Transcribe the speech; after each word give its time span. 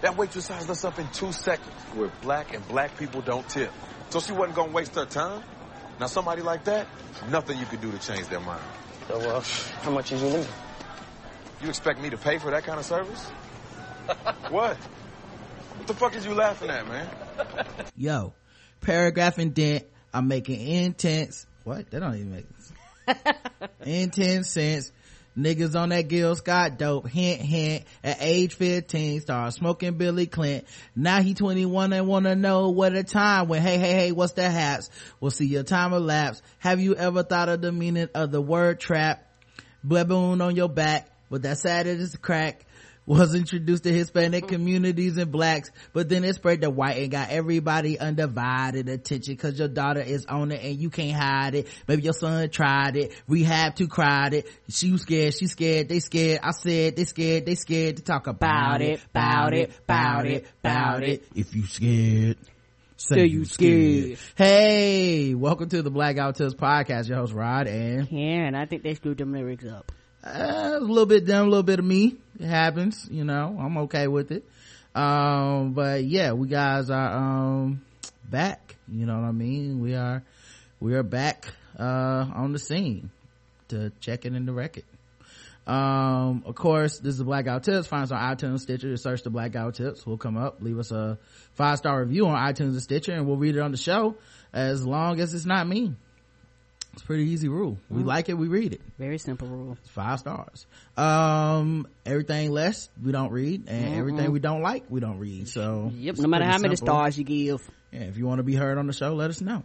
That 0.00 0.16
waitress 0.16 0.46
sized 0.46 0.70
us 0.70 0.84
up 0.84 0.98
in 0.98 1.08
two 1.08 1.32
seconds. 1.32 1.74
We're 1.94 2.10
black 2.22 2.54
and 2.54 2.66
black 2.68 2.96
people 2.96 3.20
don't 3.20 3.48
tip. 3.48 3.72
So 4.10 4.20
she 4.20 4.32
wasn't 4.32 4.54
gonna 4.54 4.72
waste 4.72 4.94
her 4.94 5.06
time. 5.06 5.42
Now 5.98 6.06
somebody 6.06 6.42
like 6.42 6.64
that, 6.64 6.86
nothing 7.30 7.58
you 7.58 7.66
could 7.66 7.80
do 7.80 7.90
to 7.90 7.98
change 7.98 8.28
their 8.28 8.40
mind. 8.40 8.62
So, 9.08 9.18
uh, 9.18 9.40
how 9.82 9.90
much 9.90 10.12
is 10.12 10.22
you 10.22 10.28
leaving? 10.28 10.46
You 11.62 11.68
expect 11.68 12.00
me 12.00 12.10
to 12.10 12.16
pay 12.16 12.38
for 12.38 12.50
that 12.52 12.62
kind 12.62 12.78
of 12.78 12.84
service? 12.84 13.24
what? 14.50 14.76
What 14.76 15.86
the 15.86 15.94
fuck 15.94 16.14
is 16.14 16.24
you 16.24 16.34
laughing 16.34 16.70
at, 16.70 16.86
man? 16.86 17.08
Yo, 17.96 18.34
paragraph 18.80 19.38
indent. 19.38 19.86
I'm 20.14 20.28
making 20.28 20.60
intense. 20.60 21.46
What? 21.64 21.90
That 21.90 22.00
don't 22.00 22.14
even 22.14 22.32
make 22.32 22.46
sense. 22.46 23.22
intense 23.84 24.50
sense. 24.50 24.92
Niggas 25.38 25.78
on 25.78 25.90
that 25.90 26.08
Gil 26.08 26.34
Scott 26.34 26.78
dope. 26.78 27.08
Hint, 27.08 27.40
hint. 27.40 27.84
At 28.02 28.16
age 28.20 28.54
15, 28.54 29.20
started 29.20 29.52
smoking 29.52 29.94
Billy 29.94 30.26
Clint. 30.26 30.64
Now 30.96 31.22
he 31.22 31.34
21 31.34 31.92
and 31.92 32.08
wanna 32.08 32.34
know 32.34 32.70
what 32.70 32.96
a 32.96 33.04
time 33.04 33.46
when, 33.46 33.62
hey, 33.62 33.78
hey, 33.78 33.92
hey, 33.92 34.12
what's 34.12 34.32
the 34.32 34.50
haps? 34.50 34.90
We'll 35.20 35.30
see 35.30 35.46
your 35.46 35.62
time 35.62 35.92
elapse. 35.92 36.42
Have 36.58 36.80
you 36.80 36.96
ever 36.96 37.22
thought 37.22 37.48
of 37.48 37.60
the 37.60 37.70
meaning 37.70 38.08
of 38.14 38.32
the 38.32 38.42
word 38.42 38.80
trap? 38.80 39.24
Baboon 39.84 40.40
on 40.40 40.56
your 40.56 40.68
back, 40.68 41.08
but 41.30 41.42
that 41.42 41.58
sad 41.58 41.86
as 41.86 42.16
crack 42.16 42.64
was 43.08 43.34
introduced 43.34 43.84
to 43.84 43.92
Hispanic 43.92 44.44
mm. 44.44 44.48
communities 44.48 45.16
and 45.16 45.32
blacks, 45.32 45.70
but 45.94 46.10
then 46.10 46.24
it 46.24 46.34
spread 46.34 46.60
to 46.60 46.68
white 46.68 46.98
and 46.98 47.10
got 47.10 47.30
everybody 47.30 47.98
undivided 47.98 48.88
attention 48.88 49.36
cause 49.36 49.58
your 49.58 49.68
daughter 49.68 50.00
is 50.00 50.26
on 50.26 50.52
it 50.52 50.62
and 50.62 50.78
you 50.78 50.90
can't 50.90 51.18
hide 51.18 51.54
it. 51.54 51.68
Maybe 51.88 52.02
your 52.02 52.12
son 52.12 52.50
tried 52.50 52.96
it, 52.96 53.12
rehab 53.26 53.76
to 53.76 53.88
cried 53.88 54.34
it. 54.34 54.46
She 54.68 54.92
was 54.92 55.02
scared, 55.02 55.32
she 55.34 55.46
scared, 55.46 55.88
they 55.88 56.00
scared. 56.00 56.40
I 56.42 56.50
said 56.50 56.96
they 56.96 57.04
scared, 57.04 57.46
they 57.46 57.54
scared 57.54 57.96
to 57.96 58.02
talk 58.02 58.26
about 58.26 58.82
it, 58.82 59.00
about 59.06 59.54
it, 59.54 59.72
about 59.84 60.26
it, 60.26 60.46
about 60.60 61.02
it. 61.02 61.24
If 61.34 61.54
you 61.56 61.64
scared. 61.64 62.36
Say 62.98 63.26
you 63.26 63.46
scared. 63.46 64.18
Hey, 64.34 65.32
welcome 65.34 65.68
to 65.70 65.82
the 65.82 65.90
Black 65.90 66.16
Guy 66.16 66.26
Who 66.26 66.32
Tips 66.32 66.54
podcast. 66.54 67.08
Your 67.08 67.18
host 67.18 67.32
Rod 67.32 67.68
and 67.68 68.06
Karen. 68.08 68.54
I 68.54 68.66
think 68.66 68.82
they 68.82 68.94
screwed 68.94 69.18
them 69.18 69.32
lyrics 69.32 69.64
up. 69.64 69.92
Uh, 70.22 70.74
a 70.76 70.80
little 70.80 71.06
bit 71.06 71.26
them, 71.26 71.46
a 71.46 71.48
little 71.48 71.62
bit 71.62 71.78
of 71.78 71.84
me. 71.84 72.16
It 72.38 72.46
happens, 72.46 73.08
you 73.10 73.24
know. 73.24 73.56
I'm 73.58 73.76
okay 73.78 74.08
with 74.08 74.30
it. 74.32 74.44
Um, 74.94 75.72
but 75.72 76.04
yeah, 76.04 76.32
we 76.32 76.48
guys 76.48 76.90
are 76.90 77.12
um 77.16 77.82
back. 78.28 78.76
You 78.88 79.06
know 79.06 79.18
what 79.18 79.28
I 79.28 79.32
mean? 79.32 79.80
We 79.80 79.94
are 79.94 80.22
we 80.80 80.94
are 80.94 81.02
back 81.02 81.46
uh 81.78 82.26
on 82.34 82.52
the 82.52 82.58
scene 82.58 83.10
to 83.68 83.92
check 84.00 84.24
it 84.24 84.34
in 84.34 84.46
the 84.46 84.52
record. 84.52 84.84
Um, 85.68 86.44
of 86.46 86.54
course, 86.54 86.98
this 86.98 87.12
is 87.12 87.18
the 87.18 87.24
Black 87.24 87.44
Guy 87.44 87.52
Who 87.52 87.60
Tips. 87.60 87.86
Find 87.86 88.02
us 88.02 88.10
on 88.10 88.18
iTunes, 88.18 88.60
Stitcher. 88.60 88.96
Search 88.96 89.22
the 89.22 89.28
Black 89.28 89.52
Guy 89.52 89.62
Who 89.62 89.72
Tips. 89.72 90.06
We'll 90.06 90.16
come 90.16 90.38
up. 90.38 90.62
Leave 90.62 90.78
us 90.78 90.90
a 90.90 91.18
five 91.52 91.76
star 91.76 92.00
review 92.00 92.26
on 92.26 92.36
iTunes 92.36 92.70
and 92.70 92.82
Stitcher, 92.82 93.12
and 93.12 93.26
we'll 93.26 93.36
read 93.36 93.54
it 93.54 93.60
on 93.60 93.70
the 93.70 93.76
show 93.76 94.16
as 94.52 94.84
long 94.84 95.20
as 95.20 95.34
it's 95.34 95.44
not 95.44 95.68
me. 95.68 95.94
It's 96.98 97.04
a 97.04 97.06
pretty 97.06 97.30
easy 97.30 97.46
rule. 97.46 97.78
We 97.88 98.02
like 98.02 98.28
it, 98.28 98.34
we 98.34 98.48
read 98.48 98.72
it. 98.72 98.80
Very 98.98 99.18
simple 99.18 99.46
rule. 99.46 99.78
Five 99.90 100.18
stars. 100.18 100.66
Um, 100.96 101.86
everything 102.04 102.50
less 102.50 102.88
we 103.00 103.12
don't 103.12 103.30
read, 103.30 103.68
and 103.68 103.94
everything 103.94 104.32
we 104.32 104.40
don't 104.40 104.62
like 104.62 104.86
we 104.88 104.98
don't 104.98 105.20
read. 105.20 105.46
So 105.46 105.92
Yep. 105.94 106.16
No 106.16 106.26
matter 106.26 106.44
how 106.44 106.58
many 106.58 106.74
stars 106.74 107.16
you 107.16 107.22
give. 107.22 107.60
Yeah, 107.92 108.00
if 108.00 108.18
you 108.18 108.26
want 108.26 108.40
to 108.40 108.42
be 108.42 108.56
heard 108.56 108.78
on 108.78 108.88
the 108.88 108.92
show, 108.92 109.14
let 109.14 109.30
us 109.30 109.40
know. 109.40 109.62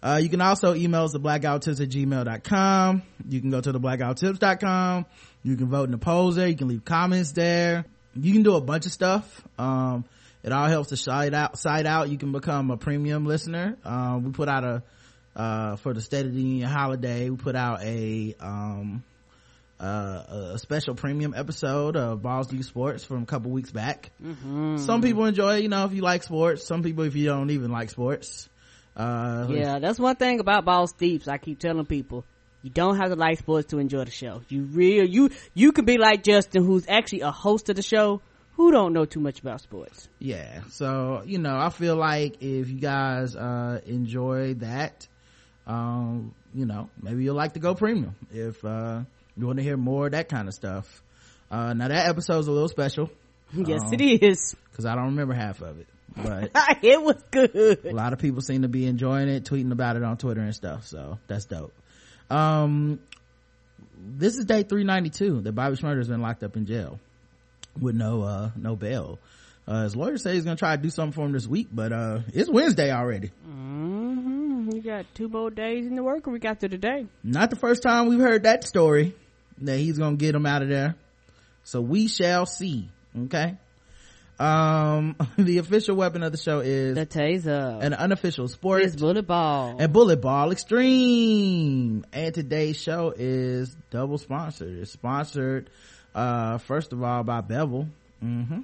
Uh, 0.00 0.20
you 0.22 0.28
can 0.28 0.40
also 0.40 0.72
email 0.72 1.02
us 1.02 1.16
at 1.16 1.20
theblackguywhotips 1.20 1.80
at 1.80 1.88
gmail.com. 1.88 3.02
You 3.28 3.40
can 3.40 3.50
go 3.50 3.60
to 3.60 3.72
the 3.72 3.80
blackguywhotips.com. 3.80 5.06
You 5.42 5.56
can 5.56 5.66
vote 5.66 5.86
in 5.86 5.90
the 5.90 5.98
polls 5.98 6.36
there. 6.36 6.46
You 6.46 6.54
can 6.54 6.68
leave 6.68 6.84
comments 6.84 7.32
there. 7.32 7.86
You 8.14 8.32
can 8.32 8.44
do 8.44 8.54
a 8.54 8.60
bunch 8.60 8.86
of 8.86 8.92
stuff. 8.92 9.42
Um, 9.58 10.04
it 10.44 10.52
all 10.52 10.68
helps 10.68 10.90
to 10.90 10.96
site 10.96 11.34
out, 11.34 11.58
site 11.58 11.86
out. 11.86 12.08
You 12.08 12.18
can 12.18 12.30
become 12.30 12.70
a 12.70 12.76
premium 12.76 13.26
listener. 13.26 13.76
Um, 13.84 14.22
we 14.22 14.30
put 14.30 14.48
out 14.48 14.62
a, 14.62 14.84
uh, 15.38 15.76
for 15.76 15.94
the 15.94 16.00
State 16.02 16.26
of 16.26 16.34
the 16.34 16.42
Union 16.42 16.68
holiday, 16.68 17.30
we 17.30 17.36
put 17.36 17.54
out 17.56 17.80
a, 17.82 18.34
um, 18.40 19.02
uh, 19.80 20.52
a 20.54 20.58
special 20.58 20.94
premium 20.94 21.32
episode 21.36 21.96
of 21.96 22.20
Balls 22.20 22.48
Deep 22.48 22.64
Sports 22.64 23.04
from 23.04 23.22
a 23.22 23.26
couple 23.26 23.50
weeks 23.52 23.70
back. 23.70 24.10
Some 24.20 25.00
people 25.00 25.24
enjoy 25.24 25.58
it, 25.58 25.62
you 25.62 25.68
know, 25.68 25.84
if 25.84 25.92
you 25.92 26.02
like 26.02 26.24
sports. 26.24 26.66
Some 26.66 26.82
people, 26.82 27.04
if 27.04 27.14
you 27.14 27.26
don't 27.26 27.50
even 27.50 27.70
like 27.70 27.90
sports. 27.90 28.48
Uh, 28.96 29.46
Yeah, 29.48 29.78
that's 29.78 29.98
one 30.00 30.16
thing 30.16 30.40
about 30.40 30.64
Balls 30.64 30.92
Deep. 30.92 31.28
I 31.28 31.38
keep 31.38 31.60
telling 31.60 31.86
people. 31.86 32.24
You 32.64 32.70
don't 32.70 32.96
have 32.96 33.10
to 33.10 33.14
like 33.14 33.38
sports 33.38 33.68
to 33.68 33.78
enjoy 33.78 34.04
the 34.04 34.10
show. 34.10 34.42
You 34.48 34.62
real 34.62 35.04
you 35.08 35.30
you 35.54 35.70
could 35.70 35.86
be 35.86 35.96
like 35.96 36.24
Justin, 36.24 36.64
who's 36.64 36.84
actually 36.88 37.20
a 37.20 37.30
host 37.30 37.68
of 37.68 37.76
the 37.76 37.82
show, 37.82 38.20
who 38.56 38.72
don't 38.72 38.92
know 38.92 39.04
too 39.04 39.20
much 39.20 39.38
about 39.38 39.60
sports. 39.60 40.08
yeah. 40.18 40.62
So, 40.70 41.22
you 41.24 41.38
know, 41.38 41.56
I 41.56 41.70
feel 41.70 41.94
like 41.94 42.42
if 42.42 42.68
you 42.68 42.80
guys, 42.80 43.36
uh, 43.36 43.80
enjoy 43.86 44.54
that, 44.54 45.06
um, 45.68 46.34
you 46.54 46.66
know, 46.66 46.88
maybe 47.00 47.22
you'll 47.22 47.36
like 47.36 47.52
to 47.52 47.60
go 47.60 47.74
premium 47.74 48.16
if, 48.32 48.64
uh, 48.64 49.00
you 49.36 49.46
want 49.46 49.58
to 49.58 49.62
hear 49.62 49.76
more 49.76 50.06
of 50.06 50.12
that 50.12 50.28
kind 50.28 50.48
of 50.48 50.54
stuff. 50.54 51.02
Uh, 51.50 51.72
now 51.74 51.86
that 51.88 52.08
episode's 52.08 52.48
a 52.48 52.52
little 52.52 52.68
special 52.68 53.10
yes, 53.52 53.82
Oh. 53.84 53.92
it 53.92 54.00
is. 54.00 54.56
because 54.70 54.84
I 54.86 54.94
don't 54.94 55.06
remember 55.06 55.32
half 55.34 55.62
of 55.62 55.78
it, 55.78 55.86
but 56.16 56.50
it 56.82 57.00
was 57.00 57.22
good. 57.30 57.84
a 57.86 57.92
lot 57.92 58.12
of 58.12 58.18
people 58.18 58.40
seem 58.40 58.62
to 58.62 58.68
be 58.68 58.86
enjoying 58.86 59.28
it 59.28 59.44
tweeting 59.44 59.70
about 59.72 59.96
it 59.96 60.02
on 60.02 60.16
twitter 60.18 60.40
and 60.40 60.54
stuff 60.54 60.86
so 60.86 61.18
that's 61.28 61.44
dope 61.46 61.72
um 62.30 62.98
this 63.96 64.36
is 64.36 64.44
day 64.44 64.62
392 64.62 65.42
that 65.42 65.52
bobby 65.52 65.76
Shmurda 65.76 65.96
has 65.98 66.08
been 66.08 66.20
locked 66.20 66.42
up 66.42 66.56
in 66.56 66.66
jail 66.66 66.98
with 67.80 67.94
no 67.94 68.22
uh 68.22 68.50
no 68.56 68.74
bail 68.76 69.18
uh 69.66 69.84
his 69.84 69.96
lawyer 69.96 70.18
says 70.18 70.34
he's 70.34 70.44
gonna 70.44 70.56
try 70.56 70.76
to 70.76 70.82
do 70.82 70.90
something 70.90 71.12
for 71.12 71.24
him 71.24 71.32
this 71.32 71.46
week 71.46 71.68
but 71.72 71.92
uh 71.92 72.20
it's 72.34 72.50
wednesday 72.50 72.90
already 72.92 73.28
hmm 73.46 74.37
We 74.68 74.80
got 74.80 75.06
two 75.14 75.28
more 75.28 75.50
days 75.50 75.86
in 75.86 75.94
the 75.96 76.02
work 76.02 76.26
week 76.26 76.44
after 76.44 76.68
today. 76.68 77.06
not 77.24 77.50
the 77.50 77.56
first 77.56 77.82
time 77.82 78.08
we've 78.08 78.20
heard 78.20 78.42
that 78.42 78.64
story 78.64 79.14
that 79.62 79.78
he's 79.78 79.98
gonna 79.98 80.16
get 80.16 80.34
him 80.34 80.46
out 80.46 80.62
of 80.62 80.68
there 80.68 80.94
so 81.64 81.80
we 81.80 82.06
shall 82.08 82.46
see 82.46 82.88
okay 83.24 83.56
um 84.38 85.16
the 85.38 85.58
official 85.58 85.96
weapon 85.96 86.22
of 86.22 86.30
the 86.32 86.38
show 86.38 86.60
is 86.60 86.94
The 86.94 87.06
taser. 87.06 87.82
an 87.82 87.92
unofficial 87.94 88.46
sport 88.48 88.82
is 88.82 88.94
bullet 88.94 89.26
ball. 89.26 89.76
and 89.80 89.92
Bullet 89.92 90.20
Ball 90.20 90.52
Extreme. 90.52 92.04
And 92.12 92.34
today's 92.34 92.80
show 92.80 93.12
is 93.16 93.74
double 93.90 94.18
sponsored. 94.18 94.78
It's 94.78 94.92
sponsored, 94.92 95.70
uh, 96.14 96.58
first 96.58 96.92
of 96.92 97.02
all 97.02 97.24
by 97.24 97.40
Bevel. 97.40 97.88
Mm-hmm. 98.22 98.60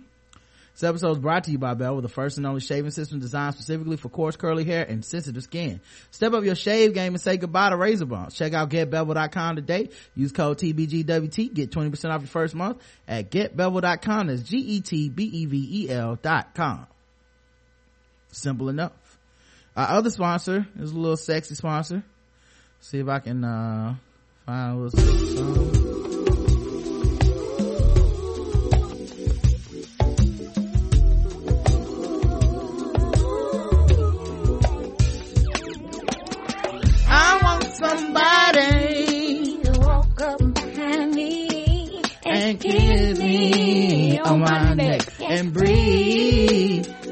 This 0.75 0.83
episode 0.83 1.13
is 1.13 1.19
brought 1.19 1.45
to 1.45 1.53
you 1.53 1.59
by 1.59 1.75
Bevel, 1.75 2.01
the 2.01 2.09
first 2.09 2.37
and 2.37 2.45
only 2.45 2.61
shaving 2.61 2.91
system 2.91 3.21
designed 3.21 3.55
specifically 3.55 3.97
for 3.97 4.09
coarse 4.09 4.35
curly 4.35 4.65
hair 4.65 4.85
and 4.85 5.05
sensitive 5.05 5.45
skin. 5.45 5.81
Step 6.11 6.33
up 6.33 6.43
your 6.43 6.57
shave 6.57 6.95
game 6.95 7.15
and 7.15 7.21
say 7.21 7.37
goodbye 7.37 7.71
to 7.71 7.77
razor 7.77 8.07
bumps. 8.07 8.35
Check 8.35 8.55
out 8.55 8.71
getbevel.com 8.71 9.55
today. 9.55 9.91
Use 10.17 10.33
code 10.33 10.59
TBGWT. 10.59 11.55
Get 11.55 11.71
20% 11.71 12.11
off 12.11 12.23
your 12.23 12.29
first 12.29 12.57
month 12.57 12.83
at 13.07 13.31
getbevel.com. 13.31 14.27
That's 14.27 14.43
G-E-T-B-E-V-E-L 14.43 16.19
dot 16.21 16.55
com. 16.55 16.89
Simple 18.33 18.69
enough. 18.69 18.93
Our 19.77 19.99
other 19.99 20.11
sponsor 20.11 20.67
is 20.81 20.91
a 20.91 20.99
little 20.99 21.17
sexy 21.17 21.55
sponsor. 21.55 22.03
See 22.81 22.99
if 22.99 23.07
I 23.07 23.21
can, 23.21 23.45
uh, 23.45 23.95
find 24.45 24.73
a 24.73 24.81
little 24.83 25.37
song. 25.37 26.14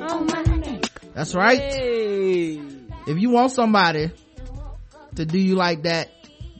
On 0.00 0.26
my 0.26 0.42
neck. 0.42 0.84
That's 1.14 1.34
right. 1.34 1.58
Hey. 1.58 2.60
If 3.06 3.18
you 3.18 3.30
want 3.30 3.52
somebody 3.52 4.12
to 5.16 5.24
do 5.24 5.38
you 5.38 5.56
like 5.56 5.82
that, 5.82 6.10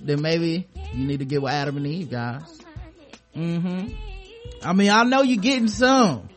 then 0.01 0.21
maybe 0.21 0.69
you 0.93 1.07
need 1.07 1.21
to 1.21 1.25
get 1.25 1.41
with 1.41 1.53
Adam 1.53 1.77
and 1.77 1.87
Eve, 1.87 2.11
guys. 2.11 2.61
Mm-hmm. 3.37 3.95
I 4.63 4.73
mean, 4.73 4.91
I 4.91 5.05
know 5.05 5.23
you're 5.23 5.41
getting 5.41 5.69
some, 5.69 6.29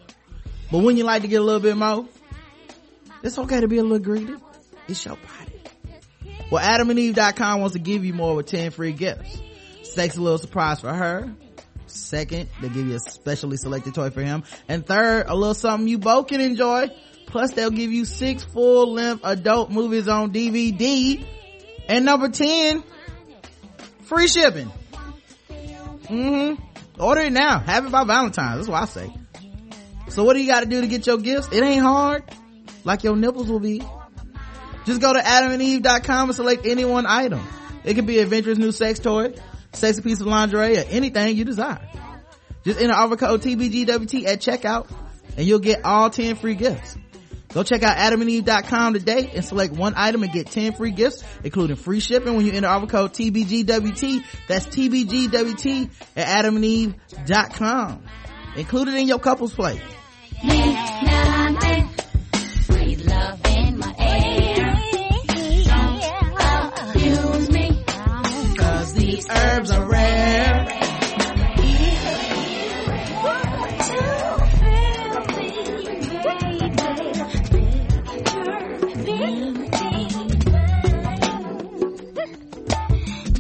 but 0.72 0.80
when 0.80 0.98
you 0.98 1.04
like 1.04 1.24
to 1.24 1.28
get 1.28 1.42
a 1.42 1.44
little 1.44 1.60
bit 1.60 1.76
more, 1.76 2.08
it's 3.24 3.38
okay 3.40 3.62
to 3.62 3.68
be 3.68 3.80
a 3.80 3.84
little 3.84 4.00
greedy. 4.00 4.36
It's 4.88 5.04
your 5.04 5.16
body. 5.16 5.62
Well, 6.52 6.64
adamandeve.com 6.64 7.60
wants 7.60 7.74
to 7.74 7.80
give 7.80 8.06
you 8.06 8.14
more 8.14 8.36
with 8.36 8.46
10 8.46 8.72
free 8.72 8.92
gifts. 8.92 9.42
Sexy 9.84 10.20
little 10.20 10.38
surprise 10.38 10.80
for 10.80 10.94
her. 10.94 11.34
Second, 11.96 12.50
they 12.62 12.70
give 12.70 12.88
you 12.88 12.96
a 12.96 13.00
specially 13.00 13.58
selected 13.58 13.96
toy 13.96 14.10
for 14.10 14.22
him. 14.22 14.44
And 14.68 14.86
third, 14.86 15.26
a 15.28 15.36
little 15.36 15.54
something 15.54 15.88
you 15.88 15.98
both 15.98 16.28
can 16.28 16.42
enjoy. 16.42 16.90
Plus, 17.28 17.52
they'll 17.52 17.72
give 17.72 17.92
you 17.92 18.06
six 18.06 18.44
full-length 18.44 19.22
adult 19.24 19.72
movies 19.72 20.08
on 20.08 20.32
DVD. 20.32 21.26
And 21.88 22.06
number 22.06 22.30
10, 22.30 22.84
free 24.04 24.28
shipping. 24.28 24.72
Mm-hmm. 26.04 27.02
Order 27.02 27.22
it 27.22 27.34
now. 27.34 27.60
Have 27.60 27.86
it 27.86 27.92
by 27.92 28.04
Valentine's. 28.04 28.58
That's 28.58 28.70
what 28.70 28.82
I 28.82 28.86
say. 28.86 29.14
So 30.10 30.24
what 30.24 30.34
do 30.34 30.40
you 30.42 30.48
gotta 30.48 30.66
do 30.66 30.82
to 30.82 30.88
get 30.88 31.08
your 31.08 31.18
gifts? 31.18 31.50
It 31.52 31.64
ain't 31.64 31.82
hard. 31.82 32.24
Like 32.84 33.04
your 33.04 33.16
nipples 33.16 33.50
will 33.50 33.60
be. 33.60 33.82
Just 34.86 35.02
go 35.02 35.14
to 35.14 35.20
adamandeve.com 35.20 36.30
and 36.30 36.36
select 36.36 36.66
any 36.66 36.86
one 36.86 37.06
item. 37.08 37.42
It 37.84 37.96
could 37.96 38.06
be 38.06 38.20
adventurous 38.20 38.58
new 38.58 38.72
sex 38.72 39.00
toy, 39.00 39.34
sexy 39.76 40.02
piece 40.02 40.22
of 40.22 40.28
lingerie, 40.28 40.78
or 40.78 40.86
anything 40.90 41.38
you 41.38 41.46
desire. 41.46 41.88
Just 42.64 42.82
enter 42.82 42.94
offer 42.94 43.16
code 43.16 43.42
TBGWT 43.42 44.26
at 44.26 44.40
checkout 44.40 44.90
and 45.38 45.46
you'll 45.46 45.60
get 45.60 45.86
all 45.86 46.10
10 46.10 46.36
free 46.36 46.56
gifts. 46.56 46.98
Go 47.54 47.64
check 47.64 47.84
out 47.84 47.96
adamandeve.com 47.96 48.94
today 48.94 49.32
and 49.34 49.46
select 49.46 49.74
one 49.74 49.94
item 49.96 50.24
and 50.24 50.32
get 50.34 50.48
10 50.48 50.74
free 50.74 50.92
gifts, 50.92 51.24
including 51.44 51.78
free 51.78 52.02
shipping 52.02 52.36
when 52.36 52.46
you 52.46 52.52
enter 52.52 52.68
offer 52.68 52.88
code 52.88 53.14
TBGWT. 53.14 54.24
That's 54.48 54.68
TBGWT 54.68 55.90
at 56.18 56.44
adamandeve.com. 56.44 58.04
Included 58.58 58.96
in 58.96 59.08
your 59.08 59.20
couple's 59.20 59.54
plate. 59.54 59.82
Breathe 60.42 60.76
these 69.28 69.38
herbs 69.38 69.72
are 69.72 69.86
rare. 69.90 70.66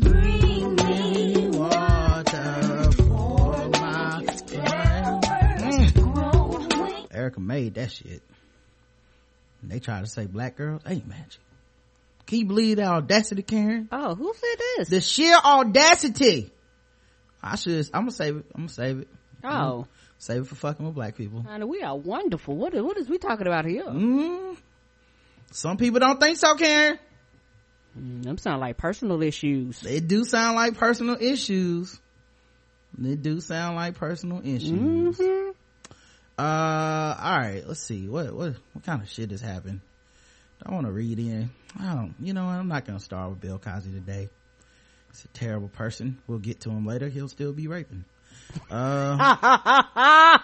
Bring 0.02 0.76
me 0.76 1.48
Water 1.50 2.92
for 2.94 3.70
my 3.70 4.24
Mm. 5.76 7.08
Erica 7.14 7.40
made 7.40 7.74
that 7.76 7.92
shit. 7.92 8.22
And 9.62 9.72
they 9.72 9.80
try 9.80 10.00
to 10.02 10.08
say 10.08 10.26
black 10.26 10.56
girls 10.56 10.82
ain't 10.88 11.08
magic. 11.08 11.40
Can 12.28 12.40
you 12.40 12.46
believe 12.46 12.78
that 12.78 12.88
audacity, 12.88 13.44
Karen? 13.44 13.88
Oh, 13.92 14.16
who 14.16 14.34
said 14.34 14.60
this? 14.78 14.90
The 14.90 15.02
sheer 15.02 15.36
audacity. 15.36 16.52
I 17.42 17.56
should, 17.56 17.88
I'm 17.94 18.02
gonna 18.04 18.12
save 18.12 18.38
it. 18.38 18.46
I'm 18.56 18.62
gonna 18.62 18.70
save 18.70 19.00
it. 19.00 19.08
oh, 19.44 19.86
Save 20.18 20.42
it 20.44 20.48
for 20.48 20.56
fucking 20.56 20.86
with 20.86 20.96
black 20.96 21.16
people. 21.16 21.46
we 21.68 21.82
are 21.84 21.96
wonderful. 21.96 22.56
What 22.56 22.74
is, 22.74 22.82
what 22.82 22.98
is 22.98 23.08
we 23.10 23.18
talking 23.20 23.46
about 23.46 23.66
here? 23.66 23.84
Mm. 23.84 24.58
Some 25.52 25.78
people 25.78 26.00
don't 26.00 26.20
think 26.20 26.38
so, 26.38 26.56
Karen. 26.56 26.98
Mm, 28.00 28.24
them 28.24 28.38
sound 28.40 28.60
like 28.62 28.78
personal 28.78 29.22
issues. 29.22 29.80
They 29.82 30.00
do 30.00 30.26
sound 30.26 30.56
like 30.56 30.76
personal 30.78 31.18
issues. 31.20 32.00
They 32.98 33.16
do 33.16 33.40
sound 33.40 33.76
like 33.76 33.96
personal 33.96 34.40
issues. 34.44 35.18
Mhm. 35.18 35.54
Uh, 36.38 36.42
all 36.42 37.38
right. 37.38 37.64
Let's 37.66 37.82
see. 37.82 38.08
What 38.08 38.34
what 38.34 38.56
what 38.74 38.84
kind 38.86 39.02
of 39.02 39.10
shit 39.10 39.32
has 39.32 39.42
happened? 39.42 39.82
I 40.66 40.74
want 40.74 40.88
to 40.88 40.92
read 40.92 41.20
in. 41.20 41.52
I 41.80 41.94
don't. 41.94 42.16
You 42.20 42.34
know. 42.34 42.46
I'm 42.46 42.68
not 42.68 42.86
gonna 42.86 43.00
start 43.00 43.30
with 43.30 43.42
Bill 43.42 43.60
Cosby 43.60 43.92
today. 43.92 44.30
He's 45.12 45.26
a 45.26 45.28
terrible 45.30 45.70
person. 45.70 46.18
We'll 46.28 46.40
get 46.40 46.62
to 46.62 46.70
him 46.70 46.86
later. 46.86 47.08
He'll 47.08 47.30
still 47.30 47.54
be 47.54 47.68
raping. 47.68 48.06
Uh, 48.70 50.40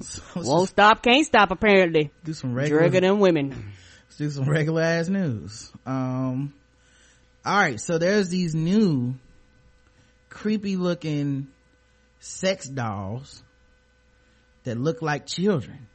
so 0.00 0.22
Won't 0.36 0.68
stop, 0.68 1.02
can't 1.02 1.26
stop. 1.26 1.50
Apparently, 1.50 2.12
do 2.24 2.32
some 2.32 2.54
regular. 2.54 2.88
drugger 2.88 3.00
than 3.00 3.18
women. 3.18 3.72
Let's 4.04 4.16
do 4.16 4.30
some 4.30 4.48
regular 4.48 4.82
ass 4.82 5.08
news. 5.08 5.70
Um, 5.84 6.54
all 7.44 7.56
right. 7.56 7.80
So 7.80 7.98
there's 7.98 8.28
these 8.28 8.54
new 8.54 9.16
creepy 10.28 10.76
looking 10.76 11.48
sex 12.20 12.68
dolls 12.68 13.42
that 14.64 14.78
look 14.78 15.02
like 15.02 15.26
children. 15.26 15.88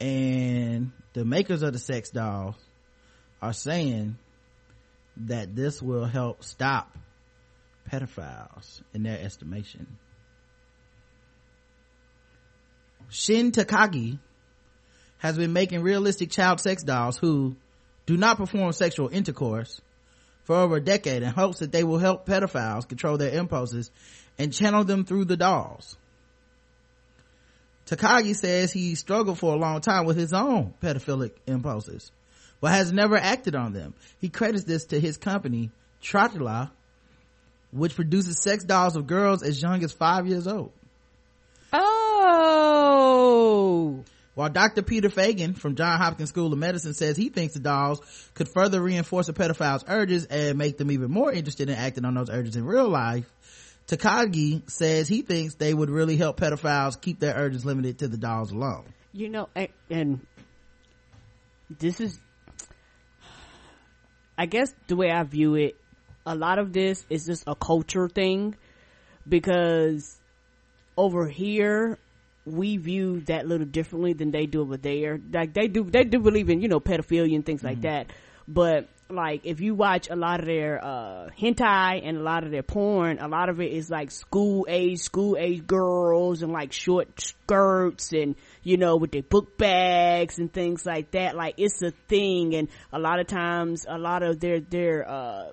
And 0.00 0.92
the 1.18 1.24
makers 1.24 1.62
of 1.62 1.72
the 1.72 1.80
sex 1.80 2.10
dolls 2.10 2.54
are 3.42 3.52
saying 3.52 4.16
that 5.16 5.56
this 5.56 5.82
will 5.82 6.04
help 6.04 6.44
stop 6.44 6.96
pedophiles 7.90 8.82
in 8.94 9.02
their 9.02 9.18
estimation. 9.18 9.98
Shin 13.08 13.50
Takagi 13.50 14.20
has 15.18 15.36
been 15.36 15.52
making 15.52 15.82
realistic 15.82 16.30
child 16.30 16.60
sex 16.60 16.84
dolls 16.84 17.18
who 17.18 17.56
do 18.06 18.16
not 18.16 18.36
perform 18.36 18.70
sexual 18.70 19.08
intercourse 19.08 19.80
for 20.44 20.54
over 20.54 20.76
a 20.76 20.80
decade 20.80 21.24
in 21.24 21.30
hopes 21.30 21.58
that 21.58 21.72
they 21.72 21.82
will 21.82 21.98
help 21.98 22.26
pedophiles 22.26 22.88
control 22.88 23.18
their 23.18 23.36
impulses 23.36 23.90
and 24.38 24.52
channel 24.52 24.84
them 24.84 25.04
through 25.04 25.24
the 25.24 25.36
dolls. 25.36 25.96
Takagi 27.88 28.36
says 28.36 28.70
he 28.70 28.94
struggled 28.94 29.38
for 29.38 29.54
a 29.54 29.58
long 29.58 29.80
time 29.80 30.04
with 30.04 30.18
his 30.18 30.34
own 30.34 30.74
pedophilic 30.82 31.32
impulses, 31.46 32.12
but 32.60 32.72
has 32.72 32.92
never 32.92 33.16
acted 33.16 33.54
on 33.54 33.72
them. 33.72 33.94
He 34.20 34.28
credits 34.28 34.64
this 34.64 34.84
to 34.86 35.00
his 35.00 35.16
company, 35.16 35.70
Trottla, 36.02 36.70
which 37.72 37.94
produces 37.94 38.42
sex 38.42 38.64
dolls 38.64 38.94
of 38.94 39.06
girls 39.06 39.42
as 39.42 39.62
young 39.62 39.82
as 39.82 39.92
five 39.92 40.26
years 40.26 40.46
old. 40.46 40.72
Oh, 41.72 42.84
While 44.34 44.50
Dr. 44.50 44.82
Peter 44.82 45.08
Fagan 45.08 45.54
from 45.54 45.74
John 45.74 45.98
Hopkins 45.98 46.28
School 46.28 46.52
of 46.52 46.58
Medicine 46.58 46.92
says 46.92 47.16
he 47.16 47.30
thinks 47.30 47.54
the 47.54 47.60
dolls 47.60 48.02
could 48.34 48.48
further 48.48 48.82
reinforce 48.82 49.30
a 49.30 49.32
pedophile's 49.32 49.84
urges 49.88 50.26
and 50.26 50.58
make 50.58 50.76
them 50.76 50.90
even 50.90 51.10
more 51.10 51.32
interested 51.32 51.70
in 51.70 51.76
acting 51.76 52.04
on 52.04 52.14
those 52.14 52.28
urges 52.28 52.56
in 52.56 52.66
real 52.66 52.88
life, 52.88 53.24
Takagi 53.88 54.70
says 54.70 55.08
he 55.08 55.22
thinks 55.22 55.54
they 55.54 55.72
would 55.72 55.88
really 55.88 56.16
help 56.16 56.38
pedophiles 56.38 57.00
keep 57.00 57.20
their 57.20 57.34
urges 57.34 57.64
limited 57.64 57.98
to 58.00 58.08
the 58.08 58.18
dolls 58.18 58.52
alone. 58.52 58.84
you 59.12 59.30
know, 59.30 59.48
and, 59.54 59.68
and 59.90 60.26
this 61.70 62.00
is, 62.00 62.20
I 64.36 64.46
guess, 64.46 64.72
the 64.86 64.96
way 64.96 65.10
I 65.10 65.22
view 65.24 65.54
it. 65.54 65.76
A 66.26 66.34
lot 66.34 66.58
of 66.58 66.74
this 66.74 67.06
is 67.08 67.24
just 67.24 67.44
a 67.46 67.54
culture 67.54 68.08
thing 68.08 68.54
because 69.26 70.20
over 70.96 71.26
here 71.26 71.98
we 72.44 72.76
view 72.76 73.20
that 73.22 73.44
a 73.44 73.48
little 73.48 73.66
differently 73.66 74.12
than 74.12 74.30
they 74.30 74.44
do 74.44 74.60
over 74.60 74.76
there. 74.76 75.18
Like 75.32 75.54
they 75.54 75.68
do, 75.68 75.84
they 75.84 76.04
do 76.04 76.18
believe 76.18 76.50
in 76.50 76.60
you 76.60 76.68
know 76.68 76.80
pedophilia 76.80 77.34
and 77.34 77.46
things 77.46 77.62
like 77.62 77.78
mm-hmm. 77.78 77.88
that. 77.88 78.12
But 78.46 78.88
like 79.10 79.40
if 79.44 79.60
you 79.60 79.74
watch 79.74 80.08
a 80.10 80.16
lot 80.16 80.40
of 80.40 80.46
their 80.46 80.84
uh 80.84 81.28
hentai 81.40 82.06
and 82.06 82.18
a 82.18 82.22
lot 82.22 82.44
of 82.44 82.50
their 82.50 82.62
porn, 82.62 83.18
a 83.18 83.28
lot 83.28 83.48
of 83.48 83.60
it 83.60 83.72
is 83.72 83.88
like 83.88 84.10
school 84.10 84.66
age, 84.68 84.98
school 84.98 85.36
age 85.38 85.66
girls 85.66 86.42
and 86.42 86.52
like 86.52 86.72
short 86.72 87.08
skirts 87.20 88.12
and 88.12 88.36
you 88.62 88.76
know 88.76 88.96
with 88.96 89.10
their 89.10 89.22
book 89.22 89.56
bags 89.56 90.38
and 90.38 90.52
things 90.52 90.84
like 90.84 91.12
that. 91.12 91.34
Like 91.36 91.54
it's 91.56 91.80
a 91.82 91.92
thing, 92.08 92.54
and 92.54 92.68
a 92.92 92.98
lot 92.98 93.18
of 93.20 93.26
times, 93.26 93.86
a 93.88 93.98
lot 93.98 94.22
of 94.22 94.40
their 94.40 94.60
their 94.60 95.08
uh 95.08 95.50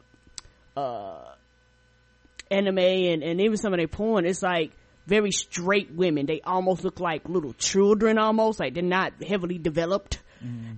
anime 2.52 2.78
and, 2.78 3.24
and 3.24 3.42
even 3.42 3.58
some 3.58 3.74
of 3.74 3.78
their 3.78 3.88
porn, 3.88 4.26
it's 4.26 4.42
like 4.44 4.72
very 5.08 5.32
straight 5.32 5.94
women. 5.94 6.26
They 6.26 6.42
almost 6.42 6.84
look 6.84 7.00
like 7.00 7.28
little 7.30 7.54
children 7.54 8.18
almost, 8.18 8.60
like 8.60 8.74
they're 8.74 8.84
not 8.84 9.14
heavily 9.26 9.58
developed. 9.58 10.22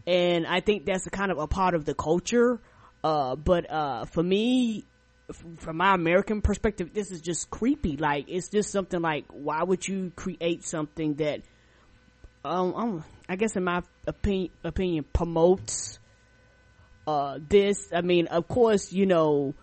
And 0.05 0.47
I 0.47 0.61
think 0.61 0.85
that's 0.85 1.07
a 1.07 1.09
kind 1.09 1.29
of 1.31 1.39
a 1.39 1.47
part 1.47 1.73
of 1.75 1.83
the 1.83 1.93
culture. 1.93 2.59
Uh, 3.07 3.37
but, 3.37 3.71
uh, 3.71 4.03
for 4.03 4.21
me, 4.21 4.83
from 5.59 5.77
my 5.77 5.93
American 5.93 6.41
perspective, 6.41 6.93
this 6.93 7.09
is 7.09 7.21
just 7.21 7.49
creepy. 7.49 7.95
Like, 7.95 8.25
it's 8.27 8.49
just 8.49 8.69
something 8.69 9.01
like, 9.01 9.23
why 9.29 9.63
would 9.63 9.87
you 9.87 10.11
create 10.13 10.65
something 10.65 11.13
that, 11.15 11.39
um, 12.43 12.73
um 12.75 13.03
I 13.29 13.37
guess 13.37 13.55
in 13.55 13.63
my 13.63 13.81
opinion, 14.05 14.49
opinion 14.61 15.05
promotes, 15.13 15.99
uh, 17.07 17.39
this? 17.47 17.93
I 17.93 18.01
mean, 18.01 18.27
of 18.27 18.45
course, 18.49 18.91
you 18.91 19.05
know, 19.05 19.53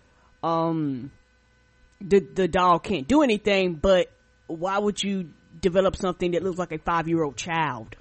um, 0.41 1.11
the 2.01 2.21
the 2.21 2.47
doll 2.47 2.79
can't 2.79 3.07
do 3.07 3.21
anything, 3.21 3.75
but 3.75 4.07
why 4.47 4.79
would 4.79 5.03
you 5.03 5.29
develop 5.61 5.97
something 5.97 6.31
that 6.31 6.41
looks 6.41 6.57
like 6.57 6.71
a 6.71 6.79
five 6.79 7.07
year 7.07 7.23
old 7.23 7.37
child? 7.37 7.95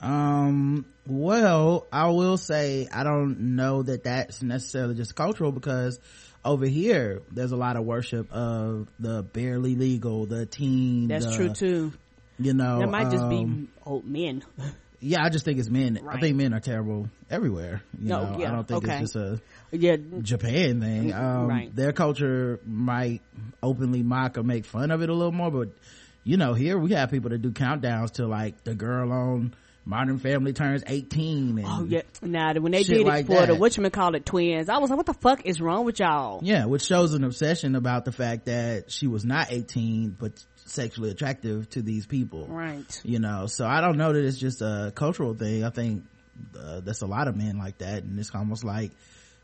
Um, 0.00 0.84
well, 1.06 1.86
I 1.92 2.10
will 2.10 2.36
say 2.36 2.88
I 2.92 3.02
don't 3.04 3.56
know 3.56 3.82
that 3.82 4.04
that's 4.04 4.42
necessarily 4.42 4.94
just 4.94 5.14
cultural 5.14 5.52
because 5.52 5.98
over 6.44 6.66
here 6.66 7.22
there's 7.30 7.52
a 7.52 7.56
lot 7.56 7.76
of 7.76 7.84
worship 7.84 8.30
of 8.32 8.88
the 8.98 9.22
barely 9.22 9.74
legal, 9.74 10.26
the 10.26 10.46
teen. 10.46 11.08
That's 11.08 11.26
the, 11.26 11.36
true 11.36 11.48
too. 11.50 11.92
You 12.38 12.52
know, 12.52 12.80
That 12.80 12.90
might 12.90 13.10
just 13.10 13.28
be 13.30 13.38
um, 13.38 13.68
old 13.84 14.04
men. 14.04 14.44
Yeah, 14.98 15.22
I 15.22 15.28
just 15.28 15.44
think 15.44 15.58
it's 15.58 15.68
men. 15.68 16.00
I 16.08 16.18
think 16.18 16.36
men 16.38 16.54
are 16.54 16.58
terrible 16.58 17.10
everywhere. 17.30 17.82
You 18.00 18.08
No, 18.08 18.32
know, 18.32 18.38
yeah, 18.40 18.48
I 18.48 18.52
don't 18.54 18.66
think 18.66 18.84
okay. 18.84 18.94
it's 19.02 19.12
just 19.12 19.14
a 19.16 19.40
yeah, 19.70 19.96
Japan 20.22 20.80
thing. 20.80 21.12
Um, 21.12 21.46
Right. 21.48 21.76
their 21.76 21.92
culture 21.92 22.58
might 22.64 23.20
openly 23.62 24.02
mock 24.02 24.38
or 24.38 24.42
make 24.42 24.64
fun 24.64 24.90
of 24.90 25.02
it 25.02 25.10
a 25.10 25.12
little 25.12 25.32
more, 25.32 25.50
but 25.50 25.68
you 26.24 26.38
know, 26.38 26.54
here 26.54 26.78
we 26.78 26.92
have 26.92 27.10
people 27.10 27.28
that 27.28 27.42
do 27.42 27.50
countdowns 27.50 28.12
to 28.12 28.26
like 28.26 28.64
the 28.64 28.74
girl 28.74 29.12
on 29.12 29.54
modern 29.86 30.18
family 30.18 30.52
turns 30.52 30.82
18 30.86 31.58
and 31.58 31.66
Oh 31.66 31.86
yeah, 31.88 32.02
nah. 32.20 32.52
When 32.54 32.72
they 32.72 32.82
did 32.82 33.06
like 33.06 33.24
it 33.24 33.26
for 33.28 33.46
the 33.46 33.54
that. 33.54 33.60
whatchamacallit 33.60 34.24
twins, 34.24 34.68
I 34.68 34.78
was 34.78 34.90
like, 34.90 34.96
"What 34.98 35.06
the 35.06 35.14
fuck 35.14 35.46
is 35.46 35.60
wrong 35.60 35.84
with 35.86 36.00
y'all?" 36.00 36.40
Yeah, 36.42 36.66
which 36.66 36.82
shows 36.82 37.14
an 37.14 37.24
obsession 37.24 37.76
about 37.76 38.04
the 38.04 38.12
fact 38.12 38.46
that 38.46 38.90
she 38.90 39.06
was 39.06 39.24
not 39.24 39.46
18, 39.50 40.16
but 40.18 40.32
sexually 40.56 41.10
attractive 41.10 41.70
to 41.70 41.82
these 41.82 42.06
people. 42.06 42.46
Right. 42.48 43.00
You 43.04 43.20
know, 43.20 43.46
so 43.46 43.66
I 43.66 43.80
don't 43.80 43.96
know 43.96 44.12
that 44.12 44.24
it's 44.24 44.38
just 44.38 44.60
a 44.60 44.92
cultural 44.94 45.34
thing. 45.34 45.64
I 45.64 45.70
think 45.70 46.04
uh, 46.58 46.80
there's 46.80 47.02
a 47.02 47.06
lot 47.06 47.28
of 47.28 47.36
men 47.36 47.56
like 47.56 47.78
that, 47.78 48.02
and 48.02 48.18
it's 48.18 48.34
almost 48.34 48.64
like 48.64 48.90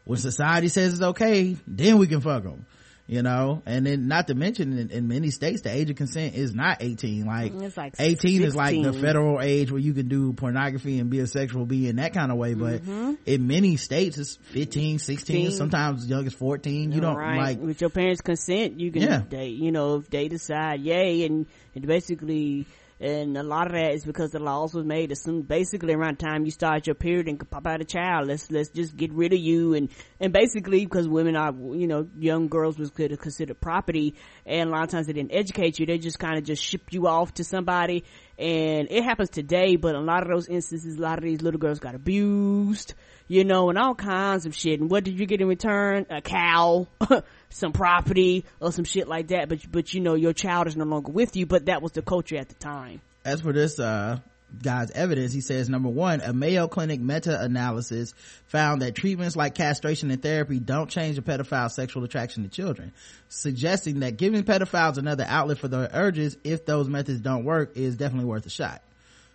when 0.05 0.19
society 0.19 0.69
says 0.69 0.95
it's 0.95 1.03
okay, 1.03 1.57
then 1.67 1.99
we 1.99 2.09
can 2.09 2.21
fuck 2.21 2.43
them. 2.43 2.67
You 3.09 3.21
know, 3.21 3.63
and 3.67 3.85
then 3.85 4.07
not 4.07 4.29
to 4.29 4.35
mention 4.35 4.79
in, 4.79 4.91
in 4.91 5.09
many 5.09 5.31
states, 5.31 5.63
the 5.63 5.71
age 5.71 5.91
of 5.91 5.97
consent 5.97 6.35
is 6.37 6.55
not 6.55 6.79
18. 6.81 7.27
Like, 7.27 7.53
It's 7.53 7.77
like 7.77 7.95
18 7.99 8.43
is 8.43 8.55
like 8.55 8.81
the 8.81 8.93
federal 8.93 9.41
age 9.41 9.71
where 9.73 9.81
you 9.81 9.93
can 9.93 10.07
do 10.09 10.33
pornography 10.33 10.99
and 11.01 11.11
be 11.11 11.19
a 11.19 11.27
sexual 11.27 11.67
being 11.67 11.97
that 11.97 12.15
kind 12.15 12.31
of 12.31 12.39
way. 12.39 12.55
But 12.55 12.83
Mm-hmm. 12.83 13.15
in 13.27 13.47
many 13.49 13.77
states, 13.77 14.19
it's 14.19 14.37
15, 14.53 14.99
16, 15.01 15.17
16. 15.47 15.51
sometimes 15.51 16.05
as 16.05 16.09
young 16.11 16.27
as 16.27 16.33
14. 16.33 16.93
You 16.93 17.01
don't 17.01 17.17
right. 17.17 17.37
like, 17.37 17.61
with 17.61 17.81
your 17.81 17.91
parents' 17.91 18.21
consent, 18.23 18.79
you 18.79 18.93
can 18.93 19.03
Yeah. 19.03 19.19
date. 19.29 19.57
You 19.59 19.73
know, 19.73 19.97
if 19.97 20.09
they 20.09 20.29
decide, 20.29 20.81
yay, 20.81 21.25
and, 21.27 21.47
and 21.75 21.87
basically, 21.87 22.67
and 23.03 23.37
a 23.37 23.43
lot 23.43 23.67
of 23.67 23.73
that 23.73 23.95
is 23.95 24.05
because 24.05 24.31
the 24.31 24.39
laws 24.39 24.73
was 24.73 24.85
made 24.85 25.11
as 25.11 25.21
soon, 25.21 25.43
basically 25.43 25.93
around 25.93 26.19
the 26.19 26.25
time 26.25 26.45
you 26.45 26.53
start 26.53 26.87
your 26.87 26.95
period 26.95 27.27
and 27.27 27.51
pop 27.51 27.67
out 27.67 27.81
a 27.81 27.85
child. 27.85 28.29
Let's 28.29 28.49
let's 28.49 28.71
just 28.71 28.97
get 28.97 29.13
rid 29.13 29.33
of 29.33 29.41
you 29.41 29.75
and 29.75 29.89
and 30.21 30.33
basically 30.33 30.87
because 30.87 31.09
women 31.09 31.35
are, 31.35 31.53
you 31.53 31.89
know, 31.89 32.09
young 32.17 32.47
girls 32.47 32.79
was 32.79 32.91
considered 32.91 33.21
considered 33.21 33.61
property, 33.61 34.15
and 34.47 34.69
a 34.69 34.73
lot 34.73 34.85
of 34.85 34.91
times 34.91 35.09
they 35.09 35.13
didn't 35.15 35.35
educate 35.35 35.81
you. 35.81 35.87
They 35.87 35.99
just 35.99 36.21
kind 36.21 36.39
of 36.39 36.45
just 36.45 36.63
ship 36.63 36.93
you 36.93 37.09
off 37.09 37.35
to 37.35 37.45
somebody, 37.45 38.05
and 38.39 38.87
it 38.89 39.03
happens 39.03 39.31
today. 39.31 39.75
But 39.75 39.97
a 39.97 40.01
lot 40.01 40.23
of 40.23 40.29
those 40.29 40.47
instances, 40.49 40.97
a 40.97 41.01
lot 41.01 41.19
of 41.19 41.25
these 41.25 41.43
little 41.43 41.59
girls 41.59 41.81
got 41.81 41.97
abused 41.97 42.95
you 43.33 43.45
know, 43.45 43.71
and 43.71 43.79
all 43.79 43.95
kinds 43.95 44.45
of 44.45 44.55
shit. 44.55 44.79
And 44.79 44.91
what 44.91 45.05
did 45.05 45.19
you 45.19 45.25
get 45.25 45.41
in 45.41 45.49
return? 45.49 46.05
A 46.11 46.21
cow, 46.21 46.87
some 47.53 47.73
property, 47.73 48.45
or 48.61 48.73
some 48.73 48.85
shit 48.85 49.09
like 49.09 49.29
that. 49.29 49.49
But 49.49 49.61
but 49.71 49.95
you 49.95 50.01
know, 50.01 50.15
your 50.15 50.33
child 50.33 50.67
is 50.67 50.77
no 50.77 50.85
longer 50.85 51.13
with 51.13 51.37
you. 51.37 51.47
But 51.47 51.67
that 51.67 51.83
was 51.83 51.93
the 51.93 52.03
culture 52.03 52.37
at 52.37 52.49
the 52.49 52.55
time. 52.57 53.01
as 53.25 53.41
for 53.41 53.53
this 53.53 53.79
uh 53.79 54.19
guy's 54.63 54.91
evidence 54.91 55.33
he 55.33 55.41
says 55.41 55.71
number 55.71 55.89
one 55.89 56.21
a 56.21 56.31
mayo 56.35 56.69
clinic 56.69 57.01
meta-analysis 57.01 58.13
found 58.49 58.83
that 58.83 58.95
treatments 58.95 59.35
like 59.35 59.55
castration 59.55 60.11
and 60.11 60.21
therapy 60.23 60.59
don't 60.59 60.91
change 60.91 61.17
a 61.17 61.23
pedophile's 61.23 61.75
sexual 61.75 62.05
attraction 62.05 62.43
to 62.43 62.51
children 62.51 62.93
suggesting 63.31 64.01
that 64.01 64.19
giving 64.19 64.43
pedophiles 64.43 64.99
another 64.99 65.25
outlet 65.27 65.57
for 65.57 65.69
their 65.69 65.89
urges 65.95 66.37
if 66.45 66.67
those 66.67 66.87
methods 66.87 67.21
don't 67.21 67.45
work 67.45 67.79
is 67.79 67.97
definitely 67.97 68.27
worth 68.29 68.45
a 68.45 68.51
shot 68.51 68.83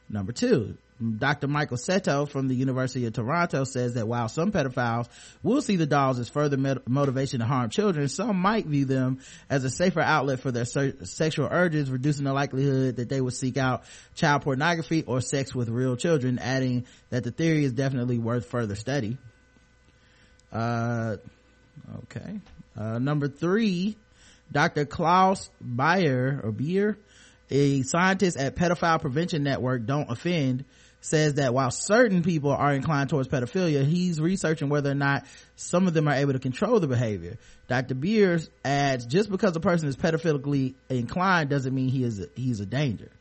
Number 0.09 0.31
two, 0.31 0.77
Dr. 0.99 1.47
Michael 1.47 1.77
Seto 1.77 2.27
from 2.27 2.47
the 2.47 2.55
University 2.55 3.05
of 3.05 3.13
Toronto 3.13 3.63
says 3.65 3.93
that 3.93 4.07
while 4.07 4.27
some 4.29 4.51
pedophiles 4.51 5.07
will 5.43 5.61
see 5.61 5.75
the 5.75 5.85
dolls 5.85 6.17
as 6.17 6.27
further 6.27 6.57
motivation 6.87 7.39
to 7.39 7.45
harm 7.45 7.69
children, 7.69 8.07
some 8.07 8.37
might 8.37 8.65
view 8.65 8.85
them 8.85 9.19
as 9.49 9.63
a 9.63 9.69
safer 9.69 10.01
outlet 10.01 10.39
for 10.39 10.51
their 10.51 10.65
se- 10.65 10.95
sexual 11.03 11.47
urges, 11.51 11.91
reducing 11.91 12.25
the 12.25 12.33
likelihood 12.33 12.95
that 12.95 13.09
they 13.09 13.21
would 13.21 13.33
seek 13.33 13.57
out 13.57 13.83
child 14.15 14.41
pornography 14.41 15.03
or 15.03 15.21
sex 15.21 15.53
with 15.53 15.69
real 15.69 15.95
children, 15.95 16.39
adding 16.39 16.85
that 17.09 17.23
the 17.23 17.31
theory 17.31 17.63
is 17.63 17.73
definitely 17.73 18.17
worth 18.17 18.47
further 18.47 18.75
study. 18.75 19.17
Uh, 20.51 21.17
okay. 22.03 22.39
Uh, 22.75 22.97
number 22.97 23.27
three, 23.27 23.97
Dr. 24.51 24.85
Klaus 24.85 25.49
Bayer 25.61 26.41
or 26.43 26.51
Beer, 26.51 26.97
a 27.49 27.83
scientist 27.83 28.37
at 28.37 28.55
Pedophile 28.55 29.01
Prevention 29.01 29.43
Network, 29.43 29.85
Don't 29.85 30.09
Offend, 30.09 30.65
says 31.01 31.35
that 31.35 31.53
while 31.53 31.71
certain 31.71 32.23
people 32.23 32.51
are 32.51 32.73
inclined 32.73 33.09
towards 33.09 33.27
pedophilia, 33.27 33.85
he's 33.85 34.19
researching 34.19 34.69
whether 34.69 34.91
or 34.91 34.95
not 34.95 35.25
some 35.55 35.87
of 35.87 35.93
them 35.93 36.07
are 36.07 36.15
able 36.15 36.33
to 36.33 36.39
control 36.39 36.79
the 36.79 36.87
behavior. 36.87 37.37
Dr. 37.67 37.95
Beers 37.95 38.49
adds, 38.65 39.05
just 39.05 39.29
because 39.29 39.55
a 39.55 39.59
person 39.59 39.87
is 39.87 39.95
pedophilically 39.95 40.73
inclined 40.89 41.49
doesn't 41.49 41.73
mean 41.73 41.89
he 41.89 42.03
is 42.03 42.19
a, 42.19 42.27
he's 42.35 42.59
a 42.59 42.65
danger. 42.65 43.11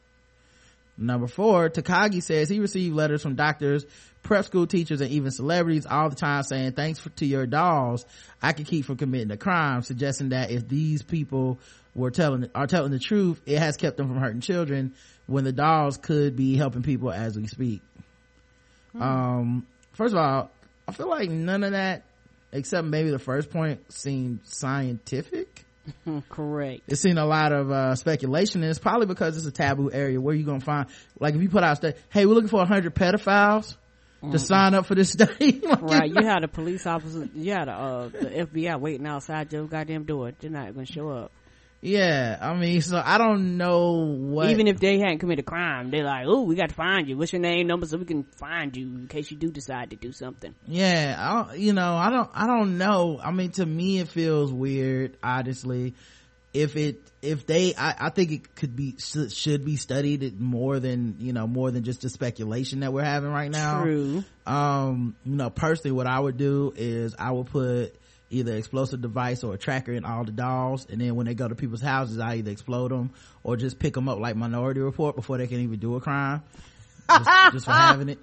Number 0.99 1.27
four, 1.27 1.69
Takagi 1.69 2.23
says 2.23 2.49
he 2.49 2.59
received 2.59 2.97
letters 2.97 3.23
from 3.23 3.35
doctors, 3.35 3.85
prep 4.23 4.47
school 4.47 4.67
teachers, 4.67 5.03
and 5.03 5.11
even 5.11 5.31
celebrities 5.31 5.85
all 5.85 6.09
the 6.09 6.17
time 6.17 6.43
saying, 6.43 6.73
thanks 6.73 6.99
for, 6.99 7.11
to 7.11 7.27
your 7.27 7.47
dolls, 7.47 8.07
I 8.41 8.53
can 8.53 8.65
keep 8.65 8.87
from 8.87 8.97
committing 8.97 9.31
a 9.31 9.37
crime, 9.37 9.83
suggesting 9.83 10.31
that 10.31 10.51
if 10.51 10.67
these 10.67 11.03
people 11.03 11.59
were 11.95 12.11
telling, 12.11 12.49
are 12.55 12.67
telling 12.67 12.93
the 12.93 12.99
truth, 12.99 13.41
it 13.45 13.59
has 13.59 13.77
kept 13.77 13.99
them 13.99 14.09
from 14.09 14.19
hurting 14.19 14.41
children 14.41 14.95
when 15.27 15.45
the 15.45 15.53
dolls 15.53 15.97
could 15.97 16.37
be 16.37 16.57
helping 16.57 16.83
people 16.83 17.11
as 17.13 17.37
we 17.37 17.47
speak. 17.47 17.83
Um, 18.99 19.67
first 19.93 20.15
of 20.15 20.19
all, 20.21 20.51
I 20.89 20.93
feel 20.93 21.09
like 21.09 21.29
none 21.29 21.65
of 21.65 21.73
that, 21.73 22.05
except 22.53 22.87
maybe 22.87 23.11
the 23.11 23.19
first 23.19 23.51
point, 23.51 23.93
seemed 23.93 24.41
scientific 24.45 25.65
Correct. 26.29 26.83
it's 26.89 27.01
seen 27.01 27.17
a 27.17 27.25
lot 27.27 27.53
of 27.53 27.71
uh 27.71 27.95
speculation 27.95 28.63
and 28.63 28.71
it's 28.71 28.79
probably 28.81 29.07
because 29.07 29.37
it's 29.37 29.47
a 29.47 29.53
taboo 29.53 29.89
area 29.93 30.21
where 30.21 30.35
you 30.35 30.45
gonna 30.45 30.59
find 30.59 30.89
like 31.21 31.37
if 31.37 31.41
you 31.41 31.49
put 31.49 31.63
out 31.63 31.77
stuff 31.77 31.95
hey 32.09 32.27
we're 32.27 32.35
looking 32.35 32.49
for 32.49 32.57
100 32.57 32.93
pedophiles 32.93 33.77
to 34.33 34.39
sign 34.41 34.75
up 34.75 34.87
for 34.87 34.97
this 34.97 35.13
study 35.13 35.61
Like, 35.63 35.83
Right. 35.83 36.11
You 36.11 36.27
had 36.27 36.43
a 36.43 36.49
police 36.49 36.87
officer. 36.87 37.29
You 37.35 37.53
had 37.53 37.69
a, 37.69 37.73
uh, 37.73 38.09
the 38.09 38.19
FBI 38.47 38.81
waiting 38.81 39.07
outside 39.07 39.53
your 39.53 39.67
goddamn 39.67 40.05
door. 40.05 40.33
They're 40.41 40.51
not 40.51 40.75
going 40.75 40.87
to 40.87 40.93
show 40.93 41.11
up. 41.11 41.31
Yeah 41.87 42.37
i 42.41 42.55
mean 42.55 42.81
so 42.81 43.01
i 43.05 43.17
don't 43.17 43.57
know 43.57 44.05
what 44.07 44.51
Even 44.51 44.67
if 44.67 44.81
they 44.81 44.99
hadn't 44.99 45.19
committed 45.19 45.45
a 45.45 45.49
crime, 45.49 45.91
they're 45.91 46.05
like, 46.05 46.27
"Oh, 46.27 46.43
we 46.43 46.57
got 46.57 46.71
to 46.71 46.75
find 46.75 47.09
you. 47.09 47.17
What's 47.17 47.33
your 47.33 47.41
name, 47.41 47.67
number, 47.67 47.87
so 47.87 47.97
we 47.97 48.05
can 48.05 48.25
find 48.25 48.77
you 48.77 48.87
in 48.87 49.09
case 49.09 49.31
you 49.31 49.37
do 49.37 49.51
decide 49.51 49.91
to 49.91 49.97
do 49.97 50.13
something." 50.13 50.55
yeah 50.67 51.17
i 51.19 51.35
don't 51.35 51.59
you 51.59 51.73
know 51.73 51.97
i 51.97 52.11
don't 52.11 52.31
i 52.35 52.47
don't 52.47 52.79
know 52.79 53.21
i 53.23 53.31
mean 53.31 53.51
to 53.51 53.65
me 53.65 53.99
it 53.99 54.09
feels 54.09 54.53
weird 54.53 55.17
honestly 55.23 55.95
if 56.53 56.77
it 56.77 57.01
if 57.23 57.47
they 57.47 57.75
i, 57.77 57.95
I 57.99 58.11
think 58.11 58.33
it 58.33 58.55
could 58.57 58.75
be 58.75 58.97
should, 58.99 59.33
should 59.33 59.65
be 59.65 59.77
studied 59.77 60.41
more 60.41 60.81
than 60.81 61.17
you 61.19 61.33
know 61.33 61.47
more 61.47 61.71
than 61.71 61.85
just 61.85 62.01
the 62.01 62.09
speculation 62.09 62.81
that 62.81 62.93
we're 62.93 63.05
having 63.05 63.31
right 63.31 63.51
now 63.51 63.83
True. 63.83 64.25
um 64.47 65.17
you 65.25 65.37
know 65.37 65.51
personally 65.51 65.93
what 65.93 66.07
i 66.07 66.19
would 66.19 66.37
do 66.37 66.73
is 66.77 67.15
i 67.19 67.31
would 67.31 67.47
put 67.47 67.95
either 68.31 68.55
explosive 68.57 69.01
device 69.01 69.45
or 69.45 69.55
a 69.55 69.59
tracker 69.59 69.93
in 69.93 70.05
all 70.05 70.25
the 70.25 70.33
dolls 70.33 70.87
and 70.91 71.01
then 71.01 71.15
when 71.15 71.27
they 71.27 71.35
go 71.35 71.47
to 71.47 71.55
people's 71.55 71.81
houses 71.81 72.19
i 72.19 72.35
either 72.37 72.51
explode 72.51 72.91
them 72.91 73.11
or 73.45 73.57
just 73.57 73.79
pick 73.79 73.95
them 73.95 74.09
up 74.09 74.19
like 74.19 74.35
minority 74.35 74.81
report 74.81 75.15
before 75.15 75.39
they 75.39 75.47
can 75.47 75.61
even 75.61 75.79
do 75.79 75.95
a 75.95 76.01
crime. 76.01 76.43
Just, 77.09 77.31
just 77.53 77.65
for 77.67 77.73
having 77.73 78.09
it. 78.09 78.19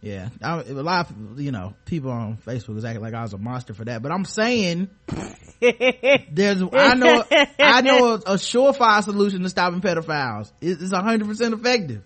Yeah. 0.00 0.28
I, 0.42 0.60
a 0.62 0.72
lot 0.72 1.10
of 1.10 1.38
you 1.40 1.50
know 1.52 1.74
people 1.84 2.10
on 2.10 2.36
facebook 2.38 2.74
was 2.74 2.84
acting 2.84 3.02
like 3.02 3.14
i 3.14 3.22
was 3.22 3.32
a 3.34 3.38
monster 3.38 3.72
for 3.74 3.84
that 3.86 4.02
but 4.02 4.10
i'm 4.12 4.24
saying 4.24 4.88
there's 5.60 6.62
i 6.62 6.94
know 6.94 7.24
i 7.58 7.80
know 7.80 8.08
a, 8.08 8.14
a 8.14 8.34
surefire 8.34 9.02
solution 9.02 9.42
to 9.42 9.48
stopping 9.48 9.80
pedophiles. 9.80 10.50
It- 10.60 10.80
it's 10.80 10.92
100% 10.92 11.52
effective. 11.52 12.02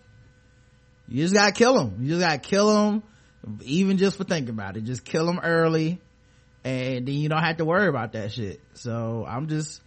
You 1.09 1.23
just 1.23 1.35
gotta 1.35 1.53
kill 1.53 1.75
them 1.75 1.97
you 2.01 2.09
just 2.11 2.21
gotta 2.21 2.39
kill 2.39 2.73
them 2.73 3.03
even 3.63 3.99
just 3.99 4.17
for 4.17 4.25
thinking 4.25 4.51
about 4.51 4.77
it. 4.77 4.83
Just 4.85 5.05
kill 5.05 5.25
them 5.27 5.39
early 5.43 6.01
and 6.69 7.07
then 7.07 7.15
you 7.15 7.29
don't 7.29 7.43
have 7.43 7.57
to 7.57 7.65
worry 7.65 7.89
about 7.89 8.13
that 8.13 8.33
shit. 8.33 8.61
So 8.75 9.25
i'm 9.27 9.49
just 9.49 9.81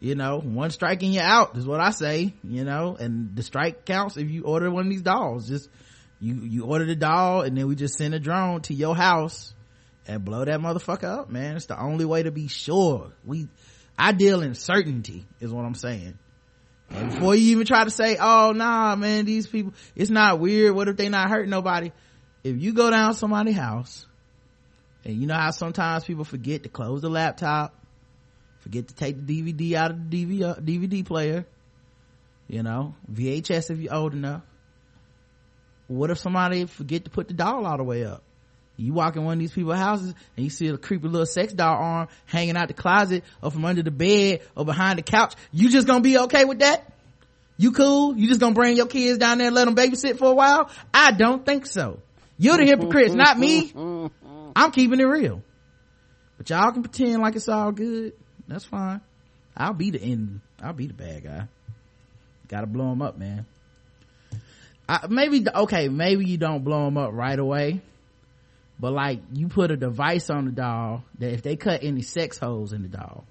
you 0.00 0.14
know 0.14 0.38
one 0.38 0.70
strike 0.70 1.02
and 1.02 1.14
you're 1.14 1.22
out 1.22 1.56
is 1.56 1.66
what 1.66 1.80
i 1.80 1.90
say 1.90 2.34
you 2.44 2.64
know? 2.64 2.96
And 2.98 3.34
the 3.34 3.42
strike 3.42 3.84
counts 3.84 4.16
if 4.16 4.28
you 4.30 4.44
order 4.44 4.70
one 4.70 4.86
of 4.86 4.90
these 4.90 5.02
dolls. 5.02 5.48
Just 5.48 5.68
you 6.20 6.34
you 6.34 6.64
order 6.64 6.84
the 6.84 6.96
doll 6.96 7.42
and 7.42 7.56
then 7.56 7.66
we 7.66 7.74
just 7.74 7.96
send 7.96 8.14
a 8.14 8.18
drone 8.18 8.60
to 8.62 8.74
your 8.74 8.94
house 8.94 9.54
and 10.06 10.24
blow 10.24 10.44
that 10.44 10.60
motherfucker 10.60 11.04
up 11.04 11.30
man. 11.30 11.56
It's 11.56 11.66
the 11.66 11.80
only 11.80 12.04
way 12.04 12.22
to 12.22 12.30
be 12.30 12.48
sure. 12.48 13.12
We 13.24 13.48
i 13.98 14.12
deal 14.12 14.42
in 14.42 14.54
certainty 14.54 15.24
is 15.40 15.50
what 15.50 15.64
i'm 15.64 15.74
saying. 15.74 16.18
And 16.90 17.10
before 17.10 17.34
you 17.34 17.52
even 17.52 17.66
try 17.66 17.82
to 17.82 17.90
say 17.90 18.18
oh 18.20 18.52
nah 18.52 18.94
man 18.96 19.24
these 19.24 19.46
people 19.46 19.72
it's 19.94 20.10
not 20.10 20.38
weird. 20.38 20.74
What 20.74 20.88
if 20.88 20.96
they 20.96 21.08
not 21.08 21.30
hurt 21.30 21.48
nobody? 21.48 21.92
If 22.44 22.60
you 22.60 22.74
go 22.74 22.90
down 22.90 23.14
somebody's 23.14 23.56
house 23.56 24.06
and 25.06 25.16
you 25.16 25.26
know 25.26 25.34
how 25.34 25.50
sometimes 25.50 26.04
people 26.04 26.24
forget 26.24 26.64
to 26.64 26.68
close 26.68 27.00
the 27.00 27.08
laptop 27.08 27.74
forget 28.60 28.88
to 28.88 28.94
take 28.94 29.26
the 29.26 29.42
dvd 29.42 29.72
out 29.74 29.92
of 29.92 30.10
the 30.10 30.26
dvd, 30.26 30.60
DVD 30.62 31.00
uh, 31.00 31.06
player 31.06 31.46
you 32.48 32.62
know? 32.62 32.94
Vhs 33.12 33.70
if 33.70 33.78
you're 33.78 33.94
old 33.94 34.12
enough. 34.12 34.42
What 35.88 36.10
if 36.10 36.18
somebody 36.18 36.66
forget 36.66 37.04
to 37.04 37.10
put 37.10 37.28
the 37.28 37.34
doll 37.34 37.66
all 37.66 37.76
the 37.76 37.84
way 37.84 38.04
up? 38.04 38.22
You 38.76 38.92
walk 38.92 39.16
in 39.16 39.24
one 39.24 39.34
of 39.34 39.38
these 39.38 39.52
people's 39.52 39.76
houses 39.76 40.14
and 40.36 40.44
you 40.44 40.50
see 40.50 40.68
a 40.68 40.76
creepy 40.76 41.08
little 41.08 41.26
sex 41.26 41.52
doll 41.52 41.76
arm 41.76 42.08
hanging 42.26 42.56
out 42.56 42.68
the 42.68 42.74
closet 42.74 43.24
or 43.42 43.50
from 43.50 43.64
under 43.64 43.82
the 43.82 43.90
bed 43.90 44.40
or 44.54 44.64
behind 44.64 44.98
the 44.98 45.02
couch. 45.02 45.34
You 45.50 45.70
just 45.70 45.86
gonna 45.86 46.02
be 46.02 46.18
okay 46.18 46.44
with 46.44 46.58
that? 46.58 46.92
You 47.56 47.72
cool? 47.72 48.16
You 48.16 48.28
just 48.28 48.40
gonna 48.40 48.54
bring 48.54 48.76
your 48.76 48.86
kids 48.86 49.18
down 49.18 49.38
there 49.38 49.46
and 49.46 49.56
let 49.56 49.64
them 49.64 49.76
babysit 49.76 50.18
for 50.18 50.30
a 50.30 50.34
while? 50.34 50.70
I 50.92 51.12
don't 51.12 51.46
think 51.46 51.64
so. 51.64 52.00
You're 52.36 52.58
the 52.58 52.66
hypocrites 52.66 53.14
not 53.14 53.38
me 53.38 53.72
i'm 54.56 54.72
keeping 54.72 54.98
it 54.98 55.04
real. 55.04 55.42
But 56.36 56.50
y'all 56.50 56.72
can 56.72 56.82
pretend 56.82 57.22
like 57.22 57.36
it's 57.36 57.48
all 57.48 57.72
good. 57.72 58.12
That's 58.48 58.64
fine. 58.64 59.00
I'll 59.56 59.72
be 59.72 59.90
the 59.90 60.02
end. 60.02 60.40
I'll 60.60 60.72
be 60.72 60.86
the 60.86 60.94
bad 60.94 61.24
guy. 61.24 61.48
Gotta 62.48 62.66
blow 62.66 62.92
him 62.92 63.02
up 63.02 63.16
man. 63.18 63.46
I, 64.88 65.06
maybe 65.08 65.44
okay 65.52 65.88
maybe 65.88 66.26
you 66.26 66.38
don't 66.38 66.62
blow 66.62 66.86
him 66.86 66.96
up 66.96 67.10
right 67.12 67.38
away 67.38 67.80
but 68.78 68.92
like 68.92 69.20
you 69.32 69.48
put 69.48 69.72
a 69.72 69.76
device 69.76 70.30
on 70.30 70.44
the 70.44 70.52
doll 70.52 71.02
that 71.18 71.32
if 71.32 71.42
they 71.42 71.56
cut 71.56 71.82
any 71.82 72.02
sex 72.02 72.38
holes 72.38 72.72
in 72.72 72.82
the 72.82 72.88
doll 72.88 73.24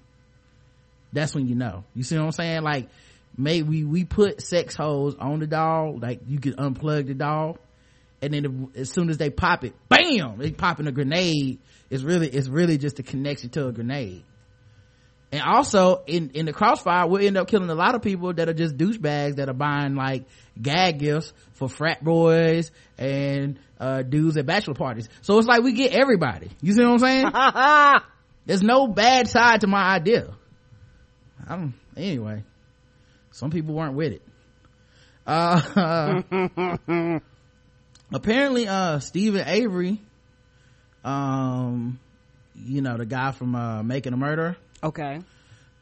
that's 1.14 1.34
when 1.34 1.48
you 1.48 1.54
know. 1.54 1.84
You 1.94 2.02
see 2.02 2.18
what 2.18 2.24
i'm 2.24 2.32
saying? 2.32 2.62
Like 2.62 2.88
maybe 3.38 3.84
we 3.84 4.04
put 4.04 4.42
sex 4.42 4.74
holes 4.74 5.14
on 5.14 5.40
the 5.40 5.46
doll 5.46 5.98
like 5.98 6.20
you 6.26 6.38
can 6.38 6.54
unplug 6.54 7.06
the 7.06 7.14
doll 7.14 7.58
and 8.22 8.32
then 8.32 8.70
as 8.74 8.90
soon 8.90 9.10
as 9.10 9.18
they 9.18 9.30
pop 9.30 9.64
it 9.64 9.74
bam 9.88 10.38
they 10.38 10.50
popping 10.50 10.86
a 10.86 10.92
grenade. 10.92 11.60
It's 11.90 12.02
really 12.02 12.28
it's 12.28 12.48
really 12.48 12.78
just 12.78 12.98
a 12.98 13.02
connection 13.02 13.50
to 13.50 13.68
a 13.68 13.72
grenade. 13.72 14.24
And 15.32 15.42
also 15.42 16.02
in 16.06 16.30
in 16.30 16.46
the 16.46 16.52
crossfire 16.52 17.06
we'll 17.06 17.24
end 17.24 17.36
up 17.36 17.48
killing 17.48 17.68
a 17.68 17.74
lot 17.74 17.94
of 17.94 18.02
people 18.02 18.32
that 18.32 18.48
are 18.48 18.54
just 18.54 18.76
douchebags 18.76 19.36
that 19.36 19.48
are 19.48 19.54
buying 19.54 19.94
like 19.94 20.24
gag 20.60 20.98
gifts 20.98 21.32
for 21.52 21.68
frat 21.68 22.02
boys 22.02 22.70
and 22.98 23.58
uh 23.78 24.02
dudes 24.02 24.36
at 24.36 24.46
bachelor 24.46 24.74
parties. 24.74 25.08
So 25.22 25.38
it's 25.38 25.46
like 25.46 25.62
we 25.62 25.72
get 25.72 25.92
everybody. 25.92 26.50
You 26.60 26.72
see 26.72 26.82
what 26.84 26.92
i'm 26.92 26.98
saying? 26.98 28.02
There's 28.46 28.62
no 28.62 28.86
bad 28.86 29.28
side 29.28 29.60
to 29.62 29.66
my 29.66 29.94
idea. 29.94 30.34
I 31.46 31.56
don't 31.56 31.74
anyway 31.96 32.44
some 33.36 33.50
people 33.50 33.74
weren't 33.74 33.94
with 33.94 34.12
it. 34.14 34.22
Uh 35.26 36.22
apparently 38.12 38.68
uh 38.68 38.98
steven 39.00 39.46
avery 39.46 40.00
um 41.04 41.98
you 42.54 42.80
know 42.80 42.96
the 42.96 43.06
guy 43.06 43.32
from 43.32 43.54
uh 43.54 43.82
making 43.82 44.12
a 44.12 44.16
murder 44.16 44.56
Okay. 44.82 45.20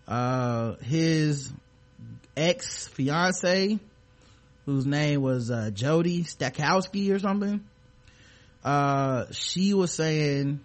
uh 0.08 0.74
his 0.76 1.52
ex 2.36 2.88
fiance 2.88 3.78
whose 4.66 4.86
name 4.86 5.20
was 5.22 5.50
uh 5.50 5.70
jodi 5.72 6.24
stachowski 6.24 7.14
or 7.14 7.18
something 7.18 7.64
uh 8.64 9.26
she 9.30 9.74
was 9.74 9.92
saying 9.92 10.60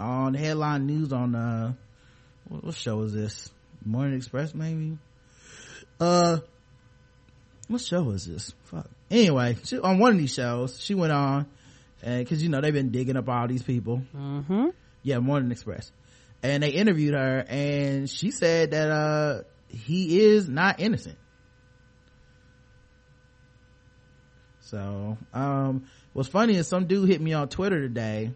on 0.00 0.34
headline 0.34 0.86
news 0.86 1.12
on 1.12 1.34
uh 1.34 1.72
what, 2.48 2.64
what 2.64 2.74
show 2.74 3.00
is 3.02 3.12
this? 3.12 3.50
Morning 3.84 4.16
express 4.16 4.54
maybe? 4.54 4.98
Uh 5.98 6.38
what 7.68 7.80
show 7.80 8.10
is 8.10 8.26
this? 8.26 8.52
Fuck 8.64 8.88
anyway 9.10 9.56
she, 9.64 9.78
on 9.78 9.98
one 9.98 10.12
of 10.12 10.18
these 10.18 10.34
shows 10.34 10.80
she 10.80 10.94
went 10.94 11.12
on 11.12 11.46
and 12.02 12.24
because 12.24 12.42
you 12.42 12.48
know 12.48 12.60
they've 12.60 12.72
been 12.72 12.90
digging 12.90 13.16
up 13.16 13.28
all 13.28 13.48
these 13.48 13.62
people. 13.62 14.02
Mm-hmm. 14.16 14.68
yeah 15.02 15.18
morning 15.18 15.50
express. 15.50 15.90
And 16.42 16.62
they 16.62 16.70
interviewed 16.70 17.14
her 17.14 17.44
and 17.48 18.08
she 18.08 18.30
said 18.30 18.72
that 18.72 18.90
uh 18.90 19.42
he 19.68 20.20
is 20.20 20.48
not 20.48 20.80
innocent. 20.80 21.18
So 24.60 25.18
um 25.32 25.86
what's 26.12 26.28
funny 26.28 26.56
is 26.56 26.68
some 26.68 26.86
dude 26.86 27.08
hit 27.08 27.20
me 27.20 27.32
on 27.32 27.48
twitter 27.48 27.80
today 27.80 28.32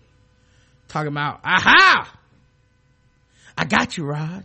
talking 0.89 1.09
about 1.09 1.41
aha! 1.45 2.13
I 3.57 3.65
got 3.65 3.97
you 3.97 4.05
rod. 4.05 4.45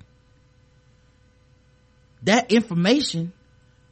That 2.23 2.51
information 2.51 3.33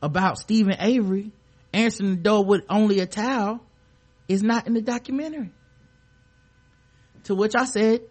about 0.02 0.38
steven 0.38 0.76
avery 0.80 1.32
answering 1.74 2.12
the 2.12 2.22
door 2.22 2.46
with 2.46 2.64
only 2.70 3.00
a 3.00 3.06
towel 3.06 3.60
is 4.28 4.44
not 4.44 4.68
in 4.68 4.74
the 4.74 4.82
documentary 4.82 5.52
to 7.24 7.36
which 7.36 7.56
i 7.56 7.66
said 7.66 8.02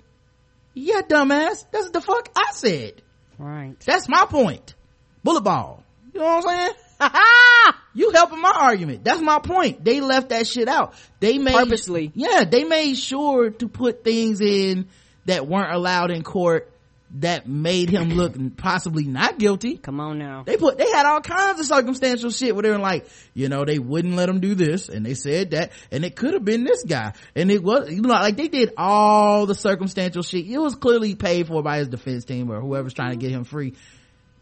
yeah, 0.75 1.03
dumbass. 1.03 1.67
That's 1.71 1.91
the 1.91 2.01
fuck 2.01 2.31
I 2.37 2.53
said. 2.53 3.03
Right. 3.39 3.79
That's 3.81 4.09
my 4.09 4.27
point. 4.29 4.75
Bullet 5.23 5.43
ball. 5.43 5.85
You 6.15 6.21
know 6.21 6.27
what 6.27 6.49
I'm 6.49 6.75
saying? 7.01 7.75
you 7.95 8.11
helping 8.13 8.41
my 8.41 8.53
argument. 8.55 9.05
That's 9.05 9.21
my 9.21 9.39
point. 9.39 9.85
They 9.85 10.01
left 10.01 10.31
that 10.31 10.47
shit 10.47 10.69
out. 10.69 10.95
They 11.21 11.39
made 11.39 11.55
Purposely. 11.55 12.13
Yeah, 12.15 12.45
they 12.45 12.65
made 12.65 12.95
sure 12.95 13.51
to 13.51 13.69
put 13.69 14.05
things 14.05 14.41
in 14.41 14.89
that 15.27 15.47
weren't 15.47 15.73
allowed 15.73 16.11
in 16.11 16.23
court 16.23 16.72
that 17.17 17.47
made 17.47 17.91
him 17.91 18.11
look 18.11 18.35
possibly 18.57 19.05
not 19.05 19.39
guilty. 19.39 19.77
Come 19.77 20.01
on 20.01 20.19
now. 20.19 20.45
They 20.45 20.57
put, 20.57 20.79
they 20.79 20.91
had 20.91 21.05
all 21.05 21.21
kinds 21.21 21.61
of 21.61 21.67
circumstantial 21.67 22.31
shit 22.31 22.55
where 22.55 22.63
they 22.63 22.71
were 22.71 22.79
like, 22.79 23.07
you 23.35 23.49
know, 23.49 23.65
they 23.65 23.79
wouldn't 23.79 24.15
let 24.15 24.29
him 24.29 24.41
do 24.41 24.55
this 24.55 24.89
and 24.89 25.05
they 25.05 25.15
said 25.15 25.51
that 25.51 25.73
and 25.91 26.05
it 26.05 26.17
could 26.17 26.33
have 26.33 26.45
been 26.45 26.65
this 26.65 26.85
guy 26.85 27.13
and 27.35 27.51
it 27.51 27.63
was, 27.63 27.91
you 27.91 28.01
know, 28.01 28.09
like 28.09 28.37
they 28.37 28.49
did 28.49 28.73
all 28.79 29.45
the 29.45 29.55
circumstantial 29.55 30.23
shit. 30.23 30.47
It 30.47 30.59
was 30.59 30.75
clearly 30.75 31.15
paid 31.15 31.49
for 31.49 31.63
by 31.63 31.79
his 31.79 31.89
defense 31.89 32.25
team 32.25 32.51
or 32.51 32.61
whoever's 32.61 32.95
trying 32.95 33.13
to 33.13 33.19
get 33.19 33.31
him 33.31 33.45
free. 33.45 33.75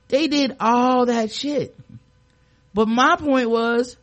They 0.07 0.29
did 0.29 0.57
all 0.61 1.07
that 1.07 1.33
shit. 1.33 1.77
But 2.73 2.87
my 2.87 3.17
point 3.17 3.51
was, 3.51 3.97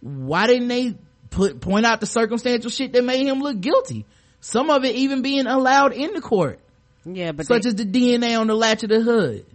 why 0.00 0.46
didn't 0.46 0.68
they 0.68 0.94
put, 1.30 1.60
point 1.60 1.84
out 1.84 2.00
the 2.00 2.06
circumstantial 2.06 2.70
shit 2.70 2.92
that 2.94 3.04
made 3.04 3.26
him 3.26 3.40
look 3.40 3.60
guilty? 3.60 4.06
Some 4.40 4.70
of 4.70 4.84
it 4.84 4.96
even 4.96 5.22
being 5.22 5.46
allowed 5.46 5.92
in 5.92 6.14
the 6.14 6.20
court, 6.20 6.58
Yeah, 7.04 7.32
but 7.32 7.46
such 7.46 7.62
they, 7.62 7.68
as 7.68 7.74
the 7.74 7.84
DNA 7.84 8.38
on 8.38 8.46
the 8.46 8.54
latch 8.54 8.82
of 8.82 8.88
the 8.90 9.00
hood. 9.00 9.46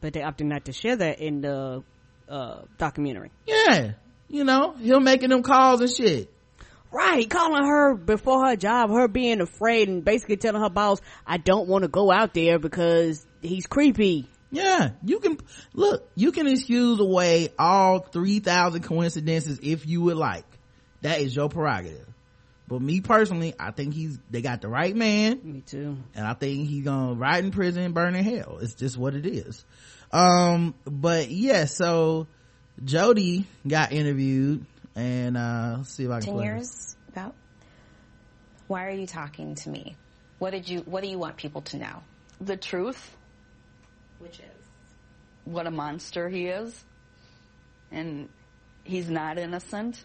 but 0.00 0.12
they 0.12 0.22
opted 0.22 0.46
not 0.46 0.64
to 0.66 0.72
share 0.72 0.96
that 0.96 1.20
in 1.20 1.40
the 1.42 1.82
uh 2.28 2.62
documentary. 2.76 3.30
Yeah. 3.46 3.92
You 4.28 4.44
know, 4.44 4.72
him 4.72 5.04
making 5.04 5.30
them 5.30 5.42
calls 5.42 5.80
and 5.80 5.90
shit. 5.90 6.30
Right, 6.90 7.28
calling 7.28 7.64
her 7.64 7.94
before 7.94 8.46
her 8.46 8.56
job, 8.56 8.90
her 8.90 9.08
being 9.08 9.40
afraid 9.40 9.88
and 9.88 10.04
basically 10.04 10.36
telling 10.38 10.60
her 10.62 10.70
boss, 10.70 11.00
I 11.26 11.36
don't 11.36 11.68
want 11.68 11.82
to 11.82 11.88
go 11.88 12.10
out 12.10 12.32
there 12.34 12.58
because 12.58 13.26
he's 13.42 13.66
creepy. 13.66 14.26
Yeah. 14.50 14.92
You 15.04 15.20
can, 15.20 15.38
look, 15.74 16.08
you 16.14 16.32
can 16.32 16.46
excuse 16.46 16.98
away 16.98 17.50
all 17.58 18.00
3,000 18.00 18.82
coincidences 18.82 19.60
if 19.62 19.86
you 19.86 20.00
would 20.02 20.16
like. 20.16 20.46
That 21.02 21.20
is 21.20 21.36
your 21.36 21.50
prerogative. 21.50 22.07
But 22.68 22.82
me 22.82 23.00
personally, 23.00 23.54
I 23.58 23.70
think 23.70 23.94
he's, 23.94 24.18
they 24.30 24.42
got 24.42 24.60
the 24.60 24.68
right 24.68 24.94
man 24.94 25.40
Me 25.42 25.62
too. 25.62 25.96
and 26.14 26.26
I 26.26 26.34
think 26.34 26.68
he's 26.68 26.84
gonna 26.84 27.14
ride 27.14 27.44
in 27.44 27.50
prison 27.50 27.82
and 27.82 27.94
burn 27.94 28.14
in 28.14 28.22
hell. 28.24 28.58
It's 28.60 28.74
just 28.74 28.96
what 28.96 29.14
it 29.14 29.26
is. 29.26 29.64
Um, 30.12 30.74
but 30.84 31.30
yeah, 31.30 31.64
so 31.64 32.26
Jodi 32.84 33.46
got 33.66 33.92
interviewed 33.92 34.66
and, 34.94 35.36
uh, 35.36 35.76
let's 35.78 35.94
see 35.94 36.04
if 36.04 36.10
I 36.10 36.20
can 36.20 36.26
10 36.26 36.34
play 36.34 36.44
years 36.44 36.96
about 37.08 37.34
why 38.66 38.86
are 38.86 38.90
you 38.90 39.06
talking 39.06 39.54
to 39.54 39.70
me 39.70 39.96
what 40.38 40.50
did 40.50 40.68
you 40.68 40.80
what 40.80 41.02
do 41.02 41.08
you 41.08 41.18
want 41.18 41.36
people 41.36 41.62
to 41.62 41.78
know 41.78 42.02
the 42.40 42.56
truth, 42.56 43.16
which 44.18 44.38
is 44.38 44.44
what 45.44 45.66
a 45.66 45.70
monster 45.70 46.28
he 46.28 46.46
is, 46.46 46.84
and 47.90 48.28
he's 48.84 49.10
not 49.10 49.38
innocent. 49.38 50.04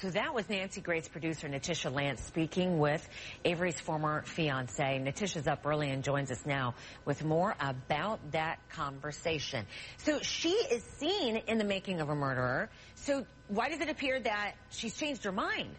So 0.00 0.10
that 0.10 0.34
was 0.34 0.46
Nancy 0.50 0.82
Grace 0.82 1.08
producer 1.08 1.48
Natisha 1.48 1.90
Lance 1.90 2.22
speaking 2.22 2.78
with 2.78 3.08
Avery's 3.46 3.80
former 3.80 4.22
fiance. 4.26 5.00
Natisha's 5.02 5.46
up 5.46 5.64
early 5.64 5.88
and 5.88 6.04
joins 6.04 6.30
us 6.30 6.44
now 6.44 6.74
with 7.06 7.24
more 7.24 7.56
about 7.58 8.32
that 8.32 8.58
conversation. 8.68 9.64
So 9.96 10.20
she 10.20 10.50
is 10.50 10.82
seen 10.98 11.36
in 11.36 11.56
the 11.56 11.64
making 11.64 12.02
of 12.02 12.10
a 12.10 12.14
murderer. 12.14 12.68
So 12.96 13.24
why 13.48 13.70
does 13.70 13.80
it 13.80 13.88
appear 13.88 14.20
that 14.20 14.52
she's 14.68 14.94
changed 14.94 15.24
her 15.24 15.32
mind? 15.32 15.70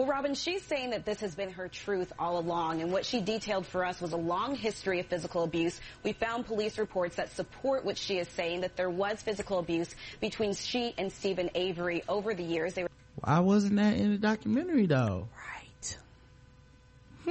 Well 0.00 0.08
robin 0.08 0.34
she's 0.34 0.62
saying 0.62 0.90
that 0.90 1.04
this 1.04 1.20
has 1.20 1.34
been 1.34 1.50
her 1.50 1.68
truth 1.68 2.10
all 2.18 2.38
along 2.38 2.80
and 2.80 2.90
what 2.90 3.04
she 3.04 3.20
detailed 3.20 3.66
for 3.66 3.84
us 3.84 4.00
was 4.00 4.14
a 4.14 4.16
long 4.16 4.54
history 4.54 4.98
of 4.98 5.04
physical 5.04 5.44
abuse 5.44 5.78
we 6.02 6.14
found 6.14 6.46
police 6.46 6.78
reports 6.78 7.16
that 7.16 7.30
support 7.36 7.84
what 7.84 7.98
she 7.98 8.16
is 8.16 8.26
saying 8.28 8.62
that 8.62 8.76
there 8.76 8.88
was 8.88 9.20
physical 9.20 9.58
abuse 9.58 9.94
between 10.18 10.54
she 10.54 10.94
and 10.96 11.12
steven 11.12 11.50
avery 11.54 12.02
over 12.08 12.32
the 12.32 12.42
years 12.42 12.72
they 12.72 12.84
were 12.84 12.88
Why 13.16 13.40
wasn't 13.40 13.76
that 13.76 13.98
in 13.98 14.12
the 14.12 14.16
documentary 14.16 14.86
though? 14.86 15.28
Right. 15.36 15.98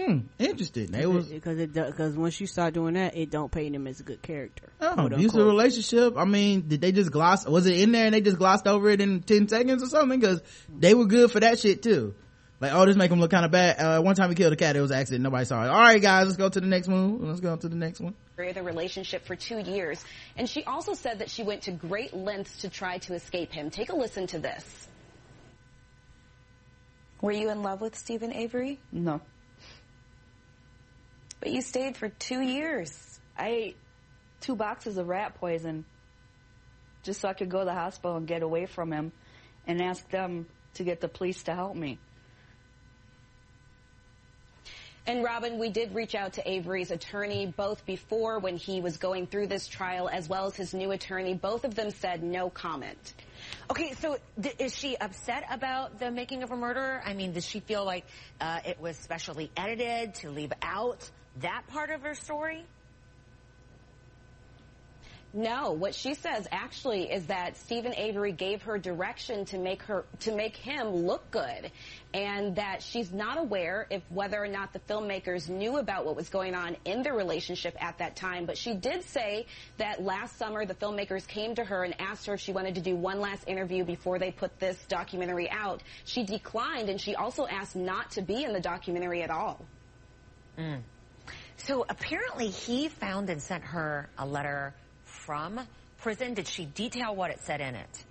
Hmm, 0.06 0.20
interesting. 0.38 0.92
They 0.92 1.08
was, 1.08 1.26
because 1.26 1.58
it 1.58 1.74
because 1.74 2.16
once 2.16 2.40
you 2.40 2.46
start 2.46 2.76
doing 2.76 2.94
that, 2.94 3.18
it 3.18 3.32
don't 3.32 3.52
paint 3.52 3.74
him 3.74 3.88
as 3.88 4.00
a 4.00 4.04
good 4.04 4.22
character. 4.22 4.70
Oh, 4.80 4.94
quote, 4.94 5.14
abusive 5.14 5.44
relationship. 5.44 6.16
I 6.16 6.26
mean, 6.26 6.68
did 6.68 6.82
they 6.82 6.92
just 6.92 7.12
gloss? 7.12 7.48
Was 7.48 7.66
it 7.66 7.80
in 7.80 7.92
there 7.92 8.06
and 8.06 8.14
they 8.14 8.22
just 8.22 8.38
glossed 8.38 8.68
over 8.68 8.92
it 8.92 9.02
in 9.02 9.24
ten 9.24 9.48
seconds 9.48 9.82
or 9.82 9.88
something? 9.88 10.20
Because 10.20 10.44
they 10.70 10.94
were 10.94 11.08
good 11.08 11.32
for 11.32 11.40
that 11.40 11.58
shit 11.58 11.82
too. 11.82 12.14
Like, 12.62 12.74
oh, 12.74 12.86
this 12.86 12.98
make 12.98 13.10
them 13.10 13.20
look 13.22 13.32
kind 13.32 13.46
of 13.46 13.52
bad. 13.52 13.80
Uh, 13.80 14.02
one 14.02 14.16
time 14.16 14.30
he 14.30 14.36
killed 14.36 14.52
a 14.52 14.58
cat. 14.58 14.76
It 14.76 14.82
was 14.82 14.92
an 14.92 14.98
accident. 14.98 15.24
Nobody 15.24 15.46
saw 15.46 15.64
it. 15.64 15.70
All 15.70 15.80
right, 15.80 16.02
guys, 16.02 16.26
let's 16.26 16.38
go 16.38 16.50
to 16.50 16.60
the 16.60 16.68
next 16.68 16.90
one. 16.90 17.26
Let's 17.26 17.40
go 17.40 17.56
to 17.56 17.70
the 17.70 17.76
next 17.76 18.02
one. 18.02 18.16
the 18.54 18.64
relationship 18.64 19.26
for 19.26 19.36
two 19.36 19.60
years 19.60 20.04
and 20.38 20.48
she 20.50 20.64
also 20.64 20.94
said 20.94 21.20
that 21.20 21.30
she 21.30 21.44
went 21.44 21.64
to 21.64 21.72
great 21.72 22.14
lengths 22.14 22.62
to 22.62 22.70
try 22.70 22.98
to 22.98 23.14
escape 23.14 23.52
him 23.52 23.70
take 23.70 23.90
a 23.90 23.96
listen 23.96 24.28
to 24.28 24.40
this 24.40 24.88
were 27.22 27.34
you 27.34 27.50
in 27.50 27.62
love 27.62 27.82
with 27.82 27.98
steven 27.98 28.32
avery 28.32 28.80
No, 28.94 29.20
but 31.42 31.52
you 31.52 31.62
stayed 31.62 31.98
for 31.98 32.08
two 32.08 32.40
years 32.40 33.20
I 33.38 33.48
ate 33.50 33.78
two 34.40 34.56
boxes 34.56 34.98
of 34.98 35.10
rat 35.10 35.36
poison 35.36 35.84
just 37.04 37.22
so 37.22 37.30
I 37.30 37.34
could 37.34 37.50
go 37.50 37.60
to 37.60 37.66
the 37.66 37.74
hospital 37.74 38.16
and 38.18 38.28
get 38.28 38.42
away 38.42 38.66
from 38.66 38.92
him 38.92 39.12
and 39.68 39.82
ask 39.82 40.10
them 40.10 40.48
to 40.76 40.84
get 40.84 41.02
the 41.02 41.08
police 41.08 41.44
to 41.44 41.56
help 41.56 41.76
me. 41.76 41.98
And 45.10 45.24
Robin, 45.24 45.58
we 45.58 45.70
did 45.70 45.96
reach 45.96 46.14
out 46.14 46.34
to 46.34 46.48
Avery's 46.48 46.92
attorney 46.92 47.48
both 47.48 47.84
before 47.88 48.38
when 48.38 48.58
he 48.58 48.80
was 48.80 48.98
going 48.98 49.26
through 49.26 49.48
this 49.48 49.68
trial 49.68 50.08
as 50.08 50.30
well 50.30 50.46
as 50.46 50.56
his 50.56 50.72
new 50.72 50.92
attorney. 50.92 51.34
Both 51.34 51.66
of 51.66 51.74
them 51.74 51.90
said 51.90 52.22
no 52.22 52.52
comment. 52.52 53.16
Okay, 53.72 53.94
so 53.94 54.20
is 54.60 54.76
she 54.76 54.96
upset 54.96 55.46
about 55.50 55.98
the 55.98 56.12
making 56.12 56.44
of 56.44 56.52
a 56.52 56.56
murder? 56.56 57.02
I 57.04 57.16
mean, 57.16 57.34
does 57.34 57.44
she 57.44 57.60
feel 57.60 57.84
like 57.86 58.06
uh, 58.40 58.60
it 58.64 58.80
was 58.80 58.98
specially 58.98 59.50
edited 59.58 60.14
to 60.22 60.30
leave 60.30 60.54
out 60.62 61.10
that 61.38 61.64
part 61.70 61.90
of 61.90 62.04
her 62.04 62.14
story? 62.14 62.64
No, 65.32 65.74
what 65.74 65.94
she 65.94 66.16
says 66.16 66.48
actually 66.52 67.12
is 67.12 67.28
that 67.28 67.56
Steven 67.56 67.94
Avery 67.94 68.32
gave 68.32 68.64
her 68.64 68.80
direction 68.80 69.46
to 69.46 69.60
make 69.60 69.84
her 69.84 70.06
to 70.22 70.34
make 70.34 70.58
him 70.58 70.88
look 70.88 71.30
good, 71.30 71.72
and 72.16 72.56
that 72.56 72.82
she's 72.82 73.12
not 73.12 73.38
aware 73.38 73.86
if 73.92 74.02
whether 74.10 74.44
or 74.44 74.48
not 74.48 74.74
the 74.74 74.80
filmmakers 74.80 75.48
knew 75.48 75.78
about 75.78 76.08
what 76.08 76.16
was 76.16 76.30
going 76.30 76.56
on 76.56 76.76
in 76.84 77.04
their 77.04 77.14
relationship 77.14 77.78
at 77.80 78.00
that 78.00 78.16
time. 78.16 78.48
But 78.48 78.58
she 78.58 78.74
did 78.74 79.04
say 79.04 79.46
that 79.78 80.04
last 80.04 80.36
summer 80.40 80.66
the 80.66 80.74
filmmakers 80.74 81.28
came 81.28 81.54
to 81.56 81.64
her 81.64 81.84
and 81.84 81.94
asked 82.02 82.26
her 82.26 82.34
if 82.34 82.40
she 82.40 82.52
wanted 82.52 82.74
to 82.76 82.82
do 82.82 82.96
one 82.96 83.20
last 83.20 83.48
interview 83.48 83.84
before 83.84 84.18
they 84.18 84.32
put 84.32 84.60
this 84.60 84.84
documentary 84.88 85.48
out. 85.52 85.84
She 86.06 86.24
declined, 86.24 86.90
and 86.90 87.00
she 87.00 87.14
also 87.14 87.46
asked 87.46 87.76
not 87.76 88.10
to 88.12 88.24
be 88.24 88.44
in 88.44 88.52
the 88.52 88.62
documentary 88.62 89.22
at 89.22 89.30
all. 89.30 89.64
Mm. 90.58 90.82
So 91.58 91.86
apparently 91.88 92.48
he 92.50 92.88
found 92.88 93.30
and 93.30 93.40
sent 93.40 93.64
her 93.64 94.10
a 94.18 94.26
letter 94.26 94.74
from 95.30 95.60
prison. 96.00 96.34
Did 96.34 96.48
she 96.48 96.66
detail 96.66 97.16
what 97.16 97.30
it 97.30 97.40
said 97.42 97.62
in 97.62 97.76
it? 97.76 98.04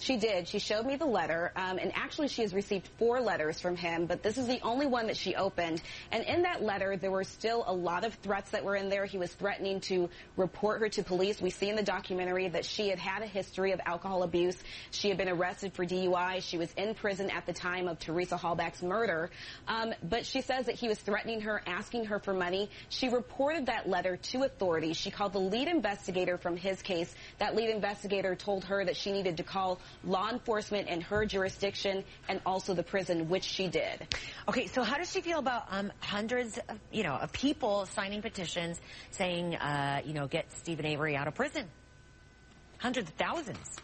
She 0.00 0.16
did. 0.16 0.46
She 0.46 0.60
showed 0.60 0.86
me 0.86 0.94
the 0.94 1.06
letter, 1.06 1.50
um, 1.56 1.78
and 1.78 1.90
actually 1.94 2.28
she 2.28 2.42
has 2.42 2.54
received 2.54 2.88
four 2.98 3.20
letters 3.20 3.60
from 3.60 3.76
him, 3.76 4.06
but 4.06 4.22
this 4.22 4.38
is 4.38 4.46
the 4.46 4.60
only 4.62 4.86
one 4.86 5.08
that 5.08 5.16
she 5.16 5.34
opened. 5.34 5.82
And 6.12 6.24
in 6.24 6.42
that 6.42 6.62
letter, 6.62 6.96
there 6.96 7.10
were 7.10 7.24
still 7.24 7.64
a 7.66 7.72
lot 7.74 8.04
of 8.04 8.14
threats 8.14 8.52
that 8.52 8.64
were 8.64 8.76
in 8.76 8.90
there. 8.90 9.06
He 9.06 9.18
was 9.18 9.32
threatening 9.32 9.80
to 9.82 10.08
report 10.36 10.80
her 10.80 10.88
to 10.90 11.02
police. 11.02 11.40
We 11.40 11.50
see 11.50 11.68
in 11.68 11.74
the 11.74 11.82
documentary 11.82 12.48
that 12.48 12.64
she 12.64 12.88
had 12.90 13.00
had 13.00 13.22
a 13.22 13.26
history 13.26 13.72
of 13.72 13.80
alcohol 13.84 14.22
abuse. 14.22 14.56
She 14.92 15.08
had 15.08 15.18
been 15.18 15.28
arrested 15.28 15.72
for 15.72 15.84
DUI. 15.84 16.42
She 16.42 16.58
was 16.58 16.72
in 16.74 16.94
prison 16.94 17.28
at 17.30 17.46
the 17.46 17.52
time 17.52 17.88
of 17.88 17.98
Teresa 17.98 18.36
Halbach's 18.36 18.82
murder. 18.82 19.30
Um, 19.66 19.92
but 20.02 20.24
she 20.24 20.42
says 20.42 20.66
that 20.66 20.76
he 20.76 20.86
was 20.86 20.98
threatening 20.98 21.40
her, 21.40 21.60
asking 21.66 22.04
her 22.06 22.20
for 22.20 22.32
money. 22.32 22.70
She 22.88 23.08
reported 23.08 23.66
that 23.66 23.88
letter 23.88 24.16
to 24.16 24.44
authorities. 24.44 24.96
She 24.96 25.10
called 25.10 25.32
the 25.32 25.40
lead 25.40 25.66
investigator 25.66 26.38
from 26.38 26.56
his 26.56 26.82
case. 26.82 27.12
That 27.38 27.56
lead 27.56 27.70
investigator 27.70 28.36
told 28.36 28.64
her 28.66 28.84
that 28.84 28.96
she 28.96 29.10
needed 29.10 29.38
to 29.38 29.42
call 29.42 29.80
law 30.04 30.30
enforcement 30.30 30.88
in 30.88 31.00
her 31.02 31.26
jurisdiction 31.26 32.04
and 32.28 32.40
also 32.46 32.74
the 32.74 32.82
prison, 32.82 33.28
which 33.28 33.44
she 33.44 33.68
did. 33.68 34.06
Okay, 34.48 34.66
so 34.66 34.82
how 34.82 34.96
does 34.96 35.10
she 35.10 35.20
feel 35.20 35.38
about 35.38 35.64
um, 35.70 35.92
hundreds, 36.00 36.58
of, 36.68 36.78
you 36.92 37.02
know, 37.02 37.14
of 37.14 37.32
people 37.32 37.86
signing 37.86 38.22
petitions 38.22 38.80
saying, 39.10 39.54
uh, 39.56 40.02
you 40.04 40.14
know, 40.14 40.26
get 40.26 40.50
Steven 40.58 40.86
Avery 40.86 41.16
out 41.16 41.28
of 41.28 41.34
prison? 41.34 41.66
Hundreds 42.78 43.08
of 43.10 43.16
thousands. 43.16 43.76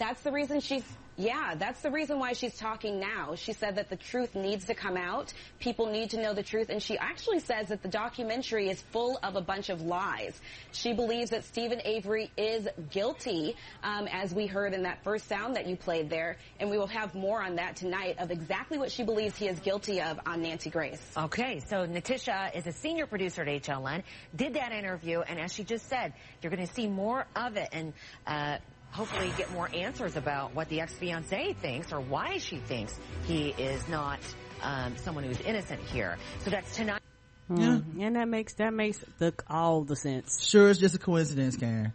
That's 0.00 0.22
the 0.22 0.32
reason 0.32 0.60
she's 0.60 0.82
yeah, 1.16 1.54
that's 1.54 1.82
the 1.82 1.90
reason 1.90 2.18
why 2.18 2.32
she's 2.32 2.56
talking 2.56 2.98
now. 2.98 3.34
She 3.34 3.52
said 3.52 3.76
that 3.76 3.90
the 3.90 3.96
truth 3.96 4.34
needs 4.34 4.64
to 4.66 4.74
come 4.74 4.96
out. 4.96 5.34
People 5.58 5.86
need 5.92 6.10
to 6.10 6.22
know 6.22 6.32
the 6.32 6.42
truth. 6.42 6.70
And 6.70 6.82
she 6.82 6.96
actually 6.96 7.40
says 7.40 7.68
that 7.68 7.82
the 7.82 7.88
documentary 7.88 8.70
is 8.70 8.80
full 8.80 9.18
of 9.22 9.36
a 9.36 9.42
bunch 9.42 9.68
of 9.68 9.82
lies. 9.82 10.40
She 10.72 10.94
believes 10.94 11.30
that 11.30 11.44
Steven 11.44 11.82
Avery 11.84 12.30
is 12.38 12.66
guilty, 12.90 13.54
um, 13.82 14.08
as 14.10 14.32
we 14.32 14.46
heard 14.46 14.72
in 14.72 14.84
that 14.84 15.04
first 15.04 15.28
sound 15.28 15.56
that 15.56 15.66
you 15.66 15.76
played 15.76 16.08
there. 16.08 16.38
And 16.58 16.70
we 16.70 16.78
will 16.78 16.86
have 16.86 17.14
more 17.14 17.42
on 17.42 17.56
that 17.56 17.76
tonight 17.76 18.16
of 18.18 18.30
exactly 18.30 18.78
what 18.78 18.90
she 18.90 19.02
believes 19.02 19.36
he 19.36 19.46
is 19.46 19.60
guilty 19.60 20.00
of 20.00 20.18
on 20.24 20.40
Nancy 20.40 20.70
Grace. 20.70 21.02
Okay, 21.14 21.60
so 21.60 21.86
Natisha 21.86 22.56
is 22.56 22.66
a 22.66 22.72
senior 22.72 23.04
producer 23.04 23.42
at 23.42 23.62
HLN, 23.62 24.04
did 24.34 24.54
that 24.54 24.72
interview, 24.72 25.20
and 25.20 25.38
as 25.38 25.52
she 25.52 25.64
just 25.64 25.86
said, 25.86 26.14
you're 26.40 26.50
going 26.50 26.66
to 26.66 26.72
see 26.72 26.88
more 26.88 27.26
of 27.36 27.58
it. 27.58 27.68
And, 27.72 27.92
uh, 28.26 28.56
hopefully 28.90 29.32
get 29.36 29.50
more 29.52 29.68
answers 29.72 30.16
about 30.16 30.54
what 30.54 30.68
the 30.68 30.80
ex-fiance 30.80 31.54
thinks 31.54 31.92
or 31.92 32.00
why 32.00 32.38
she 32.38 32.58
thinks 32.58 32.98
he 33.26 33.48
is 33.50 33.86
not 33.88 34.18
um, 34.62 34.96
someone 34.98 35.24
who's 35.24 35.40
innocent 35.40 35.80
here. 35.82 36.18
So 36.40 36.50
that's 36.50 36.74
tonight. 36.74 37.02
Yeah. 37.48 37.80
Mm, 37.80 38.00
and 38.00 38.16
that 38.16 38.28
makes, 38.28 38.54
that 38.54 38.72
makes 38.72 39.04
the, 39.18 39.34
all 39.48 39.82
the 39.82 39.96
sense. 39.96 40.46
Sure, 40.46 40.68
it's 40.68 40.78
just 40.78 40.94
a 40.94 40.98
coincidence, 40.98 41.56
Karen. 41.56 41.92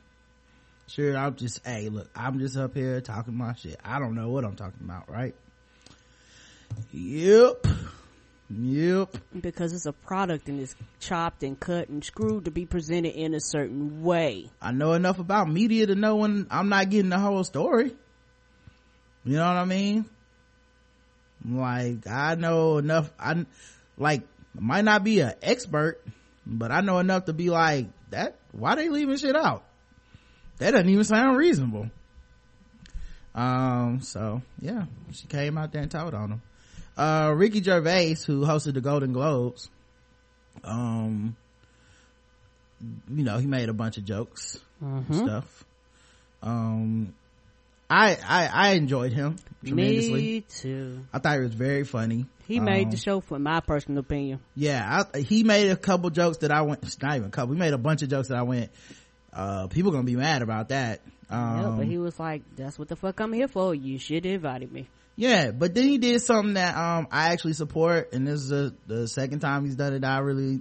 Sure, 0.88 1.18
I'm 1.18 1.36
just, 1.36 1.66
hey, 1.66 1.90
look, 1.90 2.10
I'm 2.16 2.40
just 2.40 2.58
up 2.58 2.74
here 2.74 3.02
talking 3.02 3.36
my 3.36 3.56
shit. 3.56 3.80
I 3.84 4.00
don't 4.00 4.16
know 4.16 4.30
what 4.30 4.44
I'm 4.44 4.56
talking 4.56 4.82
about, 4.84 5.10
right? 5.10 5.34
Yep. 6.92 7.68
Yep. 8.50 9.18
Because 9.42 9.74
it's 9.74 9.88
a 9.88 9.94
product 9.94 10.48
and 10.48 10.60
it's 10.60 10.76
chopped 11.00 11.42
and 11.44 11.60
cut 11.60 11.90
and 11.90 12.04
screwed 12.04 12.46
to 12.46 12.52
be 12.52 12.66
presented 12.66 13.16
in 13.16 13.34
a 13.34 13.40
certain 13.40 14.04
way. 14.04 14.52
I 14.62 14.72
know 14.72 14.94
enough 14.94 15.18
about 15.18 15.50
media 15.50 15.88
to 15.88 15.96
know 15.96 16.18
when 16.18 16.48
I'm 16.52 16.70
not 16.70 16.90
getting 16.90 17.10
the 17.10 17.18
whole 17.18 17.44
story. 17.44 17.96
You 19.24 19.38
know 19.38 19.48
what 19.48 19.58
I 19.58 19.66
mean? 19.66 20.06
Like, 21.48 22.08
I 22.08 22.36
know 22.36 22.78
enough, 22.78 23.12
I, 23.20 23.46
like, 23.98 24.22
might 24.54 24.86
not 24.86 25.04
be 25.04 25.22
an 25.22 25.34
expert, 25.42 26.02
but 26.46 26.72
I 26.72 26.82
know 26.82 27.00
enough 27.00 27.26
to 27.26 27.34
be 27.34 27.50
like, 27.50 27.88
that, 28.12 28.36
why 28.52 28.76
they 28.76 28.90
leaving 28.90 29.18
shit 29.18 29.36
out? 29.36 29.64
That 30.60 30.72
doesn't 30.72 30.90
even 30.90 31.04
sound 31.04 31.38
reasonable. 31.38 31.90
Um, 33.34 34.02
so, 34.02 34.44
yeah, 34.62 34.86
she 35.12 35.28
came 35.28 35.58
out 35.58 35.72
there 35.72 35.82
and 35.82 35.92
told 35.92 36.14
on 36.14 36.32
him 36.34 36.42
uh 36.98 37.34
ricky 37.36 37.62
gervais 37.62 38.16
who 38.26 38.46
hosted 38.46 38.74
the 38.74 38.82
golden 38.82 39.14
globes 39.14 39.70
um 40.64 41.36
you 43.10 43.24
know 43.24 43.38
he 43.38 43.48
made 43.48 43.70
a 43.70 43.74
bunch 43.74 43.98
of 43.98 44.06
jokes 44.06 44.60
mm-hmm. 44.84 45.26
stuff. 45.26 45.66
Um 46.42 47.14
I, 47.90 48.18
I 48.28 48.50
i 48.52 48.70
enjoyed 48.72 49.14
him 49.14 49.36
tremendously. 49.64 50.22
Me 50.22 50.42
too. 50.42 51.06
I 51.14 51.20
thought 51.20 51.38
it 51.38 51.42
was 51.42 51.54
very 51.54 51.84
funny. 51.84 52.26
He 52.48 52.60
um, 52.60 52.66
made 52.66 52.92
the 52.92 52.98
show 52.98 53.22
for 53.22 53.40
my 53.40 53.60
personal 53.60 54.00
opinion. 54.00 54.40
Yeah 54.56 55.04
I, 55.14 55.20
he 55.20 55.44
made 55.44 55.70
a 55.70 55.76
couple 55.76 56.10
jokes 56.10 56.38
that 56.38 56.52
i 56.52 56.62
went 56.62 56.84
not 57.02 57.16
even 57.16 57.28
a 57.28 57.32
couple 57.32 57.54
he 57.54 57.60
made 57.60 57.74
a 57.74 57.78
bunch 57.78 58.02
of 58.02 58.10
jokes 58.10 58.30
that 58.30 58.38
i 58.38 58.44
went 58.44 58.72
uh 59.34 59.68
people 59.68 59.92
gonna 59.92 60.04
be 60.04 60.16
mad 60.16 60.42
about 60.42 60.70
that 60.70 61.02
um, 61.30 61.62
yeah, 61.62 61.74
but 61.78 61.86
he 61.88 61.98
was 61.98 62.20
like 62.20 62.44
that's 62.56 62.78
what 62.78 62.88
the 62.88 62.96
fuck 62.96 63.20
i'm 63.20 63.34
here 63.34 63.48
for. 63.48 63.74
You 63.74 63.98
should 63.98 64.26
have 64.26 64.36
invited 64.36 64.72
me. 64.72 64.88
Yeah 65.16 65.52
but 65.52 65.74
then 65.74 65.88
he 65.88 65.98
did 65.98 66.22
something 66.22 66.56
that 66.56 66.76
um 66.76 67.08
i 67.10 67.32
actually 67.32 67.54
support 67.54 68.12
and 68.14 68.28
this 68.28 68.42
is 68.42 68.50
the, 68.50 68.76
the 68.88 69.08
second 69.08 69.40
time 69.40 69.64
he's 69.64 69.76
done 69.76 69.94
it 69.94 70.04
i 70.04 70.20
really 70.20 70.60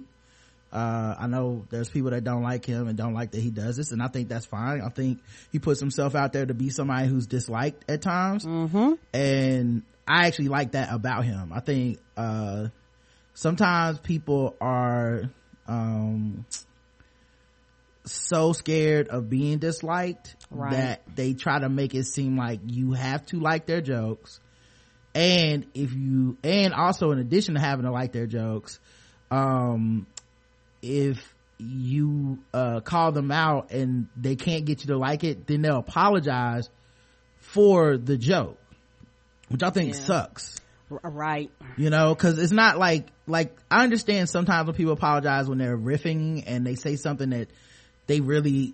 uh 0.71 1.15
i 1.19 1.27
know 1.27 1.65
there's 1.69 1.89
people 1.89 2.11
that 2.11 2.23
don't 2.23 2.41
like 2.41 2.65
him 2.65 2.87
and 2.87 2.97
don't 2.97 3.13
like 3.13 3.31
that 3.31 3.41
he 3.41 3.49
does 3.49 3.75
this 3.75 3.91
and 3.91 4.01
i 4.01 4.07
think 4.07 4.29
that's 4.29 4.45
fine. 4.45 4.81
I 4.81 4.89
think 4.89 5.19
he 5.51 5.59
puts 5.59 5.81
himself 5.81 6.15
out 6.15 6.31
there 6.31 6.45
to 6.45 6.53
be 6.53 6.69
somebody 6.69 7.07
who's 7.07 7.27
disliked 7.27 7.83
at 7.89 8.01
times 8.01 8.45
mm-hmm. 8.45 8.93
and 9.13 9.83
i 10.07 10.27
actually 10.27 10.47
like 10.47 10.71
that 10.71 10.93
about 10.93 11.25
him. 11.25 11.51
I 11.53 11.59
think 11.59 11.99
uh 12.15 12.67
sometimes 13.33 13.99
people 13.99 14.55
are 14.61 15.29
um 15.67 16.45
so 18.05 18.53
scared 18.53 19.07
of 19.09 19.29
being 19.29 19.57
disliked 19.57 20.35
right. 20.51 20.71
that 20.71 21.01
they 21.15 21.33
try 21.33 21.59
to 21.59 21.69
make 21.69 21.95
it 21.95 22.05
seem 22.05 22.37
like 22.37 22.59
you 22.65 22.93
have 22.93 23.25
to 23.27 23.39
like 23.39 23.65
their 23.65 23.81
jokes 23.81 24.39
and 25.13 25.65
if 25.73 25.93
you 25.93 26.37
and 26.43 26.73
also 26.73 27.11
in 27.11 27.19
addition 27.19 27.55
to 27.55 27.59
having 27.59 27.85
to 27.85 27.91
like 27.91 28.11
their 28.11 28.27
jokes 28.27 28.79
um 29.31 30.05
if 30.81 31.33
you 31.57 32.37
uh 32.53 32.79
call 32.81 33.11
them 33.11 33.31
out 33.31 33.71
and 33.71 34.07
they 34.17 34.35
can't 34.35 34.65
get 34.65 34.81
you 34.81 34.87
to 34.87 34.97
like 34.97 35.23
it 35.23 35.47
then 35.47 35.61
they'll 35.61 35.77
apologize 35.79 36.69
for 37.39 37.97
the 37.97 38.17
joke 38.17 38.59
which 39.49 39.63
i 39.63 39.69
think 39.69 39.93
Yeah. 39.93 39.99
sucks 40.01 40.55
right 40.89 41.49
you 41.77 41.89
know 41.89 42.13
because 42.13 42.37
it's 42.37 42.51
not 42.51 42.77
like 42.77 43.07
like 43.25 43.55
i 43.71 43.83
understand 43.83 44.29
sometimes 44.29 44.67
when 44.67 44.75
people 44.75 44.93
apologize 44.93 45.47
when 45.49 45.57
they're 45.57 45.77
riffing 45.77 46.43
and 46.45 46.67
they 46.67 46.75
say 46.75 46.95
something 46.97 47.29
that 47.31 47.47
they 48.07 48.21
really 48.21 48.73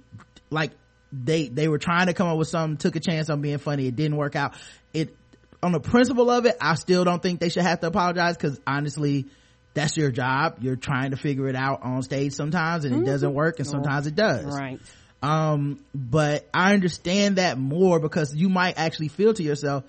like 0.49 0.71
they 1.11 1.47
they 1.47 1.67
were 1.67 1.79
trying 1.79 2.07
to 2.07 2.13
come 2.13 2.27
up 2.27 2.37
with 2.37 2.47
something 2.47 2.77
took 2.77 2.95
a 2.95 2.99
chance 2.99 3.29
on 3.29 3.41
being 3.41 3.57
funny. 3.57 3.87
It 3.87 3.95
didn't 3.95 4.17
work 4.17 4.35
out. 4.35 4.53
It 4.93 5.15
on 5.63 5.73
the 5.73 5.79
principle 5.79 6.31
of 6.31 6.47
it 6.47 6.57
i 6.59 6.73
still 6.73 7.03
don't 7.03 7.21
think 7.21 7.39
they 7.39 7.49
should 7.49 7.61
have 7.61 7.79
to 7.79 7.85
apologize 7.85 8.35
because 8.35 8.59
honestly 8.65 9.27
that's 9.73 9.95
your 9.95 10.11
job. 10.11 10.57
You're 10.61 10.75
trying 10.75 11.11
to 11.11 11.17
figure 11.17 11.47
it 11.47 11.55
out 11.55 11.83
on 11.83 12.01
stage 12.01 12.33
sometimes 12.33 12.85
and 12.85 13.01
it 13.01 13.05
doesn't 13.05 13.33
work 13.33 13.59
and 13.59 13.67
sometimes 13.67 14.07
it 14.07 14.15
does. 14.15 14.45
Right. 14.45 14.79
Um 15.23 15.83
but 15.93 16.47
i 16.53 16.73
understand 16.73 17.35
that 17.35 17.57
more 17.57 17.99
because 17.99 18.35
you 18.35 18.49
might 18.49 18.77
actually 18.77 19.07
feel 19.07 19.33
to 19.35 19.43
yourself 19.43 19.83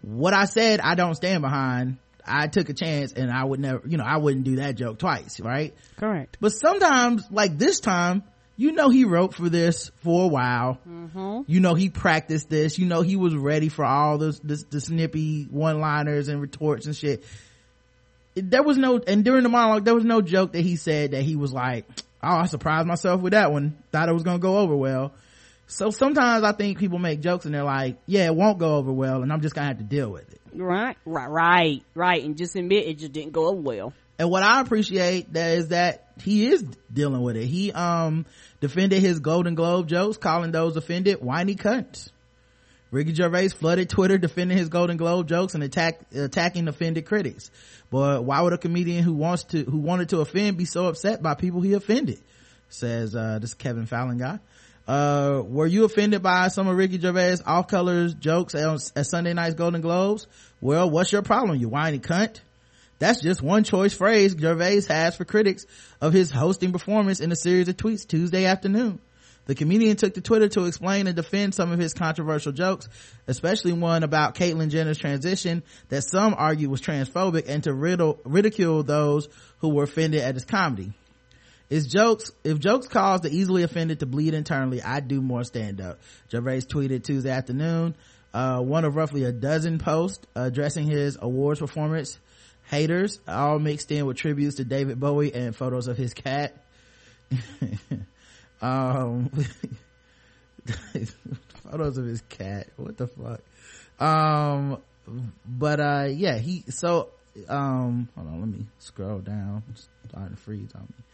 what 0.00 0.32
i 0.32 0.46
said 0.46 0.80
i 0.80 0.94
don't 0.94 1.14
stand 1.14 1.42
behind. 1.42 1.98
I 2.26 2.46
took 2.46 2.68
a 2.70 2.74
chance 2.74 3.12
and 3.12 3.30
i 3.30 3.44
would 3.44 3.60
never 3.60 3.82
you 3.86 3.98
know 3.98 4.04
i 4.04 4.16
wouldn't 4.16 4.44
do 4.44 4.56
that 4.56 4.76
joke 4.76 4.98
twice 4.98 5.38
right? 5.38 5.74
Correct. 5.98 6.38
But 6.40 6.50
sometimes 6.50 7.24
like 7.30 7.58
this 7.58 7.80
time 7.80 8.22
you 8.60 8.72
know 8.72 8.90
he 8.90 9.06
wrote 9.06 9.32
for 9.32 9.48
this 9.48 9.90
for 10.02 10.24
a 10.24 10.26
while. 10.26 10.78
Mm-hmm. 10.86 11.40
you 11.46 11.60
know 11.60 11.74
he 11.74 11.88
practiced 11.88 12.50
this. 12.50 12.78
You 12.78 12.84
know 12.84 13.00
he 13.00 13.16
was 13.16 13.34
ready 13.34 13.70
for 13.70 13.86
all 13.86 14.18
this, 14.18 14.38
this 14.40 14.64
the 14.64 14.82
snippy 14.82 15.44
one 15.44 15.80
liners 15.80 16.28
and 16.28 16.42
retorts 16.42 16.84
and 16.84 16.94
shit. 16.94 17.24
There 18.34 18.62
was 18.62 18.76
no 18.76 18.98
and 18.98 19.24
during 19.24 19.44
the 19.44 19.48
monologue 19.48 19.86
there 19.86 19.94
was 19.94 20.04
no 20.04 20.20
joke 20.20 20.52
that 20.52 20.60
he 20.60 20.76
said 20.76 21.12
that 21.12 21.22
he 21.22 21.36
was 21.36 21.54
like 21.54 21.86
oh 22.22 22.36
i 22.36 22.46
surprised 22.46 22.86
myself 22.86 23.22
with 23.22 23.32
that 23.32 23.50
one. 23.50 23.78
Thought 23.92 24.10
it 24.10 24.12
was 24.12 24.24
gonna 24.24 24.38
go 24.38 24.58
over 24.58 24.76
well. 24.76 25.14
So 25.66 25.90
sometimes 25.90 26.44
i 26.44 26.52
think 26.52 26.78
people 26.78 26.98
make 26.98 27.22
jokes 27.22 27.46
and 27.46 27.54
they're 27.54 27.64
like 27.64 27.96
yeah 28.04 28.26
it 28.26 28.34
won't 28.36 28.58
go 28.58 28.76
over 28.76 28.92
well 28.92 29.22
and 29.22 29.32
i'm 29.32 29.40
just 29.40 29.54
gonna 29.54 29.68
have 29.68 29.78
to 29.78 29.84
deal 29.84 30.10
with 30.10 30.30
it. 30.30 30.40
Right, 30.52 30.98
right, 31.06 31.28
right, 31.30 31.82
right, 31.94 32.24
and 32.24 32.36
just 32.36 32.56
admit 32.56 32.86
it 32.86 32.98
just 32.98 33.12
didn't 33.12 33.32
go 33.32 33.48
over 33.48 33.60
well. 33.60 33.92
And 34.20 34.30
what 34.30 34.42
i 34.42 34.60
appreciate 34.60 35.32
that 35.32 35.58
is 35.58 35.68
that 35.68 36.06
he 36.20 36.46
is 36.46 36.62
dealing 36.92 37.22
with 37.22 37.36
it 37.36 37.46
he 37.46 37.72
um 37.72 38.26
defended 38.60 39.00
his 39.00 39.18
golden 39.18 39.54
globe 39.54 39.88
jokes 39.88 40.16
calling 40.16 40.52
those 40.52 40.76
offended 40.76 41.20
whiny 41.20 41.56
cunts 41.56 42.10
Ricky 42.90 43.14
Gervais 43.14 43.50
flooded 43.50 43.88
Twitter 43.88 44.18
defending 44.18 44.58
his 44.58 44.68
Golden 44.68 44.96
Globe 44.96 45.28
jokes 45.28 45.54
and 45.54 45.62
attack, 45.62 46.00
attacking 46.12 46.66
offended 46.66 47.06
critics. 47.06 47.50
But 47.88 48.24
why 48.24 48.40
would 48.40 48.52
a 48.52 48.58
comedian 48.58 49.04
who 49.04 49.14
wants 49.14 49.44
to, 49.44 49.62
who 49.62 49.78
wanted 49.78 50.08
to 50.08 50.20
offend 50.20 50.56
be 50.56 50.64
so 50.64 50.86
upset 50.86 51.22
by 51.22 51.34
people 51.34 51.60
he 51.60 51.74
offended? 51.74 52.20
Says, 52.68 53.14
uh, 53.14 53.38
this 53.40 53.54
Kevin 53.54 53.86
Fallon 53.86 54.18
guy. 54.18 54.40
Uh, 54.88 55.42
were 55.44 55.66
you 55.66 55.84
offended 55.84 56.20
by 56.20 56.48
some 56.48 56.66
of 56.66 56.76
Ricky 56.76 56.98
Gervais 56.98 57.36
off 57.46 57.68
colors 57.68 58.14
jokes 58.14 58.56
at, 58.56 58.90
at 58.96 59.06
Sunday 59.06 59.34
night's 59.34 59.54
Golden 59.54 59.82
Globes? 59.82 60.26
Well, 60.60 60.90
what's 60.90 61.12
your 61.12 61.22
problem, 61.22 61.58
you 61.60 61.68
whiny 61.68 62.00
cunt? 62.00 62.40
That's 63.00 63.22
just 63.22 63.42
one 63.42 63.64
choice 63.64 63.94
phrase 63.94 64.36
Gervais 64.38 64.82
has 64.88 65.16
for 65.16 65.24
critics 65.24 65.64
of 66.02 66.12
his 66.12 66.30
hosting 66.30 66.70
performance 66.70 67.20
in 67.20 67.32
a 67.32 67.36
series 67.36 67.66
of 67.68 67.76
tweets 67.76 68.06
Tuesday 68.06 68.44
afternoon. 68.44 69.00
The 69.46 69.54
comedian 69.54 69.96
took 69.96 70.14
to 70.14 70.20
Twitter 70.20 70.48
to 70.48 70.66
explain 70.66 71.06
and 71.06 71.16
defend 71.16 71.54
some 71.54 71.72
of 71.72 71.78
his 71.78 71.94
controversial 71.94 72.52
jokes, 72.52 72.90
especially 73.26 73.72
one 73.72 74.02
about 74.02 74.34
Caitlyn 74.34 74.68
Jenner's 74.68 74.98
transition 74.98 75.62
that 75.88 76.02
some 76.02 76.34
argue 76.36 76.68
was 76.68 76.82
transphobic 76.82 77.48
and 77.48 77.64
to 77.64 77.72
riddle, 77.72 78.20
ridicule 78.24 78.82
those 78.82 79.30
who 79.58 79.70
were 79.70 79.84
offended 79.84 80.20
at 80.20 80.34
his 80.34 80.44
comedy. 80.44 80.92
Jokes, 81.70 82.32
if 82.44 82.58
jokes 82.58 82.86
cause 82.86 83.22
the 83.22 83.30
easily 83.30 83.62
offended 83.62 84.00
to 84.00 84.06
bleed 84.06 84.34
internally, 84.34 84.82
I'd 84.82 85.08
do 85.08 85.22
more 85.22 85.44
stand 85.44 85.80
up. 85.80 86.00
Gervais 86.30 86.62
tweeted 86.62 87.02
Tuesday 87.02 87.30
afternoon, 87.30 87.96
uh, 88.34 88.60
one 88.60 88.84
of 88.84 88.94
roughly 88.94 89.24
a 89.24 89.32
dozen 89.32 89.78
posts 89.78 90.26
addressing 90.34 90.86
his 90.86 91.16
awards 91.20 91.60
performance. 91.60 92.18
Haters, 92.70 93.18
all 93.26 93.58
mixed 93.58 93.90
in 93.90 94.06
with 94.06 94.16
tributes 94.16 94.56
to 94.56 94.64
David 94.64 95.00
Bowie 95.00 95.34
and 95.34 95.56
photos 95.56 95.88
of 95.88 95.96
his 95.96 96.14
cat. 96.14 96.54
um 98.62 99.28
photos 101.64 101.98
of 101.98 102.04
his 102.06 102.22
cat. 102.28 102.68
What 102.76 102.96
the 102.96 103.08
fuck? 103.08 103.40
Um 103.98 104.80
but 105.44 105.80
uh 105.80 106.06
yeah 106.10 106.38
he 106.38 106.62
so 106.68 107.08
um 107.48 108.08
hold 108.14 108.28
on 108.28 108.40
let 108.40 108.48
me 108.48 108.66
scroll 108.78 109.18
down. 109.18 109.64
It's 109.72 109.88
starting 110.08 110.36
to 110.36 110.40
freeze 110.40 110.70
on 110.76 110.82
me. 110.82 111.04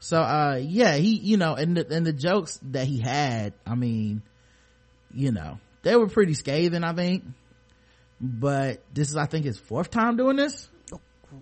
So 0.00 0.20
uh 0.20 0.60
yeah 0.62 0.96
he 0.96 1.14
you 1.16 1.38
know 1.38 1.54
and 1.54 1.74
the, 1.74 1.90
and 1.90 2.06
the 2.06 2.12
jokes 2.12 2.60
that 2.70 2.86
he 2.86 2.98
had 3.00 3.54
i 3.66 3.74
mean 3.74 4.20
you 5.14 5.32
know 5.32 5.58
they 5.82 5.96
were 5.96 6.08
pretty 6.08 6.34
scathing 6.34 6.84
i 6.84 6.92
think. 6.92 7.24
But 8.20 8.82
this 8.92 9.08
is 9.08 9.16
i 9.16 9.24
think 9.24 9.46
his 9.46 9.58
fourth 9.58 9.90
time 9.90 10.18
doing 10.18 10.36
this 10.36 10.68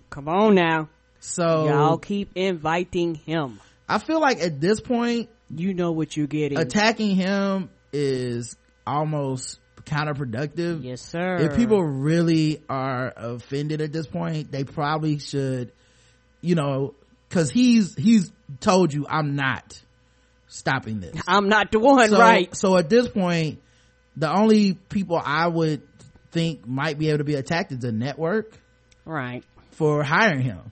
Come 0.09 0.27
on 0.27 0.55
now, 0.55 0.89
so 1.19 1.65
y'all 1.65 1.97
keep 1.97 2.31
inviting 2.35 3.15
him. 3.15 3.59
i 3.87 3.97
feel 3.99 4.19
like 4.19 4.39
at 4.41 4.59
this 4.61 4.79
point 4.81 5.29
You 5.49 5.73
know 5.73 5.91
what 5.91 6.15
you're 6.17 6.27
getting. 6.27 6.57
attacking 6.57 7.15
him 7.15 7.69
is 7.93 8.55
almost 8.85 9.59
counterproductive 9.85 10.83
yes, 10.83 11.01
sir. 11.01 11.37
if 11.37 11.55
people 11.55 11.81
really 11.81 12.61
are 12.69 13.13
offended 13.15 13.81
at 13.81 13.93
this 13.93 14.05
point 14.05 14.51
they 14.51 14.63
probably 14.65 15.17
should 15.19 15.71
you 16.41 16.55
know 16.55 16.93
because 17.29 17.49
he's 17.49 17.95
he's 17.95 18.31
told 18.59 18.93
you 18.93 19.05
i'm 19.09 19.35
not 19.35 19.81
stopping 20.47 20.99
this 20.99 21.15
I'm 21.27 21.47
not 21.49 21.71
the 21.71 21.79
one, 21.79 22.09
so, 22.09 22.19
right? 22.19 22.53
so 22.55 22.77
at 22.77 22.89
this 22.89 23.07
point 23.07 23.61
the 24.17 24.29
only 24.29 24.73
people 24.73 25.21
i 25.23 25.47
would 25.47 25.81
think 26.31 26.67
might 26.67 26.97
be 26.99 27.07
able 27.09 27.19
to 27.19 27.23
be 27.23 27.35
attacked 27.35 27.71
is 27.71 27.79
the 27.79 27.91
network 27.93 28.59
Right. 29.05 29.45
For 29.77 30.03
hiring 30.03 30.41
him. 30.41 30.71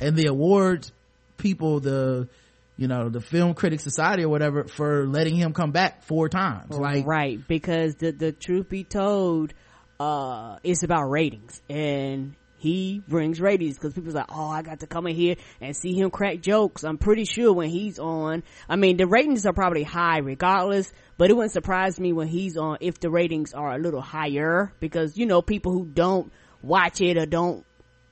And 0.00 0.16
the 0.16 0.26
awards 0.26 0.92
people 1.36 1.80
the 1.80 2.28
you 2.76 2.88
know 2.88 3.08
the 3.08 3.20
film 3.20 3.54
critics 3.54 3.82
society 3.82 4.24
or 4.24 4.28
whatever 4.28 4.64
for 4.64 5.06
letting 5.06 5.34
him 5.34 5.52
come 5.52 5.72
back 5.72 6.04
four 6.04 6.28
times. 6.28 6.70
Like 6.76 7.06
right 7.06 7.46
because 7.46 7.96
the 7.96 8.12
the 8.12 8.32
truth 8.32 8.68
be 8.68 8.84
told 8.84 9.52
uh 10.00 10.58
it's 10.62 10.82
about 10.84 11.10
ratings. 11.10 11.60
And 11.68 12.34
he 12.58 13.02
brings 13.06 13.40
ratings 13.40 13.76
because 13.76 13.92
people's 13.92 14.14
like 14.14 14.30
oh 14.30 14.48
i 14.48 14.62
got 14.62 14.80
to 14.80 14.86
come 14.86 15.06
in 15.06 15.14
here 15.14 15.36
and 15.60 15.76
see 15.76 15.92
him 15.92 16.10
crack 16.10 16.40
jokes. 16.40 16.82
I'm 16.84 16.98
pretty 16.98 17.24
sure 17.24 17.52
when 17.52 17.68
he's 17.68 17.98
on 17.98 18.42
i 18.68 18.76
mean 18.76 18.96
the 18.96 19.06
ratings 19.06 19.44
are 19.46 19.52
probably 19.52 19.82
high 19.82 20.18
regardless 20.18 20.92
but 21.18 21.30
it 21.30 21.34
wouldn't 21.34 21.52
surprise 21.52 22.00
me 22.00 22.12
when 22.12 22.28
he's 22.28 22.56
on 22.56 22.78
if 22.80 22.98
the 23.00 23.10
ratings 23.10 23.52
are 23.52 23.74
a 23.74 23.78
little 23.78 24.00
higher 24.00 24.72
because 24.80 25.16
you 25.18 25.26
know 25.26 25.42
people 25.42 25.72
who 25.72 25.84
don't 25.84 26.32
watch 26.62 27.02
it 27.02 27.18
or 27.18 27.26
don't 27.26 27.66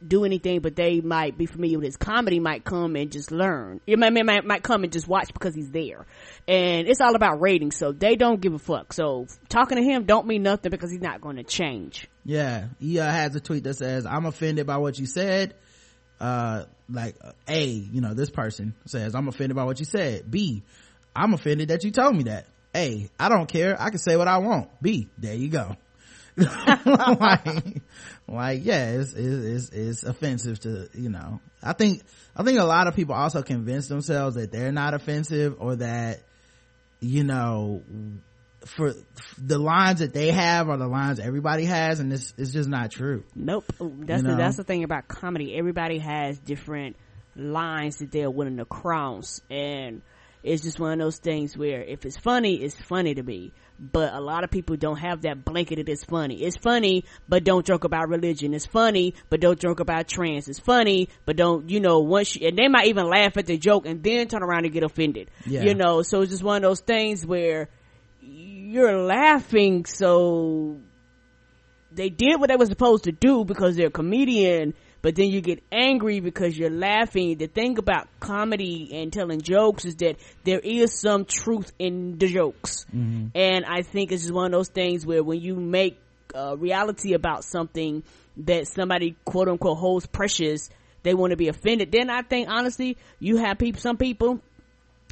do 0.08 0.24
anything, 0.24 0.60
but 0.60 0.76
they 0.76 1.00
might 1.00 1.36
be 1.36 1.46
familiar 1.46 1.78
with 1.78 1.86
his 1.86 1.96
comedy 1.96 2.40
might 2.40 2.64
come 2.64 2.96
and 2.96 3.10
just 3.10 3.30
learn. 3.30 3.80
It 3.86 3.98
might, 3.98 4.12
might, 4.12 4.44
might 4.44 4.62
come 4.62 4.84
and 4.84 4.92
just 4.92 5.08
watch 5.08 5.32
because 5.32 5.54
he's 5.54 5.70
there. 5.70 6.06
And 6.46 6.88
it's 6.88 7.00
all 7.00 7.14
about 7.14 7.40
ratings, 7.40 7.76
so 7.76 7.92
they 7.92 8.16
don't 8.16 8.40
give 8.40 8.54
a 8.54 8.58
fuck. 8.58 8.92
So 8.92 9.26
talking 9.48 9.78
to 9.78 9.84
him 9.84 10.04
don't 10.04 10.26
mean 10.26 10.42
nothing 10.42 10.70
because 10.70 10.90
he's 10.90 11.00
not 11.00 11.20
going 11.20 11.36
to 11.36 11.44
change. 11.44 12.08
Yeah, 12.24 12.66
he 12.78 12.98
uh, 12.98 13.10
has 13.10 13.34
a 13.34 13.40
tweet 13.40 13.64
that 13.64 13.74
says, 13.74 14.06
"I'm 14.06 14.26
offended 14.26 14.66
by 14.66 14.78
what 14.78 14.98
you 14.98 15.06
said." 15.06 15.54
Uh, 16.20 16.64
like 16.88 17.16
A, 17.48 17.64
you 17.64 18.00
know, 18.00 18.14
this 18.14 18.30
person 18.30 18.74
says, 18.86 19.14
"I'm 19.14 19.28
offended 19.28 19.56
by 19.56 19.64
what 19.64 19.78
you 19.78 19.84
said." 19.84 20.30
B, 20.30 20.62
I'm 21.14 21.34
offended 21.34 21.68
that 21.68 21.84
you 21.84 21.90
told 21.90 22.16
me 22.16 22.24
that. 22.24 22.46
A, 22.74 23.10
I 23.20 23.28
don't 23.28 23.48
care. 23.48 23.76
I 23.80 23.90
can 23.90 23.98
say 23.98 24.16
what 24.16 24.28
I 24.28 24.38
want. 24.38 24.70
B, 24.80 25.08
there 25.18 25.34
you 25.34 25.48
go. 25.48 25.76
like, 26.86 27.82
like, 28.28 28.64
yeah, 28.64 28.90
it's, 28.92 29.12
it's, 29.12 29.68
it's 29.70 30.02
offensive 30.02 30.60
to, 30.60 30.88
you 30.94 31.10
know, 31.10 31.40
I 31.62 31.72
think, 31.74 32.02
I 32.34 32.42
think 32.42 32.58
a 32.58 32.64
lot 32.64 32.86
of 32.86 32.96
people 32.96 33.14
also 33.14 33.42
convince 33.42 33.88
themselves 33.88 34.36
that 34.36 34.50
they're 34.50 34.72
not 34.72 34.94
offensive 34.94 35.56
or 35.58 35.76
that, 35.76 36.22
you 37.00 37.24
know, 37.24 37.82
for 38.64 38.94
the 39.38 39.58
lines 39.58 40.00
that 40.00 40.12
they 40.12 40.30
have 40.30 40.68
are 40.68 40.76
the 40.76 40.86
lines 40.86 41.18
everybody 41.18 41.64
has 41.64 42.00
and 42.00 42.12
it's, 42.12 42.32
it's 42.38 42.52
just 42.52 42.68
not 42.68 42.90
true. 42.90 43.24
Nope. 43.34 43.64
That's 43.78 44.22
You 44.22 44.30
the 44.30 44.36
that's 44.36 44.56
the 44.56 44.64
thing 44.64 44.84
about 44.84 45.08
comedy. 45.08 45.54
Everybody 45.54 45.98
has 45.98 46.38
different 46.38 46.96
lines 47.34 47.96
that 47.98 48.10
they're 48.12 48.30
willing 48.30 48.58
to 48.58 48.64
cross, 48.64 49.40
and 49.50 50.02
it's 50.42 50.62
just 50.62 50.78
one 50.78 50.92
of 50.92 50.98
those 50.98 51.18
things 51.18 51.56
where 51.56 51.82
if 51.82 52.04
it's 52.04 52.18
funny, 52.18 52.56
it's 52.56 52.80
funny 52.80 53.14
to 53.14 53.22
me. 53.22 53.52
But 53.78 54.14
a 54.14 54.20
lot 54.20 54.44
of 54.44 54.50
people 54.50 54.76
don't 54.76 54.98
have 54.98 55.22
that 55.22 55.44
blanket 55.44 55.76
that 55.76 55.88
it's 55.88 56.04
funny. 56.04 56.42
It's 56.42 56.56
funny, 56.56 57.04
but 57.28 57.42
don't 57.42 57.66
joke 57.66 57.84
about 57.84 58.08
religion. 58.08 58.54
It's 58.54 58.66
funny, 58.66 59.14
but 59.28 59.40
don't 59.40 59.58
joke 59.58 59.80
about 59.80 60.06
trans. 60.06 60.48
It's 60.48 60.60
funny, 60.60 61.08
but 61.24 61.36
don't, 61.36 61.68
you 61.68 61.80
know, 61.80 61.98
once 62.00 62.36
you, 62.36 62.46
and 62.46 62.56
they 62.56 62.68
might 62.68 62.86
even 62.86 63.08
laugh 63.08 63.36
at 63.36 63.46
the 63.46 63.58
joke 63.58 63.86
and 63.86 64.02
then 64.02 64.28
turn 64.28 64.42
around 64.42 64.64
and 64.66 64.72
get 64.72 64.84
offended. 64.84 65.30
Yeah. 65.46 65.62
You 65.62 65.74
know, 65.74 66.02
so 66.02 66.20
it's 66.20 66.30
just 66.30 66.44
one 66.44 66.56
of 66.56 66.62
those 66.62 66.80
things 66.80 67.26
where 67.26 67.68
you're 68.20 69.04
laughing, 69.04 69.84
so 69.84 70.78
they 71.90 72.08
did 72.08 72.38
what 72.40 72.50
they 72.50 72.56
were 72.56 72.66
supposed 72.66 73.04
to 73.04 73.12
do 73.12 73.44
because 73.44 73.76
they're 73.76 73.88
a 73.88 73.90
comedian, 73.90 74.74
but 75.02 75.16
then 75.16 75.30
you 75.30 75.40
get 75.40 75.62
angry 75.72 76.20
because 76.20 76.56
you're 76.56 76.70
laughing. 76.70 77.36
The 77.36 77.48
thing 77.48 77.76
about 77.76 78.08
comedy 78.20 78.90
and 78.94 79.12
telling 79.12 79.40
jokes 79.40 79.84
is 79.84 79.96
that 79.96 80.16
there 80.44 80.60
is 80.60 80.98
some 80.98 81.24
truth 81.24 81.72
in 81.78 82.18
the 82.18 82.28
jokes. 82.28 82.86
And 83.34 83.64
I 83.64 83.82
think 83.82 84.12
it's 84.12 84.22
just 84.22 84.34
one 84.34 84.46
of 84.46 84.52
those 84.52 84.68
things 84.68 85.04
where 85.04 85.22
when 85.22 85.40
you 85.40 85.56
make 85.56 85.98
uh, 86.34 86.56
reality 86.56 87.14
about 87.14 87.44
something 87.44 88.04
that 88.38 88.68
somebody 88.68 89.16
quote 89.24 89.48
unquote 89.48 89.78
holds 89.78 90.06
precious, 90.06 90.70
they 91.02 91.14
want 91.14 91.32
to 91.32 91.36
be 91.36 91.48
offended. 91.48 91.90
Then 91.90 92.08
I 92.08 92.22
think 92.22 92.48
honestly, 92.48 92.96
you 93.18 93.38
have 93.38 93.58
people, 93.58 93.80
some 93.80 93.96
people 93.96 94.40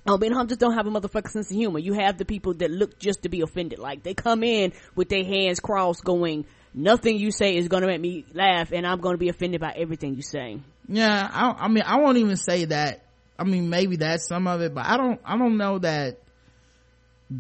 Oh, 0.06 0.16
Ben 0.16 0.32
Hum 0.32 0.48
just 0.48 0.60
don't 0.60 0.72
have 0.72 0.86
a 0.86 0.90
motherfucking 0.90 1.28
sense 1.28 1.50
of 1.50 1.56
humor. 1.56 1.78
You 1.78 1.92
have 1.92 2.16
the 2.16 2.24
people 2.24 2.54
that 2.54 2.70
look 2.70 2.98
just 2.98 3.22
to 3.24 3.28
be 3.28 3.42
offended. 3.42 3.78
Like 3.78 4.02
they 4.02 4.14
come 4.14 4.42
in 4.42 4.72
with 4.94 5.10
their 5.10 5.24
hands 5.24 5.60
crossed 5.60 6.04
going, 6.04 6.46
nothing 6.74 7.18
you 7.18 7.30
say 7.32 7.56
is 7.56 7.68
gonna 7.68 7.86
make 7.86 8.00
me 8.00 8.24
laugh 8.32 8.72
and 8.72 8.86
I'm 8.86 9.00
gonna 9.00 9.18
be 9.18 9.28
offended 9.28 9.60
by 9.60 9.72
everything 9.76 10.14
you 10.14 10.22
say. 10.22 10.60
Yeah, 10.88 11.28
I, 11.32 11.64
I 11.64 11.68
mean, 11.68 11.84
I 11.86 11.98
won't 12.00 12.18
even 12.18 12.36
say 12.36 12.64
that. 12.66 13.04
I 13.38 13.44
mean, 13.44 13.70
maybe 13.70 13.96
that's 13.96 14.26
some 14.26 14.46
of 14.46 14.60
it, 14.60 14.74
but 14.74 14.84
I 14.86 14.96
don't, 14.96 15.20
I 15.24 15.38
don't 15.38 15.56
know 15.56 15.78
that, 15.78 16.18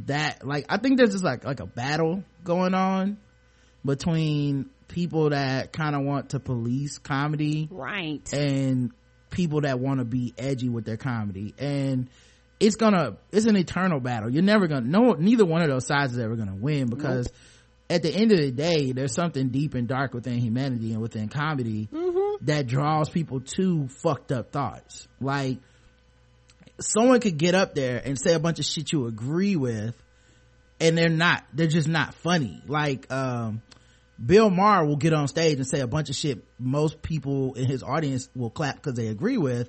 that, 0.06 0.46
like, 0.46 0.66
I 0.68 0.76
think 0.78 0.96
there's 0.98 1.12
just 1.12 1.24
like, 1.24 1.44
like 1.44 1.60
a 1.60 1.66
battle 1.66 2.22
going 2.44 2.74
on 2.74 3.18
between 3.84 4.70
people 4.88 5.30
that 5.30 5.72
kind 5.72 5.96
of 5.96 6.02
want 6.02 6.30
to 6.30 6.40
police 6.40 6.98
comedy 6.98 7.68
Right. 7.70 8.32
and 8.32 8.92
people 9.30 9.62
that 9.62 9.78
want 9.80 9.98
to 9.98 10.04
be 10.04 10.32
edgy 10.38 10.68
with 10.68 10.84
their 10.84 10.96
comedy. 10.96 11.54
And 11.58 12.08
it's 12.58 12.76
gonna, 12.76 13.16
it's 13.32 13.46
an 13.46 13.56
eternal 13.56 14.00
battle. 14.00 14.30
You're 14.30 14.42
never 14.42 14.66
gonna, 14.68 14.86
no, 14.86 15.12
neither 15.12 15.44
one 15.44 15.62
of 15.62 15.68
those 15.68 15.86
sides 15.86 16.12
is 16.12 16.18
ever 16.18 16.36
gonna 16.36 16.56
win 16.56 16.88
because 16.88 17.28
at 17.90 18.02
the 18.04 18.14
end 18.14 18.30
of 18.30 18.38
the 18.38 18.52
day, 18.52 18.92
there's 18.92 19.12
something 19.12 19.48
deep 19.48 19.74
and 19.74 19.88
dark 19.88 20.14
within 20.14 20.38
humanity 20.38 20.92
and 20.92 21.02
within 21.02 21.28
comedy 21.28 21.88
that 22.42 22.68
draws 22.68 23.10
people 23.10 23.40
to 23.40 23.88
fucked 23.88 24.30
up 24.30 24.52
thoughts. 24.52 25.08
Like, 25.20 25.58
someone 26.78 27.18
could 27.18 27.36
get 27.36 27.56
up 27.56 27.74
there 27.74 28.00
and 28.02 28.16
say 28.16 28.32
a 28.34 28.38
bunch 28.38 28.60
of 28.60 28.64
shit 28.64 28.92
you 28.92 29.06
agree 29.06 29.56
with, 29.56 30.00
and 30.78 30.96
they're 30.96 31.08
not, 31.08 31.44
they're 31.52 31.66
just 31.66 31.88
not 31.88 32.14
funny. 32.14 32.62
Like, 32.68 33.10
um, 33.12 33.60
Bill 34.24 34.50
Maher 34.50 34.86
will 34.86 34.96
get 34.96 35.12
on 35.12 35.26
stage 35.26 35.56
and 35.56 35.66
say 35.66 35.80
a 35.80 35.88
bunch 35.88 36.10
of 36.10 36.14
shit 36.14 36.44
most 36.60 37.02
people 37.02 37.54
in 37.54 37.66
his 37.66 37.82
audience 37.82 38.28
will 38.36 38.50
clap 38.50 38.76
because 38.76 38.94
they 38.94 39.08
agree 39.08 39.36
with, 39.36 39.68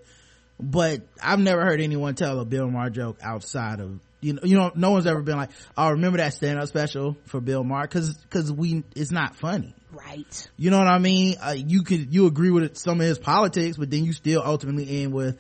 but 0.60 1.02
I've 1.20 1.40
never 1.40 1.66
heard 1.66 1.82
anyone 1.82 2.14
tell 2.14 2.40
a 2.40 2.46
Bill 2.46 2.70
Maher 2.70 2.92
joke 2.92 3.18
outside 3.24 3.80
of 3.80 4.00
you 4.22 4.34
know, 4.34 4.42
you 4.44 4.56
know, 4.58 4.72
no 4.76 4.92
one's 4.92 5.08
ever 5.08 5.22
been 5.22 5.38
like, 5.38 5.52
"Oh, 5.76 5.92
remember 5.92 6.20
that 6.20 6.34
stand-up 6.34 6.68
special 6.68 7.18
for 7.26 7.42
Bill 7.42 7.64
Maher?" 7.64 7.84
Because, 7.84 8.16
because 8.16 8.52
we, 8.52 8.84
it's 8.96 9.12
not 9.12 9.36
funny. 9.36 9.76
Right. 9.92 10.50
You 10.56 10.70
know 10.70 10.78
what 10.78 10.88
I 10.88 11.00
mean? 11.00 11.36
Uh, 11.42 11.56
you 11.58 11.84
could, 11.84 12.14
you 12.14 12.28
agree 12.28 12.50
with 12.50 12.78
some 12.78 13.02
of 13.02 13.06
his 13.06 13.20
politics, 13.20 13.78
but 13.78 13.90
then 13.90 14.06
you 14.06 14.14
still 14.14 14.42
ultimately 14.44 15.04
end 15.04 15.12
with, 15.12 15.38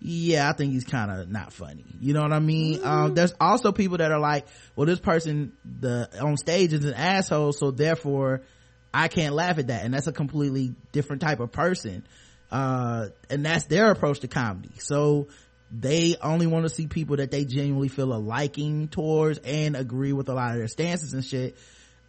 yeah, 0.00 0.50
I 0.50 0.52
think 0.52 0.72
he's 0.72 0.84
kind 0.84 1.10
of 1.10 1.30
not 1.30 1.52
funny. 1.52 1.86
You 2.00 2.12
know 2.12 2.20
what 2.20 2.32
I 2.32 2.38
mean? 2.38 2.78
Mm-hmm. 2.78 2.86
Um, 2.86 3.14
there's 3.14 3.32
also 3.40 3.72
people 3.72 3.98
that 3.98 4.12
are 4.12 4.18
like, 4.18 4.46
well, 4.76 4.86
this 4.86 5.00
person, 5.00 5.52
the, 5.64 6.10
on 6.20 6.36
stage 6.36 6.74
is 6.74 6.84
an 6.84 6.94
asshole, 6.94 7.52
so 7.54 7.70
therefore 7.70 8.42
I 8.92 9.08
can't 9.08 9.34
laugh 9.34 9.58
at 9.58 9.68
that. 9.68 9.84
And 9.84 9.94
that's 9.94 10.06
a 10.06 10.12
completely 10.12 10.74
different 10.92 11.22
type 11.22 11.40
of 11.40 11.50
person. 11.50 12.06
Uh, 12.50 13.08
and 13.30 13.46
that's 13.46 13.64
their 13.64 13.90
approach 13.90 14.20
to 14.20 14.28
comedy. 14.28 14.72
So 14.78 15.28
they 15.76 16.16
only 16.22 16.46
want 16.46 16.64
to 16.64 16.68
see 16.68 16.86
people 16.86 17.16
that 17.16 17.30
they 17.30 17.44
genuinely 17.44 17.88
feel 17.88 18.12
a 18.12 18.18
liking 18.18 18.88
towards 18.88 19.38
and 19.40 19.74
agree 19.76 20.12
with 20.12 20.28
a 20.28 20.34
lot 20.34 20.52
of 20.52 20.58
their 20.58 20.68
stances 20.68 21.12
and 21.14 21.24
shit. 21.24 21.56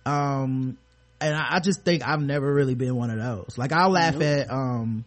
Um, 0.06 0.78
and 1.20 1.36
I, 1.36 1.56
I 1.56 1.60
just 1.60 1.84
think 1.84 2.08
I've 2.08 2.22
never 2.22 2.54
really 2.54 2.76
been 2.76 2.96
one 2.96 3.10
of 3.10 3.18
those. 3.18 3.58
Like 3.58 3.72
I'll 3.72 3.90
laugh 3.92 4.20
at, 4.22 4.52
um, 4.52 5.06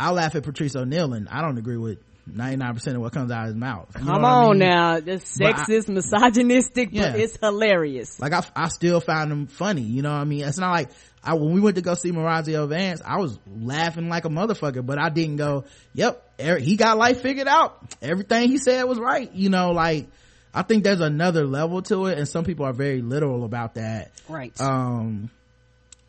I'll 0.00 0.14
laugh 0.14 0.34
at 0.34 0.42
Patrice 0.42 0.74
O'Neal 0.74 1.12
and 1.12 1.28
I 1.28 1.42
don't 1.42 1.58
agree 1.58 1.76
with 1.76 1.98
99% 2.30 2.94
of 2.94 3.00
what 3.00 3.12
comes 3.12 3.30
out 3.30 3.42
of 3.42 3.46
his 3.48 3.56
mouth. 3.56 3.88
You 3.98 4.06
Come 4.06 4.22
what 4.22 4.24
I 4.24 4.34
on 4.44 4.50
mean? 4.50 4.68
now. 4.68 5.00
That's 5.00 5.36
But 5.38 5.54
I- 5.58 5.64
sexist, 5.64 5.88
misogynistic, 5.88 6.88
Yeah. 6.92 7.12
but 7.12 7.20
it's 7.20 7.36
hilarious. 7.40 8.18
Like 8.20 8.32
I, 8.32 8.42
I 8.56 8.68
still 8.68 9.00
found 9.00 9.30
him 9.30 9.46
funny. 9.46 9.82
You 9.82 10.02
know 10.02 10.10
what 10.12 10.20
I 10.20 10.24
mean? 10.24 10.44
It's 10.44 10.58
not 10.58 10.70
like 10.72 10.90
I, 11.22 11.34
when 11.34 11.52
we 11.52 11.60
went 11.60 11.76
to 11.76 11.82
go 11.82 11.94
see 11.94 12.10
Marazio 12.10 12.68
Vance, 12.68 13.02
I 13.04 13.18
was 13.20 13.38
laughing 13.46 14.08
like 14.08 14.24
a 14.24 14.28
motherfucker, 14.28 14.84
but 14.84 14.98
I 14.98 15.08
didn't 15.08 15.36
go, 15.36 15.64
yep, 15.94 16.31
he 16.60 16.76
got 16.76 16.98
life 16.98 17.20
figured 17.20 17.48
out. 17.48 17.78
Everything 18.00 18.48
he 18.48 18.58
said 18.58 18.84
was 18.84 18.98
right. 18.98 19.32
You 19.32 19.50
know, 19.50 19.72
like, 19.72 20.08
I 20.54 20.62
think 20.62 20.84
there's 20.84 21.00
another 21.00 21.46
level 21.46 21.82
to 21.82 22.06
it 22.06 22.18
and 22.18 22.28
some 22.28 22.44
people 22.44 22.66
are 22.66 22.72
very 22.72 23.02
literal 23.02 23.44
about 23.44 23.74
that. 23.74 24.12
Right. 24.28 24.58
Um, 24.60 25.30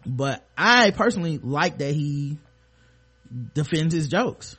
but 0.05 0.43
I 0.57 0.91
personally 0.91 1.37
like 1.37 1.77
that 1.77 1.93
he 1.93 2.37
defends 3.53 3.93
his 3.93 4.07
jokes. 4.07 4.57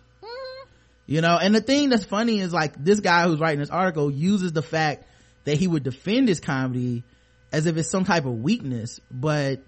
You 1.06 1.20
know, 1.20 1.36
and 1.36 1.54
the 1.54 1.60
thing 1.60 1.90
that's 1.90 2.04
funny 2.04 2.40
is 2.40 2.52
like 2.52 2.82
this 2.82 3.00
guy 3.00 3.24
who's 3.26 3.38
writing 3.38 3.60
this 3.60 3.68
article 3.68 4.10
uses 4.10 4.52
the 4.52 4.62
fact 4.62 5.04
that 5.44 5.58
he 5.58 5.68
would 5.68 5.82
defend 5.82 6.28
his 6.28 6.40
comedy 6.40 7.04
as 7.52 7.66
if 7.66 7.76
it's 7.76 7.90
some 7.90 8.04
type 8.04 8.24
of 8.24 8.32
weakness, 8.40 9.00
but 9.10 9.60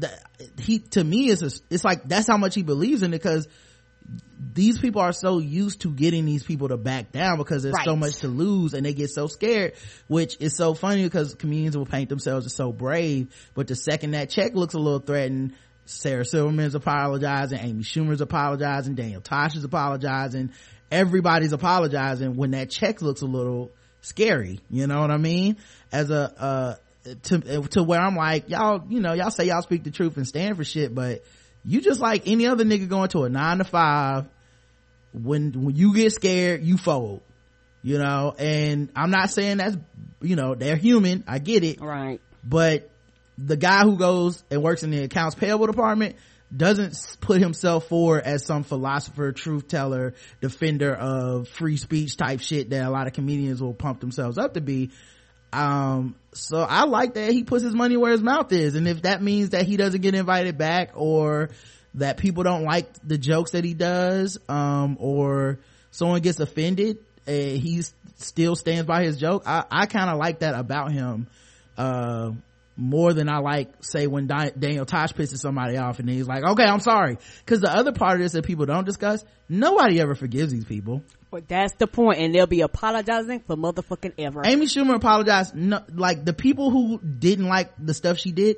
that 0.00 0.20
he 0.58 0.80
to 0.80 1.04
me 1.04 1.28
is 1.28 1.42
a, 1.42 1.50
it's 1.72 1.84
like 1.84 2.08
that's 2.08 2.26
how 2.26 2.36
much 2.38 2.54
he 2.54 2.62
believes 2.62 3.02
in 3.02 3.14
it 3.14 3.22
because 3.22 3.46
these 4.54 4.78
people 4.78 5.00
are 5.00 5.12
so 5.12 5.38
used 5.38 5.82
to 5.82 5.90
getting 5.90 6.24
these 6.24 6.42
people 6.42 6.68
to 6.68 6.76
back 6.76 7.12
down 7.12 7.38
because 7.38 7.62
there's 7.62 7.82
so 7.84 7.96
much 7.96 8.16
to 8.18 8.28
lose 8.28 8.74
and 8.74 8.84
they 8.84 8.92
get 8.92 9.10
so 9.10 9.26
scared 9.26 9.72
which 10.08 10.36
is 10.40 10.56
so 10.56 10.74
funny 10.74 11.04
because 11.04 11.34
comedians 11.34 11.76
will 11.76 11.86
paint 11.86 12.08
themselves 12.08 12.46
as 12.46 12.54
so 12.54 12.72
brave 12.72 13.32
but 13.54 13.66
the 13.66 13.76
second 13.76 14.12
that 14.12 14.30
check 14.30 14.54
looks 14.54 14.74
a 14.74 14.78
little 14.78 14.98
threatened 14.98 15.54
sarah 15.84 16.24
silverman's 16.24 16.74
apologizing 16.74 17.58
amy 17.58 17.82
schumer's 17.82 18.20
apologizing 18.20 18.94
daniel 18.94 19.20
tosh 19.20 19.56
is 19.56 19.64
apologizing 19.64 20.50
everybody's 20.90 21.52
apologizing 21.52 22.36
when 22.36 22.50
that 22.50 22.70
check 22.70 23.00
looks 23.00 23.22
a 23.22 23.26
little 23.26 23.70
scary 24.00 24.60
you 24.70 24.86
know 24.86 25.00
what 25.00 25.10
i 25.10 25.16
mean? 25.16 25.56
As 25.90 26.10
a 26.10 26.34
uh 26.38 26.74
to 27.24 27.62
to 27.62 27.82
where 27.82 28.00
i'm 28.00 28.14
like 28.14 28.48
y'all 28.48 28.84
you 28.88 29.00
know 29.00 29.12
y'all 29.12 29.30
say 29.30 29.44
y'all 29.44 29.62
speak 29.62 29.82
the 29.82 29.90
truth 29.90 30.16
and 30.16 30.26
stand 30.26 30.56
for 30.56 30.64
shit 30.64 30.94
but 30.94 31.24
you 31.64 31.80
just 31.80 32.00
like 32.00 32.26
any 32.26 32.46
other 32.46 32.64
nigga 32.64 32.88
going 32.88 33.08
to 33.10 33.24
a 33.24 33.28
nine 33.28 33.58
to 33.58 33.64
five. 33.64 34.26
When 35.12 35.52
when 35.64 35.76
you 35.76 35.94
get 35.94 36.12
scared 36.12 36.62
you 36.62 36.78
fold 36.78 37.20
you 37.82 37.98
know? 37.98 38.34
And 38.38 38.88
i'm 38.96 39.10
not 39.10 39.30
saying 39.30 39.58
that's 39.58 39.76
you 40.20 40.36
know 40.36 40.54
they're 40.54 40.76
human. 40.76 41.24
I 41.26 41.38
get 41.38 41.64
it. 41.64 41.80
Right. 41.80 42.20
But 42.44 42.90
the 43.36 43.56
guy 43.56 43.82
who 43.82 43.96
goes 43.96 44.42
and 44.50 44.62
works 44.62 44.82
in 44.82 44.90
the 44.90 45.02
accounts 45.02 45.34
payable 45.34 45.66
department 45.66 46.16
doesn't 46.54 47.16
put 47.20 47.40
himself 47.40 47.88
forward 47.88 48.22
as 48.24 48.44
some 48.44 48.62
philosopher 48.62 49.32
truth 49.32 49.68
teller 49.68 50.14
defender 50.40 50.94
of 50.94 51.48
free 51.48 51.76
speech 51.76 52.16
type 52.16 52.40
shit 52.40 52.70
that 52.70 52.84
a 52.84 52.90
lot 52.90 53.06
of 53.06 53.14
comedians 53.14 53.60
will 53.60 53.72
pump 53.74 54.00
themselves 54.00 54.38
up 54.38 54.54
to 54.54 54.60
be 54.60 54.90
um 55.52 56.14
so 56.32 56.58
i 56.58 56.84
like 56.84 57.14
that 57.14 57.30
he 57.30 57.44
puts 57.44 57.62
his 57.62 57.74
money 57.74 57.96
where 57.96 58.12
his 58.12 58.22
mouth 58.22 58.52
is 58.52 58.74
and 58.74 58.88
if 58.88 59.02
that 59.02 59.22
means 59.22 59.50
that 59.50 59.64
he 59.64 59.76
doesn't 59.76 60.00
get 60.00 60.14
invited 60.14 60.56
back 60.56 60.90
or 60.94 61.50
that 61.94 62.16
people 62.16 62.42
don't 62.42 62.64
like 62.64 62.86
the 63.06 63.18
jokes 63.18 63.52
that 63.52 63.64
he 63.64 63.74
does 63.74 64.38
um 64.48 64.96
or 65.00 65.58
someone 65.90 66.20
gets 66.20 66.40
offended 66.40 66.98
and 67.26 67.58
he 67.58 67.82
still 68.16 68.56
stands 68.56 68.86
by 68.86 69.04
his 69.04 69.18
joke 69.18 69.42
i 69.46 69.64
i 69.70 69.86
kind 69.86 70.10
of 70.10 70.18
like 70.18 70.40
that 70.40 70.54
about 70.54 70.90
him 70.90 71.26
uh 71.76 72.30
more 72.76 73.12
than 73.12 73.28
I 73.28 73.38
like, 73.38 73.84
say, 73.84 74.06
when 74.06 74.26
Daniel 74.26 74.86
Tosh 74.86 75.12
pisses 75.12 75.38
somebody 75.38 75.76
off 75.76 75.98
and 75.98 76.08
he's 76.08 76.26
like, 76.26 76.42
okay, 76.42 76.64
I'm 76.64 76.80
sorry. 76.80 77.18
Cause 77.46 77.60
the 77.60 77.70
other 77.70 77.92
part 77.92 78.14
of 78.14 78.20
this 78.20 78.32
that 78.32 78.44
people 78.44 78.66
don't 78.66 78.84
discuss, 78.84 79.24
nobody 79.48 80.00
ever 80.00 80.14
forgives 80.14 80.52
these 80.52 80.64
people. 80.64 81.02
But 81.32 81.48
that's 81.48 81.72
the 81.76 81.86
point, 81.86 82.18
and 82.18 82.34
they'll 82.34 82.46
be 82.46 82.60
apologizing 82.60 83.40
for 83.40 83.56
motherfucking 83.56 84.12
ever. 84.18 84.42
Amy 84.44 84.66
Schumer 84.66 84.96
apologized. 84.96 85.54
No, 85.54 85.82
like 85.90 86.26
the 86.26 86.34
people 86.34 86.68
who 86.70 86.98
didn't 86.98 87.48
like 87.48 87.72
the 87.78 87.94
stuff 87.94 88.18
she 88.18 88.32
did, 88.32 88.56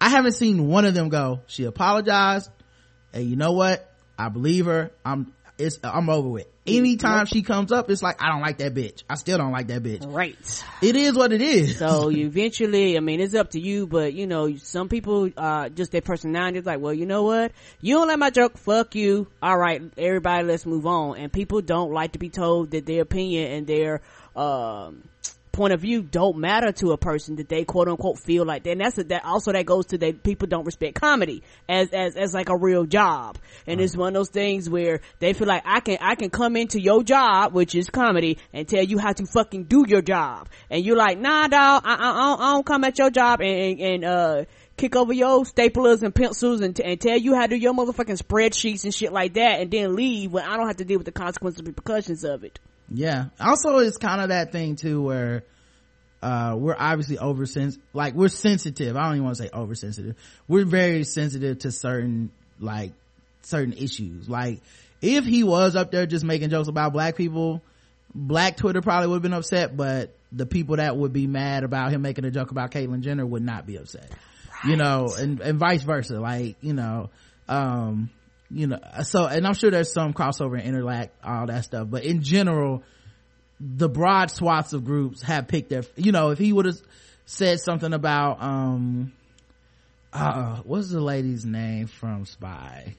I 0.00 0.08
haven't 0.08 0.34
seen 0.34 0.68
one 0.68 0.84
of 0.84 0.94
them 0.94 1.08
go, 1.08 1.40
she 1.48 1.64
apologized. 1.64 2.48
And 3.12 3.28
you 3.28 3.34
know 3.34 3.50
what? 3.50 3.92
I 4.16 4.28
believe 4.28 4.66
her. 4.66 4.92
I'm, 5.04 5.34
it's, 5.58 5.80
I'm 5.82 6.08
over 6.08 6.28
with. 6.28 6.46
Anytime 6.64 7.26
she 7.26 7.42
comes 7.42 7.72
up, 7.72 7.90
it's 7.90 8.02
like, 8.02 8.22
I 8.22 8.28
don't 8.30 8.40
like 8.40 8.58
that 8.58 8.72
bitch. 8.72 9.02
I 9.10 9.16
still 9.16 9.36
don't 9.36 9.50
like 9.50 9.66
that 9.66 9.82
bitch. 9.82 10.04
Right. 10.06 10.36
It 10.80 10.94
is 10.94 11.14
what 11.14 11.32
it 11.32 11.42
is. 11.42 11.78
So 11.78 12.08
you 12.08 12.26
eventually, 12.28 12.96
I 12.96 13.00
mean, 13.00 13.20
it's 13.20 13.34
up 13.34 13.50
to 13.50 13.60
you, 13.60 13.88
but 13.88 14.12
you 14.14 14.28
know, 14.28 14.56
some 14.56 14.88
people, 14.88 15.30
uh, 15.36 15.70
just 15.70 15.90
their 15.90 16.02
personality 16.02 16.60
is 16.60 16.66
like, 16.66 16.80
well, 16.80 16.94
you 16.94 17.04
know 17.04 17.24
what? 17.24 17.50
You 17.80 17.96
don't 17.96 18.06
like 18.06 18.18
my 18.18 18.30
joke, 18.30 18.58
fuck 18.58 18.94
you. 18.94 19.26
All 19.42 19.58
right, 19.58 19.82
everybody, 19.98 20.46
let's 20.46 20.64
move 20.64 20.86
on. 20.86 21.18
And 21.18 21.32
people 21.32 21.62
don't 21.62 21.92
like 21.92 22.12
to 22.12 22.20
be 22.20 22.28
told 22.28 22.70
that 22.70 22.86
their 22.86 23.02
opinion 23.02 23.50
and 23.50 23.66
their, 23.66 24.00
um, 24.36 25.02
point 25.52 25.72
of 25.72 25.80
view 25.80 26.02
don't 26.02 26.38
matter 26.38 26.72
to 26.72 26.92
a 26.92 26.96
person 26.98 27.36
that 27.36 27.48
they 27.48 27.64
quote 27.64 27.88
unquote 27.88 28.18
feel 28.18 28.44
like 28.44 28.64
that. 28.64 28.70
And 28.72 28.80
that's 28.80 28.98
a, 28.98 29.04
that 29.04 29.24
also 29.24 29.52
that 29.52 29.66
goes 29.66 29.86
to 29.86 29.98
that 29.98 30.22
people 30.22 30.48
don't 30.48 30.64
respect 30.64 31.00
comedy 31.00 31.42
as, 31.68 31.90
as, 31.90 32.16
as 32.16 32.34
like 32.34 32.48
a 32.48 32.56
real 32.56 32.84
job. 32.84 33.38
And 33.66 33.80
it's 33.80 33.96
one 33.96 34.08
of 34.08 34.14
those 34.14 34.30
things 34.30 34.68
where 34.68 35.00
they 35.18 35.34
feel 35.34 35.46
like 35.46 35.62
I 35.64 35.80
can, 35.80 35.98
I 36.00 36.14
can 36.14 36.30
come 36.30 36.56
into 36.56 36.80
your 36.80 37.02
job, 37.02 37.52
which 37.52 37.74
is 37.74 37.90
comedy, 37.90 38.38
and 38.52 38.66
tell 38.66 38.82
you 38.82 38.98
how 38.98 39.12
to 39.12 39.26
fucking 39.26 39.64
do 39.64 39.84
your 39.86 40.02
job. 40.02 40.48
And 40.70 40.84
you're 40.84 40.96
like, 40.96 41.18
nah, 41.18 41.48
dog, 41.48 41.82
I, 41.84 41.94
I, 41.94 41.94
I, 41.94 42.26
don't, 42.28 42.40
I 42.40 42.52
don't 42.52 42.66
come 42.66 42.84
at 42.84 42.98
your 42.98 43.10
job 43.10 43.40
and, 43.40 43.80
and, 43.80 43.80
and 43.80 44.04
uh, 44.04 44.44
kick 44.76 44.96
over 44.96 45.12
your 45.12 45.44
staplers 45.44 46.02
and 46.02 46.14
pencils 46.14 46.60
and, 46.60 46.74
t- 46.74 46.82
and 46.82 47.00
tell 47.00 47.16
you 47.16 47.34
how 47.34 47.42
to 47.42 47.48
do 47.48 47.56
your 47.56 47.74
motherfucking 47.74 48.20
spreadsheets 48.20 48.84
and 48.84 48.94
shit 48.94 49.12
like 49.12 49.34
that 49.34 49.60
and 49.60 49.70
then 49.70 49.94
leave 49.94 50.32
when 50.32 50.44
I 50.44 50.56
don't 50.56 50.66
have 50.66 50.78
to 50.78 50.84
deal 50.84 50.98
with 50.98 51.04
the 51.04 51.12
consequences 51.12 51.60
and 51.60 51.68
repercussions 51.68 52.24
of 52.24 52.42
it. 52.42 52.58
Yeah. 52.88 53.26
Also, 53.40 53.78
it's 53.78 53.96
kind 53.96 54.20
of 54.20 54.28
that 54.28 54.52
thing 54.52 54.76
too 54.76 55.02
where, 55.02 55.44
uh, 56.22 56.54
we're 56.58 56.76
obviously 56.78 57.16
oversens, 57.16 57.78
like 57.92 58.14
we're 58.14 58.28
sensitive. 58.28 58.96
I 58.96 59.04
don't 59.04 59.14
even 59.14 59.24
want 59.24 59.36
to 59.38 59.42
say 59.44 59.50
oversensitive. 59.52 60.16
We're 60.46 60.64
very 60.64 61.04
sensitive 61.04 61.60
to 61.60 61.72
certain, 61.72 62.30
like, 62.60 62.92
certain 63.42 63.72
issues. 63.72 64.28
Like, 64.28 64.60
if 65.00 65.24
he 65.24 65.42
was 65.42 65.74
up 65.74 65.90
there 65.90 66.06
just 66.06 66.24
making 66.24 66.50
jokes 66.50 66.68
about 66.68 66.92
black 66.92 67.16
people, 67.16 67.60
black 68.14 68.56
Twitter 68.56 68.80
probably 68.82 69.08
would 69.08 69.16
have 69.16 69.22
been 69.22 69.32
upset, 69.32 69.76
but 69.76 70.14
the 70.30 70.46
people 70.46 70.76
that 70.76 70.96
would 70.96 71.12
be 71.12 71.26
mad 71.26 71.64
about 71.64 71.90
him 71.90 72.02
making 72.02 72.24
a 72.24 72.30
joke 72.30 72.50
about 72.52 72.70
Caitlyn 72.70 73.00
Jenner 73.00 73.26
would 73.26 73.42
not 73.42 73.66
be 73.66 73.76
upset. 73.76 74.10
You 74.64 74.76
know, 74.76 75.12
and, 75.18 75.40
and 75.40 75.58
vice 75.58 75.82
versa. 75.82 76.20
Like, 76.20 76.56
you 76.60 76.72
know, 76.72 77.10
um, 77.48 78.10
you 78.52 78.66
know, 78.66 78.78
so, 79.02 79.26
and 79.26 79.46
I'm 79.46 79.54
sure 79.54 79.70
there's 79.70 79.92
some 79.92 80.12
crossover 80.12 80.58
and 80.58 80.66
interact, 80.66 81.12
all 81.24 81.46
that 81.46 81.64
stuff, 81.64 81.88
but 81.90 82.04
in 82.04 82.22
general, 82.22 82.82
the 83.60 83.88
broad 83.88 84.30
swaths 84.30 84.72
of 84.72 84.84
groups 84.84 85.22
have 85.22 85.48
picked 85.48 85.70
their, 85.70 85.82
you 85.96 86.12
know, 86.12 86.30
if 86.30 86.38
he 86.38 86.52
would 86.52 86.66
have 86.66 86.78
said 87.26 87.60
something 87.60 87.92
about, 87.92 88.42
um, 88.42 89.12
uh, 90.12 90.56
what's 90.64 90.90
the 90.90 91.00
lady's 91.00 91.44
name 91.44 91.86
from 91.86 92.26
Spy? 92.26 92.94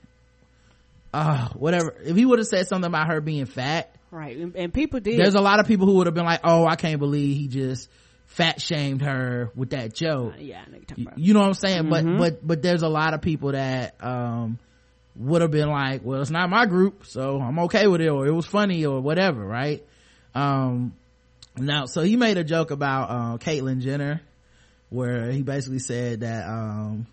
Uh, 1.13 1.49
whatever. 1.49 1.93
If 2.03 2.15
he 2.15 2.25
would 2.25 2.39
have 2.39 2.47
said 2.47 2.67
something 2.67 2.87
about 2.87 3.07
her 3.07 3.21
being 3.21 3.45
fat, 3.45 3.95
Right. 4.09 4.37
And, 4.37 4.55
and 4.55 4.71
people 4.73 4.99
did. 4.99 5.19
there's 5.19 5.33
a 5.33 5.41
lot 5.41 5.59
of 5.59 5.65
people 5.67 5.87
who 5.87 5.95
would 5.95 6.05
have 6.07 6.13
been 6.13 6.25
like, 6.25 6.41
oh, 6.43 6.67
I 6.67 6.75
can't 6.75 6.99
believe 6.99 7.35
he 7.35 7.47
just 7.47 7.89
fat 8.27 8.61
shamed 8.61 9.01
her 9.01 9.49
with 9.55 9.71
that 9.71 9.93
joke. 9.95 10.35
yeah, 10.37 10.61
I 10.65 10.69
know 10.71 10.77
about. 11.01 11.17
You 11.17 11.33
know 11.33 11.39
what 11.39 11.47
I'm 11.47 11.53
saying? 11.55 11.83
Mhm. 11.85 11.89
But, 11.89 12.17
but, 12.17 12.47
but 12.47 12.61
there's 12.61 12.83
a 12.83 12.87
lot 12.89 13.13
of 13.15 13.21
people 13.21 13.53
that, 13.53 13.95
um, 14.01 14.59
would 15.15 15.41
have 15.41 15.51
been 15.51 15.69
like, 15.69 16.01
well, 16.03 16.21
it's 16.21 16.31
not 16.31 16.49
my 16.49 16.65
group, 16.65 17.05
so 17.05 17.39
I'm 17.39 17.59
okay 17.59 17.87
with 17.87 18.01
it, 18.01 18.09
or 18.09 18.25
it 18.25 18.31
was 18.31 18.45
funny, 18.45 18.85
or 18.85 18.99
whatever, 19.01 19.45
right? 19.45 19.83
Um, 20.33 20.93
now, 21.55 21.85
so 21.85 22.01
he 22.01 22.15
made 22.15 22.37
a 22.37 22.43
joke 22.43 22.71
about, 22.71 23.09
uh, 23.09 23.37
Caitlyn 23.37 23.81
Jenner, 23.81 24.21
where 24.89 25.31
he 25.31 25.43
basically 25.43 25.79
said 25.79 26.21
that, 26.21 26.47
um, 26.47 27.07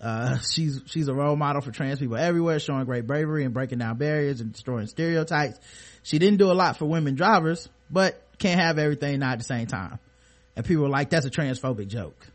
uh, 0.00 0.38
she's, 0.52 0.80
she's 0.86 1.08
a 1.08 1.14
role 1.14 1.36
model 1.36 1.62
for 1.62 1.70
trans 1.70 2.00
people 2.00 2.16
everywhere, 2.16 2.58
showing 2.58 2.84
great 2.84 3.06
bravery 3.06 3.44
and 3.44 3.54
breaking 3.54 3.78
down 3.78 3.96
barriers 3.98 4.40
and 4.40 4.52
destroying 4.52 4.86
stereotypes. 4.86 5.58
She 6.02 6.18
didn't 6.18 6.38
do 6.38 6.50
a 6.50 6.54
lot 6.54 6.76
for 6.76 6.86
women 6.86 7.14
drivers, 7.14 7.68
but 7.90 8.20
can't 8.38 8.60
have 8.60 8.78
everything 8.78 9.20
not 9.20 9.32
at 9.32 9.38
the 9.38 9.44
same 9.44 9.66
time. 9.66 9.98
And 10.56 10.64
people 10.64 10.84
were 10.84 10.88
like, 10.88 11.10
that's 11.10 11.26
a 11.26 11.30
transphobic 11.30 11.88
joke. 11.88 12.26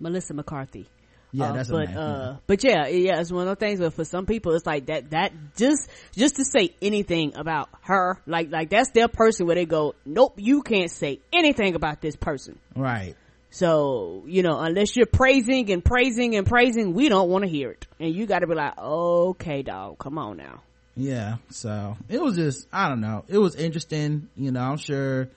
Melissa 0.00 0.34
McCarthy. 0.34 0.86
Yeah, 1.32 1.50
Uh, 1.50 1.52
that's 1.52 1.68
but 1.70 1.94
uh 1.94 2.36
but 2.48 2.64
yeah 2.64 2.88
yeah 2.88 3.20
it's 3.20 3.30
one 3.30 3.46
of 3.46 3.58
those 3.58 3.68
things 3.68 3.78
but 3.78 3.94
for 3.94 4.04
some 4.04 4.26
people 4.26 4.52
it's 4.54 4.66
like 4.66 4.86
that 4.86 5.10
that 5.10 5.32
just 5.56 5.88
just 6.12 6.36
to 6.36 6.44
say 6.44 6.74
anything 6.82 7.34
about 7.36 7.68
her 7.82 8.20
like 8.26 8.50
like 8.50 8.68
that's 8.70 8.90
their 8.90 9.06
person 9.06 9.46
where 9.46 9.54
they 9.54 9.64
go 9.66 9.94
nope 10.04 10.34
you 10.38 10.62
can't 10.62 10.90
say 10.90 11.20
anything 11.32 11.76
about 11.76 12.00
this 12.00 12.16
person. 12.16 12.58
Right. 12.74 13.14
so 13.50 14.24
you 14.26 14.42
know 14.42 14.58
unless 14.58 14.96
you're 14.96 15.06
praising 15.06 15.70
and 15.70 15.84
praising 15.84 16.34
and 16.34 16.46
praising 16.46 16.94
we 16.94 17.08
don't 17.08 17.28
want 17.28 17.44
to 17.44 17.50
hear 17.50 17.70
it. 17.70 17.86
And 18.00 18.12
you 18.14 18.26
got 18.26 18.40
to 18.40 18.46
be 18.48 18.54
like 18.54 18.76
okay 18.78 19.62
dog 19.62 19.98
come 19.98 20.18
on 20.18 20.36
now. 20.36 20.62
Yeah 20.96 21.36
so 21.50 21.96
it 22.08 22.20
was 22.20 22.34
just 22.34 22.66
i 22.72 22.88
don't 22.88 23.00
know. 23.00 23.24
It 23.28 23.38
was 23.38 23.54
interesting 23.54 24.28
you 24.36 24.50
know 24.50 24.62
i'm 24.62 24.78
sure 24.78 25.28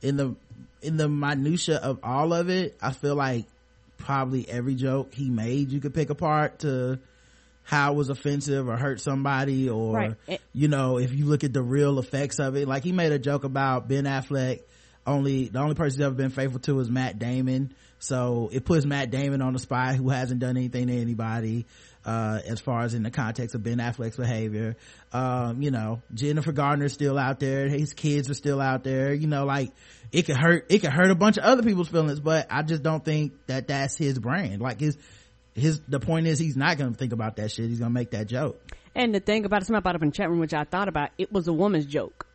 in 0.00 0.16
the 0.16 0.36
in 0.80 0.96
the 0.96 1.08
minutia 1.08 1.76
of 1.78 1.98
all 2.04 2.32
of 2.32 2.50
it 2.50 2.76
i 2.80 2.92
feel 2.92 3.14
like 3.16 3.46
probably 3.96 4.48
every 4.48 4.74
joke 4.74 5.14
he 5.14 5.30
made 5.30 5.70
you 5.70 5.80
could 5.80 5.94
pick 5.94 6.10
apart 6.10 6.60
to 6.60 6.98
how 7.62 7.92
it 7.92 7.96
was 7.96 8.10
offensive 8.10 8.68
or 8.68 8.76
hurt 8.76 9.00
somebody 9.00 9.70
or 9.70 9.94
Right. 9.94 10.14
Eh. 10.28 10.36
you 10.52 10.68
know 10.68 10.98
if 10.98 11.12
you 11.14 11.24
look 11.24 11.44
at 11.44 11.52
the 11.52 11.62
real 11.62 11.98
effects 11.98 12.38
of 12.38 12.56
it 12.56 12.68
like 12.68 12.82
he 12.84 12.92
made 12.92 13.12
a 13.12 13.18
joke 13.18 13.44
about 13.44 13.88
ben 13.88 14.04
affleck 14.04 14.60
only 15.06 15.48
the 15.48 15.58
only 15.60 15.74
person 15.74 15.98
he's 15.98 16.06
ever 16.06 16.14
been 16.14 16.30
faithful 16.30 16.60
to 16.60 16.78
is 16.80 16.90
matt 16.90 17.18
damon 17.18 17.72
so 17.98 18.50
it 18.52 18.64
puts 18.64 18.84
matt 18.84 19.10
damon 19.10 19.40
on 19.40 19.52
the 19.54 19.58
spot 19.58 19.94
who 19.94 20.08
hasn't 20.10 20.40
done 20.40 20.56
anything 20.56 20.88
to 20.88 20.92
anybody 20.94 21.64
uh, 22.04 22.40
as 22.46 22.60
far 22.60 22.82
as 22.82 22.94
in 22.94 23.02
the 23.02 23.10
context 23.10 23.54
of 23.54 23.62
Ben 23.62 23.78
Affleck's 23.78 24.16
behavior. 24.16 24.76
Um, 25.12 25.62
you 25.62 25.70
know, 25.70 26.02
Jennifer 26.12 26.52
Gardner's 26.52 26.92
still 26.92 27.18
out 27.18 27.40
there. 27.40 27.68
His 27.68 27.92
kids 27.94 28.28
are 28.30 28.34
still 28.34 28.60
out 28.60 28.84
there. 28.84 29.14
You 29.14 29.26
know, 29.26 29.44
like 29.46 29.72
it 30.12 30.22
could 30.26 30.36
hurt, 30.36 30.66
it 30.68 30.80
could 30.80 30.90
hurt 30.92 31.10
a 31.10 31.14
bunch 31.14 31.36
of 31.38 31.44
other 31.44 31.62
people's 31.62 31.88
feelings, 31.88 32.20
but 32.20 32.46
I 32.50 32.62
just 32.62 32.82
don't 32.82 33.04
think 33.04 33.32
that 33.46 33.68
that's 33.68 33.96
his 33.96 34.18
brand. 34.18 34.60
Like 34.60 34.80
his, 34.80 34.98
his, 35.54 35.80
the 35.88 36.00
point 36.00 36.26
is 36.26 36.38
he's 36.38 36.56
not 36.56 36.76
going 36.78 36.92
to 36.92 36.98
think 36.98 37.12
about 37.12 37.36
that 37.36 37.50
shit. 37.50 37.68
He's 37.68 37.78
going 37.78 37.90
to 37.90 37.94
make 37.94 38.10
that 38.10 38.26
joke. 38.26 38.60
and 38.94 39.14
the 39.14 39.20
thing 39.20 39.44
about 39.44 39.62
it 39.62 39.66
something 39.66 39.78
about 39.78 39.94
it 39.96 40.02
in 40.02 40.08
the 40.10 40.14
chat 40.14 40.28
room 40.30 40.38
which 40.38 40.54
i 40.54 40.62
thought 40.64 40.86
about 40.88 41.10
it 41.18 41.32
was 41.32 41.48
a 41.48 41.52
woman's 41.52 41.86
joke 41.86 42.26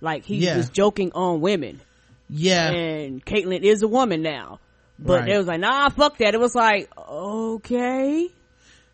like 0.00 0.24
he 0.24 0.36
Yeah. 0.36 0.56
was 0.56 0.68
joking 0.70 1.10
on 1.12 1.40
women 1.40 1.80
Yeah. 2.28 2.70
and 2.70 3.24
Caitlyn 3.24 3.62
is 3.62 3.82
a 3.82 3.88
woman 3.88 4.22
now 4.22 4.60
but 4.98 5.20
Right. 5.22 5.28
it 5.30 5.38
was 5.38 5.46
like 5.48 5.58
nah 5.60 5.88
fuck 5.88 6.18
that 6.18 6.34
it 6.34 6.40
was 6.40 6.54
like 6.54 6.88
okay 6.96 8.28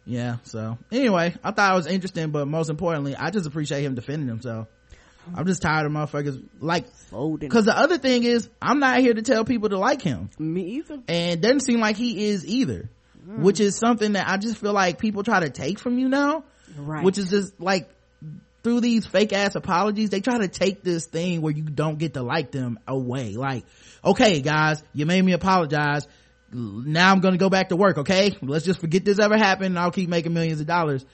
Yeah. 0.07 0.37
So 0.45 0.79
anyway, 0.93 1.35
I 1.43 1.51
thought 1.51 1.73
it 1.73 1.77
was 1.77 1.87
interesting, 1.87 2.31
but 2.31 2.47
most 2.47 2.71
importantly, 2.71 3.17
I 3.17 3.31
just 3.31 3.47
appreciate 3.47 3.83
him 3.85 3.95
defending 3.95 4.29
himself. 4.29 4.69
I'm 5.35 5.47
just 5.47 5.63
tired 5.63 5.87
of 5.87 5.93
motherfuckers 5.93 6.43
like, 6.61 6.87
folding 7.09 7.49
cause 7.49 7.65
the 7.65 7.75
other 7.77 7.97
thing 7.97 8.25
is, 8.25 8.51
I'm 8.61 8.79
not 8.79 8.99
here 9.01 9.15
to 9.15 9.23
tell 9.23 9.47
people 9.47 9.71
to 9.71 9.79
like 9.79 10.03
him. 10.03 10.29
me 10.39 10.63
either 10.77 10.99
and 11.09 11.41
doesn't 11.41 11.61
seem 11.61 11.81
like 11.81 11.97
he 11.97 12.27
is 12.27 12.47
either 12.47 12.91
Mm. 13.27 13.39
which 13.39 13.59
is 13.59 13.75
something 13.75 14.13
that 14.13 14.29
i 14.29 14.37
just 14.37 14.59
feel 14.59 14.75
like 14.75 14.99
people 14.99 15.23
try 15.23 15.41
to 15.41 15.49
take 15.49 15.79
from 15.79 15.99
you 15.99 16.11
now 16.11 16.45
right 16.77 17.03
which 17.03 17.17
is 17.17 17.31
just 17.31 17.59
like 17.59 17.89
through 18.63 18.81
these 18.83 19.07
fake 19.07 19.33
ass 19.33 19.55
apologies 19.55 20.11
they 20.11 20.21
try 20.21 20.37
to 20.37 20.47
take 20.49 20.83
this 20.83 21.07
thing 21.07 21.41
where 21.41 21.51
you 21.55 21.63
don't 21.63 21.99
get 21.99 22.13
to 22.13 22.23
like 22.23 22.51
them 22.51 22.79
away 22.87 23.35
like 23.37 23.65
okay 24.05 24.43
guys 24.43 24.83
you 24.93 25.07
made 25.07 25.23
me 25.25 25.33
apologize 25.33 26.07
now 26.55 27.11
i'm 27.13 27.21
gonna 27.21 27.37
go 27.37 27.51
back 27.51 27.71
to 27.71 27.77
work 27.77 27.99
okay 27.99 28.37
let's 28.41 28.65
just 28.65 28.81
forget 28.81 29.05
this 29.05 29.19
ever 29.19 29.37
happened 29.37 29.67
and 29.67 29.79
i'll 29.79 29.91
keep 29.91 30.09
making 30.09 30.33
millions 30.33 30.61
of 30.61 30.67
dollars 30.67 31.05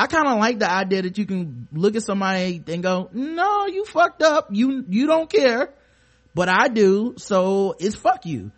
I 0.00 0.06
kind 0.06 0.26
of 0.26 0.38
like 0.38 0.58
the 0.58 0.70
idea 0.70 1.02
that 1.02 1.18
you 1.18 1.26
can 1.26 1.68
look 1.74 1.94
at 1.94 2.02
somebody 2.02 2.62
and 2.66 2.82
go, 2.82 3.10
no, 3.12 3.66
you 3.66 3.84
fucked 3.84 4.22
up. 4.22 4.48
You, 4.50 4.82
you 4.88 5.06
don't 5.06 5.30
care, 5.30 5.74
but 6.34 6.48
I 6.48 6.68
do. 6.68 7.16
So 7.18 7.76
it's 7.78 7.96
fuck 7.96 8.24
you. 8.24 8.50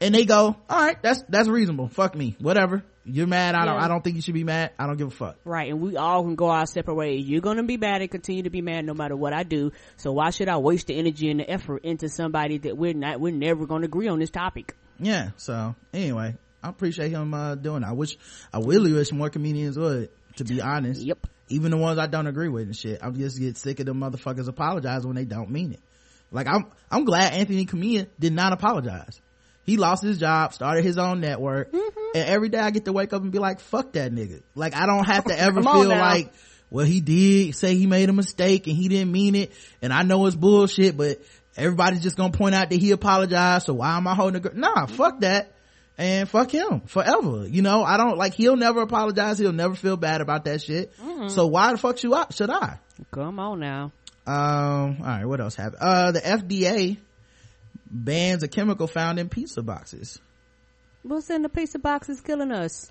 And 0.00 0.14
they 0.14 0.24
go, 0.24 0.56
all 0.70 0.86
right, 0.86 0.96
that's, 1.02 1.22
that's 1.28 1.48
reasonable. 1.48 1.88
Fuck 1.88 2.14
me. 2.14 2.36
Whatever. 2.38 2.82
You're 3.04 3.26
mad. 3.26 3.54
I 3.54 3.66
don't, 3.66 3.74
Yeah. 3.74 3.84
I 3.84 3.88
don't 3.88 4.02
think 4.02 4.16
you 4.16 4.22
should 4.22 4.32
be 4.32 4.44
mad. 4.44 4.72
I 4.78 4.86
don't 4.86 4.96
give 4.96 5.08
a 5.08 5.10
fuck. 5.10 5.36
Right, 5.44 5.70
and 5.70 5.82
we 5.82 5.98
all 5.98 6.22
can 6.22 6.34
go 6.34 6.48
our 6.48 6.64
separate 6.64 6.94
ways. 6.94 7.26
You're 7.26 7.42
gonna 7.42 7.64
be 7.64 7.76
mad 7.76 8.00
and 8.00 8.10
continue 8.10 8.44
to 8.44 8.50
be 8.50 8.62
mad 8.62 8.86
no 8.86 8.94
matter 8.94 9.14
what 9.14 9.34
I 9.34 9.42
do. 9.42 9.72
So 9.98 10.12
why 10.12 10.30
should 10.30 10.48
I 10.48 10.56
waste 10.56 10.86
the 10.86 10.98
energy 10.98 11.30
and 11.30 11.40
the 11.40 11.50
effort 11.50 11.84
into 11.84 12.08
somebody 12.08 12.56
that 12.58 12.78
we're 12.78 12.94
not, 12.94 13.20
we're 13.20 13.34
never 13.34 13.66
gonna 13.66 13.84
agree 13.84 14.08
on 14.08 14.18
this 14.18 14.30
topic? 14.30 14.74
Yeah. 14.98 15.30
So 15.36 15.74
anyway, 15.92 16.36
I 16.62 16.68
appreciate 16.68 17.10
him, 17.10 17.34
uh, 17.34 17.54
doing 17.56 17.82
it. 17.82 17.86
I 17.86 17.92
wish, 17.92 18.16
I 18.52 18.58
really 18.60 18.92
wish 18.92 19.12
more 19.12 19.30
comedians 19.30 19.78
would, 19.78 20.08
to 20.36 20.44
be 20.44 20.60
honest. 20.60 21.00
Yep. 21.02 21.26
Even 21.50 21.70
the 21.72 21.76
ones 21.76 21.98
I 21.98 22.06
don't 22.06 22.26
agree 22.26 22.48
with 22.48 22.64
and 22.64 22.76
shit. 22.76 23.00
I 23.02 23.10
just 23.10 23.38
get 23.38 23.56
sick 23.58 23.80
of 23.80 23.86
them 23.86 24.00
motherfuckers 24.00 24.48
apologizing 24.48 25.06
when 25.08 25.16
they 25.16 25.24
don't 25.26 25.50
mean 25.50 25.72
it. 25.72 25.80
Like 26.32 26.46
I'm, 26.46 26.66
I'm 26.90 27.04
glad 27.04 27.32
Anthony 27.34 27.66
Cumia 27.66 28.06
did 28.18 28.32
not 28.32 28.52
apologize. 28.52 29.20
He 29.66 29.76
lost 29.76 30.02
his 30.02 30.18
job, 30.18 30.52
started 30.52 30.84
his 30.84 30.98
own 30.98 31.20
network, 31.20 31.72
Mm-hmm. 31.72 32.16
and 32.18 32.28
every 32.28 32.48
day 32.48 32.58
I 32.58 32.70
get 32.70 32.84
to 32.86 32.92
wake 32.92 33.12
up 33.12 33.22
and 33.22 33.30
be 33.32 33.38
like, 33.38 33.60
fuck 33.60 33.92
that 33.92 34.12
nigga. 34.12 34.42
Like 34.54 34.74
I 34.74 34.86
don't 34.86 35.04
have 35.04 35.24
to 35.24 35.38
ever 35.38 35.62
feel 35.62 35.88
like, 35.88 36.32
well, 36.70 36.84
he 36.86 37.00
did 37.00 37.54
say 37.56 37.74
he 37.76 37.86
made 37.86 38.08
a 38.08 38.12
mistake 38.12 38.66
and 38.66 38.76
he 38.76 38.88
didn't 38.88 39.12
mean 39.12 39.34
it, 39.34 39.52
and 39.82 39.92
I 39.92 40.02
know 40.02 40.26
it's 40.26 40.34
bullshit, 40.36 40.96
but 40.96 41.20
everybody's 41.56 42.02
just 42.02 42.16
gonna 42.16 42.32
point 42.32 42.54
out 42.54 42.70
that 42.70 42.76
he 42.76 42.90
apologized, 42.90 43.66
so 43.66 43.74
why 43.74 43.96
am 43.96 44.06
I 44.06 44.14
holding 44.14 44.36
a 44.36 44.40
gr-? 44.40 44.58
Nah, 44.58 44.86
fuck 44.86 45.20
that. 45.20 45.52
And 45.96 46.28
fuck 46.28 46.50
him 46.50 46.80
forever. 46.86 47.46
You 47.46 47.62
know, 47.62 47.84
I 47.84 47.96
don't 47.96 48.18
like, 48.18 48.34
he'll 48.34 48.56
never 48.56 48.82
apologize. 48.82 49.38
He'll 49.38 49.52
never 49.52 49.76
feel 49.76 49.96
bad 49.96 50.20
about 50.20 50.44
that 50.46 50.60
shit. 50.60 50.92
Mm-hmm. 50.98 51.28
So 51.28 51.46
why 51.46 51.70
the 51.70 51.78
fuck 51.78 52.02
you 52.02 52.14
up 52.14 52.32
should 52.32 52.50
I? 52.50 52.80
Come 53.12 53.38
on 53.38 53.60
now. 53.60 53.92
Um, 54.26 54.98
all 55.00 55.06
right, 55.06 55.24
what 55.24 55.40
else 55.40 55.54
happened? 55.54 55.80
Uh, 55.80 56.10
the 56.12 56.20
FDA 56.20 56.96
bans 57.86 58.42
a 58.42 58.48
chemical 58.48 58.86
found 58.86 59.20
in 59.20 59.28
pizza 59.28 59.62
boxes. 59.62 60.18
What's 61.02 61.30
in 61.30 61.42
the 61.42 61.48
pizza 61.48 61.78
box 61.78 62.08
is 62.08 62.20
killing 62.20 62.50
us? 62.50 62.90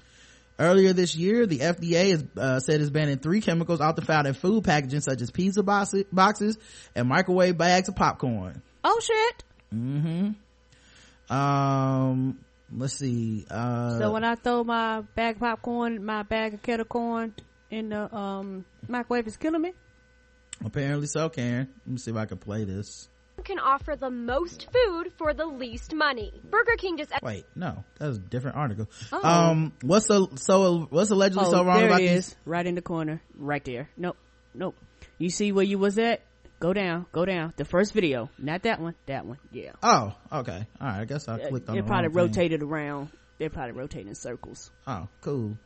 Earlier 0.59 0.93
this 0.93 1.15
year, 1.15 1.47
the 1.47 1.59
FDA 1.59 2.11
has 2.11 2.25
uh, 2.37 2.59
said 2.59 2.79
it's 2.79 2.91
banning 2.91 3.17
three 3.17 3.41
chemicals 3.41 3.81
often 3.81 4.05
found 4.05 4.27
in 4.27 4.35
food 4.35 4.63
packaging, 4.63 5.01
such 5.01 5.21
as 5.21 5.31
pizza 5.31 5.63
boxes, 5.63 6.05
boxes 6.11 6.57
and 6.95 7.07
microwave 7.07 7.57
bags 7.57 7.89
of 7.89 7.95
popcorn. 7.95 8.61
Oh 8.83 8.99
shit! 9.01 9.43
Mm-hmm. 9.73 11.33
Um, 11.33 12.39
let's 12.71 12.93
see. 12.93 13.45
Uh, 13.49 13.97
so 13.97 14.11
when 14.11 14.23
I 14.23 14.35
throw 14.35 14.63
my 14.63 15.01
bag 15.15 15.35
of 15.35 15.41
popcorn, 15.41 16.05
my 16.05 16.21
bag 16.21 16.53
of 16.53 16.61
kettle 16.61 16.85
corn 16.85 17.33
in 17.71 17.89
the 17.89 18.15
um 18.15 18.63
microwave, 18.87 19.25
is 19.25 19.37
killing 19.37 19.61
me. 19.61 19.73
apparently 20.63 21.07
so, 21.07 21.29
Karen. 21.29 21.67
Let 21.85 21.91
me 21.91 21.97
see 21.97 22.11
if 22.11 22.17
I 22.17 22.25
can 22.25 22.37
play 22.37 22.63
this. 22.63 23.09
Can 23.43 23.59
offer 23.59 23.95
the 23.95 24.09
most 24.09 24.67
food 24.71 25.11
for 25.17 25.33
the 25.33 25.45
least 25.45 25.93
money. 25.93 26.31
Burger 26.49 26.75
King 26.77 26.97
just 26.97 27.11
Wait, 27.21 27.45
no, 27.55 27.83
that 27.99 28.07
was 28.07 28.17
a 28.17 28.21
different 28.21 28.57
article. 28.57 28.89
Oh. 29.11 29.27
Um, 29.27 29.73
what's 29.81 30.07
so 30.07 30.29
so 30.35 30.87
what's 30.89 31.11
allegedly 31.11 31.45
Oh, 31.45 31.51
so 31.51 31.63
wrong 31.65 31.77
there 31.77 31.87
about 31.87 32.01
it 32.01 32.13
these? 32.15 32.35
right 32.45 32.65
in 32.65 32.75
the 32.75 32.81
corner, 32.81 33.21
right 33.37 33.63
there. 33.63 33.89
Nope, 33.97 34.17
nope. 34.53 34.75
You 35.17 35.29
see 35.29 35.51
where 35.51 35.65
you 35.65 35.77
was 35.77 35.97
at? 35.99 36.21
Go 36.59 36.71
down, 36.73 37.05
go 37.11 37.25
down. 37.25 37.53
The 37.57 37.65
first 37.65 37.93
video, 37.93 38.29
not 38.37 38.63
that 38.63 38.79
one, 38.79 38.95
that 39.07 39.25
one. 39.25 39.37
Yeah. 39.51 39.71
Oh, 39.83 40.15
okay. 40.31 40.65
All 40.79 40.87
right. 40.87 41.01
I 41.01 41.05
guess 41.05 41.27
I 41.27 41.37
clicked 41.37 41.67
on. 41.67 41.77
It 41.77 41.81
the 41.81 41.87
probably 41.87 42.07
wrong 42.07 42.27
thing. 42.31 42.41
rotated 42.43 42.63
around. 42.63 43.09
They're 43.37 43.49
probably 43.49 43.73
rotating 43.73 44.07
in 44.07 44.15
circles. 44.15 44.71
Oh, 44.87 45.07
cool. 45.21 45.57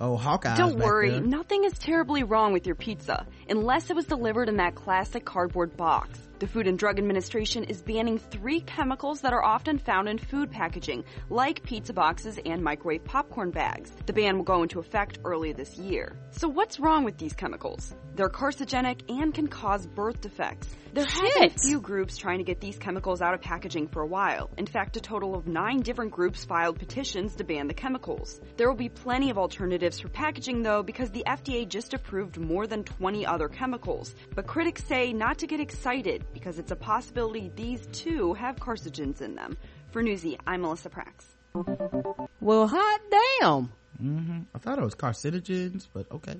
Oh, 0.00 0.16
Hawkeye. 0.16 0.54
Don't 0.56 0.78
worry, 0.78 1.18
nothing 1.20 1.64
is 1.64 1.72
terribly 1.72 2.22
wrong 2.22 2.52
with 2.52 2.66
your 2.66 2.76
pizza, 2.76 3.26
unless 3.48 3.90
it 3.90 3.96
was 3.96 4.06
delivered 4.06 4.48
in 4.48 4.56
that 4.58 4.74
classic 4.76 5.24
cardboard 5.24 5.76
box. 5.76 6.18
The 6.38 6.46
Food 6.46 6.68
and 6.68 6.78
Drug 6.78 7.00
Administration 7.00 7.64
is 7.64 7.82
banning 7.82 8.16
three 8.16 8.60
chemicals 8.60 9.22
that 9.22 9.32
are 9.32 9.44
often 9.44 9.76
found 9.76 10.08
in 10.08 10.18
food 10.18 10.52
packaging, 10.52 11.02
like 11.30 11.64
pizza 11.64 11.92
boxes 11.92 12.38
and 12.46 12.62
microwave 12.62 13.04
popcorn 13.04 13.50
bags. 13.50 13.90
The 14.06 14.12
ban 14.12 14.36
will 14.36 14.44
go 14.44 14.62
into 14.62 14.78
effect 14.78 15.18
early 15.24 15.52
this 15.52 15.76
year. 15.76 16.16
So 16.30 16.46
what's 16.46 16.78
wrong 16.78 17.02
with 17.02 17.18
these 17.18 17.32
chemicals? 17.32 17.92
They're 18.14 18.28
carcinogenic 18.28 19.02
and 19.08 19.34
can 19.34 19.48
cause 19.48 19.86
birth 19.86 20.20
defects. 20.20 20.68
There 20.92 21.04
have 21.04 21.34
been 21.34 21.44
a 21.44 21.50
few 21.50 21.80
groups 21.80 22.16
trying 22.16 22.38
to 22.38 22.44
get 22.44 22.60
these 22.60 22.78
chemicals 22.78 23.20
out 23.20 23.34
of 23.34 23.42
packaging 23.42 23.88
for 23.88 24.02
a 24.02 24.06
while. 24.06 24.50
In 24.56 24.66
fact, 24.66 24.96
a 24.96 25.00
total 25.00 25.34
of 25.34 25.46
nine 25.46 25.80
different 25.80 26.10
groups 26.10 26.44
filed 26.44 26.78
petitions 26.78 27.36
to 27.36 27.44
ban 27.44 27.68
the 27.68 27.74
chemicals. 27.74 28.40
There 28.56 28.68
will 28.68 28.76
be 28.76 28.88
plenty 28.88 29.30
of 29.30 29.38
alternatives 29.38 30.00
for 30.00 30.08
packaging 30.08 30.62
though 30.62 30.82
because 30.82 31.10
the 31.10 31.24
FDA 31.26 31.68
just 31.68 31.94
approved 31.94 32.38
more 32.38 32.66
than 32.66 32.84
20 32.84 33.26
other 33.26 33.48
chemicals. 33.48 34.14
But 34.34 34.46
critics 34.46 34.82
say 34.84 35.12
not 35.12 35.38
to 35.38 35.46
get 35.46 35.60
excited 35.60 36.24
because 36.32 36.58
it's 36.58 36.70
a 36.70 36.76
possibility 36.76 37.50
these 37.56 37.86
too 37.92 38.34
have 38.34 38.56
carcinogens 38.56 39.20
in 39.20 39.34
them. 39.34 39.56
For 39.90 40.02
Newsy, 40.02 40.38
I'm 40.46 40.62
Melissa 40.62 40.90
Prax. 40.90 42.28
Well, 42.40 42.66
hot 42.68 43.00
damn. 43.40 43.72
hmm 43.98 44.40
I 44.54 44.58
thought 44.58 44.78
it 44.78 44.84
was 44.84 44.94
carcinogens, 44.94 45.88
but 45.92 46.06
okay. 46.12 46.36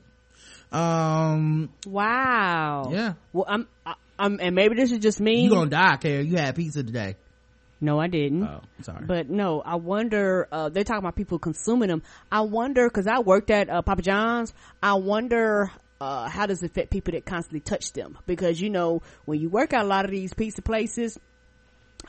Um, 0.70 1.70
Wow. 1.86 2.90
Yeah. 2.92 3.14
Well, 3.32 3.46
I'm, 3.48 3.66
I, 3.86 3.94
I'm, 4.18 4.38
and 4.40 4.54
maybe 4.54 4.74
this 4.76 4.92
is 4.92 4.98
just 4.98 5.20
me. 5.20 5.42
you 5.42 5.50
gonna 5.50 5.70
die, 5.70 5.96
Karen. 5.96 6.26
You 6.26 6.36
had 6.36 6.54
pizza 6.54 6.82
today. 6.82 7.16
No, 7.80 7.98
I 8.00 8.08
didn't. 8.08 8.42
Oh, 8.42 8.60
sorry. 8.82 9.04
But 9.06 9.30
no, 9.30 9.60
I 9.62 9.76
wonder, 9.76 10.48
uh, 10.50 10.68
they're 10.68 10.82
talking 10.84 10.98
about 10.98 11.14
people 11.14 11.38
consuming 11.38 11.88
them. 11.88 12.02
I 12.30 12.40
wonder, 12.40 12.90
cause 12.90 13.06
I 13.06 13.20
worked 13.20 13.50
at, 13.50 13.70
uh, 13.70 13.82
Papa 13.82 14.02
John's, 14.02 14.52
I 14.82 14.94
wonder, 14.94 15.70
uh, 16.00 16.28
how 16.28 16.46
does 16.46 16.62
it 16.62 16.70
affect 16.70 16.90
people 16.90 17.12
that 17.12 17.24
constantly 17.24 17.60
touch 17.60 17.92
them? 17.92 18.18
Because, 18.26 18.60
you 18.60 18.70
know, 18.70 19.02
when 19.24 19.40
you 19.40 19.48
work 19.48 19.72
at 19.72 19.82
a 19.82 19.86
lot 19.86 20.04
of 20.04 20.10
these 20.10 20.32
pizza 20.34 20.62
places, 20.62 21.18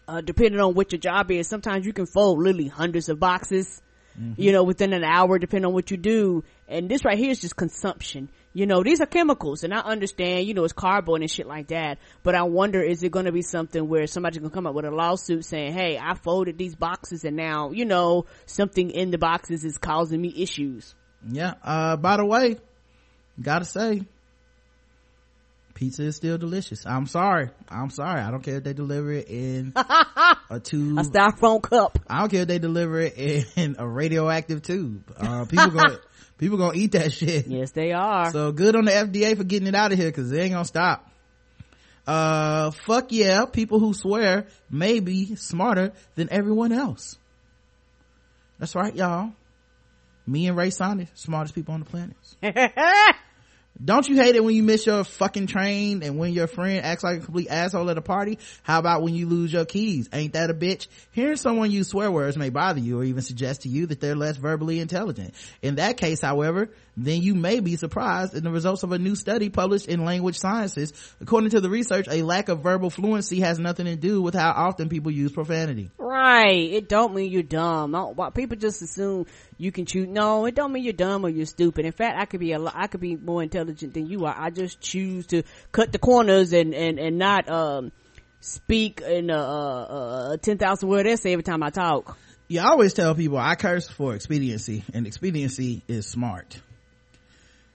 uh, 0.08 0.22
depending 0.22 0.60
on 0.60 0.74
what 0.74 0.92
your 0.92 1.00
job 1.00 1.32
is, 1.32 1.48
sometimes 1.48 1.86
you 1.86 1.94
can 1.94 2.06
fold 2.06 2.40
literally 2.40 2.68
hundreds 2.68 3.10
of 3.10 3.20
boxes, 3.20 3.82
you 4.38 4.52
know, 4.52 4.64
within 4.64 4.92
an 4.94 5.04
hour, 5.04 5.40
depending 5.40 5.68
on 5.68 5.74
what 5.74 5.92
you 5.92 5.98
do. 5.98 6.44
And 6.68 6.90
this 6.90 7.06
right 7.06 7.18
here 7.18 7.32
is 7.32 7.40
just 7.40 7.56
consumption. 7.56 8.30
You 8.52 8.66
know, 8.66 8.84
these 8.84 9.00
are 9.00 9.06
chemicals 9.06 9.64
and 9.64 9.74
I 9.74 9.80
understand, 9.80 10.46
you 10.46 10.54
know, 10.54 10.64
it's 10.64 10.74
cardboard 10.74 11.22
and 11.22 11.32
shit 11.32 11.48
like 11.48 11.68
that. 11.68 12.00
But 12.24 12.36
I 12.36 12.44
wonder, 12.44 12.82
is 12.82 13.02
it 13.04 13.12
going 13.12 13.26
to 13.26 13.32
be 13.32 13.44
something 13.44 13.88
where 13.88 14.08
somebody's 14.08 14.40
going 14.40 14.50
to 14.50 14.54
come 14.54 14.68
up 14.68 14.74
with 14.74 14.86
a 14.86 14.92
lawsuit 14.92 15.46
saying, 15.46 15.74
Hey, 15.74 15.98
I 16.02 16.16
folded 16.16 16.58
these 16.58 16.76
boxes 16.76 17.24
and 17.24 17.38
now, 17.38 17.72
you 17.72 17.86
know, 17.86 18.26
something 18.46 18.90
in 18.90 19.12
the 19.12 19.18
boxes 19.18 19.64
is 19.64 19.78
causing 19.78 20.20
me 20.20 20.34
issues. 20.36 20.96
Yeah. 21.28 21.54
Uh, 21.64 21.96
by 21.96 22.18
the 22.18 22.26
way, 22.26 22.58
gotta 23.42 23.66
say, 23.66 24.02
pizza 25.80 26.04
is 26.04 26.16
still 26.16 26.38
delicious. 26.38 26.86
I'm 26.86 27.08
sorry. 27.08 27.50
I'm 27.70 27.90
sorry. 27.90 28.22
I 28.22 28.32
don't 28.32 28.44
care 28.44 28.58
if 28.58 28.64
they 28.64 28.74
deliver 28.74 29.12
it 29.14 29.30
in 29.30 29.74
a 29.76 30.60
tube. 30.62 31.00
A 31.00 31.04
styrofoam 31.04 31.62
cup. 31.62 31.98
I 32.08 32.20
don't 32.20 32.30
care 32.30 32.42
if 32.42 32.48
they 32.48 32.60
deliver 32.60 33.00
it 33.00 33.18
in 33.56 33.78
a 33.80 33.88
radioactive 33.88 34.62
tube. 34.62 35.04
Uh, 35.18 35.46
people 35.46 35.70
gonna, 35.72 36.00
people 36.38 36.58
gonna 36.58 36.78
eat 36.78 36.92
that 36.92 37.14
shit. 37.14 37.48
Yes, 37.48 37.72
they 37.72 37.94
are. 37.94 38.32
So 38.32 38.52
good 38.52 38.76
on 38.76 38.86
the 38.86 38.92
FDA 38.92 39.38
for 39.38 39.46
getting 39.46 39.68
it 39.68 39.76
out 39.76 39.94
of 39.94 39.98
here 39.98 40.12
cause 40.12 40.30
they 40.30 40.42
ain't 40.42 40.52
gonna 40.52 40.66
stop. 40.66 41.06
Uh, 42.06 42.72
fuck 42.72 43.12
yeah, 43.12 43.46
people 43.46 43.80
who 43.80 43.94
swear 43.94 44.48
may 44.70 45.00
be 45.00 45.36
smarter 45.36 45.94
than 46.16 46.28
everyone 46.32 46.72
else. 46.72 47.18
That's 48.58 48.76
right, 48.76 48.94
y'all. 48.96 49.32
Me 50.28 50.48
and 50.48 50.58
Ray 50.58 50.72
Sonic, 50.72 51.08
smartest 51.14 51.56
people 51.56 51.74
on 51.74 51.80
the 51.80 51.86
planet. 51.86 52.18
Don't 53.84 54.10
you 54.10 54.18
hate 54.18 54.36
it 54.36 54.44
when 54.44 54.56
you 54.56 54.64
miss 54.64 54.86
your 54.86 55.06
fucking 55.06 55.48
train 55.48 56.04
and 56.04 56.18
when 56.20 56.34
your 56.34 56.48
friend 56.48 56.84
acts 56.84 57.02
like 57.02 57.20
a 57.20 57.24
complete 57.24 57.48
asshole 57.50 57.90
at 57.90 57.98
a 57.98 58.02
party? 58.02 58.38
How 58.64 58.78
about 58.78 59.04
when 59.04 59.16
you 59.16 59.26
lose 59.26 59.54
your 59.54 59.64
keys? 59.64 60.10
Ain't 60.12 60.34
that 60.34 60.50
a 60.50 60.54
bitch? 60.54 60.88
Hearing 61.12 61.38
someone 61.38 61.72
use 61.72 61.88
swear 61.88 62.12
words 62.12 62.36
may 62.36 62.50
bother 62.50 62.82
you 62.82 63.00
or 63.00 63.06
even 63.06 63.22
suggest 63.22 63.62
to 63.62 63.70
you 63.70 63.86
that 63.86 64.02
they're 64.02 64.18
less 64.18 64.36
verbally 64.36 64.82
intelligent. 64.82 65.34
In 65.62 65.76
that 65.76 65.96
case, 65.96 66.20
however, 66.20 66.70
then 67.06 67.22
you 67.22 67.36
may 67.36 67.60
be 67.60 67.76
surprised 67.76 68.34
in 68.34 68.43
the 68.43 68.52
results 68.52 68.84
of 68.84 68.91
a 68.91 69.00
new 69.00 69.16
study 69.16 69.50
published 69.50 69.88
in 69.88 70.06
Language 70.06 70.38
Sciences. 70.38 70.93
According 71.22 71.52
to 71.52 71.62
the 71.62 71.70
research, 71.70 72.08
a 72.10 72.24
lack 72.24 72.50
of 72.50 72.62
verbal 72.62 72.89
fluency 72.89 73.41
has 73.41 73.60
nothing 73.60 73.86
to 73.86 73.95
do 73.95 74.22
with 74.22 74.34
how 74.34 74.52
often 74.52 74.89
people 74.89 75.12
use 75.12 75.32
profanity. 75.32 75.91
Right. 75.97 76.72
It 76.72 76.89
don't 76.89 77.14
mean 77.14 77.32
you're 77.32 77.43
dumb. 77.43 77.95
I 77.95 78.30
People 78.32 78.58
just 78.58 78.82
assume 78.82 79.26
you 79.58 79.72
can 79.72 79.86
choose. 79.86 80.08
No, 80.08 80.45
it 80.45 80.56
don't 80.56 80.72
mean 80.72 80.84
you're 80.84 80.93
dumb 80.93 81.26
or 81.26 81.30
you're 81.30 81.45
stupid. 81.45 81.86
In 81.86 81.91
fact, 81.91 82.18
I 82.20 82.26
could 82.26 82.39
be 82.39 82.54
a 82.54 82.60
lot, 82.60 82.74
I 82.76 82.88
could 82.88 83.02
be 83.02 83.16
more 83.16 83.43
intelligent 83.43 83.93
than 83.93 84.08
you 84.08 84.26
are. 84.26 84.36
I 84.38 84.50
just 84.50 84.82
choose 84.82 85.28
to 85.28 85.43
cut 85.72 85.91
the 85.91 86.00
corners 86.00 86.54
and, 86.54 86.74
and, 86.74 87.00
and 87.00 87.18
not, 87.18 87.50
um, 87.50 87.91
speak 88.41 89.02
in 89.02 89.30
a, 89.30 89.38
a, 89.38 90.30
a 90.34 90.38
10,000 90.38 90.88
word 90.88 91.08
essay 91.08 91.34
every 91.34 91.43
time 91.43 91.62
I 91.62 91.70
talk. 91.70 92.18
you 92.47 92.62
always 92.62 92.93
tell 92.93 93.14
people 93.16 93.38
I 93.38 93.56
curse 93.56 93.89
for 93.89 94.16
expediency 94.16 94.84
and 94.93 95.06
expediency 95.06 95.84
is 95.88 96.08
smart. 96.08 96.60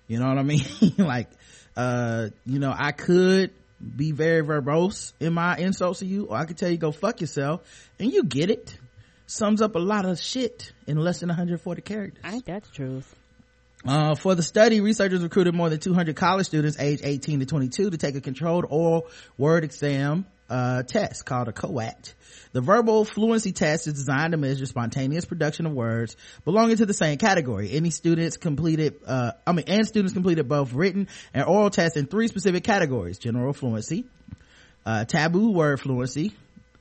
You 0.06 0.18
know 0.18 0.28
what 0.28 0.38
I 0.38 0.42
mean? 0.42 0.64
like, 0.98 1.28
uh, 1.76 2.28
you 2.46 2.58
know, 2.58 2.74
I 2.76 2.92
could 2.92 3.52
be 3.96 4.12
very 4.12 4.42
verbose 4.42 5.12
in 5.20 5.34
my 5.34 5.56
insults 5.56 5.98
to 6.00 6.06
you 6.06 6.26
or 6.26 6.36
I 6.36 6.44
could 6.44 6.56
tell 6.56 6.70
you 6.70 6.76
go 6.76 6.92
fuck 6.92 7.20
yourself 7.20 7.62
and 7.98 8.12
you 8.12 8.24
get 8.24 8.50
it. 8.50 8.76
Sums 9.26 9.62
up 9.62 9.74
a 9.74 9.78
lot 9.78 10.04
of 10.04 10.20
shit 10.20 10.72
in 10.86 10.98
less 10.98 11.20
than 11.20 11.30
140 11.30 11.82
characters. 11.82 12.22
Ain't 12.26 12.44
that 12.46 12.64
the 12.64 12.70
truth? 12.70 13.14
Uh, 13.86 14.14
for 14.14 14.34
the 14.34 14.42
study, 14.42 14.80
researchers 14.80 15.22
recruited 15.22 15.54
more 15.54 15.68
than 15.68 15.78
200 15.78 16.16
college 16.16 16.46
students 16.46 16.78
aged 16.78 17.04
18 17.04 17.40
to 17.40 17.46
22 17.46 17.90
to 17.90 17.96
take 17.98 18.14
a 18.14 18.20
controlled 18.20 18.66
oral 18.68 19.06
word 19.36 19.64
exam 19.64 20.26
uh, 20.48 20.82
test 20.82 21.24
called 21.24 21.48
a 21.48 21.52
COAT. 21.52 22.14
The 22.52 22.60
verbal 22.60 23.04
fluency 23.04 23.52
test 23.52 23.86
is 23.86 23.94
designed 23.94 24.32
to 24.32 24.36
measure 24.36 24.66
spontaneous 24.66 25.24
production 25.24 25.66
of 25.66 25.72
words 25.72 26.16
belonging 26.44 26.76
to 26.76 26.86
the 26.86 26.94
same 26.94 27.18
category. 27.18 27.72
Any 27.72 27.90
students 27.90 28.36
completed, 28.36 28.94
uh, 29.06 29.32
I 29.46 29.52
mean, 29.52 29.64
and 29.66 29.86
students 29.86 30.12
completed 30.12 30.48
both 30.48 30.72
written 30.72 31.08
and 31.32 31.44
oral 31.44 31.70
tests 31.70 31.96
in 31.96 32.06
three 32.06 32.28
specific 32.28 32.62
categories: 32.62 33.18
general 33.18 33.52
fluency, 33.52 34.04
uh, 34.86 35.04
taboo 35.04 35.50
word 35.50 35.80
fluency, 35.80 36.32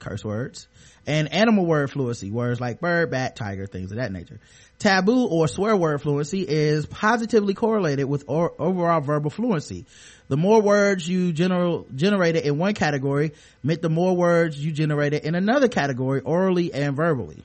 curse 0.04 0.24
words, 0.24 0.68
and 1.08 1.32
animal 1.34 1.66
word 1.66 1.90
fluency, 1.92 2.30
words 2.30 2.60
like 2.60 2.80
bird, 2.80 3.12
bat, 3.12 3.36
tiger, 3.36 3.66
things 3.66 3.92
of 3.92 3.98
that 3.98 4.12
nature. 4.12 4.40
Taboo 4.80 5.26
or 5.28 5.48
swear 5.48 5.76
word 5.76 6.02
fluency 6.02 6.42
is 6.42 6.86
positively 6.86 7.54
correlated 7.54 8.06
with 8.06 8.26
or, 8.28 8.54
overall 8.60 9.02
verbal 9.02 9.30
fluency. 9.30 9.86
The 10.28 10.38
more 10.38 10.62
words 10.62 11.08
you 11.08 11.32
general, 11.34 11.88
generated 11.96 12.46
in 12.46 12.58
one 12.58 12.74
category 12.74 13.32
meant 13.64 13.82
the 13.82 13.90
more 13.90 14.16
words 14.16 14.64
you 14.64 14.72
generated 14.72 15.24
in 15.24 15.36
another 15.36 15.68
category 15.68 16.22
orally 16.22 16.74
and 16.74 16.96
verbally. 16.96 17.44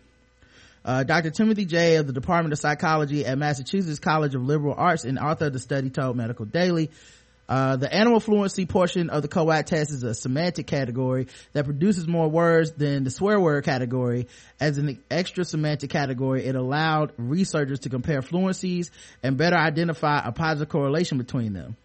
Uh, 0.85 1.03
Dr. 1.03 1.31
Timothy 1.31 1.67
Jay 1.67 1.97
of 1.97 2.07
the 2.07 2.13
Department 2.13 2.53
of 2.53 2.59
Psychology 2.59 3.27
at 3.27 3.37
Massachusetts 3.37 3.99
College 3.99 4.35
of 4.35 4.43
Liberal 4.43 4.75
Arts 4.77 5.05
and 5.05 5.19
author 5.19 5.47
of 5.47 5.53
the 5.53 5.59
study 5.59 5.91
told 5.91 6.17
Medical 6.17 6.47
Daily, 6.47 6.91
uh, 7.49 7.77
the 7.77 7.93
animal 7.93 8.21
fluency 8.21 8.67
portion 8.67 9.09
of 9.09 9.23
the 9.23 9.29
COAT 9.29 9.67
test 9.67 9.91
is 9.91 10.03
a 10.03 10.15
semantic 10.15 10.67
category 10.67 11.29
that 11.55 11.65
produces 11.65 12.07
more 12.07 12.29
words 12.29 12.73
than 12.73 13.05
the 13.05 13.11
swear 13.11 13.41
word 13.41 13.65
category. 13.65 14.29
As 14.61 14.77
an 14.77 15.03
extra 15.11 15.45
semantic 15.45 15.91
category, 15.91 16.45
it 16.45 16.55
allowed 16.55 17.13
researchers 17.17 17.81
to 17.81 17.89
compare 17.89 18.21
fluencies 18.21 18.91
and 19.23 19.39
better 19.39 19.57
identify 19.57 20.21
a 20.25 20.33
positive 20.33 20.69
correlation 20.69 21.17
between 21.17 21.55
them. 21.55 21.77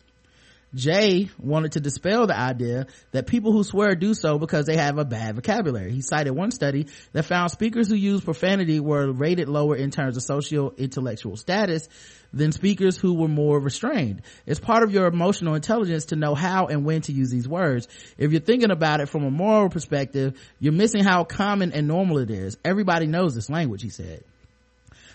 Jay 0.75 1.29
wanted 1.39 1.73
to 1.73 1.79
dispel 1.79 2.25
the 2.25 2.37
idea 2.37 2.87
that 3.11 3.27
people 3.27 3.51
who 3.51 3.63
swear 3.63 3.93
do 3.93 4.13
so 4.15 4.39
because 4.39 4.65
they 4.65 4.75
have 4.75 4.97
a 4.97 5.05
bad 5.05 5.35
vocabulary. 5.35 5.91
He 5.91 6.01
cited 6.01 6.33
one 6.33 6.49
study 6.49 6.87
that 7.11 7.25
found 7.25 7.51
speakers 7.51 7.87
who 7.87 7.95
use 7.95 8.21
profanity 8.21 8.79
were 8.79 9.11
rated 9.11 9.47
lower 9.47 9.75
in 9.75 9.91
terms 9.91 10.17
of 10.17 10.23
social 10.23 10.73
intellectual 10.77 11.37
status 11.37 11.87
than 12.33 12.51
speakers 12.51 12.97
who 12.97 13.13
were 13.13 13.27
more 13.27 13.59
restrained. 13.59 14.23
It's 14.45 14.59
part 14.59 14.83
of 14.83 14.91
your 14.91 15.05
emotional 15.05 15.53
intelligence 15.53 16.05
to 16.05 16.15
know 16.15 16.33
how 16.33 16.65
and 16.65 16.83
when 16.83 17.01
to 17.01 17.11
use 17.11 17.29
these 17.29 17.47
words. 17.47 17.87
If 18.17 18.31
you're 18.31 18.41
thinking 18.41 18.71
about 18.71 18.99
it 18.99 19.07
from 19.07 19.23
a 19.23 19.31
moral 19.31 19.69
perspective, 19.69 20.39
you're 20.59 20.73
missing 20.73 21.03
how 21.03 21.23
common 21.23 21.73
and 21.73 21.87
normal 21.87 22.17
it 22.17 22.31
is. 22.31 22.57
Everybody 22.65 23.05
knows 23.05 23.35
this 23.35 23.49
language, 23.49 23.83
he 23.83 23.89
said. 23.89 24.23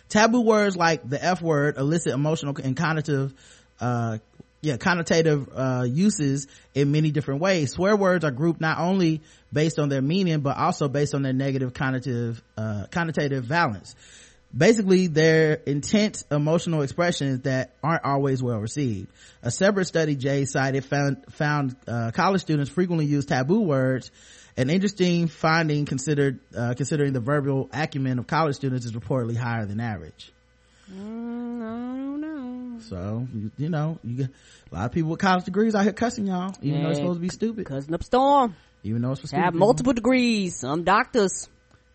Taboo 0.08 0.40
words 0.40 0.76
like 0.76 1.08
the 1.08 1.22
F 1.22 1.42
word 1.42 1.76
elicit 1.76 2.12
emotional 2.12 2.56
and 2.62 2.76
connotative, 2.76 3.34
uh, 3.80 4.18
yeah, 4.60 4.76
connotative, 4.76 5.48
uh, 5.54 5.84
uses 5.84 6.46
in 6.74 6.90
many 6.92 7.10
different 7.10 7.40
ways. 7.40 7.72
Swear 7.72 7.94
words 7.96 8.24
are 8.24 8.30
grouped 8.30 8.60
not 8.60 8.78
only 8.78 9.22
based 9.52 9.78
on 9.78 9.88
their 9.88 10.02
meaning, 10.02 10.40
but 10.40 10.56
also 10.56 10.88
based 10.88 11.14
on 11.14 11.22
their 11.22 11.32
negative 11.32 11.72
connotative, 11.74 12.40
uh, 12.56 12.86
connotative 12.90 13.42
valence. 13.42 13.94
Basically, 14.56 15.08
they're 15.08 15.54
intense 15.54 16.24
emotional 16.30 16.82
expressions 16.82 17.40
that 17.42 17.74
aren't 17.82 18.04
always 18.04 18.42
well 18.42 18.58
received. 18.58 19.08
A 19.42 19.50
separate 19.50 19.84
study 19.84 20.16
Jay 20.16 20.46
cited 20.46 20.84
found, 20.84 21.18
found, 21.34 21.76
uh, 21.86 22.10
college 22.12 22.40
students 22.40 22.70
frequently 22.70 23.04
use 23.06 23.26
taboo 23.26 23.60
words 23.60 24.10
an 24.56 24.70
interesting 24.70 25.28
finding 25.28 25.84
considered 25.84 26.40
uh, 26.56 26.74
considering 26.76 27.12
the 27.12 27.20
verbal 27.20 27.70
acumen 27.72 28.18
of 28.18 28.26
college 28.26 28.56
students 28.56 28.84
is 28.84 28.92
reportedly 28.92 29.36
higher 29.36 29.64
than 29.66 29.80
average 29.80 30.32
Mm, 30.90 31.62
I 31.62 31.96
don't 31.98 32.20
know. 32.22 32.80
so 32.80 33.26
you, 33.34 33.50
you 33.58 33.68
know 33.68 33.98
you 34.02 34.16
get 34.16 34.30
a 34.72 34.74
lot 34.74 34.86
of 34.86 34.92
people 34.92 35.10
with 35.10 35.20
college 35.20 35.44
degrees 35.44 35.74
out 35.74 35.82
here 35.84 35.92
cussing 35.92 36.26
y'all 36.26 36.54
even 36.62 36.82
though 36.82 36.88
it's 36.88 36.98
supposed 36.98 37.18
to 37.18 37.20
be 37.20 37.28
stupid 37.28 37.66
Cussing 37.66 37.92
up 37.94 38.02
storm. 38.02 38.56
even 38.82 39.02
though 39.02 39.10
it's 39.12 39.20
supposed 39.20 39.34
for 39.34 39.36
Have 39.36 39.50
stupid 39.50 39.58
multiple 39.58 39.92
degrees. 39.92 40.56
Some 40.56 40.84
doctors. 40.84 41.48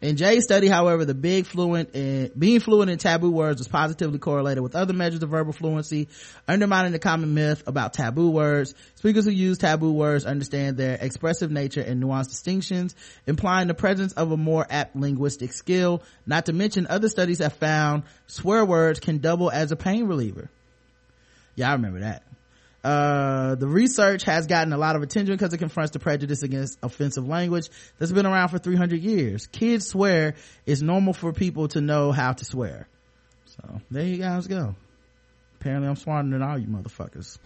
In 0.04 0.18
Jay's 0.18 0.44
study, 0.44 0.68
however, 0.68 1.06
the 1.06 1.14
big 1.14 1.46
fluent 1.46 1.96
in, 1.96 2.30
being 2.38 2.60
fluent 2.60 2.92
in 2.92 2.98
taboo 2.98 3.32
words 3.32 3.62
was 3.62 3.70
positively 3.70 4.20
correlated 4.20 4.62
with 4.62 4.76
other 4.76 4.92
measures 4.92 5.24
of 5.24 5.30
verbal 5.30 5.54
fluency, 5.54 6.10
undermining 6.46 6.92
the 6.92 7.00
common 7.00 7.34
myth 7.34 7.64
about 7.68 7.94
taboo 7.94 8.30
words. 8.30 8.76
Speakers 8.96 9.24
who 9.24 9.32
use 9.32 9.58
taboo 9.58 9.94
words 9.94 10.26
understand 10.26 10.76
their 10.76 10.98
expressive 11.00 11.52
nature 11.52 11.80
and 11.80 12.04
nuanced 12.04 12.32
distinctions, 12.32 12.96
implying 13.26 13.70
the 13.70 13.74
presence 13.74 14.12
of 14.12 14.30
a 14.34 14.36
more 14.36 14.68
apt 14.70 14.94
linguistic 14.94 15.54
skill. 15.54 16.04
Not 16.26 16.48
to 16.48 16.54
mention, 16.54 16.86
other 16.90 17.08
studies 17.08 17.40
have 17.40 17.54
found 17.54 18.04
swear 18.28 18.66
words 18.66 19.00
can 19.00 19.20
double 19.20 19.50
as 19.50 19.72
a 19.72 19.78
pain 19.78 20.08
reliever. 20.08 20.50
Yeah, 21.56 21.70
I 21.70 21.74
remember 21.76 22.02
that. 22.02 22.24
Uh, 22.84 23.56
the 23.56 23.68
research 23.68 24.24
has 24.24 24.46
gotten 24.48 24.74
a 24.74 24.78
lot 24.78 24.96
of 24.98 25.04
attention 25.04 25.34
because 25.34 25.54
it 25.54 25.58
confronts 25.60 25.92
the 25.92 26.00
prejudice 26.00 26.44
against 26.44 26.78
offensive 26.84 27.26
language 27.28 27.70
that's 27.98 28.12
been 28.12 28.26
around 28.26 28.50
for 28.50 28.58
300 28.60 29.00
years. 29.02 29.48
Kids 29.48 29.88
swear 29.88 30.36
it's 30.66 30.82
normal 30.82 31.14
for 31.14 31.32
people 31.32 31.70
to 31.70 31.80
know 31.82 32.12
how 32.12 32.34
to 32.34 32.44
swear. 32.44 32.88
So 33.46 33.80
there 33.90 34.04
you 34.04 34.18
guys 34.18 34.48
go. 34.48 34.76
Apparently 35.62 35.88
I'm 35.88 35.96
smarter 35.96 36.30
than 36.30 36.42
all 36.42 36.58
you 36.58 36.68
motherfuckers. 36.68 37.38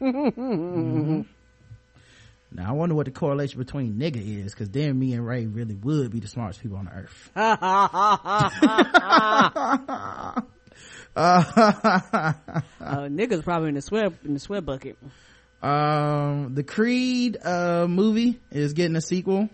Mhm. 0.00 1.26
Now 2.52 2.70
I 2.70 2.72
wonder 2.72 2.96
what 2.96 3.04
the 3.06 3.12
correlation 3.12 3.60
between 3.60 3.94
nigga 3.94 4.44
is, 4.44 4.56
cause 4.56 4.68
then 4.68 4.98
me 4.98 5.12
and 5.12 5.24
Ray 5.24 5.46
really 5.46 5.76
would 5.76 6.10
be 6.10 6.18
the 6.18 6.26
smartest 6.26 6.60
people 6.60 6.78
on 6.78 6.86
the 6.86 6.90
earth. 6.90 7.30
uh, 11.16 12.32
niggas 12.80 13.42
probably 13.42 13.68
in 13.70 13.74
the 13.74 13.82
sweat 13.82 14.12
in 14.24 14.34
the 14.34 14.40
sweat 14.40 14.64
bucket. 14.64 14.96
um, 15.62 16.54
the 16.54 16.62
Creed, 16.62 17.36
uh, 17.44 17.86
movie 17.88 18.38
is 18.50 18.72
getting 18.72 18.96
a 18.96 19.00
sequel. 19.00 19.48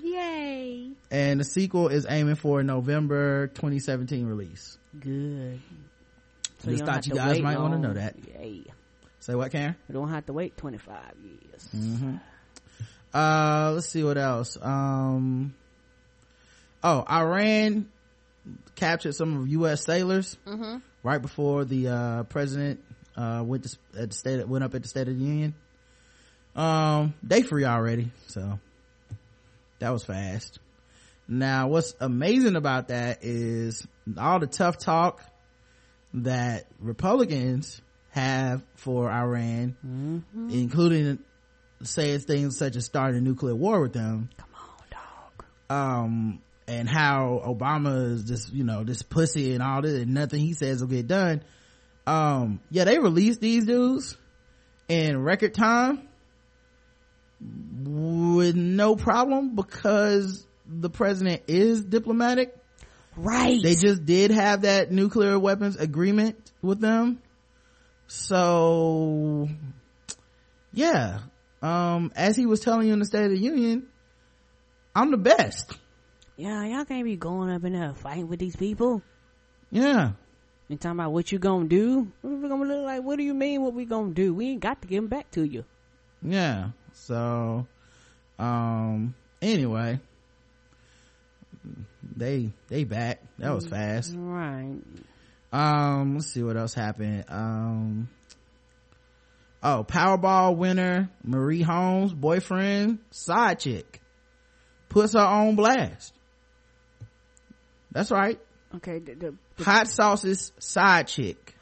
Yay! 0.00 0.90
And 1.10 1.40
the 1.40 1.44
sequel 1.44 1.88
is 1.88 2.06
aiming 2.08 2.34
for 2.36 2.60
a 2.60 2.64
November 2.64 3.48
2017 3.48 4.26
release. 4.26 4.76
Good. 4.98 5.60
So 6.60 6.70
Just 6.70 6.84
don't 6.84 6.94
thought 6.94 7.06
you 7.06 7.14
guys 7.14 7.32
wait 7.34 7.42
might 7.42 7.58
want 7.58 7.74
to 7.74 7.78
know 7.80 7.92
that. 7.94 8.16
Yay! 8.26 8.64
Say 9.20 9.34
what, 9.34 9.50
Karen? 9.52 9.76
You 9.88 9.94
don't 9.94 10.10
have 10.10 10.26
to 10.26 10.32
wait 10.32 10.56
twenty 10.56 10.78
five 10.78 11.14
years. 11.22 11.68
hmm 11.72 12.16
Uh, 13.12 13.72
let's 13.74 13.88
see 13.88 14.02
what 14.04 14.18
else. 14.18 14.58
Um, 14.60 15.54
oh, 16.82 17.04
Iran 17.08 17.88
captured 18.74 19.14
some 19.14 19.40
of 19.42 19.48
U.S. 19.48 19.84
sailors 19.84 20.36
Mhm. 20.46 20.82
right 21.02 21.20
before 21.22 21.64
the 21.64 21.88
uh, 21.88 22.22
president 22.24 22.80
uh, 23.16 23.42
went 23.46 23.64
to, 23.64 23.78
at 23.98 24.10
the 24.10 24.16
state 24.16 24.46
went 24.48 24.64
up 24.64 24.74
at 24.74 24.82
the 24.82 24.88
State 24.88 25.08
of 25.08 25.16
the 25.18 25.24
Union. 25.24 25.54
Um, 26.56 27.14
they 27.22 27.42
free 27.42 27.64
already, 27.64 28.10
so 28.28 28.58
that 29.80 29.90
was 29.90 30.04
fast. 30.04 30.58
Now, 31.26 31.68
what's 31.68 31.94
amazing 32.00 32.54
about 32.56 32.88
that 32.88 33.20
is 33.22 33.86
all 34.18 34.38
the 34.40 34.46
tough 34.46 34.78
talk 34.78 35.22
that 36.14 36.66
Republicans 36.80 37.80
have 38.10 38.62
for 38.76 39.10
Iran, 39.10 40.24
including 40.50 41.18
saying 41.82 42.20
things 42.20 42.56
such 42.58 42.76
as 42.76 42.84
starting 42.84 43.18
a 43.18 43.20
nuclear 43.20 43.54
war 43.54 43.80
with 43.80 43.92
them. 43.94 44.28
Come 44.36 44.48
on, 44.54 44.86
dog. 44.90 46.04
Um, 46.04 46.42
and 46.66 46.88
how 46.88 47.42
Obama 47.44 48.12
is 48.12 48.24
just, 48.24 48.52
you 48.52 48.64
know, 48.64 48.84
this 48.84 49.02
pussy 49.02 49.52
and 49.52 49.62
all 49.62 49.82
this 49.82 50.00
and 50.02 50.14
nothing 50.14 50.40
he 50.40 50.54
says 50.54 50.80
will 50.80 50.88
get 50.88 51.06
done. 51.06 51.42
Um, 52.06 52.60
yeah, 52.70 52.84
they 52.84 52.98
released 52.98 53.40
these 53.40 53.64
dudes 53.64 54.16
in 54.88 55.22
record 55.22 55.54
time 55.54 56.08
with 57.40 58.54
no 58.56 58.96
problem 58.96 59.54
because 59.54 60.46
the 60.66 60.90
president 60.90 61.42
is 61.48 61.84
diplomatic. 61.84 62.56
Right. 63.16 63.62
They 63.62 63.74
just 63.74 64.04
did 64.04 64.30
have 64.30 64.62
that 64.62 64.90
nuclear 64.90 65.38
weapons 65.38 65.76
agreement 65.76 66.52
with 66.62 66.80
them. 66.80 67.20
So, 68.06 69.48
yeah. 70.72 71.20
Um, 71.62 72.12
as 72.16 72.36
he 72.36 72.46
was 72.46 72.60
telling 72.60 72.88
you 72.88 72.92
in 72.92 72.98
the 72.98 73.04
State 73.04 73.24
of 73.24 73.30
the 73.30 73.38
Union, 73.38 73.86
I'm 74.94 75.10
the 75.10 75.16
best. 75.16 75.78
Yeah, 76.36 76.64
y'all 76.64 76.84
can't 76.84 77.04
be 77.04 77.16
going 77.16 77.50
up 77.50 77.64
in 77.64 77.74
there 77.74 77.94
fighting 77.94 78.28
with 78.28 78.40
these 78.40 78.56
people. 78.56 79.02
Yeah. 79.70 80.12
And 80.68 80.80
talking 80.80 80.98
about 80.98 81.12
what 81.12 81.30
you 81.30 81.38
gonna 81.38 81.68
do. 81.68 82.10
What 82.22 82.40
we 82.40 82.48
gonna 82.48 82.64
look 82.64 82.84
like? 82.84 83.02
What 83.02 83.18
do 83.18 83.24
you 83.24 83.34
mean? 83.34 83.62
What 83.62 83.74
we 83.74 83.84
gonna 83.84 84.12
do? 84.12 84.34
We 84.34 84.48
ain't 84.48 84.60
got 84.60 84.82
to 84.82 84.88
give 84.88 85.02
them 85.02 85.08
back 85.08 85.30
to 85.32 85.44
you. 85.44 85.64
Yeah. 86.22 86.70
So, 86.92 87.66
um, 88.38 89.14
anyway, 89.42 90.00
they, 92.16 92.52
they 92.68 92.84
back. 92.84 93.20
That 93.38 93.54
was 93.54 93.66
fast. 93.66 94.14
Right. 94.16 94.78
Um, 95.52 96.14
let's 96.16 96.32
see 96.32 96.42
what 96.42 96.56
else 96.56 96.74
happened. 96.74 97.26
Um, 97.28 98.08
oh, 99.62 99.84
Powerball 99.86 100.56
winner 100.56 101.10
Marie 101.22 101.62
Holmes' 101.62 102.12
boyfriend, 102.12 102.98
side 103.10 103.60
chick, 103.60 104.00
puts 104.88 105.12
her 105.12 105.20
on 105.20 105.54
blast. 105.54 106.12
That's 107.94 108.10
right. 108.10 108.38
Okay. 108.76 108.98
The, 108.98 109.14
the, 109.14 109.34
the- 109.56 109.64
Hot 109.64 109.88
sauce's 109.88 110.52
side 110.58 111.08
chick. 111.08 111.54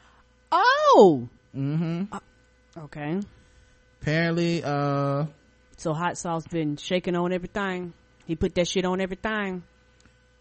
oh. 0.51 1.28
Mm-hmm. 1.57 2.05
Okay. 2.85 3.20
Apparently, 4.01 4.64
uh, 4.64 5.26
So 5.76 5.93
hot 5.93 6.16
sauce 6.18 6.47
been 6.47 6.76
shaking 6.76 7.14
on 7.14 7.33
everything. 7.33 7.93
He 8.26 8.35
put 8.37 8.55
that 8.55 8.66
shit 8.66 8.85
on 8.85 9.01
everything. 9.01 9.62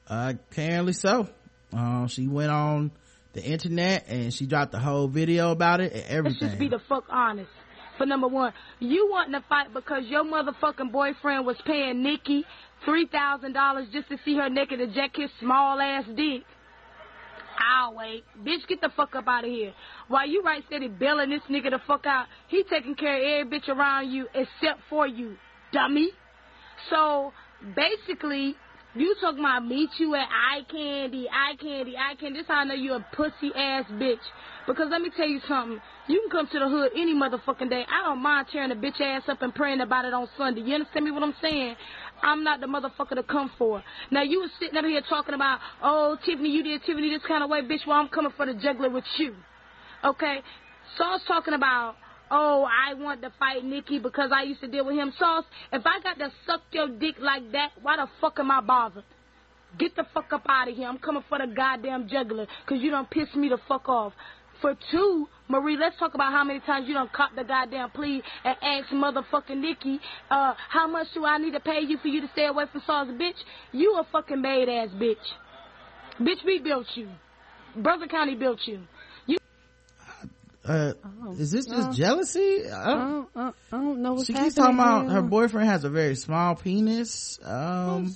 uh, 0.07 0.33
apparently 0.51 0.93
so. 0.93 1.27
Uh, 1.75 2.07
she 2.07 2.27
went 2.27 2.51
on 2.51 2.91
the 3.33 3.43
internet 3.43 4.05
and 4.07 4.33
she 4.33 4.45
dropped 4.45 4.71
the 4.71 4.79
whole 4.79 5.07
video 5.07 5.51
about 5.51 5.79
it 5.81 5.93
and 6.09 6.25
Let's 6.25 6.39
just 6.39 6.57
be 6.59 6.67
the 6.69 6.79
fuck 6.89 7.05
honest. 7.09 7.49
For 7.97 8.05
number 8.05 8.27
one, 8.27 8.53
you 8.79 9.09
wanting 9.11 9.33
to 9.33 9.41
fight 9.47 9.73
because 9.73 10.03
your 10.07 10.23
motherfucking 10.23 10.91
boyfriend 10.91 11.45
was 11.45 11.57
paying 11.65 12.01
Nikki 12.03 12.45
three 12.86 13.07
thousand 13.07 13.53
dollars 13.53 13.88
just 13.91 14.09
to 14.09 14.17
see 14.25 14.36
her 14.36 14.49
naked 14.49 14.79
eject 14.79 15.17
his 15.17 15.29
small 15.39 15.79
ass 15.79 16.05
dick. 16.15 16.43
I'll 17.59 17.95
wait. 17.95 18.23
Bitch, 18.43 18.67
get 18.67 18.82
the 18.82 18.89
fuck 18.95 19.15
up 19.15 19.27
out 19.27 19.43
of 19.43 19.49
here. 19.49 19.73
While 20.07 20.27
you 20.27 20.41
right 20.41 20.63
steady 20.67 20.88
bailing 20.88 21.29
this 21.29 21.41
nigga 21.49 21.71
the 21.71 21.79
fuck 21.86 22.05
out, 22.05 22.25
he 22.47 22.63
taking 22.69 22.95
care 22.95 23.17
of 23.17 23.47
every 23.47 23.59
bitch 23.59 23.69
around 23.69 24.11
you 24.11 24.27
except 24.34 24.82
for 24.89 25.07
you, 25.07 25.36
dummy. 25.71 26.09
So 26.89 27.34
basically, 27.75 28.55
you 28.95 29.15
talking 29.21 29.39
about 29.39 29.65
meet 29.65 29.89
you 29.99 30.15
at 30.15 30.27
eye 30.27 30.65
candy, 30.69 31.29
eye 31.29 31.55
candy, 31.61 31.95
eye 31.97 32.15
candy. 32.19 32.39
This 32.39 32.47
how 32.47 32.55
I 32.55 32.63
know 32.63 32.73
you 32.73 32.93
a 32.93 33.05
pussy 33.15 33.51
ass 33.55 33.86
bitch. 33.91 34.19
Because 34.67 34.88
let 34.91 35.01
me 35.01 35.09
tell 35.15 35.27
you 35.27 35.39
something. 35.47 35.79
You 36.07 36.21
can 36.21 36.29
come 36.29 36.47
to 36.51 36.59
the 36.59 36.67
hood 36.67 36.91
any 36.95 37.13
motherfucking 37.13 37.69
day. 37.69 37.86
I 37.89 38.03
don't 38.03 38.21
mind 38.21 38.47
tearing 38.51 38.71
a 38.71 38.75
bitch 38.75 38.99
ass 38.99 39.23
up 39.27 39.41
and 39.41 39.53
praying 39.55 39.82
about 39.82 40.05
it 40.05 40.13
on 40.13 40.27
Sunday. 40.38 40.61
You 40.61 40.75
understand 40.75 41.05
me 41.05 41.11
what 41.11 41.23
I'm 41.23 41.36
saying? 41.41 41.75
I'm 42.24 42.43
not 42.43 42.59
the 42.61 42.67
motherfucker 42.67 43.15
to 43.15 43.24
come 43.24 43.51
for. 43.57 43.84
Now 44.11 44.24
you 44.24 44.41
was 44.41 44.51
sitting 44.59 44.78
up 44.78 44.86
here 44.86 45.01
talking 45.07 45.34
about, 45.34 45.59
oh 45.82 46.17
Tiffany, 46.26 46.49
you 46.49 46.63
did 46.63 46.82
Tiffany 46.86 47.09
this 47.09 47.22
kind 47.28 47.43
of 47.43 47.49
way, 47.49 47.61
bitch. 47.61 47.86
Well, 47.88 47.97
I'm 47.97 48.09
coming 48.09 48.32
for 48.36 48.45
the 48.45 48.53
juggler 48.53 48.89
with 48.89 49.05
you. 49.17 49.36
Okay? 50.03 50.38
Sauce 50.97 51.22
talking 51.28 51.53
about, 51.53 51.95
oh, 52.30 52.65
I 52.65 52.93
want 52.93 53.22
to 53.22 53.32
fight 53.39 53.63
Nikki 53.63 53.99
because 53.99 54.32
I 54.34 54.43
used 54.43 54.61
to 54.61 54.67
deal 54.67 54.86
with 54.86 54.95
him. 54.95 55.13
Sauce, 55.17 55.45
if 55.72 55.84
I 55.86 56.01
got 56.01 56.17
to 56.19 56.32
suck 56.45 56.61
your 56.72 56.88
dick 56.88 57.15
like 57.19 57.51
that, 57.51 57.72
why 57.82 57.97
the 57.97 58.07
fuck 58.19 58.39
am 58.39 58.51
I 58.51 58.61
bothered? 58.61 59.03
Get 59.78 59.95
the 59.95 60.05
fuck 60.13 60.34
up 60.34 60.45
out 60.49 60.67
of 60.67 60.76
here. 60.76 60.88
I'm 60.88 60.97
coming 60.97 61.24
for 61.30 61.38
the 61.38 61.47
goddamn 61.47 62.09
juggler 62.09 62.45
because 62.65 62.84
you 62.84 62.91
don't 62.91 63.09
piss 63.09 63.34
me 63.36 63.49
the 63.49 63.57
fuck 63.67 63.88
off. 63.88 64.13
For 64.62 64.76
two, 64.91 65.28
Marie, 65.47 65.76
let's 65.78 65.97
talk 65.97 66.14
about 66.14 66.32
how 66.32 66.43
many 66.43 66.59
times 66.62 66.88
you 66.88 66.93
don't 66.93 67.12
cop 67.12 67.32
the 67.36 67.43
goddamn 67.43 67.89
plea 67.91 68.22
and 68.45 68.55
ask 68.62 68.89
motherfucking 68.89 69.57
Nikki, 69.59 69.99
uh, 70.30 70.53
how 70.70 70.88
much 70.88 71.07
do 71.14 71.26
I 71.26 71.38
need 71.39 71.51
to 71.53 71.59
pay 71.59 71.80
you 71.82 71.97
for 71.97 72.07
you 72.09 72.22
to 72.22 72.28
stay 72.34 72.45
away 72.45 72.66
from 72.72 72.82
Sauce, 72.86 73.07
bitch? 73.09 73.38
You 73.72 73.95
a 73.99 74.03
fucking 74.12 74.39
maid 74.41 74.70
ass 74.70 74.89
bitch. 74.95 75.16
Bitch, 76.20 76.45
we 76.45 76.59
built 76.59 76.86
you. 76.95 77.09
Brother 77.76 78.07
County 78.07 78.36
built 78.36 78.59
you. 78.66 78.82
You 79.26 79.38
Uh, 80.64 80.93
is 81.39 81.51
this 81.51 81.66
just 81.66 81.89
uh, 81.89 81.93
jealousy? 81.93 82.70
I 82.70 82.82
I 82.82 82.86
don't, 82.93 83.09
don't, 83.12 83.30
I, 83.36 83.47
I 83.76 83.82
don't 83.82 84.01
know 84.03 84.14
what's 84.14 84.28
she 84.28 84.34
happening. 84.34 84.45
keeps 84.51 84.55
talking 84.57 84.76
about 84.76 85.09
her 85.09 85.22
boyfriend 85.24 85.70
has 85.70 85.84
a 85.86 85.89
very 85.89 86.16
small 86.16 86.55
penis. 86.55 87.39
Um, 87.43 88.16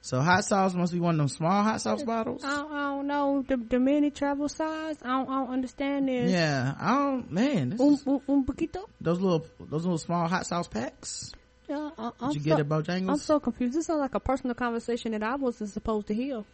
so 0.00 0.20
hot 0.20 0.44
sauce 0.44 0.74
must 0.74 0.92
be 0.92 1.00
one 1.00 1.14
of 1.16 1.18
them 1.18 1.28
small 1.28 1.62
hot 1.62 1.80
sauce 1.80 2.02
bottles. 2.02 2.42
I 2.44 2.56
don't, 2.56 2.72
I 2.72 2.78
don't 2.96 3.06
know 3.06 3.44
the 3.46 3.56
the 3.56 3.78
mini 3.78 4.10
travel 4.10 4.48
size. 4.48 4.96
I 5.02 5.08
don't, 5.08 5.28
I 5.28 5.34
don't 5.44 5.50
understand 5.52 6.08
this. 6.08 6.30
Yeah, 6.30 6.74
I 6.80 6.94
don't. 6.94 7.30
Man, 7.32 7.70
this 7.70 7.80
Un, 7.80 7.92
is, 7.94 8.06
un, 8.06 8.20
un 8.28 8.44
poquito. 8.46 8.84
those 9.00 9.20
little 9.20 9.46
those 9.60 9.82
little 9.84 9.98
small 9.98 10.26
hot 10.28 10.46
sauce 10.46 10.68
packs. 10.68 11.32
Yeah, 11.68 11.90
I, 11.98 12.10
I'm 12.20 12.32
Did 12.32 12.36
you 12.36 12.50
so, 12.52 12.56
get 12.56 12.60
it, 12.60 12.68
Bojangles? 12.68 13.10
I'm 13.10 13.18
so 13.18 13.40
confused. 13.40 13.74
This 13.76 13.86
sounds 13.86 14.00
like 14.00 14.14
a 14.14 14.20
personal 14.20 14.54
conversation 14.54 15.12
that 15.12 15.22
I 15.22 15.34
wasn't 15.36 15.70
supposed 15.70 16.06
to 16.06 16.14
hear. 16.14 16.44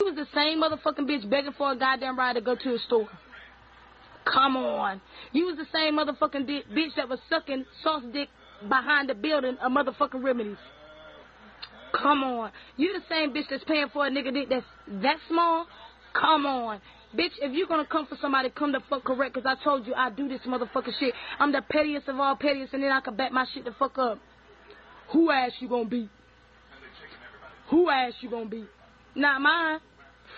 You 0.00 0.06
was 0.06 0.14
the 0.14 0.26
same 0.34 0.62
motherfucking 0.62 1.06
bitch 1.08 1.28
begging 1.28 1.52
for 1.58 1.72
a 1.72 1.76
goddamn 1.76 2.18
ride 2.18 2.34
to 2.34 2.40
go 2.40 2.54
to 2.54 2.74
a 2.74 2.78
store. 2.78 3.08
Come 4.24 4.56
on. 4.56 5.00
You 5.32 5.46
was 5.46 5.56
the 5.56 5.66
same 5.72 5.96
motherfucking 5.98 6.46
di- 6.46 6.64
bitch 6.72 6.94
that 6.96 7.08
was 7.08 7.18
sucking 7.30 7.64
sauce 7.82 8.02
dick 8.12 8.28
behind 8.68 9.08
the 9.08 9.14
building 9.14 9.56
of 9.62 9.70
motherfucking 9.72 10.22
remedies. 10.22 10.56
Come 12.02 12.22
on. 12.24 12.50
You 12.76 12.92
the 12.92 13.04
same 13.08 13.32
bitch 13.32 13.48
that's 13.50 13.64
paying 13.64 13.86
for 13.92 14.06
a 14.06 14.10
nigga 14.10 14.32
dick 14.32 14.48
that's 14.50 14.66
that 15.02 15.16
small? 15.28 15.66
Come 16.12 16.46
on. 16.46 16.80
Bitch, 17.14 17.32
if 17.40 17.52
you're 17.52 17.68
gonna 17.68 17.86
come 17.86 18.06
for 18.06 18.16
somebody, 18.20 18.50
come 18.50 18.72
the 18.72 18.80
fuck 18.90 19.04
correct, 19.04 19.34
cause 19.34 19.44
I 19.46 19.54
told 19.62 19.86
you 19.86 19.94
I 19.94 20.10
do 20.10 20.28
this 20.28 20.40
motherfucking 20.46 20.98
shit. 20.98 21.14
I'm 21.38 21.52
the 21.52 21.62
pettiest 21.62 22.08
of 22.08 22.18
all 22.18 22.36
pettiest, 22.36 22.74
and 22.74 22.82
then 22.82 22.92
I 22.92 23.00
can 23.00 23.16
back 23.16 23.32
my 23.32 23.46
shit 23.54 23.64
the 23.64 23.72
fuck 23.78 23.96
up. 23.98 24.18
Who 25.12 25.30
ass 25.30 25.52
you 25.60 25.68
gonna 25.68 25.88
be? 25.88 26.10
Who 27.70 27.88
ass 27.88 28.12
you 28.20 28.30
gonna 28.30 28.46
be? 28.46 28.64
Not 29.14 29.40
mine. 29.40 29.78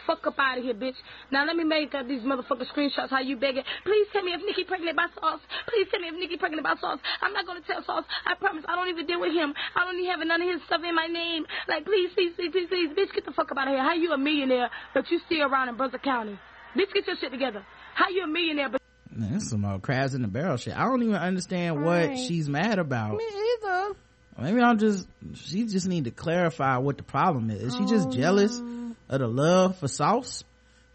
Fuck 0.08 0.24
up 0.26 0.40
out 0.40 0.56
of 0.56 0.64
here, 0.64 0.72
bitch. 0.72 0.96
Now 1.30 1.44
let 1.44 1.54
me 1.54 1.64
make 1.64 1.92
up 1.92 2.08
these 2.08 2.24
motherfucking 2.24 2.72
screenshots 2.72 3.12
how 3.12 3.20
you 3.20 3.36
begging. 3.36 3.62
Please 3.84 4.08
tell 4.10 4.24
me 4.24 4.32
if 4.32 4.40
Nikki 4.40 4.64
pregnant 4.64 4.96
by 4.96 5.06
Sauce. 5.20 5.44
Please 5.68 5.86
tell 5.92 6.00
me 6.00 6.08
if 6.08 6.16
Nikki 6.16 6.40
pregnant 6.40 6.64
by 6.64 6.74
Sauce. 6.80 6.98
I'm 7.20 7.36
not 7.36 7.44
gonna 7.44 7.60
tell 7.68 7.84
Sauce. 7.84 8.08
I 8.24 8.34
promise 8.40 8.64
I 8.66 8.74
don't 8.74 8.88
even 8.88 9.04
deal 9.06 9.20
with 9.20 9.36
him. 9.36 9.52
I 9.76 9.84
don't 9.84 10.00
even 10.00 10.10
have 10.10 10.24
none 10.24 10.40
of 10.40 10.48
his 10.48 10.64
stuff 10.64 10.80
in 10.80 10.96
my 10.96 11.06
name. 11.06 11.44
Like 11.68 11.84
please, 11.84 12.08
please, 12.16 12.32
please, 12.34 12.50
please, 12.50 12.68
please, 12.72 12.90
bitch, 12.96 13.12
get 13.12 13.28
the 13.28 13.36
fuck 13.36 13.52
up 13.52 13.58
out 13.60 13.68
of 13.68 13.76
here. 13.76 13.84
How 13.84 13.92
you 13.92 14.10
a 14.12 14.18
millionaire 14.18 14.72
but 14.96 15.04
you 15.12 15.20
still 15.28 15.44
around 15.44 15.68
in 15.68 15.76
Brother 15.76 16.00
County? 16.00 16.40
Bitch, 16.72 16.88
get 16.96 17.06
your 17.06 17.16
shit 17.20 17.30
together. 17.30 17.60
How 17.94 18.08
you 18.08 18.24
a 18.24 18.26
millionaire 18.26 18.70
but 18.72 18.80
Man, 19.10 19.32
this 19.32 19.44
is 19.44 19.50
some 19.50 19.64
old 19.64 19.82
crabs 19.82 20.14
in 20.14 20.22
the 20.22 20.28
barrel 20.28 20.56
shit. 20.56 20.76
I 20.76 20.84
don't 20.84 21.02
even 21.02 21.16
understand 21.16 21.84
what 21.84 22.16
she's 22.16 22.48
mad 22.48 22.78
about. 22.78 23.16
Me 23.16 23.24
either. 23.24 23.94
Maybe 24.40 24.60
I'll 24.60 24.76
just, 24.76 25.08
she 25.34 25.66
just 25.66 25.88
need 25.88 26.04
to 26.04 26.12
clarify 26.12 26.76
what 26.76 26.96
the 26.96 27.02
problem 27.02 27.50
is. 27.50 27.60
Is 27.60 27.76
she 27.76 27.86
just 27.86 28.12
jealous 28.12 28.56
um, 28.56 28.77
of 29.08 29.20
the 29.20 29.28
love 29.28 29.78
for 29.78 29.88
sauce? 29.88 30.44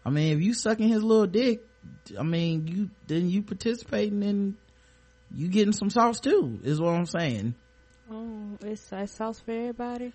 I 0.04 0.10
mean, 0.10 0.36
if 0.36 0.42
you 0.44 0.54
sucking 0.54 0.88
his 0.88 1.02
little 1.02 1.26
dick, 1.26 1.62
I 2.18 2.22
mean, 2.22 2.66
you, 2.68 2.90
then 3.06 3.28
you 3.30 3.42
participating 3.42 4.22
in, 4.22 4.56
you 5.34 5.48
getting 5.48 5.72
some 5.72 5.90
sauce 5.90 6.20
too, 6.20 6.58
is 6.62 6.80
what 6.80 6.90
I'm 6.94 7.06
saying. 7.06 7.54
Oh, 8.10 8.58
it's, 8.62 8.90
it's 8.92 9.12
sauce 9.14 9.40
for 9.40 9.50
everybody. 9.52 10.12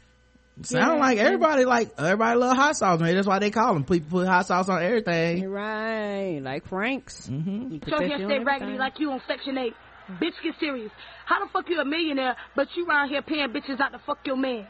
Sound 0.61 0.95
Yeah. 0.97 0.99
like 0.99 1.17
everybody 1.17 1.65
like, 1.65 1.91
everybody 1.97 2.37
love 2.37 2.55
hot 2.57 2.75
sauce, 2.75 2.99
man. 2.99 3.15
That's 3.15 3.27
why 3.27 3.39
they 3.39 3.49
call 3.49 3.73
them. 3.73 3.83
People 3.85 4.19
put 4.19 4.27
hot 4.27 4.45
sauce 4.45 4.67
on 4.69 4.83
everything. 4.83 5.49
Right, 5.49 6.39
like 6.41 6.67
Frank's. 6.67 7.27
Mm-hmm. 7.27 7.73
You 7.73 7.79
put 7.79 7.89
So 7.93 7.97
that 7.99 8.07
here 8.07 8.27
stay 8.27 8.39
raggedy 8.39 8.77
like 8.77 8.99
you 8.99 9.11
on 9.11 9.21
Section 9.27 9.57
8. 9.57 9.73
Bitch, 10.21 10.33
get 10.43 10.55
serious. 10.59 10.91
How 11.25 11.43
the 11.43 11.49
fuck 11.51 11.69
you 11.69 11.79
a 11.79 11.85
millionaire, 11.85 12.35
but 12.55 12.67
you 12.75 12.85
around 12.87 13.09
here 13.09 13.21
paying 13.21 13.47
bitches 13.49 13.79
out 13.79 13.91
to 13.93 13.99
fuck 13.99 14.19
your 14.25 14.35
man? 14.35 14.67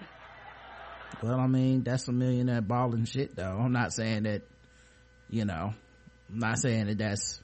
Well, 1.21 1.39
I 1.39 1.47
mean, 1.47 1.83
that's 1.83 2.07
a 2.07 2.11
millionaire 2.11 2.61
balling 2.61 3.05
shit 3.05 3.35
though. 3.35 3.57
I'm 3.59 3.73
not 3.73 3.93
saying 3.93 4.23
that, 4.23 4.41
you 5.29 5.45
know, 5.45 5.73
I'm 6.29 6.39
not 6.39 6.59
saying 6.59 6.87
that 6.87 6.97
that's 6.97 7.41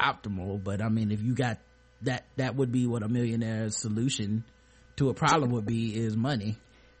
optimal, 0.00 0.62
but 0.62 0.82
I 0.82 0.88
mean, 0.88 1.10
if 1.10 1.22
you 1.22 1.34
got 1.34 1.58
that, 2.02 2.24
that 2.36 2.56
would 2.56 2.72
be 2.72 2.86
what 2.86 3.02
a 3.02 3.08
millionaire's 3.08 3.76
solution 3.76 4.44
to 4.96 5.10
a 5.10 5.14
problem 5.14 5.50
would 5.52 5.66
be 5.66 5.94
is 5.94 6.16
money. 6.16 6.56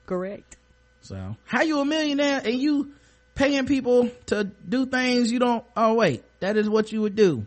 Correct. 0.06 0.56
So, 1.00 1.36
how 1.44 1.62
you 1.62 1.80
a 1.80 1.84
millionaire 1.84 2.40
and 2.44 2.54
you 2.54 2.92
paying 3.34 3.66
people 3.66 4.10
to 4.26 4.44
do 4.44 4.86
things 4.86 5.30
you 5.30 5.38
don't, 5.38 5.64
oh 5.76 5.94
wait, 5.94 6.24
that 6.40 6.56
is 6.56 6.68
what 6.68 6.92
you 6.92 7.02
would 7.02 7.14
do. 7.16 7.46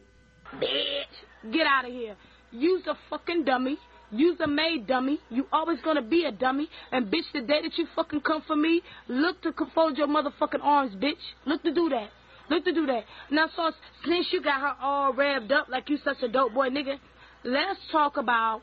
Bitch, 0.56 1.52
get 1.52 1.68
out 1.68 1.86
of 1.86 1.92
here. 1.92 2.16
use 2.52 2.84
a 2.88 2.96
fucking 3.10 3.44
dummy. 3.46 3.78
You's 4.12 4.40
a 4.40 4.48
made 4.48 4.88
dummy. 4.88 5.20
You 5.30 5.48
always 5.52 5.80
gonna 5.84 6.02
be 6.02 6.26
a 6.26 6.32
dummy. 6.32 6.70
And 6.92 7.08
bitch, 7.08 7.32
the 7.34 7.42
day 7.42 7.62
that 7.62 7.78
you 7.78 7.88
fucking 7.96 8.22
come 8.22 8.42
for 8.48 8.56
me, 8.56 8.82
look 9.08 9.42
to 9.42 9.54
fold 9.76 9.98
your 9.98 10.08
motherfucking 10.08 10.62
arms, 10.62 10.96
bitch. 10.96 11.16
Look 11.46 11.64
to 11.64 11.74
do 11.74 11.90
that. 11.90 12.10
Look 12.50 12.64
to 12.66 12.74
do 12.74 12.86
that. 12.86 13.04
Now, 13.30 13.50
so 13.56 13.72
since 14.06 14.28
you 14.32 14.42
got 14.42 14.62
her 14.62 14.76
all 14.82 15.14
revved 15.14 15.52
up 15.52 15.68
like 15.70 15.90
you 15.90 15.98
such 16.04 16.22
a 16.24 16.30
dope 16.30 16.54
boy, 16.54 16.70
nigga, 16.70 16.98
let's 17.44 17.80
talk 17.92 18.16
about 18.16 18.62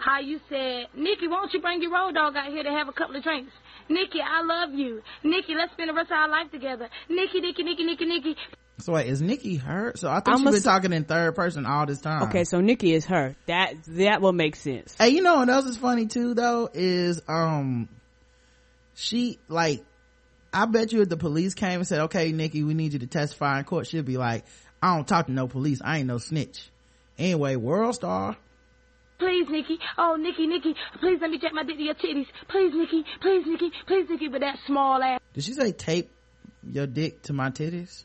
how 0.00 0.18
you 0.18 0.40
said, 0.48 0.86
Nikki, 0.96 1.28
why 1.28 1.36
don't 1.36 1.52
you 1.52 1.60
bring 1.60 1.82
your 1.82 1.92
road 1.92 2.14
dog 2.14 2.34
out 2.34 2.50
here 2.50 2.62
to 2.62 2.70
have 2.70 2.88
a 2.88 2.92
couple 2.92 3.14
of 3.16 3.22
drinks? 3.22 3.52
Nikki, 3.88 4.20
I 4.20 4.42
love 4.42 4.72
you. 4.72 5.02
Nikki, 5.22 5.54
let's 5.54 5.72
spend 5.72 5.90
the 5.90 5.94
rest 5.94 6.10
of 6.10 6.16
our 6.16 6.28
life 6.28 6.50
together. 6.50 6.88
Nikki, 7.08 7.40
Nikki, 7.40 7.62
Nikki, 7.62 7.84
Nikki, 7.84 8.04
Nikki. 8.06 8.36
So 8.80 8.92
wait, 8.94 9.06
is 9.06 9.20
Nikki 9.22 9.56
hurt? 9.56 9.98
So 9.98 10.08
I 10.10 10.20
thought 10.20 10.34
I'm 10.34 10.38
she's 10.40 10.48
a 10.48 10.52
been 10.52 10.62
talking 10.62 10.92
in 10.92 11.04
third 11.04 11.34
person 11.34 11.66
all 11.66 11.86
this 11.86 12.00
time. 12.00 12.24
Okay, 12.24 12.44
so 12.44 12.60
Nikki 12.60 12.92
is 12.92 13.06
her. 13.06 13.36
That 13.46 13.74
that 13.88 14.20
will 14.20 14.32
make 14.32 14.56
sense. 14.56 14.94
Hey, 14.98 15.10
you 15.10 15.22
know 15.22 15.36
what 15.36 15.48
else 15.48 15.66
is 15.66 15.76
funny 15.76 16.06
too 16.06 16.34
though 16.34 16.68
is 16.72 17.20
um 17.28 17.88
she 18.94 19.38
like 19.48 19.84
I 20.52 20.66
bet 20.66 20.92
you 20.92 21.02
if 21.02 21.08
the 21.08 21.16
police 21.16 21.54
came 21.54 21.80
and 21.80 21.86
said, 21.86 22.00
Okay, 22.02 22.32
Nikki, 22.32 22.64
we 22.64 22.74
need 22.74 22.92
you 22.92 22.98
to 23.00 23.06
testify 23.06 23.58
in 23.58 23.64
court, 23.64 23.86
she'd 23.86 24.04
be 24.04 24.16
like, 24.16 24.44
I 24.82 24.96
don't 24.96 25.06
talk 25.06 25.26
to 25.26 25.32
no 25.32 25.46
police, 25.46 25.80
I 25.84 25.98
ain't 25.98 26.08
no 26.08 26.18
snitch. 26.18 26.70
Anyway, 27.18 27.56
World 27.56 27.94
Star. 27.94 28.36
Please, 29.18 29.46
Nikki. 29.50 29.78
Oh, 29.98 30.16
Nikki, 30.18 30.46
Nikki. 30.46 30.74
Please 30.98 31.18
let 31.20 31.30
me 31.30 31.38
check 31.38 31.52
my 31.52 31.62
dick 31.62 31.76
to 31.76 31.82
your 31.82 31.94
titties. 31.94 32.26
Please, 32.48 32.72
Nikki. 32.74 33.04
Please, 33.20 33.44
Nikki. 33.46 33.70
Please, 33.86 34.06
Nikki. 34.08 34.28
With 34.28 34.40
that 34.40 34.56
small 34.66 35.02
ass. 35.02 35.20
Did 35.34 35.44
she 35.44 35.52
say 35.52 35.72
tape 35.72 36.10
your 36.66 36.86
dick 36.86 37.22
to 37.24 37.34
my 37.34 37.50
titties? 37.50 38.04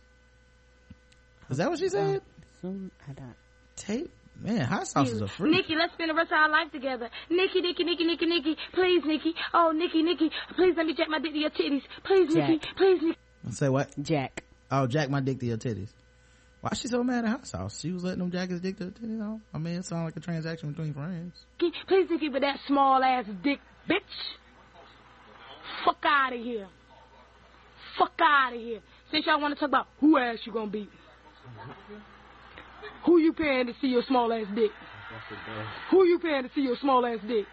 Is 1.50 1.58
that 1.58 1.70
what 1.70 1.80
she 1.80 1.90
said? 1.90 2.22
Some, 2.62 2.92
I 3.08 3.14
don't. 3.14 3.36
Tape? 3.76 4.12
Man, 4.42 4.62
hot 4.66 4.88
sauce 4.88 5.10
is 5.10 5.22
a 5.22 5.28
freak. 5.28 5.54
Nikki, 5.54 5.76
let's 5.76 5.94
spend 5.94 6.10
the 6.10 6.14
rest 6.14 6.32
of 6.32 6.38
our 6.38 6.50
life 6.50 6.72
together. 6.72 7.10
Nikki, 7.30 7.62
Nikki, 7.62 7.84
Nikki, 7.84 8.04
Nikki, 8.04 8.26
Nikki. 8.26 8.58
Please, 8.74 9.04
Nikki. 9.06 9.34
Oh, 9.54 9.72
Nikki, 9.72 10.04
Nikki. 10.04 10.30
Please 10.56 10.74
let 10.76 10.86
me 10.86 10.94
check 10.94 11.08
my 11.08 11.20
dick 11.20 11.32
to 11.32 11.38
your 11.40 11.50
titties. 11.52 11.84
Please, 12.04 12.36
Nikki. 12.36 12.60
Please, 12.76 13.02
Nikki. 13.02 13.20
Say 13.52 13.70
what? 13.70 13.92
Jack. 14.02 14.44
Oh, 14.72 14.88
jack 14.88 15.10
my 15.10 15.22
dick 15.22 15.40
to 15.40 15.46
your 15.46 15.58
titties. 15.58 15.90
Why 16.62 16.72
she 16.74 16.88
so 16.88 17.04
mad 17.04 17.24
at 17.26 17.30
hot 17.32 17.48
sauce? 17.48 17.80
She 17.80 17.92
was 17.92 18.04
letting 18.04 18.20
them 18.20 18.32
jack 18.32 18.50
his 18.50 18.60
dick 18.60 18.78
to 18.78 18.86
her 18.86 18.92
titties. 18.92 19.22
off? 19.22 19.40
I 19.54 19.58
mean, 19.58 19.76
it 19.76 19.86
sounds 19.86 20.06
like 20.06 20.18
a 20.18 20.20
transaction 20.20 20.72
between 20.72 20.94
friends. 20.94 21.36
Please, 21.60 22.08
Nikki, 22.10 22.30
with 22.30 22.42
that 22.42 22.58
small 22.68 23.02
ass 23.04 23.26
dick, 23.44 23.60
bitch. 23.90 24.02
Fuck 25.86 26.04
out 26.06 26.34
of 26.34 26.40
here. 26.40 26.68
Fuck 27.98 28.20
out 28.22 28.54
of 28.54 28.60
here. 28.60 28.80
Since 29.12 29.28
y'all 29.28 29.40
want 29.40 29.54
to 29.54 29.60
talk 29.60 29.70
about 29.70 29.88
who 30.00 30.18
ass 30.18 30.40
you 30.46 30.52
gonna 30.52 30.72
beat. 30.72 30.90
Who 33.06 33.20
you 33.20 33.34
paying 33.34 33.68
to 33.68 33.74
see 33.82 33.88
your 33.88 34.04
small 34.04 34.32
ass 34.34 34.48
dick? 34.56 34.72
Who 35.92 36.06
you 36.06 36.20
paying 36.20 36.44
to 36.44 36.50
see 36.54 36.62
your 36.62 36.78
small 36.78 37.06
ass 37.06 37.20
dick? 37.28 37.46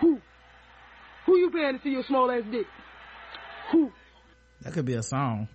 Who? 0.00 0.20
Who 1.26 1.36
you 1.36 1.50
paying 1.50 1.78
to 1.78 1.82
see 1.82 1.90
your 1.90 2.04
small 2.04 2.30
ass 2.30 2.42
dick? 2.50 2.66
Who? 3.72 3.90
That 4.62 4.72
could 4.72 4.84
be 4.84 4.94
a 4.94 5.02
song. 5.02 5.48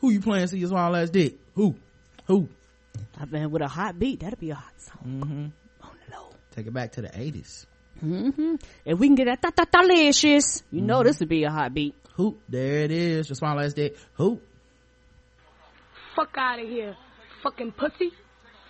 Who 0.00 0.10
you 0.10 0.20
playing 0.20 0.46
to 0.46 0.48
see 0.48 0.58
your 0.58 0.68
small 0.68 0.94
ass 0.96 1.10
dick? 1.10 1.38
Who? 1.54 1.74
Who? 2.26 2.48
I 3.18 3.24
mean, 3.24 3.50
with 3.50 3.62
a 3.62 3.68
hot 3.68 3.98
beat, 3.98 4.20
that'd 4.20 4.38
be 4.38 4.50
a 4.50 4.54
hot 4.54 4.74
song. 4.78 4.98
Mm-hmm. 5.06 5.46
Take 6.54 6.66
it 6.66 6.74
back 6.74 6.92
to 6.92 7.02
the 7.02 7.08
80s. 7.08 7.66
Mm-hmm. 8.04 8.56
If 8.84 8.98
we 8.98 9.06
can 9.06 9.14
get 9.14 9.26
that 9.26 9.40
ta 9.40 9.64
ta 9.64 9.80
delicious, 9.80 10.62
you 10.70 10.82
know 10.82 11.02
this 11.02 11.20
would 11.20 11.28
be 11.28 11.44
a 11.44 11.50
hot 11.50 11.72
beat. 11.72 11.94
Who? 12.16 12.36
There 12.48 12.80
it 12.80 12.90
is. 12.90 13.28
Your 13.28 13.36
small 13.36 13.58
ass 13.58 13.72
dick. 13.72 13.96
Who? 14.14 14.40
Fuck 16.16 16.36
out 16.36 16.58
of 16.58 16.68
here. 16.68 16.96
Fucking 17.42 17.72
pussy. 17.72 18.12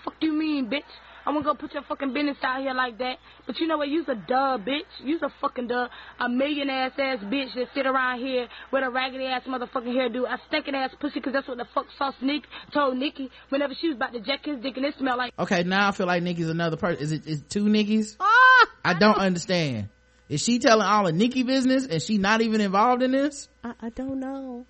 Fuck 0.04 0.14
you 0.20 0.32
mean, 0.32 0.70
bitch. 0.70 0.82
I'm 1.24 1.34
gonna 1.34 1.44
go 1.44 1.54
put 1.54 1.72
your 1.72 1.84
fucking 1.84 2.12
business 2.12 2.36
out 2.42 2.60
here 2.60 2.74
like 2.74 2.98
that. 2.98 3.18
But 3.46 3.58
you 3.60 3.66
know 3.66 3.78
what? 3.78 3.88
You's 3.88 4.08
a 4.08 4.14
dub, 4.14 4.64
bitch. 4.64 4.90
You's 5.04 5.22
a 5.22 5.28
fucking 5.40 5.68
dub. 5.68 5.90
A 6.18 6.28
million 6.28 6.68
ass 6.68 6.92
ass 6.98 7.18
bitch 7.24 7.54
that 7.54 7.68
sit 7.74 7.86
around 7.86 8.18
here 8.18 8.48
with 8.72 8.82
a 8.82 8.90
raggedy 8.90 9.26
ass 9.26 9.42
motherfucking 9.46 9.94
hairdo. 9.94 10.24
A 10.24 10.38
stinking 10.48 10.74
ass 10.74 10.90
pussy, 11.00 11.20
cause 11.20 11.32
that's 11.32 11.46
what 11.46 11.58
the 11.58 11.66
fuck 11.74 11.86
Sauce 11.96 12.14
Nick 12.20 12.42
told 12.74 12.96
Nikki 12.96 13.30
whenever 13.50 13.74
she 13.80 13.88
was 13.88 13.96
about 13.96 14.12
to 14.14 14.20
jack 14.20 14.44
his 14.44 14.60
dick 14.60 14.76
and 14.76 14.86
it 14.86 14.94
smelled 14.98 15.18
like. 15.18 15.32
Okay, 15.38 15.62
now 15.62 15.88
I 15.88 15.92
feel 15.92 16.06
like 16.06 16.22
Nikki's 16.22 16.48
another 16.48 16.76
person. 16.76 17.02
Is 17.02 17.12
it 17.12 17.26
is 17.26 17.40
it 17.40 17.50
two 17.50 17.68
Nikki's? 17.68 18.16
Ah, 18.18 18.66
I 18.84 18.94
don't 18.94 19.18
understand. 19.18 19.90
Is 20.28 20.42
she 20.42 20.58
telling 20.58 20.86
all 20.86 21.06
of 21.06 21.14
Nikki 21.14 21.42
business 21.42 21.86
and 21.86 22.02
she 22.02 22.18
not 22.18 22.40
even 22.40 22.60
involved 22.60 23.02
in 23.02 23.12
this? 23.12 23.48
I, 23.62 23.74
I 23.80 23.88
don't 23.90 24.18
know. 24.18 24.66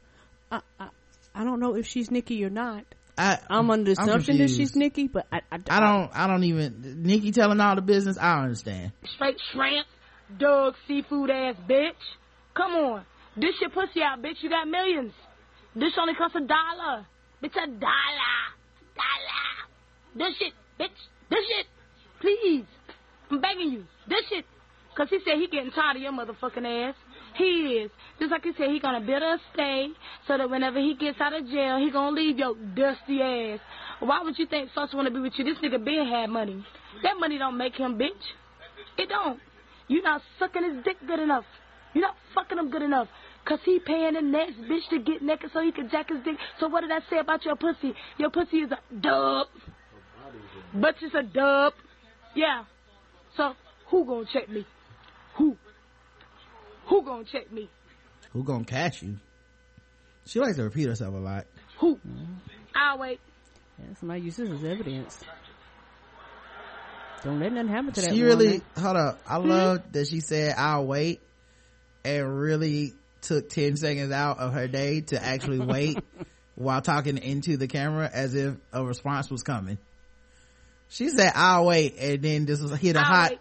I, 0.51 0.61
I 0.79 0.89
I 1.35 1.45
don't 1.45 1.61
know 1.61 1.75
if 1.77 1.87
she's 1.87 2.11
Nikki 2.11 2.45
or 2.45 2.51
not. 2.51 2.85
I, 3.17 3.39
I'm 3.51 3.71
under 3.71 3.95
the 3.95 4.01
assumption 4.01 4.39
that 4.39 4.49
she's 4.49 4.75
Nikki, 4.75 5.07
but 5.07 5.27
I, 5.31 5.41
I, 5.51 5.59
I 5.69 5.81
don't, 5.81 6.11
I 6.15 6.27
don't 6.27 6.45
even, 6.45 7.03
Nikki 7.03 7.31
telling 7.31 7.61
all 7.61 7.75
the 7.75 7.83
business, 7.83 8.17
I 8.19 8.35
don't 8.37 8.45
understand. 8.45 8.93
Straight 9.15 9.37
shrimp, 9.53 9.87
dog, 10.39 10.75
seafood 10.89 11.31
ass 11.31 11.57
bitch. 11.69 11.93
Come 12.55 12.73
on. 12.73 13.05
Dish 13.39 13.55
your 13.61 13.71
pussy 13.71 14.03
out, 14.03 14.23
bitch. 14.23 14.43
You 14.43 14.51
got 14.51 14.69
millions. 14.69 15.13
This 15.75 15.93
only 15.99 16.15
costs 16.15 16.37
a 16.37 16.41
dollar. 16.41 17.07
Bitch, 17.43 17.57
a 17.57 17.67
dollar. 17.67 18.39
Dollar. 18.95 19.57
This 20.17 20.37
shit, 20.39 20.53
bitch. 20.79 20.99
This 21.31 21.41
shit. 21.49 21.67
Please. 22.21 22.67
I'm 23.31 23.41
begging 23.41 23.73
you. 23.73 23.85
This 24.09 24.21
shit. 24.29 24.45
Cause 24.97 25.09
he 25.09 25.19
said 25.25 25.41
he 25.41 25.49
getting 25.49 25.71
tired 25.71 25.97
of 25.97 26.03
your 26.03 26.13
motherfucking 26.13 26.91
ass. 26.91 26.95
He 27.37 27.81
is. 27.85 27.91
Just 28.23 28.31
like 28.31 28.45
he 28.45 28.53
said, 28.57 28.71
he 28.71 28.79
gonna 28.79 29.01
build 29.01 29.21
a 29.21 29.37
stay 29.53 29.89
so 30.29 30.39
that 30.39 30.49
whenever 30.49 30.79
he 30.79 30.95
gets 30.95 31.21
out 31.21 31.33
of 31.33 31.45
jail, 31.49 31.79
he 31.79 31.91
gonna 31.91 32.15
leave 32.15 32.39
your 32.39 32.55
dusty 32.55 33.21
ass. 33.21 33.59
Why 33.99 34.23
would 34.23 34.39
you 34.39 34.47
think 34.47 34.71
Sauce 34.73 34.91
wanna 34.95 35.11
be 35.11 35.19
with 35.19 35.33
you? 35.39 35.45
This 35.45 35.59
nigga 35.59 35.85
Ben 35.85 36.07
had 36.07 36.31
money. 36.31 36.65
That 37.03 37.15
money 37.19 37.37
don't 37.37 37.59
make 37.59 37.75
him 37.75 37.99
bitch. 37.99 38.13
It 38.97 39.09
don't. 39.09 39.41
You 39.89 40.03
not 40.03 40.23
sucking 40.39 40.63
his 40.63 40.85
dick 40.85 40.99
good 41.05 41.19
enough. 41.19 41.43
You 41.95 42.03
not 42.03 42.15
fucking 42.33 42.59
him 42.59 42.71
good 42.71 42.83
enough. 42.83 43.09
Cause 43.45 43.59
he 43.65 43.81
paying 43.85 44.15
the 44.15 44.21
next 44.23 44.55
bitch 44.71 44.89
to 44.91 45.01
get 45.01 45.21
naked 45.21 45.51
so 45.53 45.61
he 45.61 45.73
can 45.73 45.91
jack 45.91 46.09
his 46.11 46.23
dick. 46.25 46.37
So 46.61 46.69
what 46.69 46.83
did 46.83 46.93
I 46.93 47.01
say 47.11 47.19
about 47.19 47.45
your 47.45 47.57
pussy? 47.57 47.93
Your 48.19 48.31
pussy 48.31 48.59
is 48.59 48.71
a 48.71 48.79
dub. 49.01 49.49
But 50.75 50.95
it's 51.03 51.13
a 51.17 51.25
dub. 51.25 51.73
Yeah. 52.37 52.67
So 53.37 53.55
who 53.91 54.05
gonna 54.07 54.27
check 54.33 54.49
me? 54.49 54.65
Who? 55.39 55.57
Who 56.89 57.05
gonna 57.05 57.25
check 57.25 57.51
me? 57.51 57.69
Who 58.33 58.45
gonna 58.45 58.65
catch 58.65 59.03
you? 59.03 59.17
She 60.27 60.41
likes 60.41 60.57
to 60.57 60.65
repeat 60.65 60.89
herself 60.89 61.15
a 61.15 61.19
lot. 61.19 61.47
Who? 61.79 61.97
Mm-hmm. 61.97 62.25
I'll 62.75 62.99
wait. 62.99 63.21
Yeah, 63.79 63.95
somebody 63.99 64.23
uses 64.23 64.49
this 64.49 64.59
as 64.59 64.65
evidence. 64.65 65.19
Don't 67.25 67.39
let 67.39 67.53
nothing 67.53 67.69
happen 67.69 67.93
to 67.93 68.01
that. 68.01 68.15
She 68.15 68.23
really, 68.23 68.47
woman. 68.47 68.63
hold 68.77 68.97
up. 68.97 69.21
I 69.27 69.39
hmm? 69.39 69.49
love 69.49 69.93
that 69.93 70.09
she 70.09 70.21
said, 70.21 70.55
I'll 70.57 70.87
wait 70.87 71.21
and 72.05 72.41
really 72.41 72.95
took 73.21 73.49
10 73.49 73.77
seconds 73.77 74.13
out 74.13 74.39
of 74.39 74.53
her 74.53 74.67
day 74.67 75.03
to 75.03 75.23
actually 75.23 75.61
wait 75.61 75.99
while 76.57 76.83
talking 76.83 77.19
into 77.19 77.57
the 77.57 77.69
camera 77.69 78.11
as 78.13 78.35
if 78.35 78.57
a 78.73 78.85
response 78.85 79.31
was 79.31 79.43
coming. 79.43 79.79
She 80.89 81.09
said, 81.09 81.33
I'll 81.35 81.65
wait, 81.65 81.97
and 81.99 82.21
then 82.21 82.45
this 82.45 82.61
was 82.61 82.73
hit 82.77 82.97
a 82.97 82.99
I'll 82.99 83.05
hot. 83.05 83.31
wait. 83.31 83.41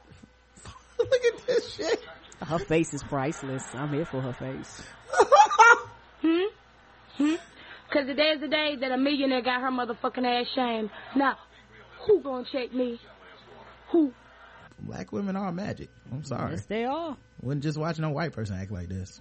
Look 0.99 1.25
at 1.25 1.47
this 1.47 1.73
shit. 1.73 1.99
Her 2.41 2.59
face 2.59 2.93
is 2.93 3.03
priceless. 3.03 3.63
I'm 3.73 3.93
here 3.93 4.05
for 4.05 4.21
her 4.21 4.33
face. 4.33 4.83
Hmm? 6.21 6.43
Hmm? 7.17 7.35
Cause 7.91 8.05
today's 8.05 8.39
the 8.41 8.47
day 8.47 8.75
that 8.79 8.91
a 8.91 8.97
millionaire 8.97 9.41
got 9.41 9.59
her 9.61 9.71
motherfucking 9.71 10.23
ass 10.23 10.45
shamed. 10.53 10.91
Now, 11.15 11.35
who 12.05 12.21
gonna 12.21 12.45
check 12.51 12.71
me? 12.71 13.01
Who? 13.91 14.13
Black 14.79 15.11
women 15.11 15.35
are 15.35 15.51
magic. 15.51 15.89
I'm 16.11 16.23
sorry. 16.23 16.51
Yes, 16.51 16.65
they 16.67 16.85
are. 16.85 17.17
Wouldn't 17.41 17.63
just 17.63 17.79
watch 17.79 17.97
no 17.97 18.11
white 18.11 18.33
person 18.33 18.55
act 18.55 18.71
like 18.71 18.87
this. 18.87 19.19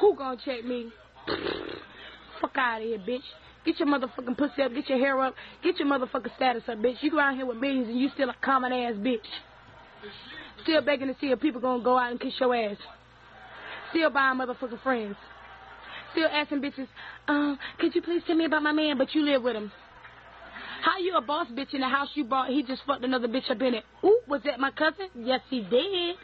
Who 0.00 0.14
gonna 0.14 0.38
check 0.44 0.64
me? 0.64 0.92
Fuck 2.40 2.56
out 2.56 2.80
of 2.80 2.86
here, 2.86 2.98
bitch. 2.98 3.26
Get 3.66 3.80
your 3.80 3.88
motherfucking 3.88 4.38
pussy 4.38 4.62
up, 4.62 4.74
get 4.74 4.88
your 4.88 4.98
hair 4.98 5.20
up, 5.20 5.34
get 5.62 5.78
your 5.78 5.88
motherfucking 5.88 6.36
status 6.36 6.62
up, 6.68 6.78
bitch. 6.78 7.02
You 7.02 7.10
go 7.10 7.18
out 7.18 7.34
here 7.34 7.46
with 7.46 7.56
millions 7.56 7.88
and 7.88 7.98
you 7.98 8.10
still 8.14 8.30
a 8.30 8.34
common 8.44 8.72
ass 8.72 8.94
bitch. 8.94 9.26
Still 10.64 10.82
begging 10.82 11.08
to 11.08 11.16
see 11.20 11.28
if 11.28 11.40
people 11.40 11.60
gonna 11.60 11.82
go 11.82 11.96
out 11.98 12.10
and 12.10 12.20
kiss 12.20 12.32
your 12.40 12.54
ass. 12.54 12.76
Still 13.90 14.10
buying 14.10 14.38
motherfucking 14.38 14.82
friends. 14.82 15.16
Still 16.12 16.28
asking 16.28 16.60
bitches, 16.60 16.88
um, 17.28 17.58
could 17.78 17.94
you 17.94 18.02
please 18.02 18.22
tell 18.26 18.36
me 18.36 18.44
about 18.44 18.62
my 18.62 18.72
man, 18.72 18.98
but 18.98 19.14
you 19.14 19.22
live 19.22 19.42
with 19.42 19.56
him. 19.56 19.70
How 20.82 20.98
you 20.98 21.16
a 21.16 21.20
boss 21.20 21.46
bitch 21.48 21.72
in 21.72 21.80
the 21.80 21.88
house 21.88 22.08
you 22.14 22.24
bought, 22.24 22.50
he 22.50 22.62
just 22.62 22.82
fucked 22.86 23.04
another 23.04 23.26
bitch 23.26 23.50
up 23.50 23.60
in 23.62 23.74
it. 23.74 23.84
Ooh, 24.04 24.20
was 24.28 24.42
that 24.44 24.60
my 24.60 24.70
cousin? 24.70 25.08
Yes, 25.16 25.40
he 25.48 25.62
did. 25.62 26.16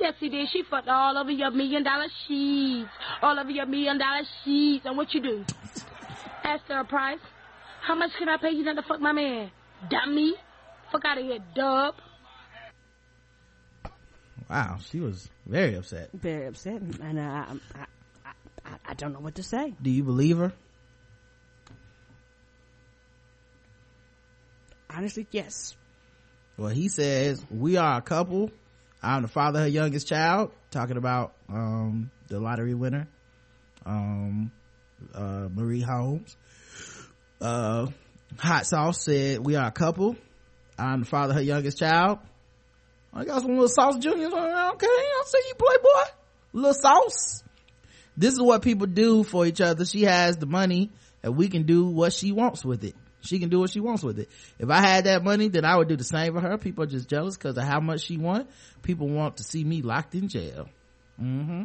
Yes, 0.00 0.14
he 0.18 0.28
did. 0.28 0.48
She 0.52 0.62
fucked 0.70 0.88
all 0.88 1.18
over 1.18 1.30
your 1.30 1.50
million 1.50 1.82
dollar 1.82 2.06
sheets. 2.26 2.88
All 3.20 3.38
over 3.38 3.50
your 3.50 3.66
million 3.66 3.98
dollar 3.98 4.22
sheets. 4.44 4.86
And 4.86 4.96
what 4.96 5.12
you 5.12 5.20
do? 5.20 5.44
Ask 6.44 6.64
her 6.68 6.80
a 6.80 6.84
price. 6.84 7.18
How 7.82 7.94
much 7.94 8.10
can 8.18 8.28
I 8.28 8.36
pay 8.38 8.50
you 8.50 8.64
not 8.64 8.76
to 8.76 8.82
fuck 8.82 9.00
my 9.00 9.12
man? 9.12 9.50
Dummy. 9.90 10.34
Fuck 10.90 11.04
out 11.04 11.18
of 11.18 11.24
here, 11.24 11.38
dub. 11.54 11.94
Wow, 14.48 14.78
she 14.90 15.00
was 15.00 15.28
very 15.46 15.74
upset. 15.74 16.10
Very 16.14 16.46
upset, 16.46 16.80
and 16.80 17.20
I, 17.20 17.24
I, 17.24 17.56
I, 17.74 18.32
I, 18.64 18.70
I 18.86 18.94
don't 18.94 19.12
know 19.12 19.20
what 19.20 19.34
to 19.34 19.42
say. 19.42 19.74
Do 19.80 19.90
you 19.90 20.02
believe 20.04 20.38
her? 20.38 20.52
Honestly, 24.90 25.26
yes. 25.30 25.76
Well, 26.56 26.70
he 26.70 26.88
says, 26.88 27.44
we 27.50 27.76
are 27.76 27.98
a 27.98 28.02
couple. 28.02 28.50
I'm 29.02 29.22
the 29.22 29.28
father 29.28 29.60
of 29.60 29.64
her 29.64 29.68
youngest 29.68 30.08
child, 30.08 30.50
talking 30.70 30.96
about, 30.96 31.34
um, 31.48 32.10
the 32.28 32.40
lottery 32.40 32.74
winner, 32.74 33.06
um, 33.84 34.50
uh, 35.14 35.48
Marie 35.54 35.82
Holmes. 35.82 36.36
Uh, 37.40 37.88
Hot 38.38 38.66
Sauce 38.66 39.04
said, 39.04 39.44
we 39.44 39.56
are 39.56 39.66
a 39.68 39.72
couple. 39.72 40.16
I'm 40.78 41.00
the 41.00 41.06
father 41.06 41.32
of 41.32 41.36
her 41.36 41.42
youngest 41.42 41.78
child. 41.78 42.18
I 43.12 43.24
got 43.24 43.42
some 43.42 43.52
little 43.52 43.68
sauce 43.68 43.98
juniors. 43.98 44.32
Okay, 44.32 44.38
I'll 44.38 45.24
see 45.24 45.42
you, 45.48 45.54
playboy. 45.58 46.10
Little 46.52 46.74
sauce. 46.74 47.42
This 48.16 48.34
is 48.34 48.40
what 48.42 48.62
people 48.62 48.86
do 48.86 49.22
for 49.22 49.46
each 49.46 49.60
other. 49.60 49.84
She 49.84 50.02
has 50.02 50.36
the 50.36 50.46
money 50.46 50.90
and 51.22 51.36
we 51.36 51.48
can 51.48 51.64
do 51.64 51.86
what 51.86 52.12
she 52.12 52.32
wants 52.32 52.64
with 52.64 52.84
it. 52.84 52.94
She 53.20 53.38
can 53.38 53.48
do 53.48 53.60
what 53.60 53.70
she 53.70 53.80
wants 53.80 54.02
with 54.02 54.18
it. 54.18 54.28
If 54.58 54.70
I 54.70 54.80
had 54.80 55.04
that 55.04 55.24
money, 55.24 55.48
then 55.48 55.64
I 55.64 55.76
would 55.76 55.88
do 55.88 55.96
the 55.96 56.04
same 56.04 56.34
for 56.34 56.40
her. 56.40 56.56
People 56.58 56.84
are 56.84 56.88
just 56.88 57.08
jealous 57.08 57.36
because 57.36 57.56
of 57.56 57.64
how 57.64 57.80
much 57.80 58.02
she 58.02 58.16
want. 58.16 58.48
People 58.82 59.08
want 59.08 59.38
to 59.38 59.44
see 59.44 59.64
me 59.64 59.82
locked 59.82 60.14
in 60.14 60.28
jail. 60.28 60.68
hmm 61.16 61.64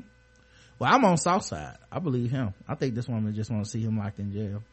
Well, 0.79 0.93
I'm 0.93 1.05
on 1.05 1.17
South 1.17 1.45
Side. 1.45 1.77
I 1.91 1.99
believe 1.99 2.31
him. 2.31 2.53
I 2.67 2.75
think 2.75 2.95
this 2.95 3.07
woman 3.07 3.33
just 3.35 3.51
want 3.51 3.65
to 3.65 3.69
see 3.69 3.81
him 3.81 3.97
locked 3.97 4.19
in 4.19 4.31
jail. 4.31 4.63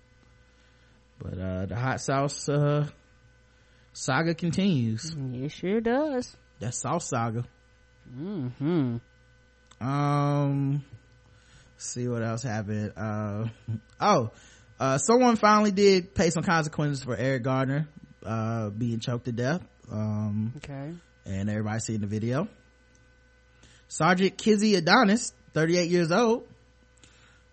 But, 1.18 1.38
uh, 1.38 1.66
the 1.66 1.76
hot 1.76 2.00
sauce, 2.00 2.48
uh, 2.48 2.88
saga 3.92 4.34
continues. 4.34 5.14
It 5.34 5.50
sure 5.50 5.80
does. 5.82 6.34
That 6.60 6.74
sauce 6.74 7.08
saga. 7.08 7.44
hmm 8.14 8.96
Um, 9.80 10.84
see 11.78 12.06
what 12.08 12.22
else 12.22 12.42
happened. 12.42 12.92
Uh, 12.96 13.46
oh, 14.00 14.30
uh, 14.78 14.98
someone 14.98 15.36
finally 15.36 15.70
did 15.70 16.14
pay 16.14 16.30
some 16.30 16.42
consequences 16.42 17.02
for 17.04 17.16
Eric 17.16 17.42
Gardner, 17.44 17.88
uh, 18.24 18.70
being 18.70 19.00
choked 19.00 19.24
to 19.26 19.32
death. 19.32 19.62
Um, 19.90 20.52
Okay. 20.58 20.92
and 21.26 21.50
everybody 21.50 21.80
seen 21.80 22.00
the 22.02 22.06
video. 22.06 22.46
Sergeant 23.88 24.36
Kizzy 24.38 24.74
Adonis, 24.76 25.32
38 25.54 25.90
years 25.90 26.12
old, 26.12 26.46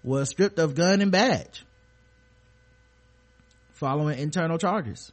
was 0.03 0.29
stripped 0.29 0.59
of 0.59 0.75
gun 0.75 1.01
and 1.01 1.11
badge 1.11 1.65
following 3.73 4.19
internal 4.19 4.57
charges 4.57 5.11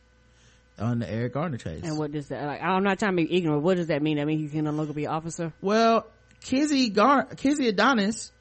on 0.78 0.98
the 0.98 1.10
Eric 1.10 1.34
Garner 1.34 1.58
case. 1.58 1.82
And 1.84 1.98
what 1.98 2.12
does 2.12 2.28
that 2.28 2.44
like? 2.44 2.62
I'm 2.62 2.82
not 2.82 2.98
trying 2.98 3.16
to 3.16 3.24
be 3.24 3.36
ignorant. 3.36 3.62
What 3.62 3.76
does 3.76 3.88
that 3.88 4.02
mean? 4.02 4.18
I 4.18 4.24
mean, 4.24 4.38
he 4.38 4.48
can 4.48 4.64
no 4.64 4.72
longer 4.72 4.92
be 4.92 5.04
an 5.04 5.12
officer. 5.12 5.52
Well, 5.60 6.06
Kizzy 6.42 6.90
Gar- 6.90 7.26
Kizzy 7.36 7.68
Adonis, 7.68 8.32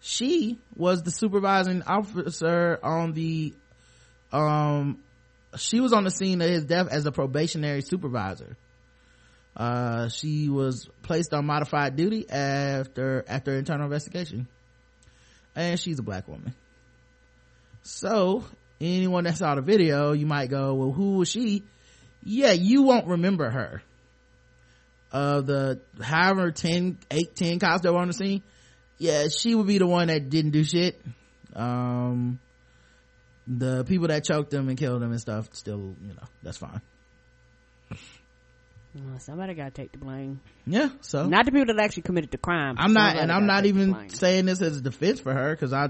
she 0.00 0.58
was 0.76 1.02
the 1.02 1.10
supervising 1.10 1.82
officer 1.82 2.78
on 2.82 3.12
the, 3.12 3.54
um, 4.32 4.98
she 5.56 5.80
was 5.80 5.92
on 5.92 6.04
the 6.04 6.10
scene 6.10 6.40
of 6.40 6.48
his 6.48 6.64
death 6.64 6.88
as 6.90 7.06
a 7.06 7.12
probationary 7.12 7.82
supervisor. 7.82 8.56
Uh, 9.56 10.08
she 10.08 10.48
was 10.48 10.88
placed 11.02 11.32
on 11.32 11.46
modified 11.46 11.94
duty 11.94 12.28
after, 12.28 13.24
after 13.28 13.56
internal 13.56 13.84
investigation. 13.84 14.48
And 15.54 15.78
she's 15.78 16.00
a 16.00 16.02
black 16.02 16.26
woman. 16.26 16.54
So, 17.82 18.42
anyone 18.80 19.24
that 19.24 19.36
saw 19.36 19.54
the 19.54 19.62
video, 19.62 20.12
you 20.12 20.26
might 20.26 20.50
go, 20.50 20.74
well, 20.74 20.90
who 20.90 21.18
was 21.18 21.28
she? 21.28 21.62
Yeah, 22.24 22.52
you 22.52 22.82
won't 22.82 23.06
remember 23.06 23.50
her. 23.50 23.82
Uh 25.12 25.42
the 25.42 25.80
however 26.02 26.50
10 26.50 26.98
8 27.10 27.36
10 27.36 27.58
cops 27.60 27.82
that 27.82 27.92
were 27.92 28.00
on 28.00 28.08
the 28.08 28.14
scene 28.14 28.42
yeah 28.98 29.28
she 29.28 29.54
would 29.54 29.66
be 29.66 29.78
the 29.78 29.86
one 29.86 30.08
that 30.08 30.28
didn't 30.28 30.50
do 30.50 30.64
shit. 30.64 31.00
Um 31.54 32.40
the 33.46 33.84
people 33.84 34.08
that 34.08 34.24
choked 34.24 34.50
them 34.50 34.68
and 34.68 34.76
killed 34.78 35.02
them 35.02 35.12
and 35.12 35.20
stuff 35.20 35.48
still 35.52 35.94
you 36.02 36.14
know 36.14 36.22
that's 36.42 36.56
fine. 36.56 36.80
Well, 38.94 39.18
somebody 39.18 39.54
got 39.54 39.74
to 39.74 39.82
take 39.82 39.90
the 39.92 39.98
blame. 39.98 40.40
yeah 40.66 40.88
so. 41.00 41.26
Not 41.26 41.46
the 41.46 41.52
people 41.52 41.74
that 41.74 41.82
actually 41.82 42.04
committed 42.04 42.30
the 42.30 42.38
crime. 42.38 42.76
i'm 42.78 42.92
not 42.92 43.16
and 43.16 43.30
i'm 43.30 43.46
not 43.46 43.66
even 43.66 44.08
saying 44.10 44.46
this 44.46 44.62
as 44.62 44.76
a 44.76 44.80
defense 44.80 45.20
for 45.20 45.32
her 45.32 45.50
because 45.50 45.72
i 45.72 45.88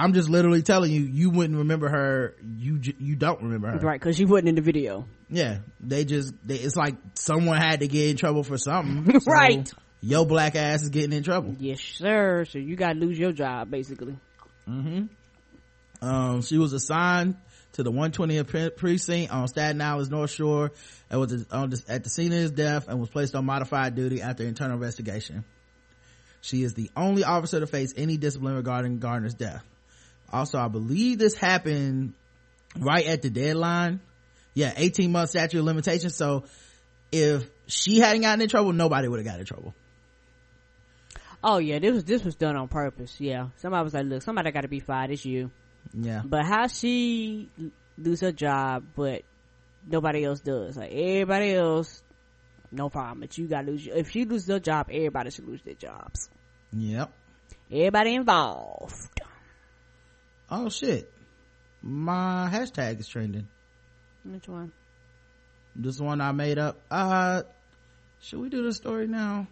i'm 0.00 0.12
just 0.14 0.28
literally 0.30 0.62
telling 0.62 0.90
you 0.90 1.02
you 1.02 1.30
wouldn't 1.30 1.58
remember 1.58 1.88
her 1.88 2.34
you 2.56 2.80
you 2.98 3.16
don't 3.16 3.42
remember 3.42 3.68
her 3.70 3.78
right 3.78 4.00
because 4.00 4.16
she 4.16 4.24
wasn't 4.24 4.48
in 4.48 4.54
the 4.54 4.62
video. 4.62 5.06
yeah 5.28 5.58
they 5.80 6.04
just 6.04 6.32
they, 6.44 6.56
it's 6.56 6.76
like 6.76 6.96
someone 7.14 7.56
had 7.58 7.80
to 7.80 7.88
get 7.88 8.10
in 8.10 8.16
trouble 8.16 8.42
for 8.42 8.56
something 8.58 9.20
So 9.20 9.30
Right. 9.30 9.70
your 10.00 10.24
black 10.26 10.56
ass 10.56 10.82
is 10.82 10.88
getting 10.88 11.12
in 11.12 11.22
trouble 11.22 11.54
Yes, 11.58 11.80
sir. 11.80 12.44
So 12.46 12.58
you 12.58 12.74
got 12.76 12.94
to 12.94 12.98
lose 12.98 13.18
your 13.18 13.32
job 13.32 13.70
basically. 13.70 14.16
hmm 14.66 15.02
Um, 16.00 16.40
she 16.42 16.56
was 16.58 16.72
assigned 16.72 17.36
to 17.74 17.82
the 17.82 17.92
120th 17.92 18.76
precinct 18.76 19.30
on 19.32 19.46
Staten 19.48 19.80
Island's 19.80 20.10
North 20.10 20.30
Shore 20.30 20.72
and 21.10 21.20
was 21.20 21.32
at 21.88 22.02
the 22.04 22.10
scene 22.10 22.32
of 22.32 22.38
his 22.38 22.50
death 22.50 22.88
and 22.88 22.98
was 22.98 23.10
placed 23.10 23.34
on 23.34 23.44
modified 23.44 23.94
duty 23.94 24.22
after 24.22 24.42
internal 24.44 24.74
investigation. 24.76 25.44
She 26.40 26.62
is 26.62 26.72
the 26.74 26.90
only 26.96 27.22
officer 27.22 27.60
to 27.60 27.66
face 27.66 27.92
any 27.96 28.16
discipline 28.16 28.56
regarding 28.56 28.98
Gardner's 28.98 29.34
death. 29.34 29.62
Also, 30.32 30.58
I 30.58 30.68
believe 30.68 31.18
this 31.18 31.34
happened 31.34 32.14
right 32.78 33.06
at 33.06 33.22
the 33.22 33.30
deadline. 33.30 34.00
Yeah, 34.54 34.72
18 34.76 35.12
month 35.12 35.30
statute 35.30 35.58
of 35.58 35.64
limitations. 35.64 36.16
So 36.16 36.44
if 37.12 37.48
she 37.66 37.98
hadn't 38.00 38.22
gotten 38.22 38.42
in 38.42 38.48
trouble, 38.48 38.72
nobody 38.72 39.08
would 39.08 39.18
have 39.18 39.26
got 39.26 39.38
in 39.38 39.46
trouble. 39.46 39.74
Oh 41.42 41.58
yeah, 41.58 41.78
this 41.78 41.94
was 41.94 42.04
this 42.04 42.24
was 42.24 42.36
done 42.36 42.56
on 42.56 42.68
purpose. 42.68 43.18
Yeah, 43.18 43.48
somebody 43.56 43.82
was 43.82 43.94
like, 43.94 44.04
"Look, 44.04 44.22
somebody 44.22 44.50
got 44.50 44.62
to 44.62 44.68
be 44.68 44.80
fired. 44.80 45.10
It's 45.10 45.24
you." 45.24 45.50
Yeah. 45.94 46.22
But 46.24 46.44
how 46.44 46.66
she 46.66 47.48
lose 47.96 48.20
her 48.20 48.32
job, 48.32 48.84
but 48.94 49.22
nobody 49.86 50.24
else 50.24 50.40
does? 50.40 50.76
Like 50.76 50.92
everybody 50.92 51.54
else, 51.54 52.02
no 52.70 52.90
problem. 52.90 53.20
But 53.20 53.38
you 53.38 53.46
got 53.46 53.62
to 53.62 53.72
lose. 53.72 53.86
Your, 53.86 53.96
if 53.96 54.10
she 54.10 54.26
loses 54.26 54.48
her 54.48 54.60
job, 54.60 54.88
everybody 54.90 55.30
should 55.30 55.48
lose 55.48 55.62
their 55.62 55.74
jobs. 55.74 56.28
Yep. 56.72 57.10
Everybody 57.70 58.14
involved. 58.16 59.19
Oh 60.50 60.68
shit. 60.68 61.10
My 61.82 62.48
hashtag 62.52 63.00
is 63.00 63.08
trending. 63.08 63.48
Which 64.24 64.48
one? 64.48 64.72
This 65.76 65.98
one 65.98 66.20
I 66.20 66.32
made 66.32 66.58
up. 66.58 66.80
Uh, 66.90 67.42
should 68.20 68.40
we 68.40 68.48
do 68.48 68.62
the 68.64 68.72
story 68.74 69.06
now? 69.06 69.46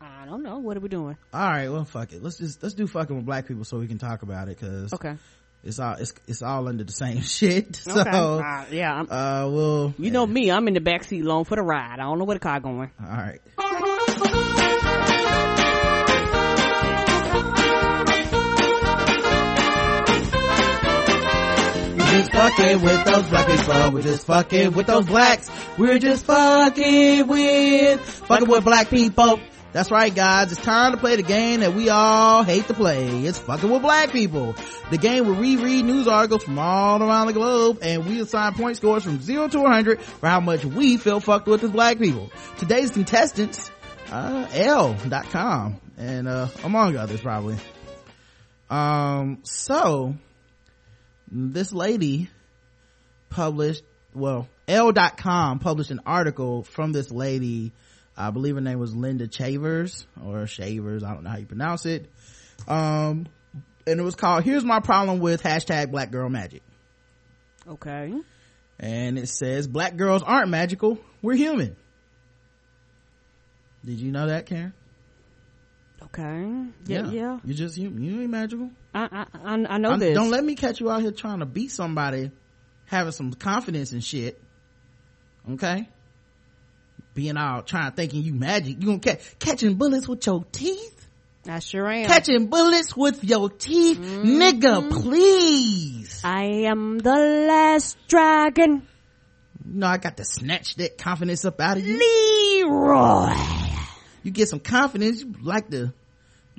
I 0.00 0.24
don't 0.24 0.42
know. 0.42 0.58
What 0.58 0.76
are 0.76 0.80
we 0.80 0.88
doing? 0.88 1.16
All 1.34 1.40
right, 1.50 1.68
well, 1.68 1.84
fuck 1.84 2.12
it. 2.12 2.22
Let's 2.22 2.38
just 2.38 2.62
let's 2.62 2.74
do 2.74 2.86
fucking 2.86 3.14
with 3.14 3.26
black 3.26 3.46
people 3.46 3.64
so 3.64 3.78
we 3.78 3.86
can 3.86 3.98
talk 3.98 4.22
about 4.22 4.48
it 4.48 4.58
because 4.58 4.92
Okay. 4.94 5.16
it's 5.62 5.78
all 5.78 5.94
it's 5.94 6.14
it's 6.26 6.40
all 6.40 6.66
under 6.68 6.84
the 6.84 6.92
same 6.92 7.20
shit. 7.22 7.76
So 7.76 8.00
Okay. 8.00 8.10
Uh, 8.10 8.64
yeah. 8.70 8.94
I'm, 8.94 9.08
uh, 9.10 9.50
we'll 9.50 9.94
you 9.98 10.10
know 10.10 10.26
me. 10.26 10.50
I'm 10.50 10.66
in 10.68 10.74
the 10.74 10.80
back 10.80 11.04
seat, 11.04 11.22
along 11.22 11.44
for 11.44 11.56
the 11.56 11.62
ride. 11.62 11.94
I 12.00 12.04
don't 12.04 12.18
know 12.18 12.24
where 12.24 12.36
the 12.36 12.40
car 12.40 12.60
going. 12.60 12.90
all 12.98 13.06
right. 13.08 13.40
Fucking 22.10 22.82
with 22.82 23.04
those 23.04 23.28
black 23.28 23.46
people. 23.46 23.90
We're 23.92 24.02
just 24.02 24.26
fucking 24.26 24.72
with 24.72 24.86
those 24.88 25.06
blacks. 25.06 25.48
We're 25.78 26.00
just 26.00 26.24
fucking 26.24 27.28
with, 27.28 28.00
fucking 28.00 28.48
with 28.48 28.64
black 28.64 28.90
people. 28.90 29.38
That's 29.72 29.92
right, 29.92 30.12
guys. 30.12 30.50
It's 30.50 30.60
time 30.60 30.90
to 30.90 30.98
play 30.98 31.14
the 31.14 31.22
game 31.22 31.60
that 31.60 31.72
we 31.72 31.88
all 31.88 32.42
hate 32.42 32.66
to 32.66 32.74
play. 32.74 33.06
It's 33.26 33.38
fucking 33.38 33.70
with 33.70 33.82
black 33.82 34.10
people. 34.10 34.56
The 34.90 34.98
game 34.98 35.24
where 35.28 35.40
we 35.40 35.56
read 35.56 35.84
news 35.84 36.08
articles 36.08 36.42
from 36.42 36.58
all 36.58 37.00
around 37.00 37.28
the 37.28 37.32
globe 37.32 37.78
and 37.80 38.04
we 38.04 38.20
assign 38.20 38.54
point 38.54 38.76
scores 38.76 39.04
from 39.04 39.20
0 39.20 39.46
to 39.46 39.60
100 39.60 40.02
for 40.02 40.28
how 40.28 40.40
much 40.40 40.64
we 40.64 40.96
feel 40.96 41.20
fucked 41.20 41.46
with 41.46 41.62
as 41.62 41.70
black 41.70 41.98
people. 42.00 42.32
Today's 42.58 42.90
contestants, 42.90 43.70
uh, 44.10 44.48
Elle.com 44.52 45.80
and, 45.96 46.26
uh, 46.26 46.48
among 46.64 46.96
others 46.96 47.20
probably. 47.20 47.56
Um, 48.68 49.38
so, 49.44 50.16
this 51.30 51.72
lady 51.72 52.30
published, 53.28 53.82
well, 54.14 54.48
Elle.com 54.66 55.58
published 55.58 55.90
an 55.90 56.00
article 56.06 56.62
from 56.62 56.92
this 56.92 57.10
lady 57.10 57.72
I 58.20 58.30
believe 58.30 58.54
her 58.54 58.60
name 58.60 58.78
was 58.78 58.94
Linda 58.94 59.26
Chavers 59.26 60.06
or 60.22 60.46
Shavers. 60.46 61.02
I 61.02 61.14
don't 61.14 61.24
know 61.24 61.30
how 61.30 61.38
you 61.38 61.46
pronounce 61.46 61.86
it. 61.86 62.10
Um, 62.68 63.26
and 63.86 64.00
it 64.00 64.02
was 64.02 64.14
called, 64.14 64.44
here's 64.44 64.64
my 64.64 64.80
problem 64.80 65.20
with 65.20 65.42
hashtag 65.42 65.90
black 65.90 66.10
girl 66.10 66.28
magic. 66.28 66.62
Okay. 67.66 68.12
And 68.78 69.18
it 69.18 69.28
says, 69.28 69.66
black 69.66 69.96
girls 69.96 70.22
aren't 70.22 70.50
magical. 70.50 70.98
We're 71.22 71.36
human. 71.36 71.76
Did 73.84 73.98
you 73.98 74.12
know 74.12 74.26
that, 74.26 74.44
Karen? 74.44 74.74
Okay. 76.02 76.66
Yeah. 76.86 77.10
Yeah. 77.10 77.38
You 77.44 77.54
just, 77.54 77.78
you, 77.78 77.88
you 77.90 78.20
ain't 78.20 78.30
magical. 78.30 78.70
I, 78.94 79.26
I, 79.34 79.50
I 79.52 79.78
know 79.78 79.90
I'm- 79.90 79.98
this. 80.00 80.14
Don't 80.14 80.30
let 80.30 80.44
me 80.44 80.54
catch 80.54 80.80
you 80.80 80.90
out 80.90 81.02
here 81.02 81.12
trying 81.12 81.40
to 81.40 81.46
beat 81.46 81.70
somebody 81.70 82.30
having 82.86 83.12
some 83.12 83.32
confidence 83.32 83.92
and 83.92 84.02
shit. 84.02 84.40
Okay? 85.52 85.88
Being 87.14 87.36
all 87.36 87.62
trying 87.62 87.92
thinking 87.92 88.22
you 88.22 88.34
magic. 88.34 88.80
You 88.80 88.86
gonna 88.86 88.98
catch, 88.98 89.38
catching 89.38 89.74
bullets 89.74 90.08
with 90.08 90.24
your 90.26 90.44
teeth? 90.52 90.96
I 91.48 91.58
sure 91.60 91.88
am. 91.88 92.06
Catching 92.06 92.46
bullets 92.48 92.94
with 92.96 93.24
your 93.24 93.48
teeth? 93.48 93.98
Mm-hmm. 93.98 94.42
Nigga, 94.42 94.90
please. 94.90 96.20
I 96.22 96.44
am 96.66 96.98
the 96.98 97.16
last 97.48 97.96
dragon. 98.08 98.86
No, 99.64 99.86
I 99.86 99.96
got 99.98 100.16
to 100.18 100.24
snatch 100.24 100.74
that 100.76 100.98
confidence 100.98 101.44
up 101.44 101.60
out 101.60 101.78
of 101.78 101.86
you. 101.86 101.98
Leroy. 101.98 103.34
You 104.22 104.30
get 104.30 104.48
some 104.48 104.60
confidence, 104.60 105.22
you 105.22 105.34
like 105.42 105.70
to, 105.70 105.92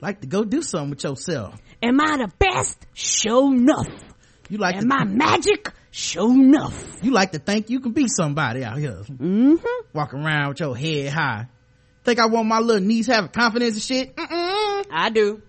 like 0.01 0.21
to 0.21 0.27
go 0.27 0.43
do 0.43 0.61
something 0.61 0.91
with 0.91 1.03
yourself. 1.03 1.59
Am 1.81 1.99
I 1.99 2.17
the 2.17 2.31
best? 2.39 2.85
Show 2.93 3.51
enough. 3.51 3.87
You 4.49 4.57
like 4.57 4.75
Am 4.75 4.89
to, 4.89 4.95
I 4.95 5.03
magic? 5.05 5.71
Show 5.91 6.29
enough. 6.31 6.97
you 7.01 7.11
like 7.11 7.31
to 7.33 7.39
think 7.39 7.69
you 7.69 7.79
can 7.79 7.91
be 7.91 8.07
somebody 8.07 8.63
out 8.63 8.77
here. 8.77 9.01
Mm-hmm. 9.09 9.55
Walking 9.93 10.19
around 10.23 10.49
with 10.49 10.59
your 10.59 10.75
head 10.77 11.11
high. 11.11 11.47
Think 12.03 12.19
I 12.19 12.27
want 12.27 12.47
my 12.47 12.59
little 12.59 12.85
niece 12.85 13.07
having 13.07 13.29
confidence 13.29 13.73
and 13.75 13.81
shit? 13.83 14.15
Mm-mm. 14.15 14.85
I 14.91 15.09
do. 15.09 15.41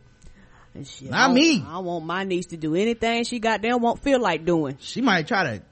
Shit, 0.84 1.10
Not 1.10 1.30
I, 1.30 1.32
me. 1.32 1.64
I 1.66 1.78
want 1.78 2.04
my 2.06 2.24
niece 2.24 2.46
to 2.46 2.56
do 2.56 2.74
anything 2.74 3.24
she 3.24 3.38
goddamn 3.40 3.80
won't 3.80 4.02
feel 4.02 4.20
like 4.20 4.44
doing. 4.44 4.78
She 4.80 5.00
might 5.02 5.28
try 5.28 5.44
to 5.58 5.62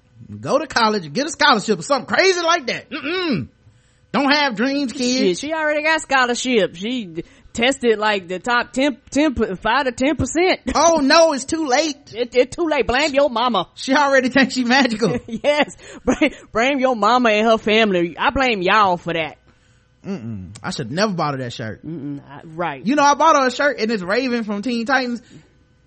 go 0.41 0.59
to 0.59 0.67
college 0.67 1.05
and 1.07 1.15
get 1.15 1.27
a 1.27 1.31
scholarship 1.31 1.79
or 1.79 1.83
something 1.83 2.07
crazy 2.15 2.41
like 2.43 2.67
that. 2.67 2.91
Mm-mm. 2.91 3.49
Don't 4.13 4.31
have 4.31 4.57
dreams, 4.57 4.91
Shit, 4.93 4.99
kids. 5.01 5.41
she 5.41 5.53
already 5.55 5.83
got 5.85 6.01
scholarship. 6.01 6.75
She 6.77 7.25
tested 7.61 7.99
like 7.99 8.27
the 8.29 8.39
top 8.39 8.73
10, 8.73 8.99
10 9.11 9.57
5 9.57 9.85
to 9.85 9.93
10 9.93 10.17
percent. 10.17 10.61
Oh 10.75 11.01
no, 11.03 11.33
it's 11.33 11.45
too 11.45 11.67
late. 11.67 12.13
It, 12.15 12.35
it's 12.35 12.57
too 12.57 12.67
late. 12.67 12.87
Blame 12.87 13.13
your 13.15 13.29
mama. 13.29 13.69
She 13.75 13.95
already 13.95 14.29
thinks 14.31 14.55
she 14.55 14.65
magical. 14.65 15.19
yes, 15.27 15.77
blame, 16.05 16.33
blame 16.53 16.79
your 16.79 16.97
mama 16.97 17.31
and 17.31 17.47
her 17.47 17.59
family. 17.59 18.17
I 18.19 18.31
blame 18.31 18.63
y'all 18.63 18.97
for 18.97 19.13
that. 19.13 19.37
Mm-mm. 20.05 20.57
I 20.63 20.71
should 20.71 20.91
never 20.91 21.13
bought 21.13 21.35
her 21.35 21.41
that 21.41 21.53
shirt. 21.53 21.83
I- 21.85 22.41
right. 22.45 22.85
You 22.85 22.95
know, 22.95 23.03
I 23.03 23.15
bought 23.15 23.37
her 23.37 23.49
a 23.49 23.51
shirt 23.51 23.79
and 23.79 23.91
it's 23.91 24.03
Raven 24.03 24.45
from 24.45 24.63
Teen 24.63 24.87
Titans. 24.87 25.21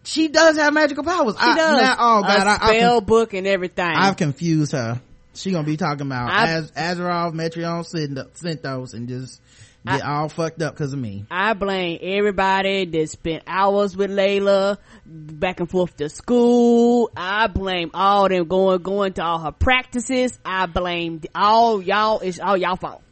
She 0.03 0.27
does 0.27 0.57
have 0.57 0.73
magical 0.73 1.03
powers. 1.03 1.35
she 1.35 1.41
I, 1.45 1.55
does. 1.55 1.81
now- 1.81 1.95
oh 1.97 2.21
god, 2.21 2.47
a 2.47 2.49
I, 2.49 2.57
I, 2.61 2.77
spell 2.77 3.01
book 3.01 3.33
and 3.33 3.47
everything. 3.47 3.85
I've 3.95 4.17
confused 4.17 4.73
her. 4.73 5.01
She 5.33 5.51
gonna 5.51 5.65
be 5.65 5.77
talking 5.77 6.05
about 6.05 6.29
I- 6.29 6.51
Az, 6.57 6.71
Azarath, 6.71 7.33
Metrion, 7.33 7.83
Zinthos, 7.83 8.93
and 8.93 9.07
just 9.07 9.41
get 9.85 10.03
all 10.03 10.29
fucked 10.29 10.61
up 10.61 10.73
because 10.73 10.93
of 10.93 10.99
me. 10.99 11.25
I 11.29 11.53
blame 11.53 11.99
everybody 12.01 12.85
that 12.85 13.09
spent 13.09 13.43
hours 13.47 13.95
with 13.95 14.11
Layla, 14.11 14.77
back 15.05 15.59
and 15.59 15.69
forth 15.69 15.97
to 15.97 16.09
school. 16.09 17.11
I 17.15 17.47
blame 17.47 17.91
all 17.93 18.29
them 18.29 18.47
going 18.47 18.81
going 18.81 19.13
to 19.13 19.23
all 19.23 19.39
her 19.39 19.51
practices. 19.51 20.37
I 20.45 20.65
blame 20.65 21.21
all 21.35 21.81
y'all. 21.81 22.19
It's 22.19 22.39
all 22.39 22.57
y'all 22.57 22.75
fault. 22.75 23.03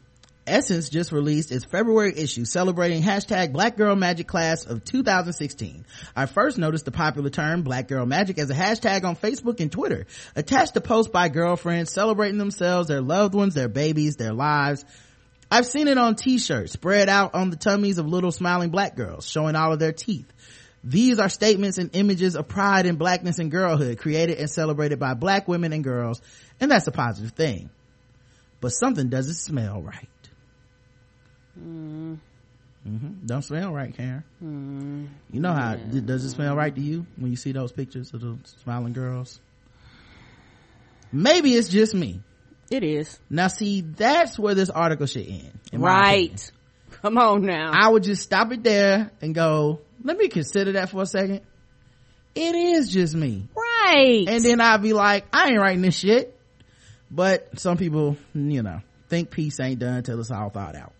Essence 0.44 0.88
just 0.88 1.12
released 1.12 1.52
its 1.52 1.64
February 1.64 2.12
issue 2.16 2.44
celebrating 2.44 3.00
hashtag 3.00 3.52
Black 3.52 3.76
Girl 3.76 3.94
Magic 3.94 4.26
class 4.26 4.66
of 4.66 4.84
2016. 4.84 5.84
I 6.16 6.26
first 6.26 6.58
noticed 6.58 6.84
the 6.84 6.90
popular 6.90 7.30
term 7.30 7.62
Black 7.62 7.86
Girl 7.86 8.04
Magic 8.06 8.40
as 8.40 8.50
a 8.50 8.54
hashtag 8.54 9.04
on 9.04 9.14
Facebook 9.14 9.60
and 9.60 9.70
Twitter, 9.70 10.06
attached 10.34 10.74
to 10.74 10.80
posts 10.80 11.12
by 11.12 11.28
girlfriends 11.28 11.92
celebrating 11.92 12.38
themselves, 12.38 12.88
their 12.88 13.00
loved 13.00 13.34
ones, 13.34 13.54
their 13.54 13.68
babies, 13.68 14.16
their 14.16 14.32
lives. 14.32 14.84
I've 15.52 15.66
seen 15.66 15.86
it 15.86 15.98
on 15.98 16.14
t-shirts 16.16 16.72
spread 16.72 17.10
out 17.10 17.34
on 17.34 17.50
the 17.50 17.56
tummies 17.56 17.98
of 17.98 18.06
little 18.06 18.32
smiling 18.32 18.70
black 18.70 18.96
girls, 18.96 19.28
showing 19.28 19.54
all 19.54 19.70
of 19.70 19.78
their 19.78 19.92
teeth. 19.92 20.26
These 20.82 21.18
are 21.18 21.28
statements 21.28 21.76
and 21.76 21.94
images 21.94 22.36
of 22.36 22.48
pride 22.48 22.86
in 22.86 22.96
blackness 22.96 23.38
and 23.38 23.50
girlhood 23.50 23.98
created 23.98 24.38
and 24.38 24.48
celebrated 24.48 24.98
by 24.98 25.12
black 25.12 25.46
women 25.46 25.74
and 25.74 25.84
girls, 25.84 26.22
and 26.58 26.70
that's 26.70 26.86
a 26.86 26.90
positive 26.90 27.32
thing. 27.32 27.68
But 28.62 28.70
something 28.70 29.10
doesn't 29.10 29.34
smell 29.34 29.82
right. 29.82 30.08
hmm 31.54 32.14
Don't 33.26 33.42
smell 33.42 33.74
right, 33.74 33.94
Karen. 33.94 34.24
Mm. 34.42 35.08
You 35.30 35.40
know 35.40 35.52
how 35.52 35.74
does 35.76 36.24
it 36.24 36.30
smell 36.30 36.56
right 36.56 36.74
to 36.74 36.80
you 36.80 37.04
when 37.16 37.30
you 37.30 37.36
see 37.36 37.52
those 37.52 37.72
pictures 37.72 38.14
of 38.14 38.22
the 38.22 38.38
smiling 38.62 38.94
girls? 38.94 39.38
Maybe 41.12 41.54
it's 41.54 41.68
just 41.68 41.94
me. 41.94 42.22
It 42.70 42.82
is 42.84 43.18
Now, 43.28 43.48
see, 43.48 43.82
that's 43.82 44.38
where 44.38 44.54
this 44.54 44.70
article 44.70 45.06
should 45.06 45.26
end. 45.26 45.50
in 45.72 45.80
my 45.80 46.00
opinion. 46.12 46.30
right. 46.30 46.52
Come 47.02 47.18
on 47.18 47.42
now. 47.42 47.70
I 47.72 47.88
would 47.88 48.02
just 48.04 48.22
stop 48.22 48.52
it 48.52 48.62
there 48.62 49.10
and 49.20 49.34
go, 49.34 49.80
let 50.04 50.16
me 50.16 50.28
consider 50.28 50.72
that 50.72 50.90
for 50.90 51.02
a 51.02 51.06
second. 51.06 51.40
It 52.34 52.54
is 52.54 52.90
just 52.90 53.14
me. 53.14 53.48
right. 53.56 54.24
And 54.28 54.42
then 54.44 54.60
I'd 54.60 54.80
be 54.82 54.92
like, 54.92 55.26
I 55.32 55.48
ain't 55.48 55.58
writing 55.60 55.82
this 55.82 55.96
shit. 55.96 56.38
But 57.10 57.58
some 57.58 57.76
people, 57.76 58.16
you 58.34 58.62
know, 58.62 58.80
think 59.08 59.30
peace 59.30 59.60
ain't 59.60 59.80
done 59.80 59.96
until 59.98 60.18
it's 60.20 60.30
all 60.30 60.48
thought 60.48 60.74
out. 60.76 60.92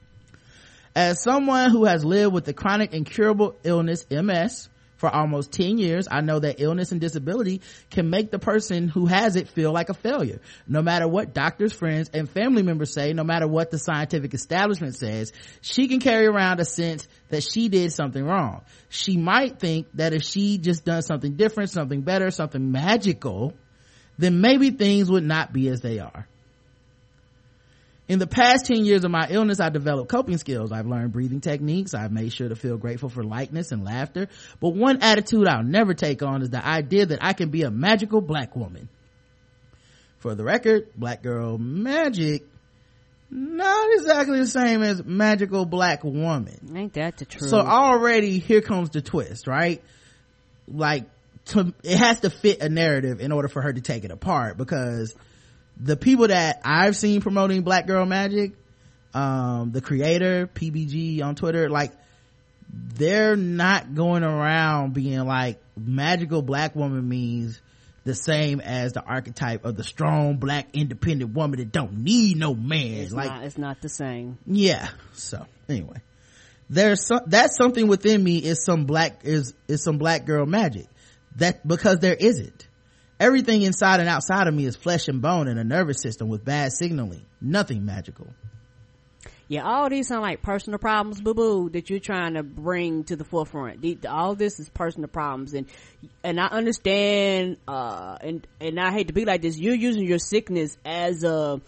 As 0.95 1.23
someone 1.23 1.71
who 1.71 1.87
has 1.87 2.05
lived 2.05 2.35
with 2.35 2.45
the 2.45 2.53
chronic 2.53 2.93
incurable 2.93 3.55
illness, 3.65 4.05
MS, 4.11 4.69
for 5.03 5.13
almost 5.13 5.51
10 5.51 5.79
years, 5.79 6.07
I 6.09 6.21
know 6.21 6.39
that 6.39 6.61
illness 6.61 6.93
and 6.93 7.01
disability 7.01 7.61
can 7.91 8.09
make 8.09 8.31
the 8.31 8.39
person 8.39 8.87
who 8.87 9.07
has 9.07 9.35
it 9.35 9.49
feel 9.49 9.73
like 9.73 9.89
a 9.89 9.95
failure. 9.95 10.41
No 10.69 10.81
matter 10.81 11.09
what 11.09 11.35
doctors, 11.35 11.73
friends, 11.73 12.09
and 12.15 12.31
family 12.31 12.63
members 12.63 12.93
say, 12.93 13.13
no 13.13 13.25
matter 13.25 13.49
what 13.49 13.73
the 13.73 13.79
scientific 13.79 14.33
establishment 14.33 14.95
says, 14.95 15.33
she 15.61 15.89
can 15.89 15.99
carry 15.99 16.27
around 16.27 16.61
a 16.61 16.65
sense 16.65 17.09
that 17.31 17.43
she 17.43 17.69
did 17.69 17.93
something 17.93 18.25
wrong. 18.25 18.63
She 18.91 19.17
might 19.17 19.59
think 19.59 19.89
that 19.95 20.15
if 20.15 20.23
she 20.23 20.59
just 20.59 20.85
done 20.85 21.03
something 21.03 21.35
different, 21.35 21.71
something 21.71 22.03
better, 22.03 22.31
something 22.31 22.71
magical, 22.71 23.55
then 24.19 24.41
maybe 24.41 24.71
things 24.71 25.11
would 25.11 25.25
not 25.25 25.53
be 25.53 25.69
as 25.69 25.81
they 25.81 25.99
are. 25.99 26.29
In 28.09 28.19
the 28.19 28.27
past 28.27 28.67
10 28.67 28.85
years 28.85 29.05
of 29.05 29.11
my 29.11 29.29
illness, 29.31 29.61
I 29.61 29.69
developed 29.69 30.11
coping 30.11 30.37
skills. 30.37 30.73
I've 30.73 30.87
learned 30.87 31.13
breathing 31.13 31.41
techniques. 31.41 31.95
I've 31.95 32.11
made 32.11 32.33
sure 32.33 32.49
to 32.49 32.57
feel 32.57 32.77
grateful 32.77 33.09
for 33.09 33.23
lightness 33.23 33.71
and 33.71 33.85
laughter. 33.85 34.29
But 34.61 34.71
one 34.71 35.03
attitude 35.03 35.47
I'll 35.47 35.63
never 35.63 35.95
take 35.95 36.23
on 36.23 36.43
is 36.43 36.51
the 36.51 36.65
idea 36.65 37.07
that 37.07 37.21
I 37.23 37.33
can 37.33 37.51
be 37.51 37.63
a 37.63 37.71
magical 37.71 38.21
black 38.21 38.57
woman. 38.57 38.89
For 40.19 40.35
the 40.35 40.45
record, 40.45 40.89
black 40.97 41.23
girl 41.23 41.59
magic, 41.59 42.45
not 43.31 43.89
exactly 43.95 44.41
the 44.41 44.47
same 44.47 44.83
as 44.83 45.03
magical 45.05 45.65
black 45.65 46.05
woman. 46.05 46.75
Ain't 46.77 46.93
that 46.95 47.17
the 47.17 47.25
truth? 47.25 47.51
So 47.51 47.59
already 47.59 48.39
here 48.39 48.61
comes 48.61 48.91
the 48.91 49.01
twist, 49.01 49.47
right? 49.47 49.83
Like 50.69 51.07
to, 51.47 51.73
it 51.83 51.99
has 51.99 52.21
to 52.21 52.31
fit 52.31 52.61
a 52.61 52.69
narrative 52.69 53.21
in 53.21 53.33
order 53.33 53.49
for 53.49 53.63
her 53.63 53.73
to 53.73 53.81
take 53.81 54.05
it 54.05 54.11
apart 54.11 54.59
because 54.59 55.15
the 55.83 55.97
people 55.97 56.28
that 56.28 56.61
I've 56.64 56.97
seen 56.97 57.20
promoting 57.20 57.62
Black 57.62 57.87
Girl 57.87 58.07
Magic, 58.07 58.53
um, 59.14 59.72
the 59.72 59.80
creator, 59.80 60.47
PBG 60.47 61.22
on 61.22 61.35
Twitter, 61.35 61.68
like 61.68 61.93
they're 62.72 63.37
not 63.37 63.95
going 63.95 64.22
around 64.22 64.95
being 64.95 65.20
like 65.20 65.61
magical 65.76 66.41
black 66.41 66.74
woman 66.74 67.07
means 67.09 67.61
the 68.05 68.14
same 68.14 68.61
as 68.61 68.93
the 68.93 69.03
archetype 69.03 69.64
of 69.64 69.76
the 69.76 69.85
strong 69.85 70.37
black 70.37 70.68
independent 70.72 71.35
woman 71.35 71.59
that 71.59 71.70
don't 71.70 71.99
need 71.99 72.37
no 72.37 72.55
man. 72.55 72.95
it's 72.95 73.12
like 73.12 73.28
not. 73.28 73.45
It's 73.45 73.59
not 73.59 73.80
the 73.83 73.89
same. 73.89 74.39
yeah 74.47 74.89
so 75.12 75.47
anyway 75.68 76.01
there's 76.70 77.07
some 77.07 77.20
that's 77.26 77.57
something 77.57 77.87
within 77.87 78.22
me 78.22 78.39
is 78.39 78.64
some 78.64 78.87
black 78.87 79.20
is 79.24 79.55
is 79.68 79.85
some 79.85 79.99
black 79.99 80.24
girl 80.24 80.47
magic 80.47 80.87
that 81.37 81.66
because 81.66 81.99
there 81.99 82.14
isn't 82.14 82.66
Everything 83.23 83.62
inside 83.62 84.01
and 84.01 84.09
outside 84.09 84.49
of 84.49 84.55
me 84.55 84.64
is 84.64 84.75
flesh 84.75 85.07
and 85.07 85.23
bone 85.23 85.47
and 85.47 85.57
a 85.57 85.62
nervous 85.62 86.03
system 86.03 86.29
with 86.29 86.45
bad 86.45 86.73
signaling. 86.73 87.25
Nothing 87.41 87.85
magical. 87.85 88.27
Yeah, 89.47 89.62
all 89.62 89.89
these 89.89 90.09
sound 90.09 90.23
like 90.23 90.43
personal 90.43 90.81
problems, 90.81 91.20
boo 91.20 91.33
boo, 91.33 91.70
that 91.70 91.89
you're 91.89 92.01
trying 92.01 92.35
to 92.35 92.43
bring 92.43 93.05
to 93.05 93.14
the 93.14 93.23
forefront. 93.23 93.81
The, 93.81 93.99
all 94.09 94.35
this 94.35 94.59
is 94.59 94.68
personal 94.70 95.07
problems, 95.07 95.55
and 95.55 95.68
and 96.25 96.41
I 96.41 96.47
understand, 96.47 97.59
uh, 97.68 98.16
and 98.20 98.45
and 98.61 98.81
I 98.81 98.91
hate 98.91 99.07
to 99.07 99.12
be 99.12 99.25
like 99.25 99.41
this. 99.41 99.57
You're 99.57 99.77
using 99.77 100.05
your 100.05 100.18
sickness 100.18 100.77
as 100.85 101.23
a 101.23 101.61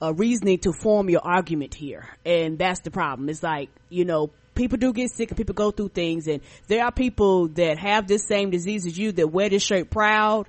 a 0.00 0.14
reasoning 0.14 0.60
to 0.60 0.72
form 0.72 1.10
your 1.10 1.20
argument 1.22 1.74
here, 1.74 2.08
and 2.24 2.58
that's 2.58 2.80
the 2.80 2.90
problem. 2.90 3.28
It's 3.28 3.42
like 3.42 3.68
you 3.90 4.06
know, 4.06 4.30
people 4.54 4.78
do 4.78 4.94
get 4.94 5.10
sick 5.10 5.28
and 5.28 5.36
people 5.36 5.54
go 5.54 5.72
through 5.72 5.90
things, 5.90 6.26
and 6.26 6.40
there 6.68 6.82
are 6.86 6.92
people 6.92 7.48
that 7.48 7.78
have 7.78 8.06
this 8.06 8.26
same 8.26 8.48
disease 8.48 8.86
as 8.86 8.96
you 8.96 9.12
that 9.12 9.28
wear 9.28 9.50
this 9.50 9.62
shirt 9.62 9.90
proud 9.90 10.48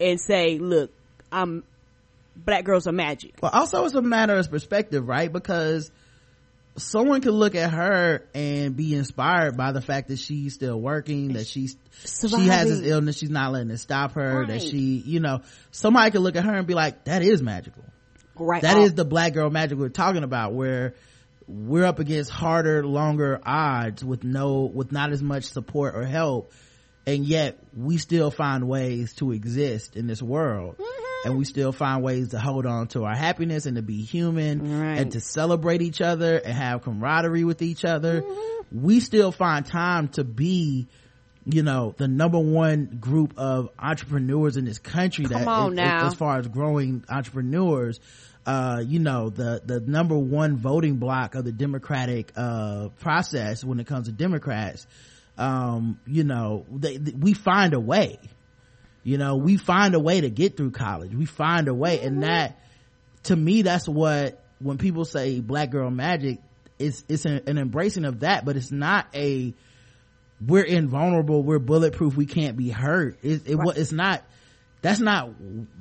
and 0.00 0.20
say, 0.20 0.58
"Look, 0.58 0.90
I'm." 1.30 1.64
Black 2.36 2.64
girls 2.64 2.86
are 2.86 2.92
magic. 2.92 3.34
Well, 3.42 3.50
also 3.52 3.84
it's 3.84 3.96
a 3.96 4.02
matter 4.02 4.36
of 4.36 4.48
perspective, 4.48 5.08
right? 5.08 5.32
Because 5.32 5.90
someone 6.76 7.20
could 7.20 7.34
look 7.34 7.54
at 7.54 7.72
her 7.72 8.24
and 8.34 8.76
be 8.76 8.94
inspired 8.94 9.56
by 9.56 9.72
the 9.72 9.80
fact 9.80 10.08
that 10.08 10.18
she's 10.18 10.54
still 10.54 10.80
working, 10.80 11.32
that 11.32 11.48
she's 11.48 11.76
Surviving. 12.04 12.44
she 12.44 12.50
has 12.50 12.68
this 12.68 12.88
illness, 12.88 13.18
she's 13.18 13.30
not 13.30 13.52
letting 13.52 13.70
it 13.70 13.78
stop 13.78 14.12
her, 14.12 14.46
that 14.46 14.62
she, 14.62 15.02
you 15.04 15.20
know, 15.20 15.40
somebody 15.72 16.10
could 16.12 16.20
look 16.20 16.36
at 16.36 16.44
her 16.44 16.54
and 16.54 16.66
be 16.66 16.74
like, 16.74 17.04
"That 17.04 17.22
is 17.22 17.42
magical." 17.42 17.82
Right. 18.36 18.62
That 18.62 18.78
is 18.78 18.94
the 18.94 19.04
black 19.04 19.34
girl 19.34 19.50
magic 19.50 19.78
we're 19.78 19.88
talking 19.88 20.22
about, 20.22 20.54
where 20.54 20.94
we're 21.48 21.84
up 21.84 21.98
against 21.98 22.30
harder, 22.30 22.86
longer 22.86 23.40
odds 23.44 24.04
with 24.04 24.22
no, 24.22 24.70
with 24.72 24.92
not 24.92 25.10
as 25.10 25.22
much 25.22 25.44
support 25.44 25.96
or 25.96 26.04
help, 26.04 26.52
and 27.08 27.24
yet 27.24 27.58
we 27.74 27.96
still 27.96 28.30
find 28.30 28.68
ways 28.68 29.14
to 29.14 29.32
exist 29.32 29.96
in 29.96 30.06
this 30.06 30.20
world. 30.22 30.76
And 31.24 31.36
we 31.38 31.44
still 31.44 31.72
find 31.72 32.02
ways 32.02 32.28
to 32.28 32.38
hold 32.38 32.64
on 32.66 32.86
to 32.88 33.04
our 33.04 33.14
happiness 33.16 33.66
and 33.66 33.76
to 33.76 33.82
be 33.82 34.02
human 34.02 34.60
and 35.00 35.12
to 35.12 35.20
celebrate 35.20 35.82
each 35.82 36.00
other 36.00 36.36
and 36.36 36.52
have 36.56 36.82
camaraderie 36.82 37.44
with 37.44 37.62
each 37.62 37.84
other. 37.84 38.22
We 38.70 39.00
still 39.00 39.32
find 39.32 39.64
time 39.66 40.08
to 40.10 40.22
be, 40.22 40.86
you 41.44 41.62
know, 41.62 41.94
the 41.96 42.06
number 42.06 42.38
one 42.38 42.98
group 43.00 43.34
of 43.38 43.70
entrepreneurs 43.78 44.56
in 44.56 44.64
this 44.66 44.78
country 44.78 45.24
Come 45.24 45.40
that 45.44 45.48
on 45.48 45.72
as- 45.72 45.76
now. 45.76 46.06
as 46.08 46.14
far 46.14 46.38
as 46.38 46.46
growing 46.46 47.04
entrepreneurs 47.08 47.98
uh 48.46 48.82
you 48.86 48.98
know 49.00 49.28
the 49.28 49.60
the 49.64 49.80
number 49.80 50.16
one 50.16 50.56
voting 50.56 50.96
block 50.96 51.34
of 51.34 51.44
the 51.44 51.52
democratic 51.52 52.32
uh 52.36 52.88
process 53.00 53.62
when 53.64 53.78
it 53.80 53.86
comes 53.86 54.06
to 54.06 54.12
democrats 54.12 54.86
um 55.38 56.00
you 56.06 56.24
know 56.24 56.66
they, 56.70 56.96
they- 56.96 57.12
we 57.12 57.32
find 57.34 57.74
a 57.74 57.80
way. 57.80 58.18
You 59.04 59.16
know 59.18 59.36
we 59.36 59.56
find 59.56 59.94
a 59.94 60.00
way 60.00 60.20
to 60.20 60.30
get 60.30 60.56
through 60.56 60.72
college. 60.72 61.14
We 61.14 61.24
find 61.24 61.68
a 61.68 61.74
way. 61.74 62.00
And 62.00 62.22
that 62.22 62.58
to 63.24 63.36
me 63.36 63.62
that's 63.62 63.88
what 63.88 64.42
when 64.58 64.78
people 64.78 65.04
say 65.04 65.40
black 65.40 65.70
girl 65.70 65.90
magic 65.90 66.40
it's 66.78 67.04
it's 67.08 67.24
an, 67.24 67.42
an 67.46 67.58
embracing 67.58 68.04
of 68.04 68.20
that 68.20 68.44
but 68.44 68.56
it's 68.56 68.70
not 68.70 69.06
a 69.14 69.54
we're 70.44 70.64
invulnerable 70.64 71.42
we're 71.42 71.58
bulletproof 71.58 72.16
we 72.16 72.26
can't 72.26 72.56
be 72.56 72.70
hurt. 72.70 73.18
It, 73.22 73.42
it 73.46 73.58
it's 73.76 73.92
not 73.92 74.22
that's 74.82 75.00
not 75.00 75.30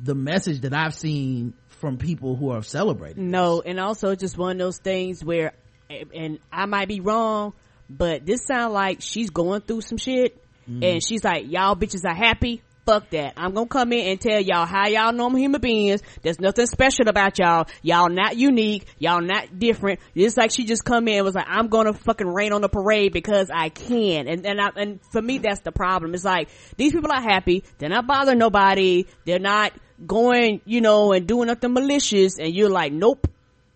the 0.04 0.16
message 0.16 0.62
that 0.62 0.74
i've 0.74 0.96
seen 0.96 1.54
from 1.68 1.98
people 1.98 2.36
who 2.36 2.50
are 2.50 2.64
celebrating 2.64 3.30
No, 3.30 3.62
and 3.62 3.80
also 3.80 4.16
just 4.16 4.38
one 4.38 4.54
of 4.54 4.58
those 4.58 4.80
things 4.80 5.24
where, 5.24 5.54
and 5.90 6.40
I 6.52 6.66
might 6.66 6.88
be 6.88 7.00
wrong, 7.02 7.54
but 7.90 8.26
this 8.26 8.46
sound 8.46 8.74
like 8.74 9.02
she's 9.02 9.30
going 9.30 9.62
through 9.62 9.82
some 9.82 9.98
shit, 9.98 10.42
Mm-hmm. 10.70 10.84
and 10.84 11.02
she's 11.02 11.24
like, 11.24 11.50
"Y'all 11.50 11.78
bitches 11.78 12.04
are 12.04 12.14
happy." 12.14 12.62
Fuck 12.86 13.10
that. 13.12 13.34
I'm 13.38 13.54
gonna 13.54 13.68
come 13.68 13.92
in 13.94 14.06
and 14.08 14.20
tell 14.20 14.40
y'all 14.42 14.66
how 14.66 14.88
y'all 14.88 15.14
normal 15.14 15.40
human 15.40 15.60
beings. 15.62 16.02
There's 16.22 16.40
nothing 16.42 16.66
special 16.66 17.08
about 17.08 17.38
y'all. 17.40 17.68
Y'all 17.82 18.10
not 18.10 18.36
unique. 18.38 18.86
Y'all 19.00 19.22
not 19.22 19.60
different. 19.60 20.00
It's 20.14 20.36
like 20.36 20.52
she 20.52 20.66
just 20.66 20.84
come 20.86 21.08
in 21.08 21.16
and 21.16 21.26
was 21.26 21.36
like, 21.36 21.48
I'm 21.50 21.68
gonna 21.70 21.94
fucking 21.94 22.28
rain 22.28 22.52
on 22.54 22.60
the 22.62 22.68
parade 22.70 23.14
because 23.14 23.50
I 23.54 23.70
can. 23.70 24.28
And, 24.28 24.46
and 24.46 24.60
I, 24.60 24.70
and 24.76 25.00
for 25.12 25.22
me, 25.22 25.38
that's 25.38 25.62
the 25.62 25.72
problem. 25.74 26.14
It's 26.14 26.26
like, 26.26 26.50
these 26.78 26.92
people 26.94 27.12
are 27.14 27.22
happy. 27.22 27.64
They're 27.78 27.90
not 27.90 28.06
bothering 28.08 28.38
nobody. 28.38 29.06
They're 29.26 29.40
not 29.40 29.72
going, 30.06 30.60
you 30.66 30.80
know, 30.82 31.12
and 31.14 31.28
doing 31.28 31.48
nothing 31.48 31.74
malicious. 31.74 32.40
And 32.40 32.54
you're 32.54 32.70
like, 32.70 32.92
nope. 32.94 33.28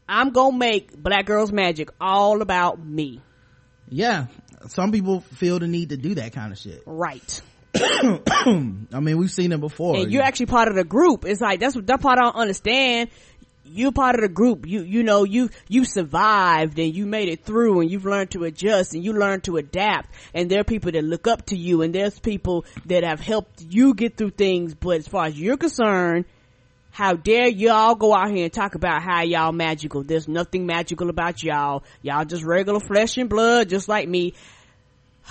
I'm 0.07 0.31
gonna 0.31 0.57
make 0.57 0.95
Black 1.01 1.25
Girls 1.25 1.51
Magic 1.53 1.89
all 2.01 2.41
about 2.41 2.85
me. 2.85 3.21
Yeah 3.91 4.25
some 4.67 4.91
people 4.91 5.19
feel 5.21 5.59
the 5.59 5.67
need 5.67 5.89
to 5.89 5.97
do 5.97 6.15
that 6.15 6.33
kind 6.33 6.51
of 6.51 6.57
shit 6.57 6.81
Right. 6.87 7.41
i 7.75 8.99
mean 8.99 9.17
we've 9.17 9.31
seen 9.31 9.51
it 9.51 9.59
before 9.59 9.95
and 9.97 10.11
you're 10.11 10.23
actually 10.23 10.47
part 10.47 10.67
of 10.67 10.75
the 10.75 10.83
group. 10.83 11.25
It's 11.25 11.39
like 11.41 11.59
that's 11.59 11.75
what 11.75 11.85
that 11.87 12.01
part 12.01 12.17
I 12.19 12.23
don't 12.23 12.35
understand. 12.35 13.09
You're 13.63 13.93
part 13.93 14.15
of 14.15 14.21
the 14.21 14.27
group. 14.27 14.67
You 14.67 14.81
you 14.81 15.03
know 15.03 15.23
you 15.23 15.49
you 15.69 15.85
survived 15.85 16.77
and 16.79 16.93
you 16.93 17.05
made 17.05 17.29
it 17.29 17.45
through 17.45 17.79
and 17.79 17.89
you've 17.89 18.03
learned 18.05 18.31
to 18.31 18.43
adjust 18.43 18.93
and 18.93 19.03
you 19.05 19.13
learned 19.13 19.45
to 19.45 19.55
adapt. 19.55 20.13
And 20.33 20.49
there 20.49 20.59
are 20.59 20.65
people 20.65 20.91
that 20.91 21.03
look 21.03 21.27
up 21.27 21.45
to 21.47 21.55
you 21.57 21.81
and 21.81 21.95
there's 21.95 22.19
people 22.19 22.65
that 22.87 23.03
have 23.05 23.21
helped 23.21 23.61
you 23.61 23.93
get 23.93 24.17
through 24.17 24.31
things. 24.31 24.73
But 24.73 24.97
as 24.97 25.07
far 25.07 25.27
as 25.27 25.39
you're 25.39 25.55
concerned, 25.57 26.25
how 26.91 27.13
dare 27.13 27.47
y'all 27.47 27.95
go 27.95 28.13
out 28.13 28.31
here 28.31 28.43
and 28.43 28.53
talk 28.53 28.75
about 28.75 29.01
how 29.01 29.23
y'all 29.23 29.53
magical? 29.53 30.03
There's 30.03 30.27
nothing 30.27 30.65
magical 30.65 31.09
about 31.09 31.41
y'all. 31.41 31.83
Y'all 32.01 32.25
just 32.25 32.43
regular 32.43 32.81
flesh 32.81 33.17
and 33.17 33.29
blood, 33.29 33.69
just 33.69 33.87
like 33.87 34.07
me. 34.07 34.33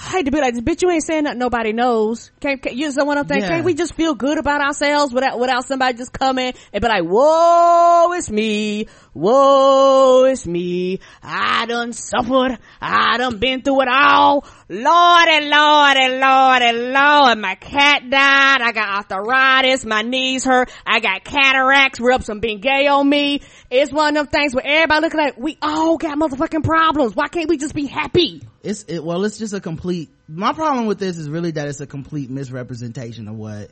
I 0.02 0.12
hate 0.12 0.24
to 0.24 0.30
be 0.30 0.40
like 0.40 0.54
this, 0.54 0.62
bitch. 0.62 0.80
You 0.80 0.90
ain't 0.90 1.04
saying 1.04 1.24
nothing 1.24 1.38
nobody 1.38 1.74
knows. 1.74 2.30
Can't, 2.40 2.62
can't 2.62 2.74
you 2.74 2.90
know 2.90 3.04
what 3.04 3.18
I'm 3.18 3.28
saying? 3.28 3.42
Yeah. 3.42 3.48
Can't 3.48 3.64
we 3.66 3.74
just 3.74 3.92
feel 3.92 4.14
good 4.14 4.38
about 4.38 4.62
ourselves 4.62 5.12
without 5.12 5.38
without 5.38 5.66
somebody 5.66 5.98
just 5.98 6.10
coming 6.10 6.54
and 6.72 6.82
be 6.82 6.88
like, 6.88 7.04
"Whoa, 7.04 8.10
it's 8.12 8.30
me. 8.30 8.86
Whoa, 9.12 10.24
it's 10.24 10.46
me. 10.46 11.00
I 11.22 11.66
done 11.66 11.92
suffered. 11.92 12.58
I 12.80 13.18
done 13.18 13.38
been 13.40 13.60
through 13.60 13.82
it 13.82 13.88
all. 13.88 14.46
Lord 14.70 15.28
and 15.28 15.50
Lord 15.50 15.96
and 15.98 16.20
Lord 16.20 16.62
and 16.62 16.92
Lord. 16.92 17.38
My 17.38 17.56
cat 17.56 18.08
died. 18.08 18.62
I 18.62 18.72
got 18.72 19.12
arthritis. 19.12 19.84
My 19.84 20.00
knees 20.00 20.46
hurt. 20.46 20.70
I 20.86 21.00
got 21.00 21.24
cataracts. 21.24 22.00
Rub 22.00 22.24
some 22.24 22.40
Bengay 22.40 22.90
on 22.90 23.06
me. 23.06 23.42
It's 23.70 23.92
one 23.92 24.16
of 24.16 24.30
them 24.30 24.40
things 24.40 24.54
where 24.54 24.66
everybody 24.66 25.02
looking 25.02 25.20
like 25.20 25.36
we 25.36 25.58
all 25.60 25.98
got 25.98 26.16
motherfucking 26.16 26.64
problems. 26.64 27.14
Why 27.14 27.28
can't 27.28 27.50
we 27.50 27.58
just 27.58 27.74
be 27.74 27.84
happy? 27.84 28.40
It's 28.62 28.84
it 28.84 29.02
well 29.02 29.24
it's 29.24 29.38
just 29.38 29.54
a 29.54 29.60
complete 29.60 30.10
my 30.28 30.52
problem 30.52 30.86
with 30.86 30.98
this 30.98 31.16
is 31.16 31.28
really 31.28 31.50
that 31.52 31.68
it's 31.68 31.80
a 31.80 31.86
complete 31.86 32.30
misrepresentation 32.30 33.28
of 33.28 33.36
what 33.36 33.70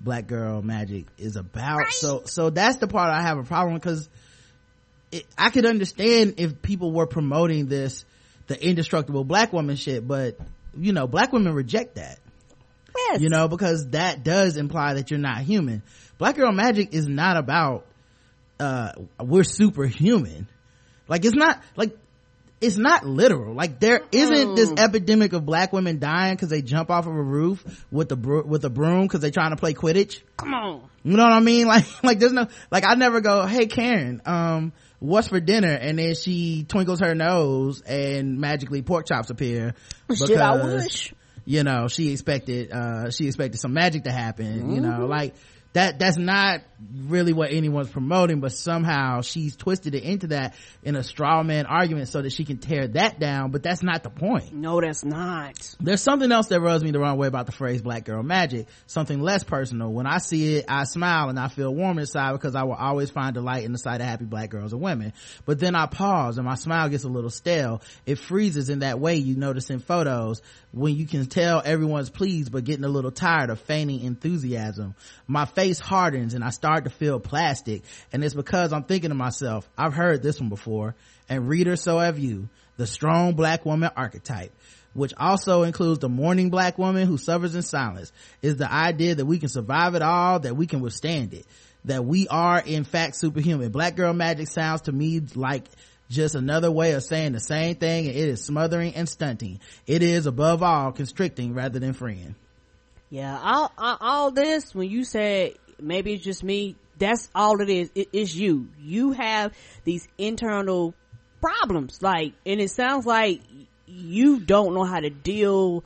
black 0.00 0.26
girl 0.26 0.62
magic 0.62 1.06
is 1.18 1.36
about. 1.36 1.90
So 1.90 2.22
so 2.24 2.50
that's 2.50 2.76
the 2.76 2.86
part 2.86 3.10
i 3.10 3.22
have 3.22 3.38
a 3.38 3.42
problem 3.42 3.74
because 3.74 4.08
i 5.36 5.50
could 5.50 5.66
understand 5.66 6.34
if 6.38 6.62
people 6.62 6.92
were 6.92 7.06
promoting 7.06 7.66
this 7.66 8.04
the 8.46 8.66
indestructible 8.66 9.24
black 9.24 9.52
woman 9.52 9.76
shit 9.76 10.06
but 10.06 10.38
you 10.76 10.92
know 10.92 11.06
black 11.06 11.32
women 11.32 11.54
reject 11.54 11.96
that. 11.96 12.18
Yes. 12.96 13.20
you 13.20 13.28
know 13.28 13.48
because 13.48 13.90
that 13.90 14.24
does 14.24 14.56
imply 14.56 14.94
that 14.94 15.10
you're 15.10 15.20
not 15.20 15.38
human. 15.38 15.82
Black 16.18 16.36
girl 16.36 16.52
magic 16.52 16.92
is 16.92 17.06
not 17.08 17.36
about 17.36 17.86
uh 18.60 18.92
we're 19.20 19.44
superhuman. 19.44 20.48
Like 21.08 21.24
it's 21.24 21.34
not 21.34 21.62
like 21.76 21.96
it's 22.60 22.76
not 22.76 23.06
literal 23.06 23.54
like 23.54 23.78
there 23.80 24.02
isn't 24.10 24.56
this 24.56 24.72
epidemic 24.76 25.32
of 25.32 25.46
black 25.46 25.72
women 25.72 25.98
dying 25.98 26.34
because 26.34 26.48
they 26.48 26.60
jump 26.62 26.90
off 26.90 27.06
of 27.06 27.12
a 27.14 27.22
roof 27.22 27.84
with 27.92 28.10
a 28.12 28.16
bro- 28.16 28.42
with 28.44 28.64
a 28.64 28.70
broom 28.70 29.02
because 29.06 29.20
they're 29.20 29.30
trying 29.30 29.50
to 29.50 29.56
play 29.56 29.74
quidditch 29.74 30.20
Come 30.36 30.54
on. 30.54 30.82
you 31.04 31.16
know 31.16 31.22
what 31.22 31.32
i 31.32 31.40
mean 31.40 31.66
like 31.74 31.86
like 32.02 32.18
there's 32.18 32.32
no 32.32 32.48
like 32.70 32.84
i 32.86 32.94
never 32.94 33.20
go 33.20 33.46
hey 33.46 33.66
karen 33.66 34.20
um 34.26 34.72
what's 34.98 35.28
for 35.28 35.38
dinner 35.38 35.72
and 35.72 35.98
then 35.98 36.14
she 36.16 36.64
twinkles 36.68 36.98
her 37.00 37.14
nose 37.14 37.80
and 37.82 38.38
magically 38.40 38.82
pork 38.82 39.06
chops 39.06 39.30
appear 39.30 39.74
Shit, 40.14 40.36
I 40.36 40.64
wish. 40.64 41.14
you 41.44 41.62
know 41.62 41.86
she 41.86 42.10
expected 42.10 42.72
uh 42.72 43.10
she 43.10 43.26
expected 43.28 43.60
some 43.60 43.72
magic 43.72 44.04
to 44.04 44.10
happen 44.10 44.74
you 44.74 44.80
know 44.80 44.98
Mhm. 45.02 45.08
like 45.08 45.34
that 45.72 45.98
that's 45.98 46.16
not 46.16 46.62
really 47.06 47.32
what 47.32 47.50
anyone's 47.50 47.88
promoting 47.90 48.40
but 48.40 48.52
somehow 48.52 49.20
she's 49.20 49.56
twisted 49.56 49.94
it 49.94 50.02
into 50.04 50.28
that 50.28 50.54
in 50.82 50.94
a 50.96 51.02
straw 51.02 51.42
man 51.42 51.66
argument 51.66 52.08
so 52.08 52.22
that 52.22 52.30
she 52.30 52.44
can 52.44 52.58
tear 52.58 52.86
that 52.88 53.18
down 53.18 53.50
but 53.50 53.62
that's 53.62 53.82
not 53.82 54.02
the 54.02 54.10
point. 54.10 54.52
No, 54.52 54.80
that's 54.80 55.04
not. 55.04 55.74
there's 55.80 56.00
something 56.00 56.30
else 56.30 56.48
that 56.48 56.60
rubs 56.60 56.84
me 56.84 56.90
the 56.90 57.00
wrong 57.00 57.18
way 57.18 57.26
about 57.26 57.46
the 57.46 57.52
phrase 57.52 57.82
black 57.82 58.04
girl 58.04 58.22
magic 58.22 58.66
something 58.86 59.20
less 59.20 59.44
personal. 59.44 59.92
When 59.92 60.06
i 60.06 60.18
see 60.18 60.56
it 60.56 60.66
i 60.68 60.84
smile 60.84 61.28
and 61.28 61.38
i 61.38 61.48
feel 61.48 61.74
warm 61.74 61.98
inside 61.98 62.32
because 62.32 62.54
i 62.54 62.62
will 62.62 62.74
always 62.74 63.10
find 63.10 63.34
delight 63.34 63.64
in 63.64 63.72
the 63.72 63.78
sight 63.78 64.00
of 64.00 64.06
happy 64.06 64.24
black 64.24 64.50
girls 64.50 64.72
and 64.72 64.80
women. 64.80 65.12
But 65.44 65.58
then 65.58 65.74
i 65.74 65.86
pause 65.86 66.38
and 66.38 66.46
my 66.46 66.54
smile 66.54 66.88
gets 66.88 67.04
a 67.04 67.08
little 67.08 67.30
stale. 67.30 67.82
It 68.06 68.18
freezes 68.18 68.68
in 68.68 68.80
that 68.80 69.00
way 69.00 69.16
you 69.16 69.36
notice 69.36 69.70
in 69.70 69.80
photos 69.80 70.42
when 70.72 70.94
you 70.94 71.06
can 71.06 71.26
tell 71.26 71.62
everyone's 71.64 72.10
pleased 72.10 72.52
but 72.52 72.64
getting 72.64 72.84
a 72.84 72.88
little 72.88 73.10
tired 73.10 73.50
of 73.50 73.60
feigning 73.60 74.00
enthusiasm 74.00 74.94
my 75.26 75.44
face 75.44 75.78
hardens 75.78 76.34
and 76.34 76.44
i 76.44 76.50
start 76.50 76.84
to 76.84 76.90
feel 76.90 77.18
plastic 77.18 77.82
and 78.12 78.22
it's 78.22 78.34
because 78.34 78.72
i'm 78.72 78.84
thinking 78.84 79.10
to 79.10 79.14
myself 79.14 79.68
i've 79.76 79.94
heard 79.94 80.22
this 80.22 80.40
one 80.40 80.48
before 80.48 80.94
and 81.28 81.48
reader 81.48 81.76
so 81.76 81.98
have 81.98 82.18
you 82.18 82.48
the 82.76 82.86
strong 82.86 83.34
black 83.34 83.64
woman 83.64 83.90
archetype 83.96 84.52
which 84.94 85.14
also 85.16 85.62
includes 85.62 86.00
the 86.00 86.08
mourning 86.08 86.50
black 86.50 86.76
woman 86.76 87.06
who 87.06 87.18
suffers 87.18 87.54
in 87.54 87.62
silence, 87.62 88.12
is 88.42 88.56
the 88.56 88.70
idea 88.70 89.14
that 89.14 89.26
we 89.26 89.38
can 89.38 89.48
survive 89.48 89.94
it 89.94 90.02
all, 90.02 90.40
that 90.40 90.56
we 90.56 90.66
can 90.66 90.80
withstand 90.80 91.32
it, 91.34 91.46
that 91.84 92.04
we 92.04 92.26
are 92.28 92.58
in 92.58 92.84
fact 92.84 93.16
superhuman. 93.16 93.70
Black 93.70 93.96
girl 93.96 94.12
magic 94.12 94.48
sounds 94.48 94.82
to 94.82 94.92
me 94.92 95.20
like 95.34 95.64
just 96.08 96.34
another 96.34 96.70
way 96.70 96.92
of 96.92 97.02
saying 97.02 97.32
the 97.32 97.40
same 97.40 97.76
thing 97.76 98.06
and 98.06 98.16
it 98.16 98.28
is 98.28 98.44
smothering 98.44 98.94
and 98.94 99.08
stunting. 99.08 99.60
It 99.86 100.02
is 100.02 100.26
above 100.26 100.62
all 100.62 100.92
constricting 100.92 101.54
rather 101.54 101.78
than 101.78 101.92
freeing. 101.92 102.34
Yeah, 103.10 103.38
all, 103.42 103.72
all, 103.78 104.30
this, 104.30 104.74
when 104.74 104.90
you 104.90 105.04
said 105.04 105.54
maybe 105.80 106.14
it's 106.14 106.24
just 106.24 106.44
me, 106.44 106.76
that's 106.98 107.30
all 107.34 107.60
it 107.60 107.70
is. 107.70 107.90
It 107.94 108.08
is 108.12 108.36
you. 108.36 108.68
You 108.80 109.12
have 109.12 109.54
these 109.84 110.06
internal 110.18 110.94
problems. 111.40 112.02
Like, 112.02 112.34
and 112.44 112.60
it 112.60 112.70
sounds 112.70 113.06
like 113.06 113.40
you 113.86 114.40
don't 114.40 114.74
know 114.74 114.84
how 114.84 115.00
to 115.00 115.10
deal, 115.10 115.84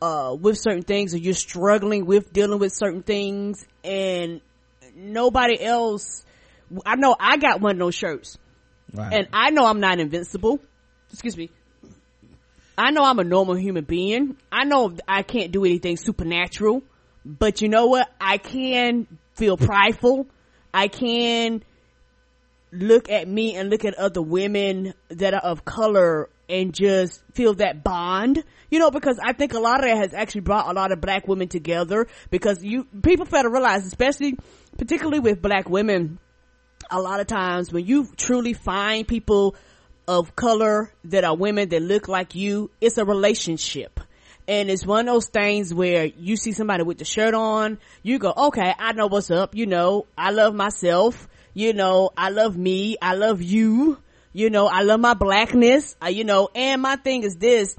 uh, 0.00 0.34
with 0.38 0.58
certain 0.58 0.82
things 0.82 1.14
or 1.14 1.18
you're 1.18 1.34
struggling 1.34 2.06
with 2.06 2.32
dealing 2.32 2.58
with 2.58 2.72
certain 2.72 3.02
things 3.02 3.64
and 3.84 4.40
nobody 4.96 5.62
else, 5.62 6.24
I 6.84 6.96
know 6.96 7.14
I 7.20 7.36
got 7.36 7.60
one 7.60 7.72
of 7.72 7.78
those 7.78 7.94
shirts 7.94 8.38
Right. 8.94 9.12
and 9.12 9.28
I 9.32 9.50
know 9.50 9.66
I'm 9.66 9.80
not 9.80 9.98
invincible. 10.00 10.60
Excuse 11.10 11.36
me. 11.36 11.50
I 12.76 12.90
know 12.90 13.04
I'm 13.04 13.18
a 13.18 13.24
normal 13.24 13.54
human 13.54 13.84
being. 13.84 14.36
I 14.50 14.64
know 14.64 14.94
I 15.06 15.22
can't 15.22 15.52
do 15.52 15.64
anything 15.64 15.96
supernatural, 15.96 16.82
but 17.24 17.60
you 17.60 17.68
know 17.68 17.86
what? 17.86 18.10
I 18.20 18.38
can 18.38 19.06
feel 19.34 19.56
prideful. 19.56 20.26
I 20.72 20.88
can 20.88 21.62
look 22.72 23.10
at 23.10 23.28
me 23.28 23.54
and 23.54 23.68
look 23.68 23.84
at 23.84 23.94
other 23.94 24.22
women 24.22 24.94
that 25.10 25.34
are 25.34 25.40
of 25.40 25.64
color 25.64 26.30
and 26.48 26.74
just 26.74 27.22
feel 27.34 27.54
that 27.54 27.84
bond. 27.84 28.42
You 28.70 28.78
know, 28.78 28.90
because 28.90 29.18
I 29.22 29.34
think 29.34 29.52
a 29.52 29.60
lot 29.60 29.80
of 29.80 29.90
that 29.90 29.98
has 29.98 30.14
actually 30.14 30.42
brought 30.42 30.68
a 30.68 30.72
lot 30.72 30.92
of 30.92 31.00
black 31.00 31.28
women 31.28 31.48
together 31.48 32.06
because 32.30 32.64
you, 32.64 32.84
people 33.02 33.26
fail 33.26 33.42
to 33.42 33.50
realize, 33.50 33.86
especially, 33.86 34.38
particularly 34.78 35.20
with 35.20 35.42
black 35.42 35.68
women, 35.68 36.18
a 36.92 37.00
lot 37.00 37.20
of 37.20 37.26
times 37.26 37.72
when 37.72 37.86
you 37.86 38.06
truly 38.16 38.52
find 38.52 39.08
people 39.08 39.56
of 40.06 40.36
color 40.36 40.92
that 41.04 41.24
are 41.24 41.34
women 41.34 41.70
that 41.70 41.82
look 41.82 42.06
like 42.06 42.34
you, 42.34 42.70
it's 42.80 42.98
a 42.98 43.04
relationship. 43.04 43.98
And 44.46 44.70
it's 44.70 44.84
one 44.84 45.08
of 45.08 45.14
those 45.14 45.26
things 45.26 45.72
where 45.72 46.04
you 46.04 46.36
see 46.36 46.52
somebody 46.52 46.82
with 46.82 46.98
the 46.98 47.04
shirt 47.04 47.32
on, 47.34 47.78
you 48.02 48.18
go, 48.18 48.32
okay, 48.36 48.74
I 48.78 48.92
know 48.92 49.06
what's 49.06 49.30
up. 49.30 49.54
You 49.54 49.66
know, 49.66 50.06
I 50.18 50.30
love 50.30 50.54
myself. 50.54 51.28
You 51.54 51.72
know, 51.72 52.10
I 52.16 52.30
love 52.30 52.56
me. 52.56 52.96
I 53.00 53.14
love 53.14 53.40
you. 53.40 53.98
You 54.32 54.50
know, 54.50 54.66
I 54.66 54.82
love 54.82 55.00
my 55.00 55.14
blackness. 55.14 55.96
Uh, 56.02 56.08
you 56.08 56.24
know, 56.24 56.50
and 56.54 56.82
my 56.82 56.96
thing 56.96 57.22
is 57.22 57.36
this, 57.36 57.76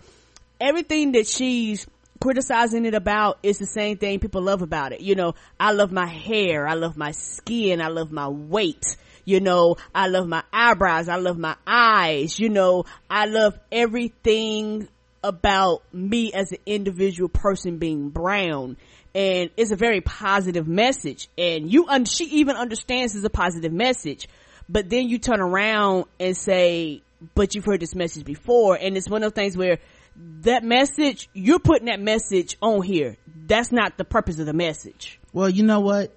everything 0.59 1.11
that 1.13 1.27
she's 1.27 1.85
criticizing 2.23 2.85
it 2.85 2.93
about 2.93 3.37
is 3.43 3.57
the 3.57 3.65
same 3.65 3.97
thing 3.97 4.17
people 4.17 4.41
love 4.41 4.61
about 4.61 4.93
it. 4.93 5.01
You 5.01 5.13
know, 5.13 5.35
I 5.59 5.73
love 5.73 5.91
my 5.91 6.05
hair. 6.05 6.65
I 6.65 6.75
love 6.75 6.95
my 6.95 7.11
skin. 7.11 7.81
I 7.81 7.89
love 7.89 8.13
my 8.13 8.29
weight. 8.29 8.95
You 9.25 9.41
know, 9.41 9.75
I 9.93 10.07
love 10.07 10.25
my 10.25 10.41
eyebrows. 10.53 11.09
I 11.09 11.17
love 11.17 11.37
my 11.37 11.57
eyes. 11.67 12.39
You 12.39 12.47
know, 12.47 12.85
I 13.09 13.25
love 13.25 13.59
everything 13.73 14.87
about 15.21 15.83
me 15.91 16.31
as 16.31 16.53
an 16.53 16.59
individual 16.65 17.27
person 17.27 17.77
being 17.77 18.07
brown. 18.07 18.77
And 19.13 19.49
it's 19.57 19.71
a 19.71 19.75
very 19.75 19.99
positive 19.99 20.65
message. 20.65 21.27
And 21.37 21.69
you, 21.69 21.87
she 22.05 22.23
even 22.39 22.55
understands 22.55 23.17
it's 23.17 23.25
a 23.25 23.29
positive 23.29 23.73
message. 23.73 24.29
But 24.69 24.89
then 24.89 25.09
you 25.09 25.19
turn 25.19 25.41
around 25.41 26.05
and 26.21 26.37
say, 26.37 27.01
but 27.35 27.53
you've 27.53 27.65
heard 27.65 27.81
this 27.81 27.95
message 27.95 28.23
before. 28.23 28.77
And 28.79 28.95
it's 28.95 29.09
one 29.09 29.23
of 29.23 29.33
those 29.33 29.43
things 29.43 29.57
where 29.57 29.79
that 30.15 30.63
message, 30.63 31.29
you're 31.33 31.59
putting 31.59 31.85
that 31.85 31.99
message 31.99 32.57
on 32.61 32.81
here. 32.81 33.17
That's 33.45 33.71
not 33.71 33.97
the 33.97 34.05
purpose 34.05 34.39
of 34.39 34.45
the 34.45 34.53
message. 34.53 35.19
Well, 35.31 35.49
you 35.49 35.63
know 35.63 35.79
what? 35.79 36.11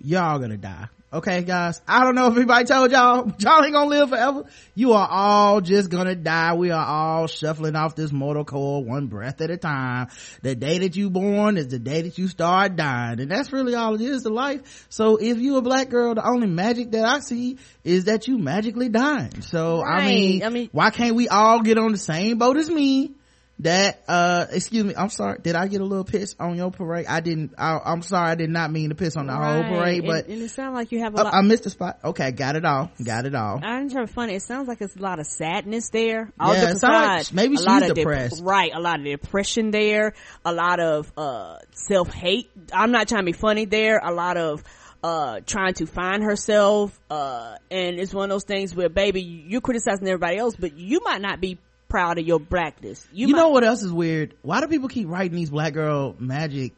Y'all 0.00 0.38
gonna 0.38 0.56
die. 0.56 0.88
Okay, 1.10 1.40
guys. 1.42 1.80
I 1.88 2.04
don't 2.04 2.14
know 2.14 2.26
if 2.26 2.36
anybody 2.36 2.66
told 2.66 2.92
y'all, 2.92 3.32
y'all 3.38 3.64
ain't 3.64 3.72
gonna 3.72 3.88
live 3.88 4.10
forever. 4.10 4.44
You 4.74 4.92
are 4.92 5.08
all 5.10 5.62
just 5.62 5.88
gonna 5.90 6.14
die. 6.14 6.52
We 6.52 6.70
are 6.70 6.84
all 6.84 7.26
shuffling 7.28 7.76
off 7.76 7.94
this 7.96 8.12
mortal 8.12 8.44
coil 8.44 8.84
one 8.84 9.06
breath 9.06 9.40
at 9.40 9.50
a 9.50 9.56
time. 9.56 10.08
The 10.42 10.54
day 10.54 10.80
that 10.80 10.96
you 10.96 11.08
born 11.08 11.56
is 11.56 11.68
the 11.68 11.78
day 11.78 12.02
that 12.02 12.18
you 12.18 12.28
start 12.28 12.76
dying. 12.76 13.20
And 13.20 13.30
that's 13.30 13.50
really 13.54 13.74
all 13.74 13.94
it 13.94 14.02
is 14.02 14.24
to 14.24 14.28
life. 14.28 14.86
So 14.90 15.16
if 15.16 15.38
you 15.38 15.56
a 15.56 15.62
black 15.62 15.88
girl, 15.88 16.14
the 16.14 16.28
only 16.28 16.46
magic 16.46 16.90
that 16.90 17.06
I 17.06 17.20
see 17.20 17.56
is 17.84 18.04
that 18.04 18.28
you 18.28 18.36
magically 18.36 18.90
dying. 18.90 19.40
So 19.40 19.82
I 19.82 20.06
mean, 20.06 20.42
I 20.44 20.50
mean- 20.50 20.68
why 20.72 20.90
can't 20.90 21.14
we 21.16 21.28
all 21.28 21.62
get 21.62 21.78
on 21.78 21.92
the 21.92 21.98
same 21.98 22.36
boat 22.36 22.58
as 22.58 22.68
me? 22.68 23.12
That 23.60 24.02
uh 24.08 24.46
excuse 24.52 24.84
me 24.84 24.94
i'm 24.96 25.08
sorry 25.08 25.38
did 25.42 25.56
i 25.56 25.66
get 25.66 25.80
a 25.80 25.84
little 25.84 26.04
piss 26.04 26.36
on 26.38 26.56
your 26.56 26.70
parade 26.70 27.06
i 27.06 27.20
didn't 27.20 27.54
I, 27.58 27.80
i'm 27.84 28.02
sorry 28.02 28.30
i 28.30 28.34
did 28.34 28.50
not 28.50 28.70
mean 28.70 28.90
to 28.90 28.94
piss 28.94 29.16
on 29.16 29.26
the 29.26 29.34
whole 29.34 29.64
parade 29.64 30.04
but 30.06 30.28
and, 30.28 30.42
it 30.42 30.50
sounds 30.50 30.74
like 30.74 30.92
you 30.92 31.00
have 31.00 31.14
a 31.14 31.18
I, 31.18 31.22
lot. 31.22 31.34
I 31.34 31.40
missed 31.42 31.64
the 31.64 31.70
spot 31.70 31.98
okay 32.04 32.30
got 32.30 32.54
it 32.56 32.64
all 32.64 32.90
got 33.04 33.26
it 33.26 33.34
all 33.34 33.60
I'm 33.78 33.90
trying 33.90 34.06
to 34.06 34.12
funny. 34.12 34.34
It 34.34 34.42
sounds 34.42 34.66
like 34.66 34.80
it's 34.80 34.96
a 34.96 35.00
lot 35.00 35.20
of 35.20 35.26
sadness 35.26 35.90
there. 35.90 36.32
Yeah, 36.40 36.46
All 36.46 36.52
it 36.52 36.74
different 36.74 36.82
like 36.82 37.32
maybe 37.32 37.56
a 37.56 37.60
lot 37.60 37.82
she's 37.82 37.92
depressed. 37.92 38.42
right. 38.42 38.72
A 38.74 38.80
lot 38.80 38.98
of 38.98 39.04
depression 39.04 39.70
there. 39.70 40.14
A 40.44 40.52
lot 40.52 40.80
of 40.80 41.12
uh 41.16 41.58
self 41.72 42.12
hate. 42.12 42.50
I'm 42.72 42.90
not 42.90 43.08
trying 43.08 43.22
to 43.22 43.26
be 43.26 43.32
funny 43.32 43.64
there. 43.64 44.00
A 44.02 44.12
lot 44.12 44.36
of 44.36 44.64
uh 45.02 45.40
trying 45.46 45.74
to 45.74 45.86
find 45.86 46.24
herself. 46.24 46.98
Uh 47.08 47.56
and 47.70 47.98
it's 47.98 48.12
one 48.12 48.24
of 48.24 48.30
those 48.30 48.44
things 48.44 48.74
where 48.74 48.88
baby 48.88 49.22
you're 49.22 49.60
criticizing 49.60 50.08
everybody 50.08 50.38
else, 50.38 50.56
but 50.56 50.76
you 50.76 51.00
might 51.04 51.20
not 51.20 51.40
be 51.40 51.58
proud 51.88 52.18
of 52.18 52.26
your 52.26 52.38
blackness. 52.40 53.06
you, 53.12 53.28
You, 53.28 53.32
might, 53.32 53.40
know 53.40 53.48
what 53.50 53.64
else 53.64 53.82
is 53.82 53.92
weird 53.92 54.34
why 54.42 54.60
do 54.60 54.68
people 54.68 54.88
keep 54.88 55.08
writing 55.08 55.36
these 55.36 55.50
black 55.50 55.72
girl 55.72 56.14
magic 56.18 56.72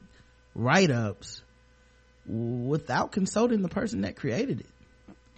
write-ups 0.55 1.43
without 2.27 3.12
consulting 3.12 3.62
the 3.62 3.69
person 3.69 4.03
that 4.03 4.16
created 4.16 4.61
it 4.61 4.66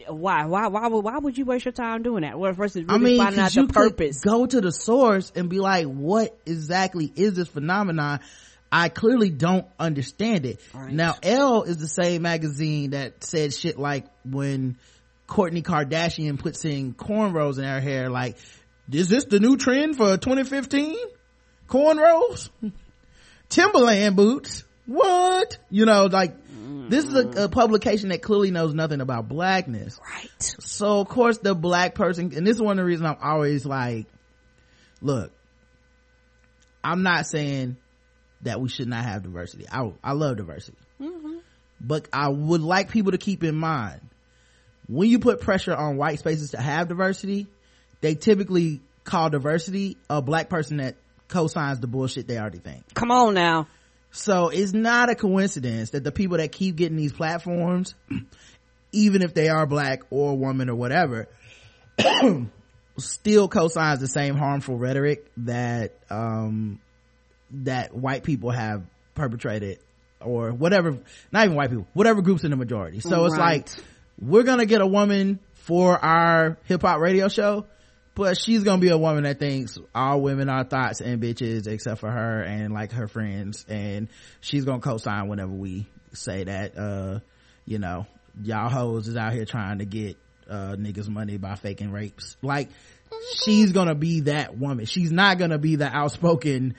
why 0.08 0.46
why 0.46 0.68
why 0.68 0.88
would 0.88 1.04
why 1.04 1.18
would 1.18 1.38
you 1.38 1.44
waste 1.44 1.64
your 1.64 1.72
time 1.72 2.02
doing 2.02 2.22
that? 2.22 2.38
Well, 2.38 2.52
versus 2.52 2.82
really 2.82 2.94
I 2.94 2.98
mean, 2.98 3.18
finding 3.18 3.40
out 3.40 3.52
the 3.52 3.66
purpose. 3.68 4.20
go 4.20 4.46
to 4.46 4.60
the 4.60 4.72
source 4.72 5.30
and 5.34 5.48
be 5.48 5.60
like, 5.60 5.86
what 5.86 6.36
exactly 6.44 7.12
is 7.14 7.34
this 7.34 7.48
phenomenon? 7.48 8.20
I 8.70 8.88
clearly 8.88 9.28
don't 9.28 9.66
understand 9.78 10.46
it. 10.46 10.60
Now, 10.74 11.16
Elle 11.22 11.64
is 11.64 11.76
the 11.76 11.88
same 11.88 12.22
magazine 12.22 12.90
that 12.90 13.22
said 13.22 13.52
shit 13.52 13.78
like 13.78 14.06
when 14.24 14.78
Kourtney 15.28 15.62
Kardashian 15.62 16.38
puts 16.38 16.64
in 16.64 16.94
cornrows 16.94 17.58
in 17.58 17.64
her 17.64 17.80
hair, 17.80 18.08
like, 18.08 18.38
is 18.90 19.08
this 19.08 19.24
the 19.24 19.40
new 19.40 19.56
trend 19.56 19.96
for 19.96 20.16
2015? 20.16 20.96
Cornrows? 21.68 22.50
Timberland 23.48 24.16
boots? 24.16 24.64
What? 24.86 25.58
You 25.70 25.86
know, 25.86 26.06
like, 26.06 26.34
this 26.88 27.04
is 27.04 27.14
a, 27.14 27.44
a 27.44 27.48
publication 27.48 28.10
that 28.10 28.22
clearly 28.22 28.50
knows 28.50 28.74
nothing 28.74 29.00
about 29.00 29.28
blackness. 29.28 29.98
Right. 30.04 30.28
So, 30.40 31.00
of 31.00 31.08
course, 31.08 31.38
the 31.38 31.54
black 31.54 31.94
person, 31.94 32.32
and 32.36 32.46
this 32.46 32.56
is 32.56 32.62
one 32.62 32.78
of 32.78 32.82
the 32.82 32.86
reasons 32.86 33.08
I'm 33.08 33.16
always 33.22 33.64
like, 33.64 34.06
look, 35.00 35.32
I'm 36.84 37.02
not 37.02 37.26
saying 37.26 37.76
that 38.42 38.60
we 38.60 38.68
should 38.68 38.88
not 38.88 39.04
have 39.04 39.22
diversity. 39.22 39.66
I, 39.70 39.92
I 40.02 40.12
love 40.12 40.36
diversity. 40.36 40.78
Mm-hmm. 41.00 41.38
But 41.80 42.08
I 42.12 42.28
would 42.28 42.60
like 42.60 42.90
people 42.90 43.12
to 43.12 43.18
keep 43.18 43.44
in 43.44 43.56
mind, 43.56 44.00
when 44.88 45.08
you 45.08 45.18
put 45.18 45.40
pressure 45.40 45.74
on 45.74 45.96
white 45.96 46.18
spaces 46.18 46.50
to 46.50 46.60
have 46.60 46.88
diversity, 46.88 47.46
they 48.02 48.14
typically 48.14 48.82
call 49.04 49.30
diversity 49.30 49.96
a 50.10 50.20
black 50.20 50.50
person 50.50 50.76
that 50.76 50.96
co-signs 51.28 51.80
the 51.80 51.86
bullshit 51.86 52.26
they 52.28 52.38
already 52.38 52.58
think. 52.58 52.92
Come 52.92 53.10
on 53.10 53.32
now. 53.32 53.66
So 54.10 54.50
it's 54.50 54.74
not 54.74 55.10
a 55.10 55.14
coincidence 55.14 55.90
that 55.90 56.04
the 56.04 56.12
people 56.12 56.36
that 56.36 56.52
keep 56.52 56.76
getting 56.76 56.98
these 56.98 57.12
platforms, 57.12 57.94
even 58.92 59.22
if 59.22 59.32
they 59.32 59.48
are 59.48 59.66
black 59.66 60.02
or 60.10 60.36
woman 60.36 60.68
or 60.68 60.74
whatever, 60.74 61.28
still 62.98 63.48
co-signs 63.48 64.00
the 64.00 64.08
same 64.08 64.36
harmful 64.36 64.76
rhetoric 64.76 65.30
that, 65.38 65.94
um, 66.10 66.78
that 67.50 67.94
white 67.94 68.22
people 68.22 68.50
have 68.50 68.82
perpetrated 69.14 69.78
or 70.20 70.52
whatever, 70.52 70.98
not 71.32 71.44
even 71.46 71.56
white 71.56 71.70
people, 71.70 71.86
whatever 71.94 72.20
groups 72.20 72.44
in 72.44 72.50
the 72.50 72.56
majority. 72.56 73.00
So 73.00 73.24
it's 73.24 73.36
like, 73.36 73.68
we're 74.20 74.44
gonna 74.44 74.66
get 74.66 74.82
a 74.82 74.86
woman 74.86 75.40
for 75.54 75.98
our 75.98 76.58
hip 76.64 76.82
hop 76.82 77.00
radio 77.00 77.28
show, 77.28 77.66
but 78.14 78.36
she's 78.36 78.62
gonna 78.62 78.80
be 78.80 78.90
a 78.90 78.98
woman 78.98 79.24
that 79.24 79.38
thinks 79.38 79.78
all 79.94 80.20
women 80.20 80.48
are 80.48 80.64
thoughts 80.64 81.00
and 81.00 81.22
bitches 81.22 81.66
except 81.66 82.00
for 82.00 82.10
her 82.10 82.42
and 82.42 82.72
like 82.72 82.92
her 82.92 83.08
friends. 83.08 83.64
And 83.68 84.08
she's 84.40 84.64
gonna 84.64 84.80
co-sign 84.80 85.28
whenever 85.28 85.52
we 85.52 85.86
say 86.12 86.44
that 86.44 86.76
uh 86.76 87.20
you 87.64 87.78
know 87.78 88.06
y'all 88.42 88.68
hoes 88.68 89.08
is 89.08 89.16
out 89.16 89.32
here 89.32 89.46
trying 89.46 89.78
to 89.78 89.86
get 89.86 90.16
uh 90.48 90.76
niggas 90.76 91.08
money 91.08 91.38
by 91.38 91.54
faking 91.54 91.90
rapes. 91.90 92.36
Like 92.42 92.68
she's 93.44 93.72
gonna 93.72 93.94
be 93.94 94.20
that 94.20 94.58
woman. 94.58 94.84
She's 94.84 95.10
not 95.12 95.38
gonna 95.38 95.58
be 95.58 95.76
the 95.76 95.86
outspoken 95.86 96.74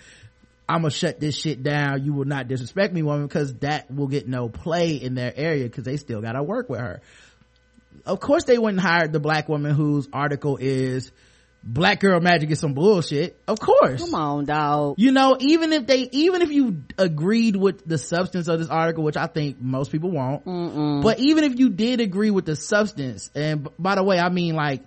i'm 0.67 0.81
gonna 0.81 0.91
shut 0.91 1.19
this 1.19 1.35
shit 1.35 1.61
down. 1.61 2.03
You 2.05 2.13
will 2.13 2.25
not 2.25 2.47
disrespect 2.47 2.93
me 2.93 3.03
woman 3.03 3.27
because 3.27 3.53
that 3.55 3.91
will 3.91 4.07
get 4.07 4.27
no 4.27 4.49
play 4.49 4.95
in 4.95 5.13
their 5.13 5.33
area 5.35 5.65
because 5.65 5.83
they 5.83 5.97
still 5.97 6.21
gotta 6.21 6.41
work 6.41 6.69
with 6.69 6.79
her. 6.79 7.01
Of 8.05 8.19
course 8.19 8.45
they 8.45 8.57
wouldn't 8.57 8.81
hire 8.81 9.07
the 9.07 9.19
black 9.19 9.49
woman 9.49 9.75
whose 9.75 10.07
article 10.11 10.57
is 10.57 11.11
black 11.65 12.01
girl 12.01 12.19
magic 12.19 12.51
is 12.51 12.59
some 12.59 12.73
bullshit. 12.73 13.39
Of 13.47 13.59
course. 13.59 14.03
Come 14.03 14.15
on, 14.15 14.45
dog. 14.45 14.95
you 14.97 15.11
know 15.13 15.37
even 15.39 15.71
if 15.71 15.87
they 15.87 16.09
even 16.11 16.41
if 16.41 16.51
you 16.51 16.83
agreed 16.97 17.55
with 17.55 17.87
the 17.87 17.97
substance 17.97 18.47
of 18.49 18.59
this 18.59 18.67
article 18.69 19.03
which 19.03 19.15
i 19.15 19.27
think 19.27 19.61
most 19.61 19.91
people 19.91 20.11
won't 20.11 20.43
but 21.03 21.19
even 21.19 21.45
if 21.45 21.57
you 21.57 21.69
did 21.69 22.01
agree 22.01 22.31
with 22.31 22.45
the 22.45 22.55
substance 22.57 23.31
and 23.33 23.67
by 23.79 23.95
the 23.95 24.03
way 24.03 24.19
i 24.19 24.27
mean 24.29 24.55
like 24.55 24.81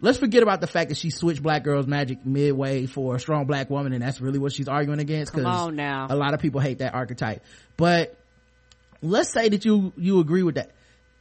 let's 0.00 0.18
forget 0.18 0.42
about 0.42 0.60
the 0.60 0.66
fact 0.66 0.88
that 0.88 0.98
she 0.98 1.10
switched 1.10 1.42
black 1.42 1.62
girls 1.62 1.86
magic 1.86 2.26
midway 2.26 2.86
for 2.86 3.14
a 3.14 3.20
strong 3.20 3.46
black 3.46 3.70
woman 3.70 3.92
and 3.92 4.02
that's 4.02 4.20
really 4.20 4.38
what 4.40 4.52
she's 4.52 4.68
arguing 4.68 4.98
against 4.98 5.32
Come 5.32 5.46
on 5.46 5.76
now. 5.76 6.08
a 6.10 6.16
lot 6.16 6.34
of 6.34 6.40
people 6.40 6.60
hate 6.60 6.78
that 6.78 6.94
archetype. 6.94 7.42
But 7.76 8.16
let's 9.02 9.32
say 9.32 9.48
that 9.50 9.64
you 9.64 9.92
you 9.96 10.18
agree 10.20 10.42
with 10.42 10.56
that 10.56 10.70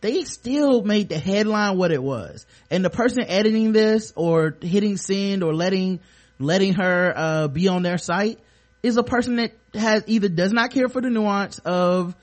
they 0.02 0.24
still 0.24 0.84
made 0.84 1.10
the 1.10 1.18
headline 1.18 1.78
what 1.78 1.92
it 1.92 2.02
was 2.02 2.46
and 2.70 2.84
the 2.84 2.90
person 2.90 3.24
editing 3.28 3.72
this 3.72 4.14
or 4.16 4.56
hitting 4.62 4.98
send 4.98 5.44
or 5.44 5.54
letting 5.54 6.00
letting 6.40 6.74
her 6.74 7.14
uh 7.16 7.48
be 7.48 7.68
on 7.68 7.84
their 7.84 7.98
site 7.98 8.40
is 8.84 8.98
a 8.98 9.04
person 9.04 9.38
that 9.38 9.54
has 9.74 10.04
either 10.08 10.30
does 10.30 10.54
not 10.54 10.72
care 10.72 10.88
for 10.88 11.02
the 11.02 11.10
nuance 11.10 11.60
of 11.60 12.16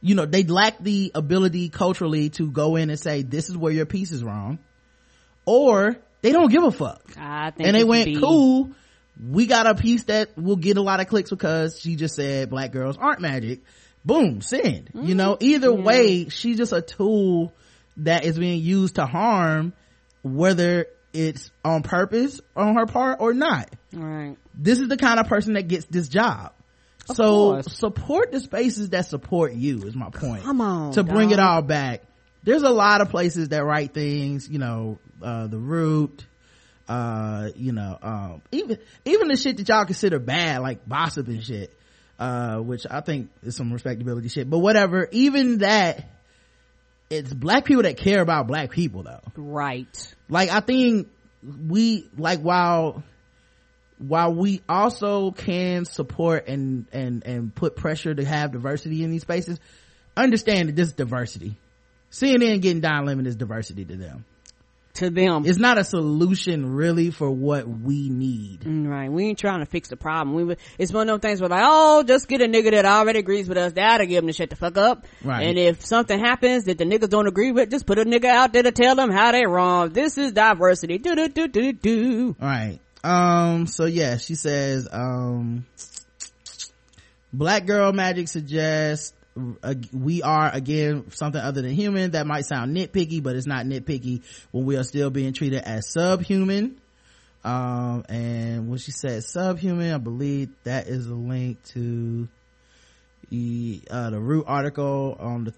you 0.00 0.14
know 0.14 0.26
they 0.26 0.44
lack 0.44 0.78
the 0.78 1.12
ability 1.14 1.68
culturally 1.68 2.30
to 2.30 2.50
go 2.50 2.76
in 2.76 2.90
and 2.90 2.98
say 2.98 3.22
this 3.22 3.48
is 3.48 3.56
where 3.56 3.72
your 3.72 3.86
piece 3.86 4.12
is 4.12 4.24
wrong 4.24 4.58
or 5.44 5.96
they 6.22 6.32
don't 6.32 6.50
give 6.50 6.64
a 6.64 6.70
fuck 6.70 7.02
I 7.18 7.50
think 7.50 7.66
and 7.66 7.76
they 7.76 7.84
went 7.84 8.06
B. 8.06 8.16
cool 8.16 8.70
we 9.28 9.46
got 9.46 9.66
a 9.66 9.74
piece 9.74 10.04
that 10.04 10.36
will 10.38 10.56
get 10.56 10.78
a 10.78 10.82
lot 10.82 11.00
of 11.00 11.08
clicks 11.08 11.28
because 11.28 11.78
she 11.78 11.96
just 11.96 12.14
said 12.14 12.48
black 12.48 12.72
girls 12.72 12.96
aren't 12.96 13.20
magic 13.20 13.60
boom 14.04 14.40
send. 14.40 14.90
You 14.94 15.14
know 15.14 15.36
either 15.40 15.72
way 15.72 16.28
she's 16.28 16.56
just 16.56 16.72
a 16.72 16.82
tool 16.82 17.52
that 17.98 18.24
is 18.24 18.38
being 18.38 18.60
used 18.62 18.96
to 18.96 19.06
harm 19.06 19.72
whether 20.22 20.86
it's 21.12 21.50
on 21.64 21.82
purpose 21.82 22.40
on 22.54 22.76
her 22.76 22.86
part 22.86 23.20
or 23.20 23.34
not. 23.34 23.70
Right. 23.92 24.36
this 24.54 24.78
is 24.78 24.88
the 24.88 24.96
kind 24.96 25.18
of 25.18 25.26
person 25.26 25.54
that 25.54 25.66
gets 25.68 25.86
this 25.86 26.08
job. 26.08 26.52
So 27.14 27.24
course. 27.24 27.76
support 27.76 28.30
the 28.30 28.40
spaces 28.40 28.90
that 28.90 29.06
support 29.06 29.54
you 29.54 29.82
is 29.82 29.96
my 29.96 30.10
point. 30.10 30.44
Come 30.44 30.60
on, 30.60 30.92
to 30.92 31.02
bring 31.02 31.30
it 31.30 31.40
all 31.40 31.62
back. 31.62 32.02
There's 32.44 32.62
a 32.62 32.70
lot 32.70 33.00
of 33.00 33.10
places 33.10 33.48
that 33.48 33.64
write 33.64 33.92
things 33.92 34.48
you 34.48 34.58
know 34.58 34.98
uh 35.22 35.46
the 35.46 35.58
root 35.58 36.24
uh 36.88 37.50
you 37.56 37.72
know 37.72 37.98
um 38.00 38.42
even 38.52 38.78
even 39.04 39.28
the 39.28 39.36
shit 39.36 39.56
that 39.58 39.68
y'all 39.68 39.84
consider 39.84 40.18
bad 40.18 40.60
like 40.60 40.88
gossip 40.88 41.28
and 41.28 41.42
shit 41.42 41.76
uh 42.20 42.58
which 42.58 42.86
i 42.88 43.00
think 43.00 43.30
is 43.42 43.56
some 43.56 43.72
respectability 43.72 44.28
shit. 44.28 44.48
But 44.48 44.58
whatever 44.58 45.08
even 45.10 45.58
that 45.58 46.08
it's 47.08 47.32
black 47.32 47.64
people 47.64 47.82
that 47.82 47.96
care 47.96 48.20
about 48.20 48.46
black 48.46 48.70
people 48.70 49.02
though. 49.02 49.22
Right. 49.36 50.14
like 50.28 50.50
i 50.50 50.60
think 50.60 51.08
we 51.42 52.08
like 52.16 52.40
while 52.40 53.02
while 53.98 54.34
we 54.34 54.62
also 54.68 55.30
can 55.30 55.84
support 55.84 56.46
and 56.46 56.86
and 56.92 57.24
and 57.26 57.54
put 57.54 57.74
pressure 57.76 58.14
to 58.14 58.24
have 58.24 58.52
diversity 58.52 59.02
in 59.02 59.10
these 59.10 59.22
spaces 59.22 59.58
understand 60.16 60.68
that 60.68 60.76
this 60.76 60.88
is 60.88 60.94
diversity. 60.94 61.56
Cnn 62.10 62.60
getting 62.60 62.80
Don 62.80 63.06
Lemon 63.06 63.26
is 63.26 63.36
diversity 63.36 63.84
to 63.84 63.96
them 63.96 64.24
To 64.94 65.08
them. 65.08 65.44
it's 65.46 65.58
not 65.58 65.78
a 65.78 65.84
solution 65.84 66.74
really 66.74 67.10
for 67.12 67.30
what 67.30 67.66
we 67.68 68.08
need 68.10 68.62
Mm, 68.62 68.88
Right. 68.88 69.10
We 69.10 69.26
ain't 69.26 69.38
trying 69.38 69.60
to 69.60 69.66
fix 69.66 69.88
the 69.88 69.96
problem. 69.96 70.34
We, 70.48 70.56
it's 70.78 70.92
one 70.92 71.08
of 71.08 71.20
those 71.20 71.28
things 71.28 71.40
where 71.40 71.48
like, 71.48 71.62
oh, 71.64 72.02
just 72.02 72.26
get 72.26 72.42
a 72.42 72.46
nigga 72.46 72.72
that 72.72 72.84
already 72.84 73.20
agrees 73.20 73.48
with 73.48 73.56
us. 73.56 73.72
That'll 73.74 74.06
give 74.06 74.24
him 74.24 74.26
to 74.26 74.32
shut 74.32 74.50
the 74.50 74.56
fuck 74.56 74.76
up. 74.76 75.06
Right. 75.24 75.46
And 75.46 75.58
if 75.58 75.84
something 75.86 76.18
happens 76.18 76.64
that 76.64 76.76
the 76.78 76.84
niggas 76.84 77.08
don't 77.08 77.28
agree 77.28 77.52
with, 77.52 77.70
just 77.70 77.86
put 77.86 77.98
a 78.00 78.04
nigga 78.04 78.24
out 78.26 78.52
there 78.52 78.64
to 78.64 78.72
tell 78.72 78.96
them 78.96 79.10
how 79.10 79.30
they 79.32 79.46
wrong. 79.46 79.90
This 79.90 80.18
is 80.18 80.32
diversity. 80.32 80.98
Do 80.98 81.14
do 81.14 81.28
do 81.28 81.46
do 81.48 81.72
do. 81.72 82.36
right 82.40 82.78
um 83.02 83.66
so 83.66 83.86
yeah 83.86 84.18
she 84.18 84.34
says 84.34 84.86
um 84.92 85.64
black 87.32 87.64
girl 87.66 87.92
magic 87.92 88.28
suggests 88.28 89.14
uh, 89.62 89.74
we 89.92 90.22
are 90.22 90.50
again 90.52 91.10
something 91.12 91.40
other 91.40 91.62
than 91.62 91.72
human. 91.72 92.12
That 92.12 92.26
might 92.26 92.46
sound 92.46 92.76
nitpicky 92.76 93.22
but 93.22 93.36
it's 93.36 93.46
not 93.46 93.66
nitpicky 93.66 94.22
when 94.50 94.64
we 94.64 94.76
are 94.76 94.82
still 94.82 95.10
being 95.10 95.32
treated 95.32 95.62
as 95.62 95.88
subhuman. 95.88 96.80
Um 97.42 98.04
and 98.08 98.68
when 98.68 98.78
she 98.78 98.90
said 98.90 99.24
subhuman 99.24 99.94
i 99.94 99.98
believe 99.98 100.50
that 100.64 100.88
is 100.88 101.06
a 101.06 101.14
link 101.14 101.62
to 101.72 102.28
the 103.30 103.80
uh 103.90 104.10
the 104.10 104.20
root 104.20 104.44
article 104.46 105.16
on 105.18 105.44
the 105.44 105.54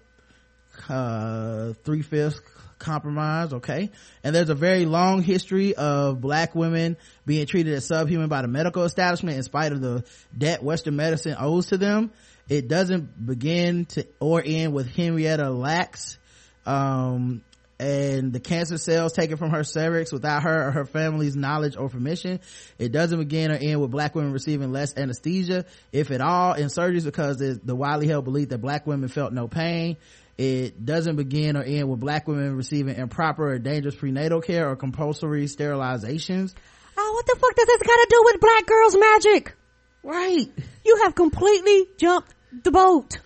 uh 0.93 1.73
three-fifths 1.83 2.39
compromise 2.79 3.53
okay? 3.53 3.89
And 4.23 4.35
there's 4.35 4.49
a 4.49 4.55
very 4.55 4.85
long 4.85 5.23
history 5.23 5.75
of 5.75 6.21
black 6.21 6.55
women 6.55 6.97
being 7.25 7.45
treated 7.47 7.73
as 7.73 7.87
subhuman 7.87 8.29
by 8.29 8.43
the 8.43 8.47
medical 8.47 8.83
establishment 8.83 9.37
in 9.37 9.43
spite 9.43 9.71
of 9.71 9.81
the 9.81 10.03
debt 10.37 10.63
western 10.63 10.95
medicine 10.95 11.35
owes 11.39 11.67
to 11.67 11.77
them 11.77 12.11
it 12.53 12.67
doesn't 12.67 13.25
begin 13.25 13.85
to 13.85 14.05
or 14.19 14.41
end 14.45 14.73
with 14.73 14.87
henrietta 14.87 15.49
lacks 15.49 16.17
um 16.65 17.41
and 17.79 18.31
the 18.31 18.39
cancer 18.39 18.77
cells 18.77 19.11
taken 19.13 19.37
from 19.37 19.49
her 19.49 19.63
cervix 19.63 20.11
without 20.11 20.43
her 20.43 20.67
or 20.67 20.71
her 20.71 20.85
family's 20.85 21.35
knowledge 21.35 21.75
or 21.75 21.89
permission. 21.89 22.39
It 22.77 22.91
doesn't 22.93 23.19
begin 23.19 23.51
or 23.51 23.55
end 23.55 23.81
with 23.81 23.91
black 23.91 24.15
women 24.15 24.31
receiving 24.31 24.71
less 24.71 24.95
anesthesia, 24.95 25.65
if 25.91 26.11
at 26.11 26.21
all, 26.21 26.53
in 26.53 26.67
surgeries 26.67 27.03
because 27.03 27.37
the, 27.37 27.59
the 27.61 27.75
widely 27.75 28.07
held 28.07 28.23
belief 28.23 28.49
that 28.49 28.59
black 28.59 28.87
women 28.87 29.09
felt 29.09 29.33
no 29.33 29.49
pain. 29.49 29.97
It 30.37 30.85
doesn't 30.85 31.17
begin 31.17 31.57
or 31.57 31.63
end 31.63 31.89
with 31.89 31.99
black 31.99 32.27
women 32.27 32.55
receiving 32.55 32.95
improper 32.95 33.51
or 33.51 33.59
dangerous 33.59 33.95
prenatal 33.95 34.39
care 34.39 34.69
or 34.69 34.75
compulsory 34.77 35.45
sterilizations. 35.45 36.53
Oh, 36.95 37.11
what 37.15 37.25
the 37.25 37.35
fuck 37.37 37.55
does 37.55 37.67
this 37.67 37.81
got 37.81 37.95
to 37.95 38.07
do 38.09 38.21
with 38.23 38.39
black 38.39 38.65
girls 38.65 38.97
magic? 38.97 39.55
Right. 40.03 40.51
You 40.85 41.01
have 41.03 41.15
completely 41.15 41.87
jumped 41.97 42.33
the 42.63 42.71
boat. 42.71 43.19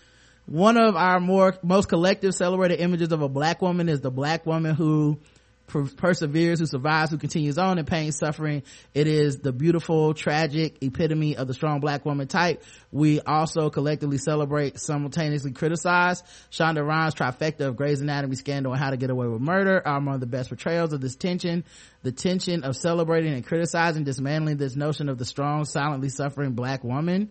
one 0.45 0.77
of 0.77 0.95
our 0.95 1.19
more 1.19 1.55
most 1.61 1.89
collective 1.89 2.33
celebrated 2.33 2.79
images 2.79 3.11
of 3.11 3.21
a 3.21 3.29
black 3.29 3.61
woman 3.61 3.89
is 3.89 4.01
the 4.01 4.11
black 4.11 4.45
woman 4.45 4.75
who 4.75 5.19
per- 5.67 5.85
perseveres 5.85 6.59
who 6.59 6.65
survives 6.65 7.11
who 7.11 7.17
continues 7.17 7.57
on 7.57 7.77
in 7.77 7.85
pain 7.85 8.11
suffering. 8.13 8.63
It 8.93 9.07
is 9.07 9.39
the 9.39 9.51
beautiful 9.51 10.13
tragic 10.13 10.77
epitome 10.81 11.35
of 11.35 11.47
the 11.47 11.53
strong 11.53 11.81
black 11.81 12.05
woman 12.05 12.27
type. 12.27 12.63
We 12.91 13.19
also 13.19 13.69
collectively 13.69 14.17
celebrate 14.17 14.79
simultaneously 14.79 15.51
criticize 15.51 16.23
shonda 16.49 16.85
rhimes 16.85 17.13
trifecta 17.13 17.67
of 17.67 17.75
grey's 17.75 17.99
anatomy 17.99 18.37
scandal 18.37 18.71
and 18.71 18.81
how 18.81 18.91
to 18.91 18.97
get 18.97 19.09
away 19.09 19.27
with 19.27 19.41
murder. 19.41 19.81
Are 19.85 19.97
among 19.97 20.19
the 20.19 20.27
best 20.27 20.49
portrayals 20.49 20.93
of 20.93 21.01
this 21.01 21.15
tension 21.15 21.65
the 22.03 22.11
tension 22.13 22.63
of 22.63 22.77
celebrating 22.77 23.33
and 23.33 23.45
criticizing 23.45 24.05
dismantling 24.05 24.57
this 24.57 24.77
notion 24.77 25.09
of 25.09 25.17
the 25.17 25.25
strong 25.25 25.65
silently 25.65 26.09
suffering 26.09 26.53
black 26.53 26.85
woman 26.85 27.29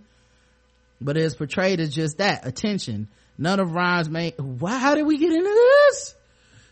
but 1.01 1.17
it's 1.17 1.35
portrayed 1.35 1.81
as 1.81 1.95
just 1.95 2.19
that 2.19 2.47
attention 2.47 3.09
none 3.39 3.61
of 3.61 3.73
rhimes 3.73 4.09
main 4.09 4.33
why 4.39 4.79
how 4.79 4.95
did 4.95 5.07
we 5.07 5.19
get 5.19 5.33
into 5.33 5.45
this 5.45 6.15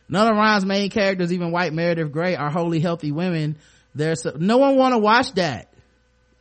none 0.09 0.27
of 0.27 0.37
rhimes 0.37 0.65
main 0.65 0.91
characters 0.91 1.33
even 1.33 1.51
white 1.51 1.73
meredith 1.73 2.11
grey 2.13 2.37
are 2.37 2.51
wholly 2.51 2.81
healthy 2.81 3.13
women 3.13 3.57
there's 3.95 4.25
no 4.37 4.59
one 4.59 4.77
want 4.77 4.95
to 4.95 4.99
watch 4.99 5.33
that 5.33 5.73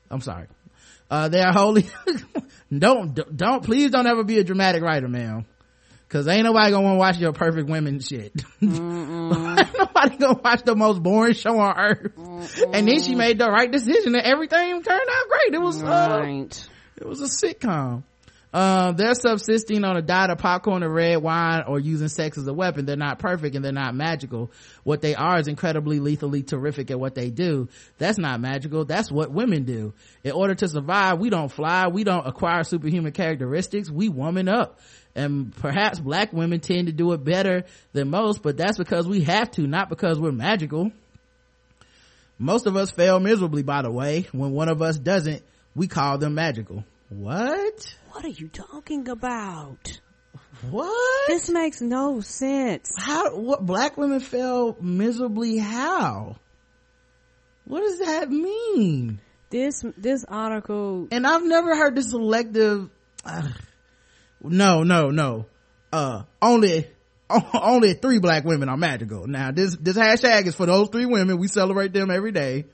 i'm 0.09 0.21
sorry 0.21 0.47
uh 1.11 1.27
they 1.29 1.41
are 1.41 1.53
wholly 1.53 1.85
don't 2.77 3.13
don't 3.35 3.63
please 3.63 3.91
don't 3.91 4.07
ever 4.07 4.23
be 4.23 4.39
a 4.39 4.43
dramatic 4.43 4.81
writer 4.81 5.07
ma'am 5.07 5.45
Cause 6.09 6.27
ain't 6.27 6.43
nobody 6.43 6.69
gonna 6.69 6.83
wanna 6.83 6.99
watch 6.99 7.17
your 7.17 7.33
perfect 7.33 7.67
women 7.67 7.99
shit. 7.99 8.33
ain't 8.61 8.71
nobody 8.71 10.17
gonna 10.17 10.39
watch 10.43 10.61
the 10.63 10.75
most 10.75 11.01
boring 11.01 11.33
show 11.33 11.57
on 11.57 11.75
earth. 11.75 12.11
And 12.71 12.87
then 12.87 13.01
she 13.01 13.15
made 13.15 13.39
the 13.39 13.49
right 13.49 13.71
decision 13.71 14.13
and 14.13 14.23
everything 14.23 14.83
turned 14.83 15.01
out 15.09 15.27
great. 15.27 15.55
It 15.55 15.59
was, 15.59 15.81
uh, 15.81 16.19
Right. 16.21 16.69
It 16.97 17.07
was 17.07 17.21
a 17.21 17.25
sitcom. 17.25 18.03
Uh, 18.53 18.91
they're 18.91 19.15
subsisting 19.15 19.83
on 19.83 19.97
a 19.97 20.01
diet 20.03 20.29
of 20.29 20.37
popcorn 20.37 20.83
and 20.83 20.93
red 20.93 21.17
wine 21.17 21.63
or 21.67 21.79
using 21.79 22.07
sex 22.07 22.37
as 22.37 22.45
a 22.45 22.53
weapon. 22.53 22.85
They're 22.85 22.95
not 22.95 23.17
perfect 23.17 23.55
and 23.55 23.65
they're 23.65 23.71
not 23.71 23.95
magical. 23.95 24.51
What 24.83 25.01
they 25.01 25.15
are 25.15 25.39
is 25.39 25.47
incredibly 25.47 25.99
lethally 25.99 26.43
terrific 26.43 26.91
at 26.91 26.99
what 26.99 27.15
they 27.15 27.31
do. 27.31 27.67
That's 27.97 28.19
not 28.19 28.39
magical. 28.39 28.85
That's 28.85 29.11
what 29.11 29.31
women 29.31 29.63
do. 29.63 29.93
In 30.23 30.33
order 30.33 30.53
to 30.53 30.67
survive, 30.67 31.17
we 31.17 31.31
don't 31.31 31.51
fly. 31.51 31.87
We 31.87 32.03
don't 32.03 32.27
acquire 32.27 32.63
superhuman 32.63 33.13
characteristics. 33.13 33.89
We 33.89 34.09
woman 34.09 34.47
up. 34.47 34.79
And 35.15 35.55
perhaps 35.55 35.99
black 35.99 36.31
women 36.31 36.59
tend 36.59 36.87
to 36.87 36.93
do 36.93 37.13
it 37.13 37.23
better 37.23 37.63
than 37.93 38.11
most, 38.11 38.43
but 38.43 38.55
that's 38.55 38.77
because 38.77 39.07
we 39.07 39.21
have 39.21 39.49
to, 39.51 39.65
not 39.65 39.89
because 39.89 40.19
we're 40.19 40.31
magical. 40.31 40.91
Most 42.37 42.67
of 42.67 42.75
us 42.75 42.91
fail 42.91 43.19
miserably, 43.19 43.63
by 43.63 43.81
the 43.81 43.91
way. 43.91 44.27
When 44.31 44.51
one 44.51 44.69
of 44.69 44.81
us 44.81 44.97
doesn't, 44.97 45.43
we 45.75 45.87
call 45.87 46.17
them 46.17 46.35
magical. 46.35 46.83
What? 47.09 47.95
What 48.11 48.25
are 48.25 48.29
you 48.29 48.47
talking 48.47 49.07
about? 49.09 49.99
What? 50.69 51.27
This 51.27 51.49
makes 51.49 51.81
no 51.81 52.21
sense. 52.21 52.93
How, 52.97 53.35
what, 53.37 53.65
black 53.65 53.97
women 53.97 54.19
fail 54.19 54.77
miserably 54.79 55.57
how? 55.57 56.37
What 57.65 57.81
does 57.81 57.99
that 57.99 58.29
mean? 58.29 59.19
This, 59.49 59.83
this 59.97 60.25
article. 60.27 61.07
And 61.11 61.25
I've 61.27 61.43
never 61.43 61.75
heard 61.75 61.95
the 61.95 62.01
selective, 62.01 62.89
uh, 63.25 63.49
no, 64.41 64.83
no, 64.83 65.11
no. 65.11 65.45
Uh, 65.91 66.23
only, 66.41 66.87
only 67.53 67.93
three 67.93 68.19
black 68.19 68.43
women 68.43 68.69
are 68.69 68.77
magical. 68.77 69.27
Now 69.27 69.51
this, 69.51 69.75
this 69.75 69.97
hashtag 69.97 70.47
is 70.47 70.55
for 70.55 70.65
those 70.65 70.89
three 70.89 71.05
women. 71.05 71.37
We 71.37 71.47
celebrate 71.47 71.93
them 71.93 72.09
every 72.09 72.31
day. 72.31 72.65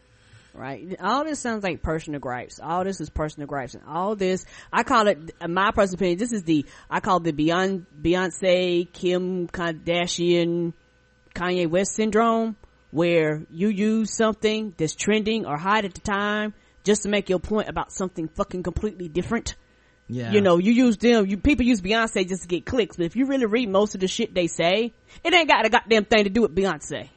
Right? 0.60 0.96
All 1.00 1.24
this 1.24 1.40
sounds 1.40 1.64
like 1.64 1.82
personal 1.82 2.20
gripes. 2.20 2.60
All 2.62 2.84
this 2.84 3.00
is 3.00 3.10
personal 3.10 3.48
gripes, 3.48 3.74
and 3.74 3.84
all 3.88 4.16
this 4.16 4.46
I 4.72 4.84
call 4.84 5.08
it 5.08 5.32
my 5.48 5.72
personal 5.72 5.96
opinion. 5.96 6.20
This 6.20 6.34
is 6.34 6.44
the 6.44 6.66
I 6.90 7.00
call 7.00 7.22
the 7.22 7.32
Beyond 7.32 7.86
Beyonce, 8.02 8.92
Kim 8.92 9.48
Kardashian, 9.48 10.74
Kanye 11.34 11.70
West 11.70 11.96
syndrome, 11.96 12.58
where 12.92 13.44
you 13.50 13.70
use 13.70 14.16
something 14.16 14.74
that's 14.78 14.96
trending 14.96 15.46
or 15.46 15.58
hot 15.58 15.86
at 15.86 15.94
the 15.94 16.02
time 16.02 16.54
just 16.84 17.04
to 17.04 17.10
make 17.10 17.30
your 17.30 17.40
point 17.40 17.70
about 17.70 17.92
something 17.92 18.28
fucking 18.28 18.64
completely 18.64 19.08
different. 19.08 19.56
Yeah. 20.08 20.32
You 20.32 20.42
know, 20.42 20.58
you 20.58 20.72
use 20.72 20.98
them, 20.98 21.28
you 21.28 21.38
people 21.38 21.66
use 21.66 21.82
Beyonce 21.82 22.28
just 22.28 22.42
to 22.42 22.48
get 22.48 22.66
clicks, 22.66 22.98
but 22.98 23.06
if 23.06 23.16
you 23.16 23.28
really 23.28 23.46
read 23.46 23.70
most 23.70 23.94
of 23.94 24.02
the 24.02 24.08
shit 24.08 24.34
they 24.34 24.48
say, 24.48 24.94
it 25.24 25.34
ain't 25.34 25.48
got 25.48 25.66
a 25.66 25.70
goddamn 25.70 26.06
thing 26.06 26.24
to 26.24 26.30
do 26.32 26.42
with 26.42 26.56
Beyonce. 26.56 27.10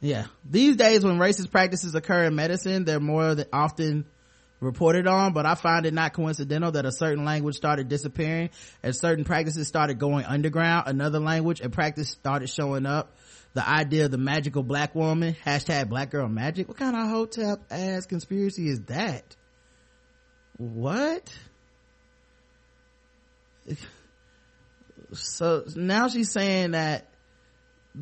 Yeah. 0.00 0.26
These 0.48 0.76
days 0.76 1.04
when 1.04 1.18
racist 1.18 1.50
practices 1.50 1.94
occur 1.94 2.24
in 2.24 2.34
medicine, 2.34 2.84
they're 2.84 3.00
more 3.00 3.36
often 3.52 4.06
reported 4.60 5.06
on, 5.06 5.32
but 5.32 5.46
I 5.46 5.54
find 5.54 5.86
it 5.86 5.94
not 5.94 6.12
coincidental 6.12 6.72
that 6.72 6.84
a 6.84 6.92
certain 6.92 7.24
language 7.24 7.56
started 7.56 7.88
disappearing 7.88 8.50
and 8.82 8.94
certain 8.94 9.24
practices 9.24 9.68
started 9.68 9.98
going 9.98 10.24
underground. 10.24 10.88
Another 10.88 11.20
language 11.20 11.60
and 11.60 11.72
practice 11.72 12.10
started 12.10 12.48
showing 12.48 12.86
up. 12.86 13.16
The 13.54 13.66
idea 13.66 14.04
of 14.04 14.10
the 14.10 14.18
magical 14.18 14.62
black 14.62 14.94
woman, 14.94 15.34
hashtag 15.44 15.88
black 15.88 16.10
girl 16.10 16.28
magic. 16.28 16.68
What 16.68 16.76
kind 16.76 16.94
of 16.94 17.08
hotel 17.08 17.58
ass 17.70 18.06
conspiracy 18.06 18.68
is 18.68 18.82
that? 18.82 19.36
What? 20.58 21.32
So 25.12 25.64
now 25.74 26.08
she's 26.08 26.30
saying 26.30 26.72
that 26.72 27.07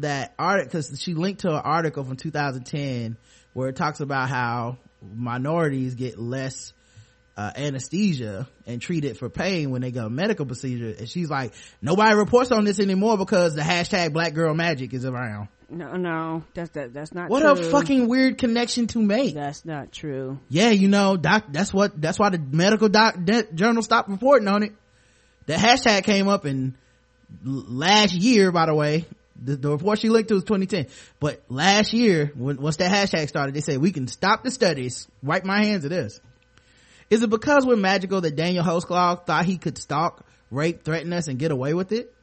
that 0.01 0.35
article 0.39 0.69
because 0.81 1.01
she 1.01 1.15
linked 1.15 1.41
to 1.43 1.49
an 1.49 1.55
article 1.65 2.05
from 2.05 2.17
2010 2.17 3.17
where 3.53 3.69
it 3.69 3.77
talks 3.77 4.01
about 4.01 4.29
how 4.29 4.77
minorities 5.15 5.95
get 5.95 6.19
less 6.19 6.73
uh, 7.37 7.53
anesthesia 7.55 8.49
and 8.67 8.81
treated 8.81 9.19
for 9.19 9.29
pain 9.29 9.71
when 9.71 9.83
they 9.83 9.91
go 9.91 10.09
medical 10.09 10.47
procedure 10.47 10.95
and 10.99 11.09
she's 11.09 11.29
like 11.29 11.53
nobody 11.83 12.15
reports 12.17 12.51
on 12.51 12.65
this 12.65 12.81
anymore 12.81 13.19
because 13.19 13.55
the 13.55 13.61
hashtag 13.61 14.13
black 14.13 14.33
girl 14.33 14.55
magic 14.55 14.95
is 14.95 15.05
around 15.05 15.49
No, 15.69 15.97
no, 15.97 16.45
that's 16.55 16.71
that, 16.71 16.95
that's 16.95 17.13
not 17.13 17.29
what 17.29 17.41
true. 17.41 17.51
a 17.51 17.57
fucking 17.71 18.09
weird 18.09 18.39
connection 18.39 18.87
to 18.89 18.99
make 19.01 19.35
That's 19.35 19.67
not 19.67 19.93
true. 19.93 20.39
yeah 20.49 20.71
you 20.71 20.89
know 20.89 21.19
doc 21.19 21.45
that's 21.51 21.75
what 21.75 22.01
that's 22.01 22.19
why 22.19 22.31
the 22.31 22.39
medical 22.39 22.89
doc 22.89 23.17
de- 23.23 23.53
journal 23.53 23.83
stopped 23.83 24.09
reporting 24.09 24.49
on 24.49 24.63
it 24.63 24.73
the 25.45 25.55
hashtag 25.55 26.05
came 26.05 26.29
up 26.29 26.47
in 26.47 26.75
l- 27.47 27.65
last 27.69 28.15
year 28.15 28.51
by 28.51 28.65
the 28.65 28.75
way 28.75 29.05
the, 29.43 29.57
the 29.57 29.71
report 29.71 29.99
she 29.99 30.09
linked 30.09 30.29
to 30.29 30.35
was 30.35 30.45
2010 30.45 30.87
but 31.21 31.43
last 31.49 31.93
year 31.93 32.33
when 32.35 32.57
once 32.61 32.77
that 32.77 32.91
hashtag 32.91 33.29
started 33.29 33.55
they 33.55 33.61
said 33.61 33.79
we 33.79 33.93
can 33.93 34.09
stop 34.09 34.43
the 34.43 34.51
studies. 34.51 35.09
Wipe 35.23 35.45
my 35.45 35.65
hands 35.65 35.85
of 35.85 35.91
this. 35.91 36.21
Is 37.09 37.23
it 37.23 37.31
because 37.31 37.65
we're 37.67 37.77
magical 37.77 38.21
that 38.21 38.37
daniel 38.37 38.65
Holtzclaw 38.65 39.27
thought 39.27 39.45
he 39.45 39.59
could 39.59 39.79
stalk 39.79 40.25
rape 40.51 40.85
threaten 40.85 41.13
us 41.13 41.29
and 41.29 41.39
get 41.39 41.51
away 41.51 41.75
with 41.75 41.93
it? 41.93 42.15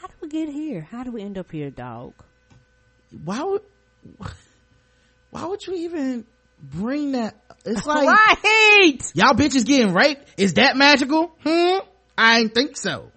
How 0.00 0.08
do 0.08 0.14
we 0.22 0.28
get 0.28 0.48
here? 0.48 0.80
How 0.80 1.04
do 1.04 1.10
we 1.10 1.22
end 1.22 1.38
up 1.38 1.50
here, 1.50 1.70
dog? 1.70 2.14
why 3.24 3.42
would 3.42 3.62
why 5.30 5.46
would 5.46 5.66
you 5.66 5.74
even 5.74 6.26
bring 6.60 7.12
that 7.12 7.36
it's 7.64 7.86
like 7.86 8.06
right! 8.06 8.98
y'all 9.14 9.34
bitches 9.34 9.64
getting 9.64 9.94
raped? 9.94 10.28
Is 10.36 10.54
that 10.54 10.76
magical? 10.76 11.32
Hmm? 11.44 11.78
I 12.16 12.40
ain't 12.40 12.54
think 12.54 12.76
so 12.76 13.12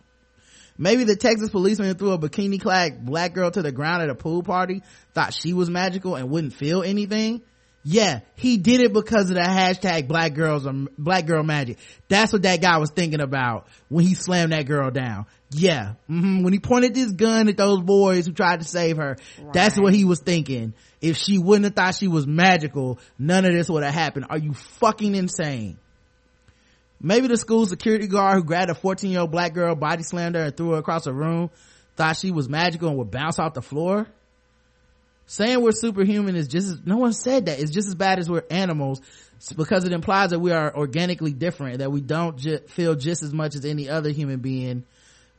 maybe 0.81 1.03
the 1.03 1.15
texas 1.15 1.49
policeman 1.49 1.87
who 1.87 1.93
threw 1.93 2.11
a 2.11 2.17
bikini 2.17 2.59
clad 2.59 3.05
black 3.05 3.33
girl 3.33 3.51
to 3.51 3.61
the 3.61 3.71
ground 3.71 4.01
at 4.01 4.09
a 4.09 4.15
pool 4.15 4.43
party 4.43 4.81
thought 5.13 5.33
she 5.33 5.53
was 5.53 5.69
magical 5.69 6.15
and 6.15 6.29
wouldn't 6.29 6.53
feel 6.53 6.83
anything? 6.83 7.41
Yeah 7.83 8.19
he 8.35 8.57
did 8.57 8.81
it 8.81 8.93
because 8.93 9.29
of 9.29 9.35
the 9.35 9.41
hashtag 9.41 10.07
black 10.07 10.33
girls 10.33 10.67
or 10.67 10.73
black 10.97 11.25
girl 11.25 11.43
magic. 11.43 11.77
That's 12.09 12.33
what 12.33 12.43
that 12.43 12.61
guy 12.61 12.77
was 12.77 12.91
thinking 12.91 13.21
about 13.21 13.67
when 13.89 14.05
he 14.05 14.13
slammed 14.13 14.51
that 14.51 14.67
girl 14.67 14.91
down. 14.91 15.25
Yeah 15.51 15.93
hmm 16.07 16.43
when 16.43 16.53
he 16.53 16.59
pointed 16.59 16.93
this 16.93 17.11
gun 17.11 17.47
at 17.47 17.57
those 17.57 17.81
boys 17.81 18.25
who 18.25 18.33
tried 18.33 18.61
to 18.61 18.67
save 18.67 18.97
her 18.97 19.17
that's 19.53 19.79
what 19.79 19.93
he 19.93 20.03
was 20.03 20.19
thinking. 20.19 20.73
If 20.99 21.17
she 21.17 21.37
wouldn't 21.37 21.65
have 21.65 21.75
thought 21.75 21.95
she 21.95 22.07
was 22.07 22.27
magical 22.27 22.99
none 23.17 23.45
of 23.45 23.53
this 23.53 23.69
would 23.69 23.83
have 23.83 23.93
happened. 23.93 24.27
Are 24.29 24.37
you 24.37 24.53
fucking 24.53 25.15
insane 25.15 25.77
maybe 27.01 27.27
the 27.27 27.37
school 27.37 27.65
security 27.65 28.07
guard 28.07 28.35
who 28.35 28.43
grabbed 28.43 28.69
a 28.69 28.75
14 28.75 29.09
year 29.09 29.21
old 29.21 29.31
black 29.31 29.53
girl 29.53 29.75
body 29.75 30.03
slammed 30.03 30.35
her 30.35 30.43
and 30.43 30.55
threw 30.55 30.71
her 30.71 30.77
across 30.77 31.07
a 31.07 31.13
room 31.13 31.49
thought 31.95 32.17
she 32.17 32.31
was 32.31 32.49
magical 32.49 32.89
and 32.89 32.97
would 32.97 33.11
bounce 33.11 33.39
off 33.39 33.53
the 33.53 33.61
floor? 33.61 34.07
Saying 35.27 35.61
we're 35.61 35.71
superhuman 35.71 36.35
is 36.35 36.47
just 36.47 36.67
as, 36.67 36.79
no 36.85 36.97
one 36.97 37.13
said 37.13 37.45
that. 37.45 37.59
It's 37.59 37.71
just 37.71 37.87
as 37.87 37.95
bad 37.95 38.19
as 38.19 38.29
we're 38.29 38.43
animals 38.49 39.01
because 39.55 39.85
it 39.85 39.93
implies 39.93 40.31
that 40.31 40.39
we 40.39 40.51
are 40.51 40.75
organically 40.75 41.31
different 41.31 41.79
that 41.79 41.91
we 41.91 42.01
don't 42.01 42.39
feel 42.69 42.95
just 42.95 43.23
as 43.23 43.33
much 43.33 43.55
as 43.55 43.65
any 43.65 43.89
other 43.89 44.09
human 44.09 44.39
being. 44.39 44.83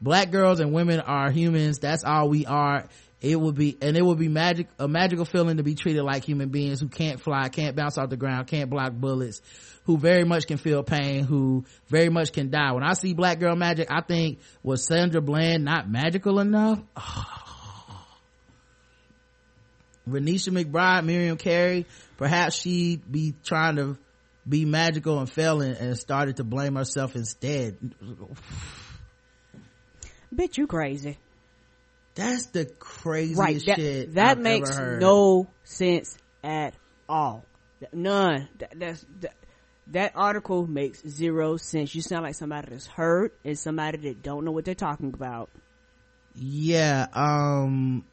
Black 0.01 0.31
girls 0.31 0.61
and 0.61 0.73
women 0.73 1.01
are 1.01 1.31
humans. 1.31 1.79
That's 1.79 2.05
all 2.05 2.29
we 2.29 2.47
are. 2.47 2.89
It 3.21 3.39
would 3.39 3.55
be 3.55 3.77
and 3.81 3.97
it 3.97 4.05
would 4.05 4.19
be 4.19 4.29
magic 4.29 4.67
a 4.79 4.89
magical 4.89 5.25
feeling 5.25 5.59
to 5.59 5.63
be 5.63 5.77
treated 5.77 6.03
like 6.03 6.25
human 6.25 6.49
beings 6.49 6.81
who 6.81 6.89
can't 6.89 7.21
fly 7.21 7.49
can't 7.51 7.77
bounce 7.77 7.97
off 7.97 8.11
the 8.11 8.17
ground 8.17 8.49
can't 8.49 8.69
block 8.69 8.93
bullets 8.93 9.41
who 9.85 9.97
very 9.99 10.25
much 10.25 10.47
can 10.47 10.59
feel 10.59 10.83
pain 10.83 11.25
who 11.25 11.65
very 11.89 12.09
much 12.09 12.33
can 12.33 12.51
die 12.51 12.73
when 12.73 12.83
i 12.83 12.93
see 12.95 13.15
black 13.15 13.39
girl 13.41 13.57
magic 13.57 13.91
i 13.91 14.01
think 14.01 14.39
was 14.63 14.85
sandra 14.85 15.21
bland 15.21 15.65
not 15.65 15.89
magical 15.89 16.39
enough 16.41 16.81
renisha 20.09 20.51
mcbride 20.51 21.05
miriam 21.05 21.37
carey 21.37 21.87
perhaps 22.17 22.57
she'd 22.57 23.11
be 23.11 23.35
trying 23.45 23.77
to 23.77 23.97
be 24.49 24.65
magical 24.65 25.21
and 25.21 25.31
failing 25.31 25.77
and 25.77 25.97
started 25.97 26.37
to 26.37 26.45
blame 26.45 26.75
herself 26.75 27.15
instead 27.17 27.77
Bitch, 30.35 30.57
you 30.57 30.67
crazy. 30.67 31.19
that's 32.15 32.47
the 32.47 32.65
craziest 32.65 33.39
right. 33.39 33.63
That, 33.67 33.77
shit 33.77 34.15
that 34.15 34.31
I've 34.31 34.39
makes 34.39 34.79
no 34.79 35.47
sense 35.65 36.17
at 36.43 36.75
all. 37.09 37.45
None. 37.93 38.49
That, 38.59 38.73
that's 38.79 39.05
that, 39.21 39.35
that 39.93 40.13
article 40.15 40.67
makes 40.67 41.07
zero 41.07 41.57
sense. 41.57 41.95
You 41.95 42.03
sound 42.03 42.25
like 42.25 42.35
somebody 42.35 42.69
that's 42.71 42.87
hurt 42.87 43.39
and 43.45 43.59
somebody 43.59 43.99
that 44.09 44.23
don't 44.23 44.45
know 44.45 44.51
what 44.53 44.65
they're 44.65 44.75
talking 44.75 45.13
about. 45.15 45.49
yeah 46.35 47.07
um 47.13 48.05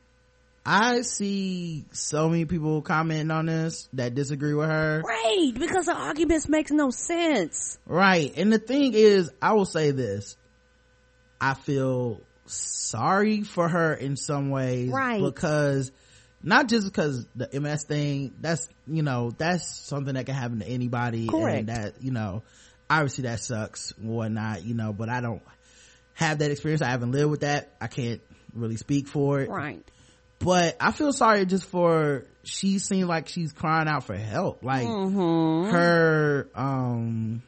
i 0.66 1.02
see 1.04 1.86
so 1.92 2.28
many 2.30 2.44
people 2.46 2.82
commenting 2.82 3.32
on 3.32 3.46
this 3.46 3.88
that 3.94 4.14
disagree 4.14 4.54
with 4.54 4.68
her 4.68 5.02
Right, 5.06 5.52
because 5.58 5.86
the 5.86 5.94
arguments 5.96 6.50
makes 6.50 6.70
no 6.70 6.90
sense. 6.90 7.78
right 7.86 8.34
and 8.36 8.52
the 8.52 8.60
thing 8.60 8.94
is 8.94 9.32
i 9.42 9.54
will 9.54 9.66
say 9.66 9.92
this 9.92 10.36
i 11.40 11.54
feel 11.54 12.20
sorry 12.46 13.44
for 13.44 13.70
her 13.70 13.94
in 13.94 14.18
some 14.18 14.50
ways 14.50 14.90
Right. 14.92 15.24
because 15.24 15.92
not 16.44 16.68
just 16.68 16.86
because 16.88 17.26
the 17.36 17.60
ms 17.60 17.84
thing 17.84 18.34
that's 18.40 18.68
you 18.88 19.04
know 19.04 19.32
that's 19.38 19.68
something 19.68 20.14
that 20.16 20.26
can 20.26 20.36
happen 20.36 20.60
to 20.60 20.68
anybody 20.68 21.28
Correct. 21.28 21.58
and 21.60 21.68
that 21.70 22.02
you 22.02 22.12
know 22.12 22.44
obviously 22.90 23.24
that 23.24 23.40
sucks 23.40 23.94
and 24.00 24.10
whatnot 24.10 24.64
you 24.64 24.74
know 24.74 24.94
but 24.94 25.10
i 25.10 25.20
don't 25.22 25.42
have 26.14 26.40
that 26.40 26.52
experience 26.52 26.82
i 26.82 26.90
haven't 26.90 27.12
lived 27.12 27.30
with 27.32 27.42
that 27.42 27.70
i 27.82 27.88
can't 27.88 28.22
really 28.54 28.78
speak 28.78 29.08
for 29.08 29.42
it 29.42 29.50
Right. 29.50 29.84
but 30.40 30.76
i 30.80 30.92
feel 30.92 31.12
sorry 31.14 31.46
just 31.46 31.66
for 31.66 32.24
she 32.44 32.80
seemed 32.80 33.08
like 33.10 33.28
she's 33.28 33.52
crying 33.52 33.88
out 33.88 34.06
for 34.06 34.16
help 34.16 34.64
like 34.64 34.88
Mhm. 34.88 35.72
her 35.72 36.48
um 36.56 37.44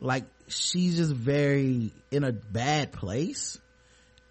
like 0.00 0.24
she's 0.48 0.96
just 0.96 1.12
very 1.12 1.92
in 2.10 2.24
a 2.24 2.32
bad 2.32 2.92
place 2.92 3.58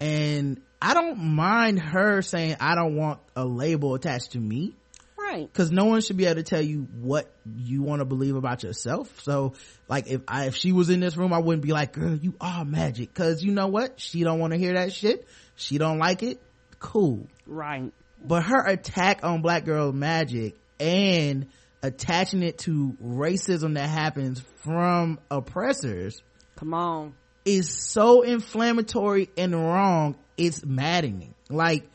and 0.00 0.60
i 0.80 0.94
don't 0.94 1.18
mind 1.18 1.78
her 1.78 2.22
saying 2.22 2.56
i 2.60 2.74
don't 2.74 2.96
want 2.96 3.20
a 3.36 3.44
label 3.44 3.94
attached 3.94 4.32
to 4.32 4.38
me. 4.38 4.74
Right. 5.20 5.52
because 5.52 5.70
no 5.70 5.84
one 5.84 6.00
should 6.00 6.16
be 6.16 6.24
able 6.24 6.36
to 6.36 6.42
tell 6.42 6.62
you 6.62 6.86
what 7.02 7.30
you 7.54 7.82
want 7.82 8.00
to 8.00 8.06
believe 8.06 8.34
about 8.34 8.62
yourself. 8.62 9.20
So 9.20 9.52
like 9.86 10.06
if 10.06 10.22
i 10.26 10.46
if 10.46 10.54
she 10.56 10.72
was 10.72 10.88
in 10.88 11.00
this 11.00 11.18
room 11.18 11.34
i 11.34 11.38
wouldn't 11.38 11.62
be 11.62 11.72
like 11.72 11.92
girl 11.92 12.14
you 12.14 12.34
are 12.40 12.64
magic. 12.64 13.12
Because 13.12 13.42
you 13.42 13.52
know 13.52 13.66
what? 13.66 14.00
She 14.00 14.22
don't 14.24 14.38
want 14.38 14.54
to 14.54 14.58
hear 14.58 14.72
that 14.74 14.92
shit. 14.92 15.28
She 15.54 15.76
don't 15.76 15.98
like 15.98 16.22
it. 16.22 16.40
Cool. 16.78 17.26
Right. 17.46 17.92
but 18.24 18.44
her 18.44 18.64
attack 18.66 19.22
on 19.22 19.42
black 19.42 19.66
girl 19.66 19.92
magic 19.92 20.54
and 20.80 21.48
attaching 21.82 22.42
it 22.42 22.58
to 22.60 22.96
racism 23.04 23.74
that 23.74 23.88
happens 23.88 24.40
from 24.64 25.18
oppressors 25.30 26.22
Come 26.56 26.72
on. 26.72 27.14
Is 27.48 27.70
so 27.70 28.20
inflammatory 28.20 29.30
and 29.38 29.54
wrong 29.54 30.16
it's 30.36 30.64
maddening 30.64 31.34
like 31.48 31.88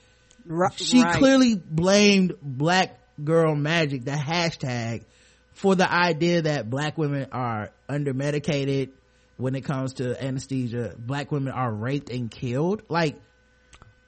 she 0.76 1.04
clearly 1.04 1.56
blamed 1.56 2.34
black 2.42 3.00
girl 3.24 3.56
magic 3.56 4.04
the 4.04 4.12
hashtag 4.12 5.04
for 5.54 5.76
the 5.76 5.90
idea 5.90 6.42
that 6.42 6.70
black 6.70 6.98
women 6.98 7.28
are 7.32 7.70
under 7.88 8.14
medicated 8.16 8.92
when 9.38 9.54
it 9.54 9.62
comes 9.62 9.94
to 9.94 10.22
anesthesia 10.24 10.96
black 10.98 11.32
women 11.32 11.54
are 11.54 11.72
raped 11.72 12.10
and 12.10 12.32
killed 12.32 12.82
like 12.90 13.16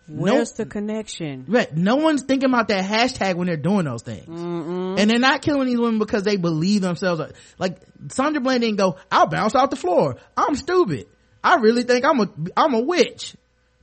Where's 0.07 0.51
the 0.51 0.65
connection? 0.65 1.45
Right. 1.47 1.76
No 1.76 1.95
one's 1.95 2.22
thinking 2.22 2.49
about 2.49 2.67
that 2.67 2.85
hashtag 2.85 3.35
when 3.35 3.47
they're 3.47 3.57
doing 3.57 3.85
those 3.85 4.03
things. 4.03 4.27
Mm-mm. 4.27 4.99
And 4.99 5.09
they're 5.09 5.19
not 5.19 5.41
killing 5.41 5.67
these 5.67 5.80
women 5.80 5.97
because 5.97 6.23
they 6.23 6.38
believe 6.38 6.81
themselves. 6.81 7.34
Like 7.57 7.81
Sandra 8.09 8.39
Bland 8.39 8.61
didn't 8.61 8.77
go, 8.77 8.97
I'll 9.11 9.27
bounce 9.27 9.55
off 9.55 9.72
the 9.72 9.76
floor. 9.76 10.17
I'm 10.38 10.55
stupid. 10.55 11.07
I 11.45 11.57
really 11.57 11.84
think 11.84 12.03
I'm 12.03 12.19
a, 12.19 12.30
I'm 12.57 12.73
a 12.73 12.80
witch. 12.80 13.35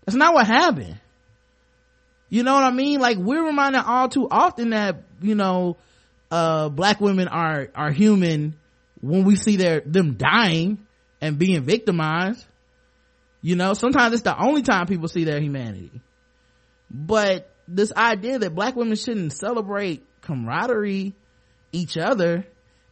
That's 0.05 0.17
not 0.17 0.35
what 0.35 0.49
happened. 0.49 0.99
You 2.29 2.43
know 2.43 2.55
what 2.55 2.65
I 2.65 2.73
mean? 2.73 2.99
Like 2.99 3.19
we're 3.19 3.47
reminded 3.47 3.85
all 3.87 4.09
too 4.09 4.27
often 4.29 4.71
that, 4.71 5.05
you 5.21 5.37
know, 5.37 5.77
uh, 6.33 6.71
black 6.71 7.01
women 7.01 7.29
are, 7.29 7.69
are 7.77 7.93
human 7.93 8.59
when 9.01 9.23
we 9.23 9.37
see 9.37 9.57
their, 9.57 9.81
them 9.81 10.15
dying 10.15 10.85
and 11.21 11.39
being 11.39 11.63
victimized. 11.63 12.45
You 13.43 13.55
know, 13.55 13.75
sometimes 13.75 14.15
it's 14.15 14.23
the 14.23 14.37
only 14.37 14.63
time 14.63 14.87
people 14.87 15.07
see 15.07 15.23
their 15.23 15.41
humanity. 15.41 16.01
But 16.91 17.49
this 17.69 17.93
idea 17.93 18.41
that 18.41 18.57
black 18.57 18.75
women 18.75 18.97
shouldn't 18.97 19.35
celebrate 19.35 20.05
camaraderie, 20.23 21.15
each 21.71 21.97
other, 21.97 22.45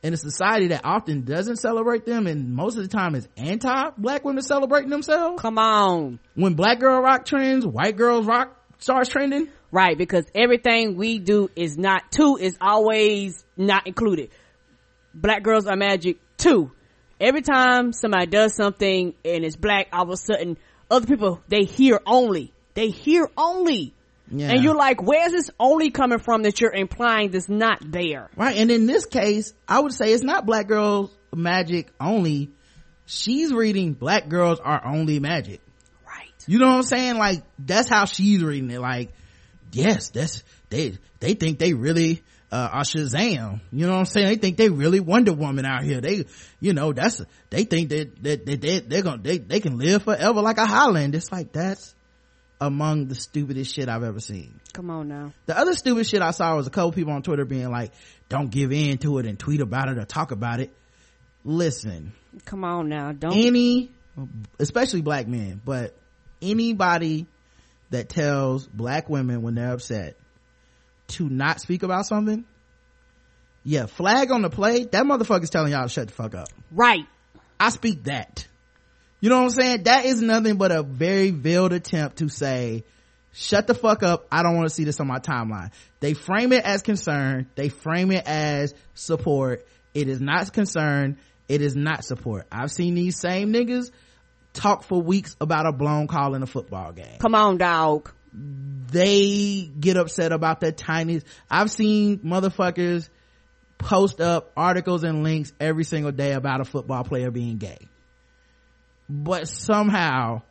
in 0.02 0.14
a 0.14 0.16
society 0.16 0.68
that 0.68 0.82
often 0.84 1.24
doesn't 1.24 1.56
celebrate 1.56 2.06
them 2.06 2.26
and 2.26 2.54
most 2.54 2.76
of 2.76 2.82
the 2.82 2.88
time 2.88 3.14
is 3.14 3.28
anti 3.36 3.90
black 3.98 4.24
women 4.24 4.42
celebrating 4.42 4.90
themselves. 4.90 5.40
Come 5.40 5.58
on. 5.58 6.18
When 6.34 6.54
black 6.54 6.80
girl 6.80 7.00
rock 7.00 7.24
trends, 7.24 7.66
white 7.66 7.96
girls 7.96 8.26
rock 8.26 8.56
starts 8.78 9.10
trending. 9.10 9.48
Right, 9.72 9.96
because 9.96 10.24
everything 10.34 10.96
we 10.96 11.20
do 11.20 11.48
is 11.54 11.78
not 11.78 12.10
two 12.10 12.36
is 12.40 12.58
always 12.60 13.44
not 13.56 13.86
included. 13.86 14.30
Black 15.14 15.42
girls 15.44 15.66
are 15.66 15.76
magic 15.76 16.18
too. 16.38 16.72
Every 17.20 17.42
time 17.42 17.92
somebody 17.92 18.26
does 18.26 18.54
something 18.56 19.14
and 19.24 19.44
it's 19.44 19.56
black, 19.56 19.88
all 19.92 20.04
of 20.04 20.10
a 20.10 20.16
sudden 20.16 20.56
other 20.90 21.06
people 21.06 21.40
they 21.48 21.64
hear 21.64 22.00
only. 22.06 22.52
They 22.74 22.88
hear 22.88 23.28
only. 23.36 23.94
Yeah. 24.30 24.52
And 24.52 24.62
you're 24.62 24.76
like, 24.76 25.02
where's 25.02 25.32
this 25.32 25.50
only 25.58 25.90
coming 25.90 26.20
from 26.20 26.42
that 26.42 26.60
you're 26.60 26.72
implying 26.72 27.30
that's 27.30 27.48
not 27.48 27.78
there? 27.84 28.30
Right. 28.36 28.56
And 28.56 28.70
in 28.70 28.86
this 28.86 29.06
case, 29.06 29.52
I 29.68 29.80
would 29.80 29.92
say 29.92 30.12
it's 30.12 30.22
not 30.22 30.46
black 30.46 30.68
girls 30.68 31.10
magic 31.34 31.88
only. 32.00 32.50
She's 33.06 33.52
reading 33.52 33.92
black 33.92 34.28
girls 34.28 34.60
are 34.60 34.86
only 34.86 35.18
magic. 35.18 35.60
Right. 36.06 36.32
You 36.46 36.58
know 36.58 36.68
what 36.68 36.76
I'm 36.76 36.82
saying? 36.84 37.18
Like, 37.18 37.42
that's 37.58 37.88
how 37.88 38.04
she's 38.04 38.42
reading 38.42 38.70
it. 38.70 38.80
Like, 38.80 39.10
yes, 39.72 40.10
that's, 40.10 40.44
they, 40.68 40.96
they 41.18 41.34
think 41.34 41.58
they 41.58 41.74
really, 41.74 42.22
uh, 42.52 42.68
are 42.72 42.82
Shazam. 42.82 43.60
You 43.72 43.86
know 43.86 43.94
what 43.94 43.98
I'm 43.98 44.04
saying? 44.06 44.28
They 44.28 44.36
think 44.36 44.56
they 44.56 44.68
really 44.68 45.00
Wonder 45.00 45.32
Woman 45.32 45.64
out 45.64 45.82
here. 45.82 46.00
They, 46.00 46.26
you 46.60 46.72
know, 46.72 46.92
that's, 46.92 47.20
they 47.50 47.64
think 47.64 47.88
that, 47.90 48.22
that, 48.22 48.46
that 48.46 48.60
they, 48.60 48.78
they're 48.80 49.02
gonna, 49.02 49.22
they, 49.22 49.38
they 49.38 49.58
can 49.58 49.78
live 49.78 50.04
forever 50.04 50.40
like 50.40 50.58
a 50.58 50.66
Highland. 50.66 51.16
It's 51.16 51.32
like, 51.32 51.52
that's 51.52 51.94
among 52.60 53.06
the 53.06 53.14
stupidest 53.14 53.74
shit 53.74 53.88
I've 53.88 54.02
ever 54.02 54.20
seen. 54.20 54.60
Come 54.72 54.90
on 54.90 55.08
now. 55.08 55.32
The 55.46 55.56
other 55.56 55.74
stupid 55.74 56.06
shit 56.06 56.20
I 56.20 56.30
saw 56.32 56.56
was 56.56 56.66
a 56.66 56.70
couple 56.70 56.92
people 56.92 57.12
on 57.12 57.22
Twitter 57.22 57.44
being 57.44 57.70
like, 57.70 57.92
don't 58.28 58.50
give 58.50 58.72
in 58.72 58.98
to 58.98 59.18
it 59.18 59.26
and 59.26 59.38
tweet 59.38 59.60
about 59.60 59.88
it 59.88 59.98
or 59.98 60.04
talk 60.04 60.30
about 60.30 60.60
it. 60.60 60.72
Listen. 61.44 62.12
Come 62.44 62.64
on 62.64 62.88
now. 62.88 63.12
Don't. 63.12 63.34
Any, 63.34 63.90
especially 64.58 65.00
black 65.00 65.26
men, 65.26 65.60
but 65.64 65.96
anybody 66.42 67.26
that 67.90 68.08
tells 68.08 68.66
black 68.66 69.08
women 69.08 69.42
when 69.42 69.54
they're 69.54 69.72
upset 69.72 70.16
to 71.08 71.28
not 71.28 71.60
speak 71.60 71.82
about 71.82 72.06
something, 72.06 72.44
yeah, 73.64 73.86
flag 73.86 74.30
on 74.30 74.42
the 74.42 74.50
play, 74.50 74.84
that 74.84 75.04
motherfucker's 75.04 75.50
telling 75.50 75.72
y'all 75.72 75.84
to 75.84 75.88
shut 75.88 76.08
the 76.08 76.14
fuck 76.14 76.34
up. 76.34 76.48
Right. 76.70 77.06
I 77.58 77.70
speak 77.70 78.04
that. 78.04 78.46
You 79.20 79.28
know 79.28 79.36
what 79.36 79.44
I'm 79.44 79.50
saying? 79.50 79.82
That 79.82 80.06
is 80.06 80.22
nothing 80.22 80.56
but 80.56 80.72
a 80.72 80.82
very 80.82 81.30
veiled 81.30 81.74
attempt 81.74 82.18
to 82.18 82.28
say, 82.28 82.84
shut 83.32 83.66
the 83.66 83.74
fuck 83.74 84.02
up. 84.02 84.26
I 84.32 84.42
don't 84.42 84.56
want 84.56 84.68
to 84.68 84.74
see 84.74 84.84
this 84.84 84.98
on 84.98 85.06
my 85.06 85.18
timeline. 85.18 85.72
They 86.00 86.14
frame 86.14 86.52
it 86.52 86.64
as 86.64 86.80
concern. 86.82 87.46
They 87.54 87.68
frame 87.68 88.12
it 88.12 88.26
as 88.26 88.74
support. 88.94 89.66
It 89.92 90.08
is 90.08 90.20
not 90.20 90.50
concern. 90.52 91.18
It 91.48 91.60
is 91.60 91.76
not 91.76 92.04
support. 92.04 92.46
I've 92.50 92.70
seen 92.70 92.94
these 92.94 93.20
same 93.20 93.52
niggas 93.52 93.90
talk 94.54 94.84
for 94.84 95.02
weeks 95.02 95.36
about 95.38 95.66
a 95.66 95.72
blown 95.72 96.06
call 96.06 96.34
in 96.34 96.42
a 96.42 96.46
football 96.46 96.92
game. 96.92 97.18
Come 97.18 97.34
on, 97.34 97.58
dog. 97.58 98.10
They 98.32 99.70
get 99.78 99.96
upset 99.98 100.32
about 100.32 100.60
the 100.60 100.72
tiniest. 100.72 101.26
I've 101.50 101.70
seen 101.70 102.20
motherfuckers 102.20 103.08
post 103.76 104.20
up 104.20 104.52
articles 104.56 105.04
and 105.04 105.24
links 105.24 105.52
every 105.60 105.84
single 105.84 106.12
day 106.12 106.32
about 106.32 106.60
a 106.60 106.64
football 106.64 107.04
player 107.04 107.30
being 107.30 107.58
gay 107.58 107.89
but 109.10 109.48
somehow 109.48 110.42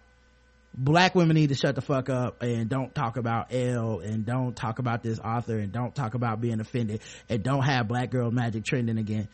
black 0.73 1.15
women 1.15 1.36
need 1.36 1.49
to 1.49 1.56
shut 1.56 1.76
the 1.76 1.81
fuck 1.81 2.10
up 2.10 2.44
and 2.44 2.69
don't 2.69 2.94
talk 2.94 3.18
about 3.18 3.53
Elle 3.53 3.99
and 4.02 4.26
don't 4.26 4.56
talk 4.56 4.80
about 4.80 5.02
this 5.02 5.19
author 5.19 5.57
and 5.57 5.72
don't 5.72 5.95
talk 5.95 6.14
about 6.14 6.41
being 6.41 6.60
offended 6.60 7.02
and 7.30 7.41
don't 7.41 7.64
have 7.64 7.88
black 7.88 8.11
girl 8.11 8.31
magic 8.31 8.65
trending 8.65 8.98
again. 8.98 9.30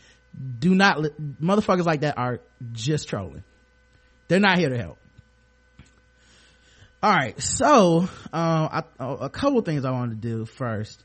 Do 0.59 0.75
not, 0.75 0.97
motherfuckers 1.41 1.85
like 1.85 2.01
that 2.01 2.17
are 2.17 2.39
just 2.71 3.09
trolling. 3.09 3.43
They're 4.27 4.39
not 4.39 4.57
here 4.57 4.69
to 4.69 4.77
help. 4.77 4.97
All 7.01 7.11
right. 7.11 7.39
So, 7.41 8.09
I, 8.33 8.83
a 8.99 9.29
couple 9.29 9.61
things 9.61 9.85
I 9.85 9.91
wanted 9.91 10.21
to 10.21 10.27
do 10.27 10.45
first. 10.45 11.03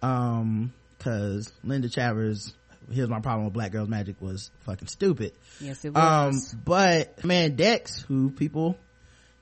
Um, 0.00 0.72
cause 1.00 1.52
Linda 1.64 1.88
Chavers 1.88 2.52
here's 2.90 3.08
my 3.08 3.20
problem 3.20 3.44
with 3.44 3.54
black 3.54 3.72
girls 3.72 3.88
magic 3.88 4.20
was 4.20 4.50
fucking 4.60 4.88
stupid. 4.88 5.32
Yes 5.60 5.84
it 5.84 5.92
was. 5.94 6.54
um 6.54 6.60
but 6.64 7.24
man 7.24 7.56
dex 7.56 8.00
who 8.02 8.30
people 8.30 8.76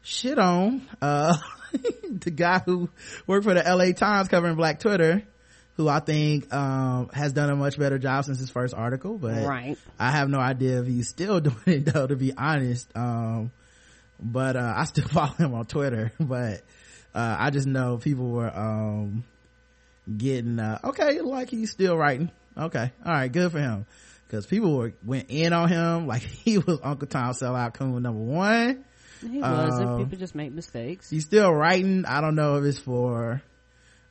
shit 0.03 0.39
on 0.39 0.83
uh 1.03 1.37
the 1.73 2.31
guy 2.31 2.61
who 2.61 2.89
worked 3.27 3.45
for 3.45 3.55
the 3.55 3.63
la 3.75 3.93
times 3.93 4.29
covering 4.29 4.55
black 4.55 4.79
twitter 4.79 5.23
who 5.77 5.89
i 5.89 5.99
think 5.99 6.53
um 6.55 7.09
has 7.13 7.33
done 7.33 7.51
a 7.51 7.57
much 7.57 7.77
better 7.79 7.99
job 7.99 8.25
since 8.25 8.39
his 8.39 8.49
first 8.49 8.73
article 8.73 9.19
but 9.19 9.45
right. 9.45 9.77
I 9.99 10.11
have 10.13 10.29
no 10.29 10.39
idea 10.39 10.81
if 10.81 10.87
he's 10.87 11.09
still 11.09 11.41
doing 11.49 11.57
it 11.67 11.85
though 11.87 12.07
to 12.07 12.15
be 12.17 12.33
honest. 12.37 12.89
Um 12.95 13.51
but 14.21 14.57
uh 14.57 14.75
i 14.77 14.85
still 14.85 15.09
follow 15.09 15.35
him 15.35 15.55
on 15.55 15.67
twitter 15.67 16.13
but 16.21 16.63
uh 17.15 17.37
i 17.39 17.51
just 17.51 17.67
know 17.67 17.99
people 17.99 18.31
were 18.31 18.57
um 18.57 19.25
getting 20.17 20.59
uh 20.61 20.79
okay 20.85 21.21
like 21.21 21.51
he's 21.51 21.71
still 21.73 21.97
writing 21.97 22.31
okay. 22.57 22.93
All 23.05 23.13
right. 23.13 23.31
Good 23.31 23.53
for 23.53 23.61
him. 23.61 23.87
Because 24.27 24.47
people 24.47 24.77
were 24.77 24.93
went 25.05 25.27
in 25.31 25.53
on 25.53 25.69
him 25.69 26.07
like 26.07 26.23
he 26.45 26.59
was 26.59 26.81
uncle 26.83 27.07
tom 27.07 27.33
sellout 27.33 27.75
coon 27.75 28.03
number 28.03 28.21
one. 28.21 28.85
He 29.21 29.39
wasn't 29.39 29.89
Um, 29.89 29.99
people 30.05 30.19
just 30.19 30.35
make 30.35 30.53
mistakes. 30.53 31.09
he's 31.09 31.25
still 31.25 31.51
writing. 31.53 32.05
I 32.07 32.21
don't 32.21 32.35
know 32.35 32.57
if 32.57 32.65
it's 32.65 32.79
for 32.79 33.41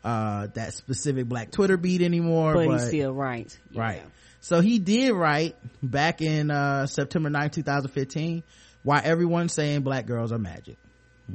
uh 0.03 0.47
that 0.53 0.73
specific 0.73 1.25
black 1.27 1.49
twitter 1.51 1.77
beat 1.77 2.01
anymore 2.03 2.53
but, 2.53 2.67
but, 2.67 2.73
he's 2.73 2.87
still 2.89 3.11
right 3.11 3.57
Yeah. 3.71 3.81
right. 3.81 4.03
So 4.39 4.61
he 4.61 4.77
did 4.77 5.11
write 5.13 5.55
back 5.81 6.21
in 6.21 6.51
uh 6.51 6.85
september 6.85 7.29
9 7.31 7.49
2015 7.49 8.43
why 8.83 8.99
everyone's 9.03 9.51
saying 9.53 9.81
black 9.81 10.05
girls 10.05 10.31
are 10.31 10.37
magic. 10.37 10.77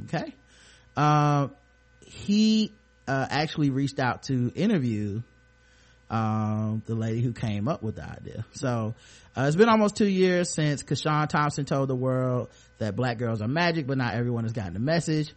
Okay. 0.05 0.33
Um 0.95 1.51
he 2.05 2.71
uh 3.07 3.27
actually 3.29 3.69
reached 3.71 3.99
out 3.99 4.23
to 4.23 4.51
interview 4.55 5.21
um, 6.11 6.83
the 6.85 6.93
lady 6.93 7.21
who 7.21 7.31
came 7.31 7.67
up 7.67 7.81
with 7.81 7.95
the 7.95 8.03
idea. 8.03 8.45
So, 8.51 8.93
uh, 9.35 9.45
it's 9.47 9.55
been 9.55 9.69
almost 9.69 9.95
two 9.95 10.07
years 10.07 10.53
since 10.53 10.83
CaShawn 10.83 11.29
Thompson 11.29 11.63
told 11.63 11.87
the 11.87 11.95
world 11.95 12.49
that 12.79 12.97
black 12.97 13.17
girls 13.17 13.41
are 13.41 13.47
magic, 13.47 13.87
but 13.87 13.97
not 13.97 14.13
everyone 14.13 14.43
has 14.43 14.51
gotten 14.51 14.73
the 14.73 14.79
message. 14.79 15.33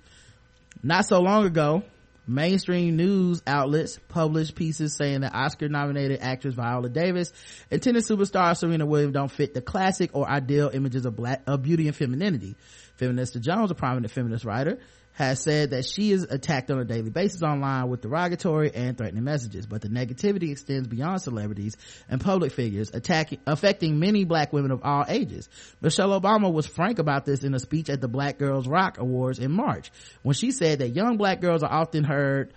Not 0.82 1.06
so 1.06 1.20
long 1.20 1.46
ago, 1.46 1.84
mainstream 2.26 2.96
news 2.96 3.40
outlets 3.46 4.00
published 4.08 4.56
pieces 4.56 4.96
saying 4.96 5.20
that 5.20 5.32
Oscar 5.32 5.68
nominated 5.68 6.20
actress 6.20 6.54
Viola 6.54 6.88
Davis 6.88 7.32
and 7.70 7.80
tennis 7.80 8.10
superstar 8.10 8.56
Serena 8.56 8.84
Williams 8.84 9.14
don't 9.14 9.30
fit 9.30 9.54
the 9.54 9.62
classic 9.62 10.10
or 10.12 10.28
ideal 10.28 10.70
images 10.74 11.06
of 11.06 11.14
black, 11.14 11.42
of 11.46 11.62
beauty 11.62 11.86
and 11.86 11.94
femininity. 11.96 12.56
Feminista 13.00 13.40
Jones, 13.40 13.70
a 13.70 13.76
prominent 13.76 14.12
feminist 14.12 14.44
writer, 14.44 14.78
has 15.14 15.40
said 15.40 15.70
that 15.70 15.84
she 15.84 16.10
is 16.10 16.24
attacked 16.24 16.70
on 16.72 16.78
a 16.78 16.84
daily 16.84 17.08
basis 17.08 17.42
online 17.42 17.88
with 17.88 18.00
derogatory 18.00 18.74
and 18.74 18.98
threatening 18.98 19.22
messages, 19.22 19.64
but 19.64 19.80
the 19.80 19.88
negativity 19.88 20.50
extends 20.50 20.88
beyond 20.88 21.22
celebrities 21.22 21.76
and 22.08 22.20
public 22.20 22.52
figures, 22.52 22.90
attacking, 22.92 23.38
affecting 23.46 24.00
many 24.00 24.24
black 24.24 24.52
women 24.52 24.72
of 24.72 24.80
all 24.82 25.04
ages. 25.08 25.48
Michelle 25.80 26.20
Obama 26.20 26.52
was 26.52 26.66
frank 26.66 26.98
about 26.98 27.24
this 27.24 27.44
in 27.44 27.54
a 27.54 27.60
speech 27.60 27.88
at 27.88 28.00
the 28.00 28.08
Black 28.08 28.38
Girls 28.38 28.66
Rock 28.66 28.98
Awards 28.98 29.38
in 29.38 29.52
March, 29.52 29.92
when 30.22 30.34
she 30.34 30.50
said 30.50 30.80
that 30.80 30.90
young 30.90 31.16
black 31.16 31.40
girls 31.40 31.62
are 31.62 31.72
often 31.72 32.02
heard, 32.02 32.52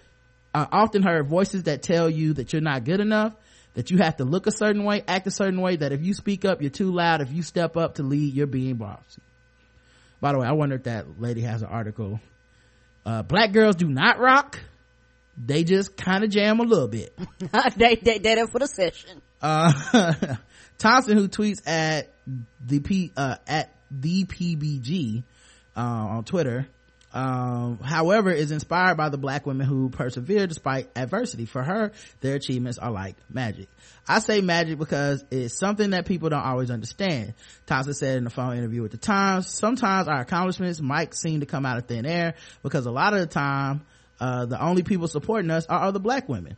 uh, 0.55 0.65
often 0.71 1.03
heard 1.03 1.27
voices 1.27 1.63
that 1.63 1.83
tell 1.83 2.09
you 2.09 2.33
that 2.33 2.53
you're 2.53 2.61
not 2.61 2.85
good 2.85 2.99
enough, 2.99 3.35
that 3.75 3.91
you 3.91 3.99
have 3.99 4.17
to 4.17 4.25
look 4.25 4.47
a 4.47 4.51
certain 4.51 4.83
way, 4.83 5.03
act 5.07 5.27
a 5.27 5.31
certain 5.31 5.61
way, 5.61 5.75
that 5.75 5.91
if 5.91 6.03
you 6.03 6.15
speak 6.15 6.43
up, 6.43 6.63
you're 6.63 6.71
too 6.71 6.91
loud, 6.91 7.21
if 7.21 7.31
you 7.31 7.43
step 7.43 7.77
up 7.77 7.95
to 7.95 8.03
lead, 8.03 8.33
you're 8.33 8.47
being 8.47 8.77
bossy. 8.77 9.21
By 10.19 10.31
the 10.31 10.39
way, 10.39 10.47
I 10.47 10.53
wonder 10.53 10.75
if 10.75 10.83
that 10.85 11.21
lady 11.21 11.41
has 11.41 11.61
an 11.61 11.67
article 11.67 12.19
uh, 13.07 13.23
black 13.23 13.53
girls 13.53 13.77
do 13.77 13.87
not 13.87 14.19
rock. 14.19 14.59
They 15.37 15.63
just 15.63 15.95
kind 15.95 16.25
of 16.25 16.29
jam 16.29 16.59
a 16.59 16.63
little 16.63 16.89
bit. 16.89 17.17
they, 17.77 17.95
they, 17.95 18.17
they're 18.17 18.47
for 18.47 18.59
the 18.59 18.67
session. 18.67 19.21
Uh, 19.41 20.35
Thompson, 20.77 21.17
who 21.17 21.29
tweets 21.29 21.65
at 21.65 22.11
the 22.65 22.81
P, 22.81 23.13
uh, 23.15 23.37
at 23.47 23.73
the 23.89 24.25
PBG, 24.25 25.23
uh, 25.75 25.79
on 25.79 26.23
Twitter, 26.25 26.67
um, 27.17 27.79
however 27.79 28.29
is 28.29 28.51
inspired 28.51 28.95
by 28.95 29.09
the 29.09 29.17
black 29.17 29.47
women 29.47 29.65
who 29.65 29.89
persevere 29.89 30.45
despite 30.45 30.87
adversity. 30.95 31.45
For 31.45 31.63
her 31.63 31.91
their 32.21 32.35
achievements 32.35 32.77
are 32.77 32.91
like 32.91 33.15
magic. 33.27 33.69
I 34.07 34.19
say 34.19 34.41
magic 34.41 34.77
because 34.77 35.25
it's 35.31 35.57
something 35.57 35.89
that 35.89 36.05
people 36.05 36.29
don't 36.29 36.45
always 36.45 36.69
understand. 36.69 37.33
Thompson 37.65 37.95
said 37.95 38.17
in 38.19 38.27
a 38.27 38.29
phone 38.29 38.55
interview 38.55 38.83
with 38.83 38.91
the 38.91 38.97
times 38.97 39.47
sometimes 39.47 40.07
our 40.07 40.21
accomplishments 40.21 40.79
might 40.79 41.15
seem 41.15 41.39
to 41.39 41.47
come 41.47 41.65
out 41.65 41.79
of 41.79 41.87
thin 41.87 42.05
air 42.05 42.35
because 42.61 42.85
a 42.85 42.91
lot 42.91 43.15
of 43.15 43.19
the 43.21 43.25
time 43.25 43.81
uh, 44.19 44.45
the 44.45 44.61
only 44.61 44.83
people 44.83 45.07
supporting 45.07 45.49
us 45.49 45.65
are 45.65 45.85
other 45.85 45.99
black 45.99 46.29
women. 46.29 46.55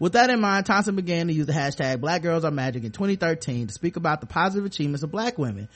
With 0.00 0.12
that 0.12 0.30
in 0.30 0.40
mind, 0.40 0.66
Thompson 0.66 0.96
began 0.96 1.28
to 1.28 1.32
use 1.32 1.46
the 1.46 1.52
hashtag 1.52 2.00
Black 2.00 2.22
Girls 2.22 2.44
Are 2.44 2.52
Magic 2.52 2.84
in 2.84 2.92
2013 2.92 3.66
to 3.68 3.72
speak 3.72 3.96
about 3.96 4.20
the 4.20 4.26
positive 4.26 4.64
achievements 4.64 5.02
of 5.02 5.10
black 5.10 5.38
women. 5.38 5.68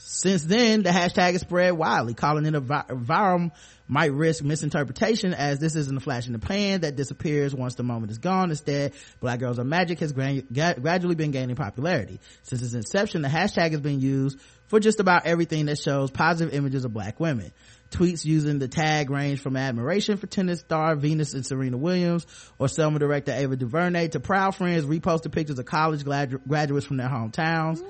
Since 0.00 0.44
then, 0.44 0.84
the 0.84 0.90
hashtag 0.90 1.32
has 1.32 1.40
spread 1.40 1.72
widely, 1.72 2.14
calling 2.14 2.46
it 2.46 2.54
a 2.54 2.60
vi- 2.60 2.84
viral 2.88 3.50
might 3.88 4.12
risk 4.12 4.44
misinterpretation 4.44 5.34
as 5.34 5.58
this 5.58 5.74
isn't 5.74 5.96
a 5.96 6.00
flash 6.00 6.28
in 6.28 6.32
the 6.34 6.38
pan 6.38 6.82
that 6.82 6.94
disappears 6.94 7.52
once 7.52 7.74
the 7.74 7.82
moment 7.82 8.12
is 8.12 8.18
gone. 8.18 8.50
Instead, 8.50 8.92
Black 9.18 9.40
Girls 9.40 9.58
Are 9.58 9.64
Magic 9.64 9.98
has 9.98 10.12
gran- 10.12 10.46
gradually 10.52 11.16
been 11.16 11.32
gaining 11.32 11.56
popularity. 11.56 12.20
Since 12.44 12.62
its 12.62 12.74
inception, 12.74 13.22
the 13.22 13.28
hashtag 13.28 13.72
has 13.72 13.80
been 13.80 13.98
used 13.98 14.38
for 14.68 14.78
just 14.78 15.00
about 15.00 15.26
everything 15.26 15.66
that 15.66 15.78
shows 15.78 16.12
positive 16.12 16.54
images 16.54 16.84
of 16.84 16.92
black 16.92 17.18
women. 17.18 17.50
Tweets 17.90 18.24
using 18.24 18.58
the 18.60 18.68
tag 18.68 19.10
range 19.10 19.40
from 19.40 19.56
admiration 19.56 20.16
for 20.16 20.26
tennis 20.28 20.60
star 20.60 20.94
Venus 20.94 21.34
and 21.34 21.44
Serena 21.44 21.76
Williams 21.76 22.24
or 22.58 22.68
Selma 22.68 22.98
director 22.98 23.32
Ava 23.32 23.56
DuVernay 23.56 24.08
to 24.08 24.20
proud 24.20 24.54
friends 24.54 24.84
reposting 24.84 25.32
pictures 25.32 25.58
of 25.58 25.64
college 25.64 26.04
gradu- 26.04 26.40
graduates 26.46 26.86
from 26.86 26.98
their 26.98 27.08
hometowns. 27.08 27.80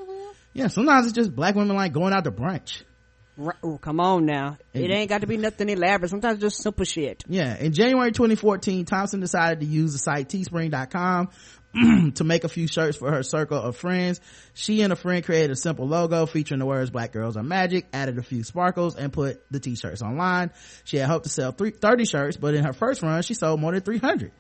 Yeah, 0.52 0.68
sometimes 0.68 1.06
it's 1.06 1.14
just 1.14 1.34
black 1.34 1.54
women 1.54 1.76
like 1.76 1.92
going 1.92 2.12
out 2.12 2.24
to 2.24 2.32
brunch. 2.32 2.82
Right, 3.36 3.56
oh, 3.62 3.78
come 3.78 4.00
on 4.00 4.26
now. 4.26 4.58
It 4.74 4.90
ain't 4.90 5.08
got 5.08 5.20
to 5.20 5.28
be 5.28 5.36
nothing 5.36 5.68
elaborate. 5.68 6.10
Sometimes 6.10 6.40
just 6.40 6.60
simple 6.60 6.84
shit. 6.84 7.22
Yeah, 7.28 7.56
in 7.56 7.72
January 7.72 8.10
2014, 8.10 8.84
Thompson 8.84 9.20
decided 9.20 9.60
to 9.60 9.66
use 9.66 9.92
the 9.92 9.98
site 10.00 10.28
teespring.com 10.28 11.28
to 12.14 12.24
make 12.24 12.42
a 12.42 12.48
few 12.48 12.66
shirts 12.66 12.96
for 12.96 13.12
her 13.12 13.22
circle 13.22 13.60
of 13.60 13.76
friends. 13.76 14.20
She 14.54 14.82
and 14.82 14.92
a 14.92 14.96
friend 14.96 15.24
created 15.24 15.52
a 15.52 15.56
simple 15.56 15.86
logo 15.86 16.26
featuring 16.26 16.58
the 16.58 16.66
words 16.66 16.90
Black 16.90 17.12
Girls 17.12 17.36
Are 17.36 17.44
Magic, 17.44 17.86
added 17.92 18.18
a 18.18 18.22
few 18.22 18.42
sparkles, 18.42 18.96
and 18.96 19.12
put 19.12 19.40
the 19.52 19.60
t-shirts 19.60 20.02
online. 20.02 20.50
She 20.82 20.96
had 20.96 21.08
hoped 21.08 21.26
to 21.26 21.30
sell 21.30 21.52
three, 21.52 21.70
30 21.70 22.06
shirts, 22.06 22.36
but 22.36 22.54
in 22.54 22.64
her 22.64 22.72
first 22.72 23.02
run, 23.02 23.22
she 23.22 23.34
sold 23.34 23.60
more 23.60 23.70
than 23.70 23.82
300. 23.82 24.32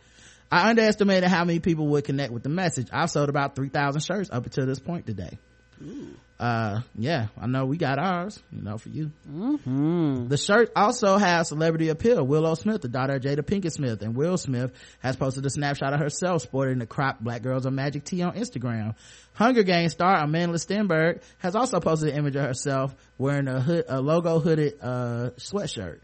I 0.50 0.70
underestimated 0.70 1.28
how 1.28 1.44
many 1.44 1.60
people 1.60 1.86
would 1.88 2.02
connect 2.02 2.32
with 2.32 2.42
the 2.42 2.48
message. 2.48 2.88
I've 2.90 3.10
sold 3.10 3.28
about 3.28 3.54
3,000 3.54 4.00
shirts 4.00 4.30
up 4.32 4.44
until 4.44 4.66
this 4.66 4.80
point 4.80 5.06
today. 5.06 5.38
Uh, 6.38 6.82
yeah, 6.96 7.26
I 7.40 7.48
know 7.48 7.64
we 7.66 7.78
got 7.78 7.98
ours, 7.98 8.40
you 8.52 8.62
know, 8.62 8.78
for 8.78 8.90
you. 8.90 9.10
Mm-hmm. 9.28 10.28
The 10.28 10.36
shirt 10.36 10.70
also 10.76 11.16
has 11.16 11.48
celebrity 11.48 11.88
appeal. 11.88 12.24
Willow 12.24 12.54
Smith, 12.54 12.80
the 12.80 12.88
daughter 12.88 13.14
of 13.14 13.22
Jada 13.22 13.40
Pinkett 13.40 13.72
Smith, 13.72 14.02
and 14.02 14.14
Will 14.14 14.36
Smith 14.36 14.70
has 15.00 15.16
posted 15.16 15.44
a 15.46 15.50
snapshot 15.50 15.94
of 15.94 15.98
herself 15.98 16.42
sporting 16.42 16.78
the 16.78 16.86
crop 16.86 17.18
Black 17.20 17.42
Girls 17.42 17.66
Are 17.66 17.72
Magic 17.72 18.04
tee 18.04 18.22
on 18.22 18.34
Instagram. 18.34 18.94
Hunger 19.34 19.64
Games 19.64 19.92
star 19.92 20.24
Amandla 20.24 20.64
Stenberg 20.64 21.22
has 21.38 21.56
also 21.56 21.80
posted 21.80 22.10
an 22.10 22.18
image 22.18 22.36
of 22.36 22.44
herself 22.44 22.94
wearing 23.18 23.48
a 23.48 23.60
hood, 23.60 23.86
a 23.88 24.00
logo 24.00 24.38
hooded, 24.38 24.74
uh, 24.80 25.30
sweatshirt. 25.38 25.98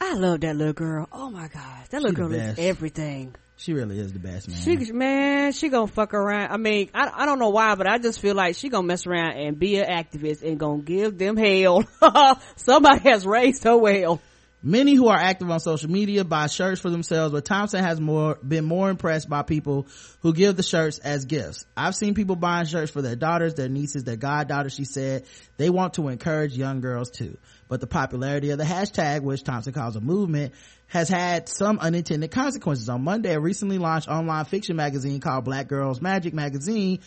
I 0.00 0.14
love 0.14 0.40
that 0.40 0.56
little 0.56 0.72
girl. 0.72 1.06
Oh 1.12 1.30
my 1.30 1.48
god. 1.48 1.86
That 1.90 2.02
little 2.02 2.10
She 2.10 2.16
girl 2.16 2.32
is 2.32 2.58
everything. 2.58 3.34
She 3.58 3.72
really 3.72 3.98
is 3.98 4.12
the 4.12 4.18
best, 4.18 4.48
man. 4.48 4.58
She, 4.58 4.92
man, 4.92 5.52
she 5.52 5.70
gonna 5.70 5.86
fuck 5.86 6.12
around. 6.12 6.52
I 6.52 6.58
mean, 6.58 6.90
I, 6.92 7.10
I 7.22 7.26
don't 7.26 7.38
know 7.38 7.48
why, 7.48 7.74
but 7.74 7.86
I 7.86 7.98
just 7.98 8.20
feel 8.20 8.34
like 8.34 8.54
she 8.54 8.68
gonna 8.68 8.86
mess 8.86 9.06
around 9.06 9.38
and 9.38 9.58
be 9.58 9.78
an 9.78 9.86
activist 9.86 10.42
and 10.42 10.58
gonna 10.58 10.82
give 10.82 11.16
them 11.16 11.36
hell. 11.38 11.84
Somebody 12.56 13.08
has 13.08 13.26
raised 13.26 13.64
her 13.64 13.76
well. 13.76 14.20
Many 14.62 14.94
who 14.94 15.08
are 15.08 15.16
active 15.16 15.48
on 15.50 15.60
social 15.60 15.90
media 15.90 16.24
buy 16.24 16.48
shirts 16.48 16.80
for 16.80 16.90
themselves, 16.90 17.32
but 17.32 17.44
Thompson 17.44 17.84
has 17.84 18.00
more 18.00 18.36
been 18.46 18.64
more 18.64 18.90
impressed 18.90 19.28
by 19.28 19.42
people 19.42 19.86
who 20.20 20.34
give 20.34 20.56
the 20.56 20.62
shirts 20.62 20.98
as 20.98 21.24
gifts. 21.24 21.64
I've 21.76 21.94
seen 21.94 22.14
people 22.14 22.36
buying 22.36 22.66
shirts 22.66 22.90
for 22.90 23.00
their 23.00 23.16
daughters, 23.16 23.54
their 23.54 23.68
nieces, 23.68 24.04
their 24.04 24.16
goddaughters. 24.16 24.74
She 24.74 24.84
said 24.84 25.24
they 25.56 25.70
want 25.70 25.94
to 25.94 26.08
encourage 26.08 26.56
young 26.56 26.80
girls 26.80 27.10
too. 27.10 27.38
But 27.68 27.80
the 27.80 27.86
popularity 27.86 28.50
of 28.50 28.58
the 28.58 28.64
hashtag, 28.64 29.22
which 29.22 29.42
Thompson 29.42 29.72
calls 29.72 29.96
a 29.96 30.00
movement, 30.00 30.54
has 30.86 31.08
had 31.08 31.48
some 31.48 31.78
unintended 31.78 32.30
consequences. 32.30 32.88
On 32.88 33.02
Monday, 33.02 33.34
a 33.34 33.40
recently 33.40 33.78
launched 33.78 34.08
online 34.08 34.44
fiction 34.44 34.76
magazine 34.76 35.20
called 35.20 35.44
Black 35.44 35.68
Girls 35.68 36.00
Magic 36.00 36.32
Magazine 36.32 37.00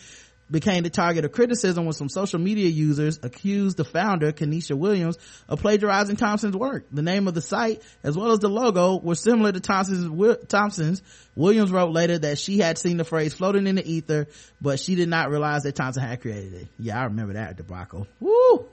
became 0.50 0.82
the 0.82 0.90
target 0.90 1.24
of 1.24 1.32
criticism 1.32 1.84
when 1.84 1.92
some 1.92 2.08
social 2.08 2.38
media 2.38 2.68
users 2.68 3.20
accused 3.22 3.76
the 3.76 3.84
founder, 3.84 4.32
Kenesha 4.32 4.76
Williams, 4.76 5.16
of 5.48 5.60
plagiarizing 5.60 6.16
Thompson's 6.16 6.56
work. 6.56 6.86
The 6.90 7.02
name 7.02 7.28
of 7.28 7.34
the 7.34 7.40
site, 7.40 7.82
as 8.02 8.16
well 8.16 8.32
as 8.32 8.40
the 8.40 8.48
logo, 8.48 8.98
were 8.98 9.14
similar 9.14 9.52
to 9.52 9.60
Thompson's. 9.60 10.36
Thompson's. 10.48 11.02
Williams 11.36 11.70
wrote 11.70 11.92
later 11.92 12.18
that 12.18 12.38
she 12.38 12.58
had 12.58 12.78
seen 12.78 12.96
the 12.96 13.04
phrase 13.04 13.32
floating 13.32 13.66
in 13.66 13.76
the 13.76 13.88
ether, 13.88 14.26
but 14.60 14.80
she 14.80 14.94
did 14.94 15.08
not 15.08 15.30
realize 15.30 15.62
that 15.62 15.76
Thompson 15.76 16.02
had 16.02 16.20
created 16.20 16.54
it. 16.54 16.68
Yeah, 16.78 17.00
I 17.00 17.04
remember 17.04 17.34
that 17.34 17.56
debacle. 17.56 18.06
Woo! 18.18 18.66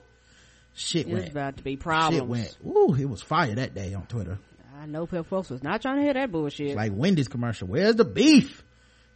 Shit 0.74 1.06
It 1.08 1.12
was 1.12 1.20
went. 1.22 1.32
about 1.32 1.56
to 1.58 1.62
be 1.64 1.76
problems. 1.76 2.16
Shit 2.20 2.26
went. 2.28 2.56
Woo! 2.62 2.94
It 2.94 3.06
was 3.08 3.20
fire 3.22 3.54
that 3.54 3.74
day 3.74 3.94
on 3.94 4.06
Twitter. 4.06 4.38
I 4.80 4.86
know 4.86 5.06
people 5.06 5.24
folks 5.24 5.50
was 5.50 5.62
not 5.62 5.82
trying 5.82 5.96
to 5.96 6.02
hear 6.02 6.14
that 6.14 6.30
bullshit. 6.30 6.76
Like 6.76 6.92
Wendy's 6.94 7.26
commercial. 7.28 7.66
Where's 7.66 7.96
the 7.96 8.04
beef? 8.04 8.62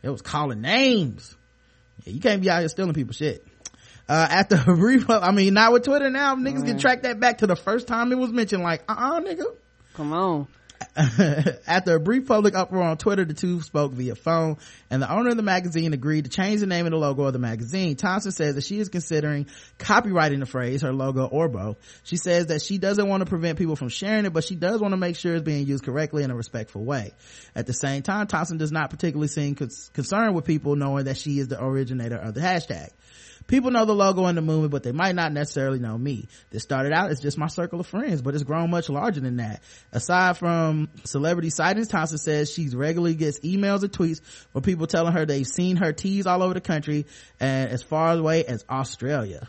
It 0.03 0.11
was 0.11 0.21
calling 0.23 0.61
names. 0.61 1.37
Yeah, 2.05 2.15
you 2.15 2.21
can't 2.21 2.43
be 2.43 2.51
out 2.51 2.59
here 2.61 2.69
stealing 2.69 2.95
people's 2.95 3.17
shit. 3.17 3.47
Uh, 4.09 4.27
after 4.29 4.57
a 4.67 4.75
brief, 4.77 5.09
I 5.09 5.31
mean, 5.31 5.55
not 5.55 5.73
with 5.73 5.85
Twitter 5.85 6.11
now, 6.11 6.35
niggas 6.35 6.67
can 6.67 6.79
track 6.79 7.03
that 7.03 7.21
back 7.21 7.39
to 7.39 7.47
the 7.47 7.55
first 7.55 7.87
time 7.87 8.11
it 8.11 8.19
was 8.19 8.33
mentioned, 8.33 8.65
like, 8.65 8.83
uh-uh, 8.89 9.21
nigga. 9.21 9.45
Come 9.95 10.13
on. 10.13 10.49
After 11.67 11.95
a 11.95 12.01
brief 12.01 12.29
public 12.29 12.55
uproar 12.55 12.83
on 12.83 12.99
Twitter, 12.99 13.25
the 13.25 13.33
two 13.33 13.63
spoke 13.63 13.93
via 13.93 14.15
phone, 14.15 14.59
and 14.91 15.01
the 15.01 15.11
owner 15.11 15.31
of 15.31 15.37
the 15.39 15.43
magazine 15.43 15.95
agreed 15.95 16.25
to 16.25 16.31
change 16.31 16.61
the 16.61 16.67
name 16.67 16.85
and 16.85 16.93
the 16.93 16.99
logo 16.99 17.25
of 17.25 17.33
the 17.33 17.39
magazine. 17.39 17.97
Thompson 17.97 18.31
says 18.31 18.57
that 18.57 18.65
she 18.65 18.79
is 18.79 18.91
considering 18.91 19.47
copyrighting 19.79 20.41
the 20.41 20.47
phrase, 20.47 20.83
her 20.83 20.93
logo, 20.93 21.25
or 21.25 21.49
both. 21.49 21.79
She 22.05 22.19
says 22.19 22.49
that 22.49 22.61
she 22.61 22.77
doesn't 22.77 23.09
want 23.09 23.23
to 23.23 23.27
prevent 23.27 23.57
people 23.57 23.75
from 23.75 23.89
sharing 23.89 24.27
it, 24.27 24.35
but 24.35 24.45
she 24.45 24.55
does 24.55 24.83
want 24.83 24.93
to 24.93 24.99
make 24.99 25.17
sure 25.17 25.35
it's 25.35 25.45
being 25.45 25.67
used 25.67 25.83
correctly 25.83 26.25
in 26.25 26.31
a 26.31 26.37
respectful 26.37 26.85
way. 26.85 27.13
At 27.55 27.67
the 27.67 27.73
same 27.73 28.03
time, 28.03 28.27
Thompson 28.27 28.59
does 28.59 28.73
not 28.73 28.91
particularly 28.91 29.29
seem 29.29 29.55
concerned 29.55 30.35
with 30.35 30.45
people 30.45 30.77
knowing 30.77 31.07
that 31.07 31.17
she 31.17 31.39
is 31.39 31.49
the 31.49 31.63
originator 31.63 32.17
of 32.17 32.35
the 32.35 32.43
hashtag. 32.43 32.91
People 33.47 33.71
know 33.71 33.85
the 33.85 33.95
logo 33.95 34.27
and 34.27 34.37
the 34.37 34.43
movement, 34.43 34.71
but 34.71 34.83
they 34.83 34.93
might 34.93 35.15
not 35.15 35.33
necessarily 35.33 35.79
know 35.79 35.97
me. 35.97 36.29
This 36.51 36.63
started 36.63 36.93
out 36.93 37.11
as 37.11 37.21
just 37.21 37.39
my 37.39 37.49
circle 37.49 37.81
of 37.81 37.87
friends, 37.87 38.23
but 38.23 38.35
it's 38.35 38.45
grown 38.45 38.71
much 38.71 38.89
larger 38.89 39.21
than 39.21 39.37
that. 39.37 39.63
Aside 39.93 40.39
from 40.39 40.89
celebrity 41.05 41.51
sightings, 41.51 41.89
Thompson 41.89 42.19
says 42.19 42.53
she 42.53 42.69
regularly 42.69 43.15
gets 43.15 43.41
emails 43.41 43.83
and 43.83 43.93
tweets 43.93 44.21
from 44.53 44.63
people 44.63 44.87
telling 44.87 45.13
her 45.13 45.27
they've 45.27 45.47
seen 45.47 45.77
her 45.77 45.93
tees 45.93 46.27
all 46.27 46.43
over 46.43 46.55
the 46.55 46.61
country 46.61 47.07
and 47.41 47.71
as 47.71 47.83
far 47.83 48.13
away 48.13 48.45
as 48.45 48.65
Australia. 48.69 49.49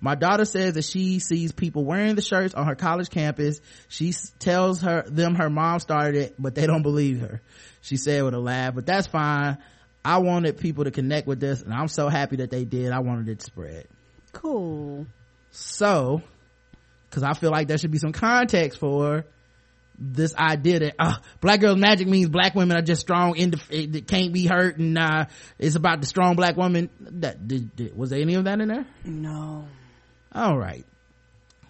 My 0.00 0.14
daughter 0.14 0.46
says 0.46 0.74
that 0.74 0.84
she 0.84 1.18
sees 1.18 1.52
people 1.52 1.84
wearing 1.84 2.14
the 2.14 2.22
shirts 2.22 2.54
on 2.54 2.66
her 2.66 2.74
college 2.74 3.10
campus. 3.10 3.60
She 3.88 4.14
tells 4.38 4.80
her 4.80 5.02
them 5.06 5.34
her 5.34 5.50
mom 5.50 5.78
started 5.80 6.16
it, 6.16 6.34
but 6.38 6.54
they 6.54 6.66
don't 6.66 6.82
believe 6.82 7.20
her. 7.20 7.42
She 7.82 7.98
said 7.98 8.24
with 8.24 8.34
a 8.34 8.38
laugh, 8.38 8.74
but 8.74 8.86
that's 8.86 9.06
fine. 9.06 9.58
I 10.04 10.18
wanted 10.18 10.58
people 10.58 10.84
to 10.84 10.90
connect 10.90 11.26
with 11.26 11.40
this 11.40 11.62
and 11.62 11.72
I'm 11.72 11.88
so 11.88 12.08
happy 12.08 12.36
that 12.36 12.50
they 12.50 12.64
did. 12.64 12.92
I 12.92 13.00
wanted 13.00 13.28
it 13.28 13.40
to 13.40 13.44
spread. 13.44 13.86
Cool. 14.32 15.06
So, 15.50 16.22
cause 17.10 17.22
I 17.22 17.34
feel 17.34 17.50
like 17.50 17.68
there 17.68 17.78
should 17.78 17.90
be 17.90 17.98
some 17.98 18.12
context 18.12 18.78
for 18.78 19.24
this 19.98 20.34
idea 20.34 20.78
that, 20.78 20.94
uh, 20.98 21.16
black 21.40 21.60
girls 21.60 21.78
magic 21.78 22.08
means 22.08 22.30
black 22.30 22.54
women 22.54 22.76
are 22.76 22.82
just 22.82 23.02
strong, 23.02 23.32
that 23.34 24.04
can't 24.06 24.32
be 24.32 24.46
hurt 24.46 24.78
and, 24.78 24.96
uh, 24.96 25.26
it's 25.58 25.76
about 25.76 26.00
the 26.00 26.06
strong 26.06 26.36
black 26.36 26.56
woman. 26.56 26.88
That, 27.00 27.46
did, 27.46 27.76
did, 27.76 27.96
was 27.96 28.10
there 28.10 28.20
any 28.20 28.34
of 28.34 28.44
that 28.44 28.60
in 28.60 28.68
there? 28.68 28.86
No. 29.04 29.66
All 30.32 30.56
right. 30.56 30.86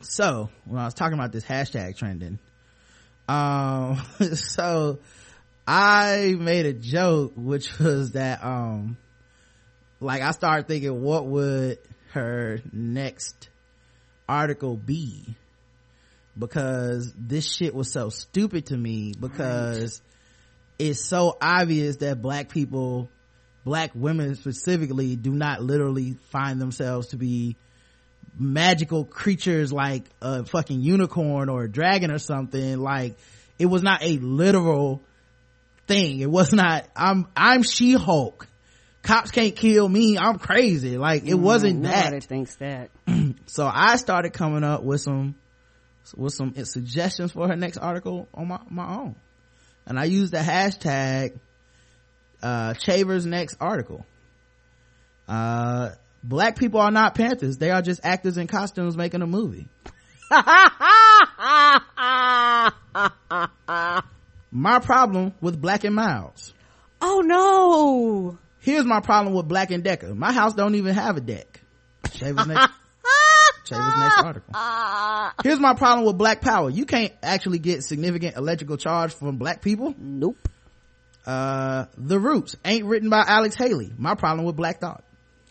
So 0.03 0.51
when 0.65 0.81
I 0.81 0.85
was 0.85 0.95
talking 0.95 1.15
about 1.15 1.33
this 1.33 1.45
hashtag 1.45 1.97
trending, 1.97 2.39
um, 3.29 4.01
so 4.35 4.99
I 5.73 6.35
made 6.37 6.67
a 6.67 6.73
joke, 6.73 7.35
which 7.37 7.79
was 7.79 8.13
that, 8.13 8.43
um, 8.43 8.97
like 10.01 10.21
I 10.21 10.33
started 10.33 10.67
thinking, 10.67 11.01
what 11.01 11.27
would 11.27 11.79
her 12.11 12.61
next 12.73 13.49
article 14.29 14.77
be? 14.77 15.37
Because 16.37 17.13
this 17.17 17.49
shit 17.49 17.73
was 17.73 17.93
so 17.93 18.09
stupid 18.09 18.67
to 18.67 18.77
me 18.77 19.15
because 19.19 20.03
it's 20.77 21.05
so 21.05 21.37
obvious 21.41 21.97
that 21.99 22.21
black 22.21 22.49
people, 22.49 23.09
black 23.65 23.93
women 23.95 24.35
specifically 24.35 25.15
do 25.15 25.31
not 25.31 25.63
literally 25.63 26.17
find 26.31 26.61
themselves 26.61 27.09
to 27.09 27.17
be 27.17 27.55
magical 28.37 29.05
creatures 29.05 29.73
like 29.73 30.03
a 30.21 30.45
fucking 30.45 30.81
unicorn 30.81 31.49
or 31.49 31.63
a 31.65 31.71
dragon 31.71 32.11
or 32.11 32.19
something 32.19 32.79
like 32.79 33.17
it 33.59 33.67
was 33.67 33.83
not 33.83 34.03
a 34.03 34.17
literal 34.19 35.03
thing 35.91 36.21
it 36.21 36.31
was 36.31 36.53
not 36.53 36.87
i'm 36.95 37.27
i'm 37.37 37.63
she-hulk 37.63 38.47
cops 39.03 39.31
can't 39.31 39.57
kill 39.57 39.89
me 39.89 40.19
i'm 40.19 40.39
crazy 40.39 40.97
like 40.97 41.25
it 41.25 41.35
wasn't 41.35 41.81
Mm, 41.81 41.83
Nobody 41.83 42.19
that 42.19 42.25
thinks 42.25 42.55
that. 42.57 42.91
so 43.47 43.71
i 43.73 43.97
started 43.97 44.33
coming 44.33 44.65
up 44.65 44.83
with 44.83 45.01
some 45.01 45.35
with 46.17 46.35
some 46.35 46.55
suggestions 46.65 47.33
for 47.33 47.49
her 47.49 47.57
next 47.57 47.79
article 47.79 48.29
on 48.35 48.49
my, 48.49 48.61
my 48.69 48.97
own. 48.97 49.15
And 49.87 49.99
I 49.99 50.05
used 50.05 50.33
the 50.33 50.39
hashtag, 50.39 51.39
uh, 52.43 52.75
Chavers 52.75 53.27
next 53.27 53.57
article. 53.61 54.05
Uh, 55.29 55.91
black 56.23 56.59
people 56.59 56.81
are 56.81 56.91
not 56.91 57.15
Panthers. 57.15 57.59
They 57.59 57.71
are 57.71 57.83
just 57.83 58.01
actors 58.03 58.37
in 58.37 58.47
costumes 58.47 58.97
making 58.97 59.23
a 59.23 59.27
movie. 59.27 59.69
my 64.51 64.79
problem 64.79 65.33
with 65.41 65.61
Black 65.61 65.85
and 65.85 65.95
Milds. 65.95 66.53
Oh 67.01 67.21
no. 67.25 68.39
Here's 68.61 68.85
my 68.85 69.01
problem 69.01 69.35
with 69.35 69.49
Black 69.49 69.71
and 69.71 69.83
Decker. 69.83 70.15
My 70.15 70.33
house 70.33 70.55
don't 70.55 70.75
even 70.75 70.95
have 70.95 71.17
a 71.17 71.21
deck. 71.21 71.63
Chavers 72.13 72.47
next, 72.47 72.71
Chavers 73.65 73.95
next 73.99 74.19
article. 74.19 74.55
Here's 75.43 75.61
my 75.61 75.75
problem 75.75 76.07
with 76.07 76.19
Black 76.19 76.41
Power. 76.43 76.69
You 76.69 76.85
can't 76.85 77.13
actually 77.23 77.59
get 77.59 77.83
significant 77.85 78.37
electrical 78.37 78.77
charge 78.77 79.15
from 79.15 79.39
black 79.39 79.63
people. 79.63 79.95
Nope. 79.97 80.37
Uh, 81.25 81.87
The 81.97 82.19
Roots 82.19 82.57
ain't 82.65 82.85
written 82.85 83.09
by 83.09 83.25
Alex 83.27 83.55
Haley. 83.55 83.93
My 83.97 84.15
problem 84.15 84.45
with 84.47 84.57
Black 84.57 84.81
Thought. 84.81 85.05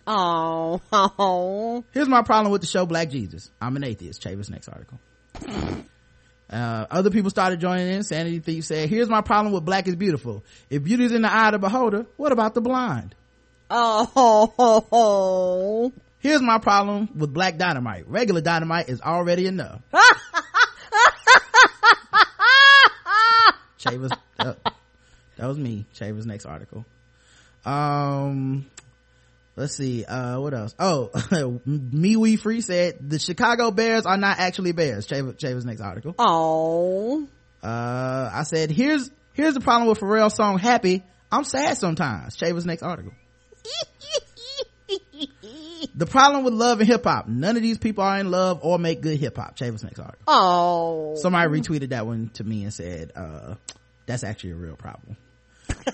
Oh, 0.05 0.81
oh. 0.91 1.83
Here's 1.91 2.09
my 2.09 2.21
problem 2.23 2.51
with 2.51 2.61
the 2.61 2.67
show 2.67 2.85
Black 2.85 3.09
Jesus. 3.09 3.49
I'm 3.61 3.75
an 3.75 3.83
atheist. 3.83 4.21
Chavers 4.21 4.49
next 4.49 4.67
article. 4.67 4.99
Uh, 6.49 6.85
other 6.89 7.11
people 7.11 7.29
started 7.29 7.59
joining 7.59 7.87
in. 7.87 8.03
Sanity 8.03 8.39
Thief 8.39 8.65
said, 8.65 8.89
here's 8.89 9.07
my 9.09 9.21
problem 9.21 9.53
with 9.53 9.65
black 9.65 9.87
is 9.87 9.95
beautiful. 9.95 10.43
If 10.69 10.83
beauty's 10.83 11.11
in 11.11 11.21
the 11.21 11.31
eye 11.31 11.47
of 11.47 11.53
the 11.53 11.59
beholder, 11.59 12.05
what 12.17 12.31
about 12.31 12.55
the 12.55 12.61
blind? 12.61 13.13
Oh. 13.69 14.83
Here's 16.19 16.41
my 16.41 16.57
problem 16.57 17.09
with 17.15 17.33
black 17.33 17.57
dynamite. 17.57 18.07
Regular 18.07 18.41
dynamite 18.41 18.89
is 18.89 18.99
already 19.01 19.45
enough. 19.47 19.81
Chavers, 23.77 24.11
uh, 24.39 24.55
that 25.37 25.47
was 25.47 25.57
me. 25.57 25.85
Chavers 25.93 26.25
next 26.25 26.45
article. 26.45 26.83
Um, 27.63 28.65
let's 29.59 29.75
see 29.75 30.05
uh 30.05 30.39
what 30.39 30.53
else? 30.53 30.73
Oh 30.79 31.59
me 31.65 32.15
we 32.15 32.37
free 32.37 32.61
said 32.61 32.97
the 33.09 33.19
chicago 33.19 33.71
bears 33.71 34.05
are 34.05 34.17
not 34.17 34.39
actually 34.39 34.71
bears. 34.71 35.05
Chav- 35.05 35.37
Chavers 35.37 35.65
next 35.65 35.81
article. 35.81 36.15
Oh 36.17 37.27
uh 37.61 38.29
i 38.33 38.43
said 38.43 38.71
here's 38.71 39.11
here's 39.33 39.53
the 39.53 39.59
problem 39.59 39.89
with 39.89 39.99
pharrell's 39.99 40.35
song 40.35 40.57
happy. 40.57 41.03
I'm 41.31 41.43
sad 41.43 41.77
sometimes. 41.77 42.35
Chavers 42.35 42.65
next 42.65 42.81
article. 42.83 43.11
The 45.95 46.05
problem 46.05 46.45
with 46.45 46.53
love 46.53 46.79
and 46.79 46.87
hip-hop 46.87 47.27
none 47.27 47.57
of 47.57 47.61
these 47.61 47.77
people 47.77 48.03
are 48.03 48.19
in 48.19 48.31
love 48.31 48.59
or 48.63 48.79
make 48.79 49.01
good 49.01 49.19
hip-hop 49.19 49.57
Chavers 49.57 49.83
next 49.83 49.99
article. 49.99 50.23
Oh 50.27 51.15
somebody 51.17 51.49
retweeted 51.59 51.89
that 51.89 52.05
one 52.07 52.29
to 52.35 52.43
me 52.43 52.63
and 52.63 52.73
said 52.73 53.11
uh 53.15 53.55
that's 54.05 54.23
actually 54.23 54.51
a 54.51 54.55
real 54.55 54.75
problem. 54.77 55.17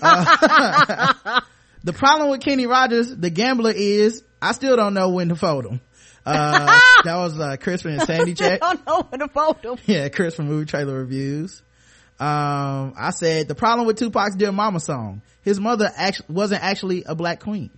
Uh, 0.00 1.40
the 1.86 1.92
problem 1.92 2.30
with 2.30 2.40
Kenny 2.40 2.66
Rogers, 2.66 3.14
the 3.14 3.30
gambler, 3.30 3.70
is 3.70 4.24
I 4.42 4.52
still 4.52 4.74
don't 4.76 4.92
know 4.92 5.10
when 5.10 5.28
to 5.28 5.36
fold 5.36 5.66
him. 5.66 5.80
Uh, 6.26 6.66
that 7.04 7.14
was 7.14 7.38
uh, 7.38 7.56
Chris 7.60 7.82
from 7.82 8.00
Sandy 8.00 8.34
Check. 8.34 8.60
don't 8.60 8.84
know 8.84 9.02
when 9.02 9.20
to 9.20 9.28
fold 9.28 9.64
him. 9.64 9.76
Yeah, 9.86 10.08
Chris 10.08 10.34
from 10.34 10.48
Movie 10.48 10.66
Trailer 10.66 10.98
Reviews. 10.98 11.62
Um, 12.18 12.94
I 12.98 13.10
said 13.14 13.46
the 13.46 13.54
problem 13.54 13.86
with 13.86 13.98
Tupac's 13.98 14.34
Dear 14.34 14.50
Mama 14.50 14.80
song, 14.80 15.22
his 15.42 15.60
mother 15.60 15.88
actually 15.94 16.26
wasn't 16.28 16.64
actually 16.64 17.04
a 17.04 17.14
black 17.14 17.38
queen. 17.38 17.70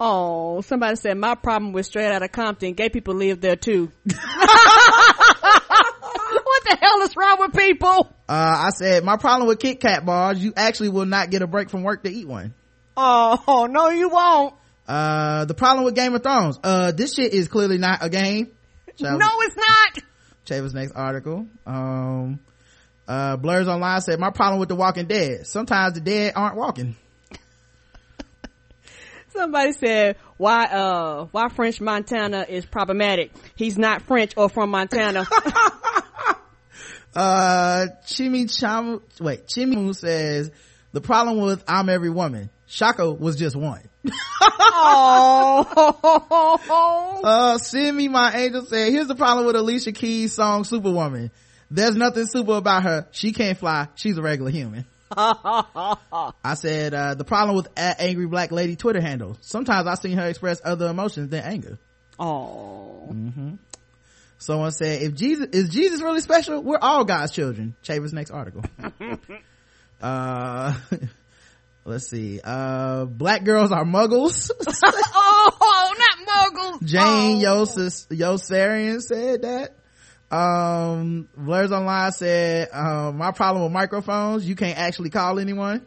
Oh, 0.00 0.62
somebody 0.62 0.96
said 0.96 1.18
my 1.18 1.34
problem 1.34 1.72
with 1.72 1.84
Straight 1.84 2.10
Outta 2.10 2.28
Compton, 2.28 2.72
gay 2.72 2.88
people 2.88 3.14
live 3.14 3.42
there 3.42 3.56
too. 3.56 3.92
what 4.04 4.14
the 6.64 6.78
hell 6.80 7.02
is 7.02 7.14
wrong 7.16 7.36
with 7.40 7.52
people? 7.52 8.08
Uh, 8.28 8.62
I 8.66 8.70
said 8.70 9.04
my 9.04 9.18
problem 9.18 9.46
with 9.46 9.58
Kit 9.58 9.78
Kat 9.78 10.06
bars, 10.06 10.42
you 10.42 10.54
actually 10.56 10.88
will 10.88 11.04
not 11.04 11.28
get 11.28 11.42
a 11.42 11.46
break 11.46 11.68
from 11.68 11.82
work 11.82 12.04
to 12.04 12.10
eat 12.10 12.26
one. 12.26 12.54
Oh, 13.00 13.68
no, 13.70 13.90
you 13.90 14.08
won't. 14.08 14.54
Uh, 14.88 15.44
the 15.44 15.54
problem 15.54 15.84
with 15.84 15.94
Game 15.94 16.14
of 16.14 16.22
Thrones, 16.22 16.58
uh, 16.64 16.90
this 16.90 17.14
shit 17.14 17.32
is 17.32 17.46
clearly 17.46 17.78
not 17.78 18.00
a 18.02 18.08
game. 18.08 18.48
Chavers, 18.96 19.18
no, 19.18 19.28
it's 19.42 19.56
not. 19.56 19.98
Chavers 20.46 20.74
next 20.74 20.92
article. 20.96 21.46
Um, 21.64 22.40
uh, 23.06 23.36
Blurs 23.36 23.68
Online 23.68 24.00
said, 24.00 24.18
my 24.18 24.30
problem 24.30 24.58
with 24.58 24.68
The 24.68 24.74
Walking 24.74 25.06
Dead, 25.06 25.46
sometimes 25.46 25.94
the 25.94 26.00
dead 26.00 26.32
aren't 26.34 26.56
walking. 26.56 26.96
Somebody 29.28 29.72
said, 29.72 30.16
why, 30.36 30.64
uh, 30.64 31.26
why 31.26 31.48
French 31.50 31.80
Montana 31.80 32.46
is 32.48 32.66
problematic. 32.66 33.30
He's 33.54 33.78
not 33.78 34.02
French 34.02 34.32
or 34.36 34.48
from 34.48 34.70
Montana. 34.70 35.24
uh, 37.14 37.86
Chimichamu, 38.06 39.02
wait, 39.20 39.46
Chimimu 39.46 39.94
says, 39.94 40.50
the 40.92 41.00
problem 41.00 41.38
with 41.40 41.62
I'm 41.68 41.88
Every 41.88 42.10
Woman, 42.10 42.50
Chaka 42.68 43.10
was 43.10 43.36
just 43.36 43.56
one. 43.56 43.82
oh. 44.60 45.80
uh, 47.24 47.58
send 47.58 47.96
me 47.96 48.08
my 48.08 48.34
angel 48.34 48.64
said, 48.66 48.92
here's 48.92 49.08
the 49.08 49.14
problem 49.14 49.46
with 49.46 49.56
Alicia 49.56 49.92
Keys 49.92 50.34
song 50.34 50.64
Superwoman. 50.64 51.30
There's 51.70 51.96
nothing 51.96 52.26
super 52.26 52.56
about 52.56 52.82
her. 52.84 53.08
She 53.10 53.32
can't 53.32 53.58
fly. 53.58 53.88
She's 53.94 54.16
a 54.18 54.22
regular 54.22 54.50
human. 54.50 54.86
I 55.16 56.54
said, 56.54 56.92
uh, 56.94 57.14
the 57.14 57.24
problem 57.24 57.56
with 57.56 57.68
angry 57.76 58.26
black 58.26 58.52
lady 58.52 58.76
Twitter 58.76 59.00
handle. 59.00 59.38
Sometimes 59.40 59.86
I've 59.86 59.98
seen 59.98 60.18
her 60.18 60.26
express 60.26 60.60
other 60.64 60.88
emotions 60.88 61.30
than 61.30 61.44
anger. 61.44 61.78
Oh. 62.18 63.08
Mm-hmm. 63.10 63.54
Someone 64.38 64.70
said, 64.72 65.02
if 65.02 65.14
Jesus, 65.14 65.48
is 65.52 65.70
Jesus 65.70 66.00
really 66.00 66.20
special? 66.20 66.62
We're 66.62 66.78
all 66.80 67.04
God's 67.04 67.32
children. 67.32 67.74
Chavers 67.82 68.12
next 68.12 68.30
article. 68.30 68.62
uh, 70.00 70.74
let's 71.88 72.08
see. 72.08 72.40
Uh 72.42 73.06
black 73.06 73.44
girls 73.44 73.72
are 73.72 73.84
muggles. 73.84 74.50
Oh 75.20 75.94
not 75.98 76.52
muggles. 76.54 76.84
Jane 76.84 77.44
oh. 77.46 77.64
Yos- 77.64 78.06
yosarian 78.06 79.00
said 79.00 79.42
that. 79.42 79.74
Um 80.30 81.28
blurs 81.36 81.72
online 81.72 82.12
said 82.12 82.68
um 82.72 83.16
my 83.16 83.32
problem 83.32 83.64
with 83.64 83.72
microphones 83.72 84.46
you 84.46 84.54
can't 84.54 84.78
actually 84.78 85.10
call 85.10 85.38
anyone. 85.38 85.84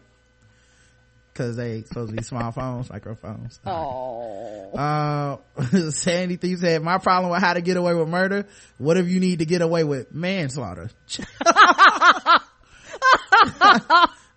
Because 1.31 1.55
they 1.55 1.83
supposed 1.83 2.09
to 2.09 2.17
be 2.17 2.23
small 2.23 2.51
phones 2.51 2.89
microphones. 2.89 3.59
Oh. 3.65 4.71
Uh 4.75 5.37
sandy 5.91 6.37
thief 6.37 6.59
said 6.59 6.81
my 6.81 6.97
problem 6.97 7.31
with 7.31 7.41
how 7.41 7.53
to 7.53 7.61
get 7.61 7.77
away 7.77 7.93
with 7.93 8.07
murder 8.09 8.47
what 8.77 8.97
if 8.97 9.07
you 9.07 9.19
need 9.19 9.39
to 9.39 9.45
get 9.45 9.61
away 9.61 9.83
with 9.83 10.13
manslaughter 10.13 10.89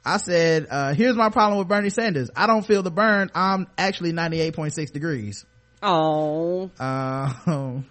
I 0.04 0.18
said, 0.18 0.66
uh, 0.70 0.94
here's 0.94 1.16
my 1.16 1.30
problem 1.30 1.58
with 1.58 1.68
Bernie 1.68 1.90
Sanders. 1.90 2.30
I 2.36 2.46
don't 2.46 2.66
feel 2.66 2.82
the 2.82 2.90
burn. 2.90 3.30
I'm 3.34 3.68
actually 3.78 4.12
98.6 4.12 4.92
degrees. 4.92 5.46
Oh. 5.82 6.70
Uh, 6.78 7.32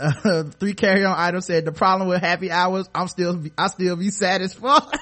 uh, 0.00 0.44
three 0.58 0.74
carry 0.74 1.04
on 1.04 1.14
items 1.18 1.46
said 1.46 1.64
the 1.64 1.72
problem 1.72 2.08
with 2.08 2.20
happy 2.20 2.50
hours. 2.50 2.88
I'm 2.94 3.08
still, 3.08 3.42
I 3.58 3.68
still 3.68 3.96
be 3.96 4.10
sad 4.10 4.42
as 4.42 4.54
fuck. 4.54 4.92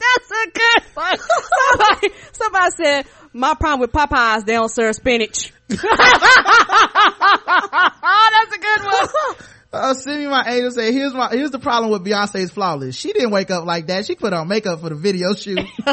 That's 0.00 0.30
a 0.30 0.46
good 0.50 0.82
one. 0.94 1.18
Somebody, 1.18 2.08
somebody 2.32 2.70
said, 2.76 3.06
my 3.32 3.54
problem 3.54 3.80
with 3.80 3.92
Popeyes, 3.92 4.44
they 4.44 4.52
don't 4.54 4.70
serve 4.70 4.96
spinach. 4.96 5.52
oh, 5.70 5.76
that's 8.32 8.54
a 8.54 8.58
good 8.58 8.84
one. 8.84 9.08
Uh, 9.72 9.94
send 9.94 10.20
me 10.20 10.26
my 10.26 10.44
angel 10.48 10.72
say, 10.72 10.92
here's 10.92 11.14
my, 11.14 11.28
here's 11.28 11.52
the 11.52 11.58
problem 11.58 11.92
with 11.92 12.04
Beyonce's 12.04 12.50
flawless. 12.50 12.96
She 12.96 13.12
didn't 13.12 13.30
wake 13.30 13.52
up 13.52 13.64
like 13.64 13.86
that. 13.86 14.04
She 14.04 14.16
put 14.16 14.32
on 14.32 14.48
makeup 14.48 14.80
for 14.80 14.88
the 14.88 14.96
video 14.96 15.34
shoot. 15.34 15.60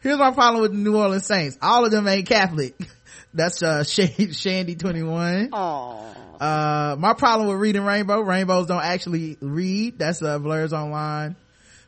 here's 0.00 0.18
my 0.18 0.30
problem 0.32 0.60
with 0.60 0.72
the 0.72 0.78
New 0.78 0.98
Orleans 0.98 1.24
Saints. 1.24 1.56
All 1.62 1.86
of 1.86 1.90
them 1.90 2.06
ain't 2.06 2.28
Catholic. 2.28 2.78
That's, 3.34 3.62
uh, 3.62 3.84
Shandy 3.84 4.76
21. 4.76 5.50
Aww. 5.50 6.16
Uh, 6.40 6.96
my 6.98 7.14
problem 7.14 7.48
with 7.48 7.56
reading 7.56 7.84
Rainbow, 7.84 8.20
rainbows 8.20 8.66
don't 8.66 8.84
actually 8.84 9.38
read. 9.40 9.98
That's, 9.98 10.22
uh, 10.22 10.38
Blurs 10.38 10.74
Online. 10.74 11.36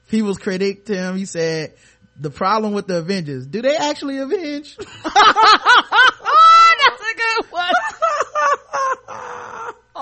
People's 0.08 0.38
critic, 0.38 0.86
Tim, 0.86 1.16
he 1.16 1.26
said, 1.26 1.74
the 2.18 2.30
problem 2.30 2.72
with 2.72 2.86
the 2.86 2.98
Avengers, 2.98 3.46
do 3.46 3.60
they 3.60 3.76
actually 3.76 4.18
avenge? 4.18 4.76
oh, 5.04 6.74
that's 6.80 7.02
a 7.02 7.16
good 7.16 7.52
one. 7.52 7.72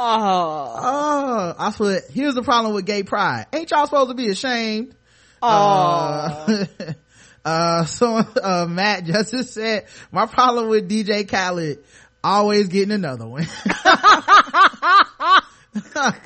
Oh. 0.07 0.75
Oh, 0.77 1.55
I 1.59 1.71
swear. 1.71 2.03
Here's 2.11 2.35
the 2.35 2.43
problem 2.43 2.75
with 2.75 2.85
gay 2.85 3.05
pride. 3.05 3.47
Ain't 3.55 3.71
y'all 3.71 3.87
supposed 3.87 4.11
to 4.11 4.15
be 4.15 4.29
ashamed? 4.29 4.95
Oh. 5.41 5.47
Uh, 5.49 6.67
uh, 7.45 7.85
so, 7.87 8.17
uh, 8.17 8.67
Matt 8.69 9.05
Justice 9.05 9.53
said, 9.53 9.87
my 10.13 10.27
problem 10.27 10.69
with 10.69 10.91
DJ 10.91 11.27
Khaled, 11.27 11.83
always 12.23 12.69
getting 12.69 12.93
another 12.93 13.27
one. 13.27 13.47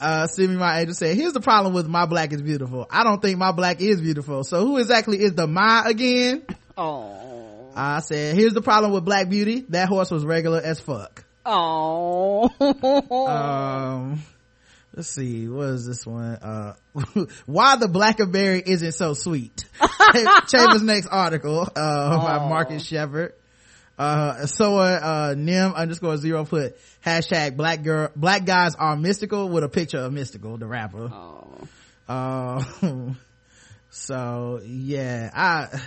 uh, 0.00 0.26
Simi 0.26 0.56
my 0.56 0.80
angel 0.80 0.94
said, 0.94 1.14
here's 1.14 1.34
the 1.34 1.42
problem 1.42 1.74
with 1.74 1.86
my 1.86 2.06
black 2.06 2.32
is 2.32 2.40
beautiful. 2.40 2.86
I 2.90 3.04
don't 3.04 3.20
think 3.20 3.36
my 3.36 3.52
black 3.52 3.82
is 3.82 4.00
beautiful. 4.00 4.44
So 4.44 4.64
who 4.66 4.78
exactly 4.78 5.20
is 5.20 5.34
the 5.34 5.46
my 5.46 5.82
again? 5.84 6.46
Oh. 6.74 7.70
I 7.76 8.00
said, 8.00 8.34
here's 8.34 8.54
the 8.54 8.62
problem 8.62 8.92
with 8.92 9.04
black 9.04 9.28
beauty. 9.28 9.66
That 9.68 9.90
horse 9.90 10.10
was 10.10 10.24
regular 10.24 10.62
as 10.62 10.80
fuck. 10.80 11.26
Oh. 11.44 12.50
um, 13.26 14.22
let's 14.94 15.08
see. 15.08 15.48
What 15.48 15.68
is 15.68 15.86
this 15.86 16.06
one? 16.06 16.34
Uh, 16.34 16.74
why 17.46 17.76
the 17.76 17.88
blackberry 17.88 18.62
isn't 18.64 18.92
so 18.92 19.14
sweet. 19.14 19.64
Chavers' 20.48 20.82
next 20.82 21.06
article, 21.06 21.68
uh, 21.74 22.18
by 22.18 22.48
Marcus 22.48 22.84
Shepard. 22.84 23.34
Uh, 23.98 24.46
so, 24.46 24.78
uh, 24.78 25.34
Nim 25.36 25.74
underscore 25.74 26.16
zero 26.16 26.46
put 26.46 26.78
hashtag 27.04 27.56
black 27.56 27.82
girl, 27.82 28.08
black 28.16 28.46
guys 28.46 28.74
are 28.74 28.96
mystical 28.96 29.48
with 29.50 29.62
a 29.62 29.68
picture 29.68 29.98
of 29.98 30.12
mystical, 30.12 30.56
the 30.56 30.66
rapper. 30.66 31.12
Uh, 32.08 32.64
so 33.90 34.60
yeah, 34.64 35.30
I, 35.34 35.80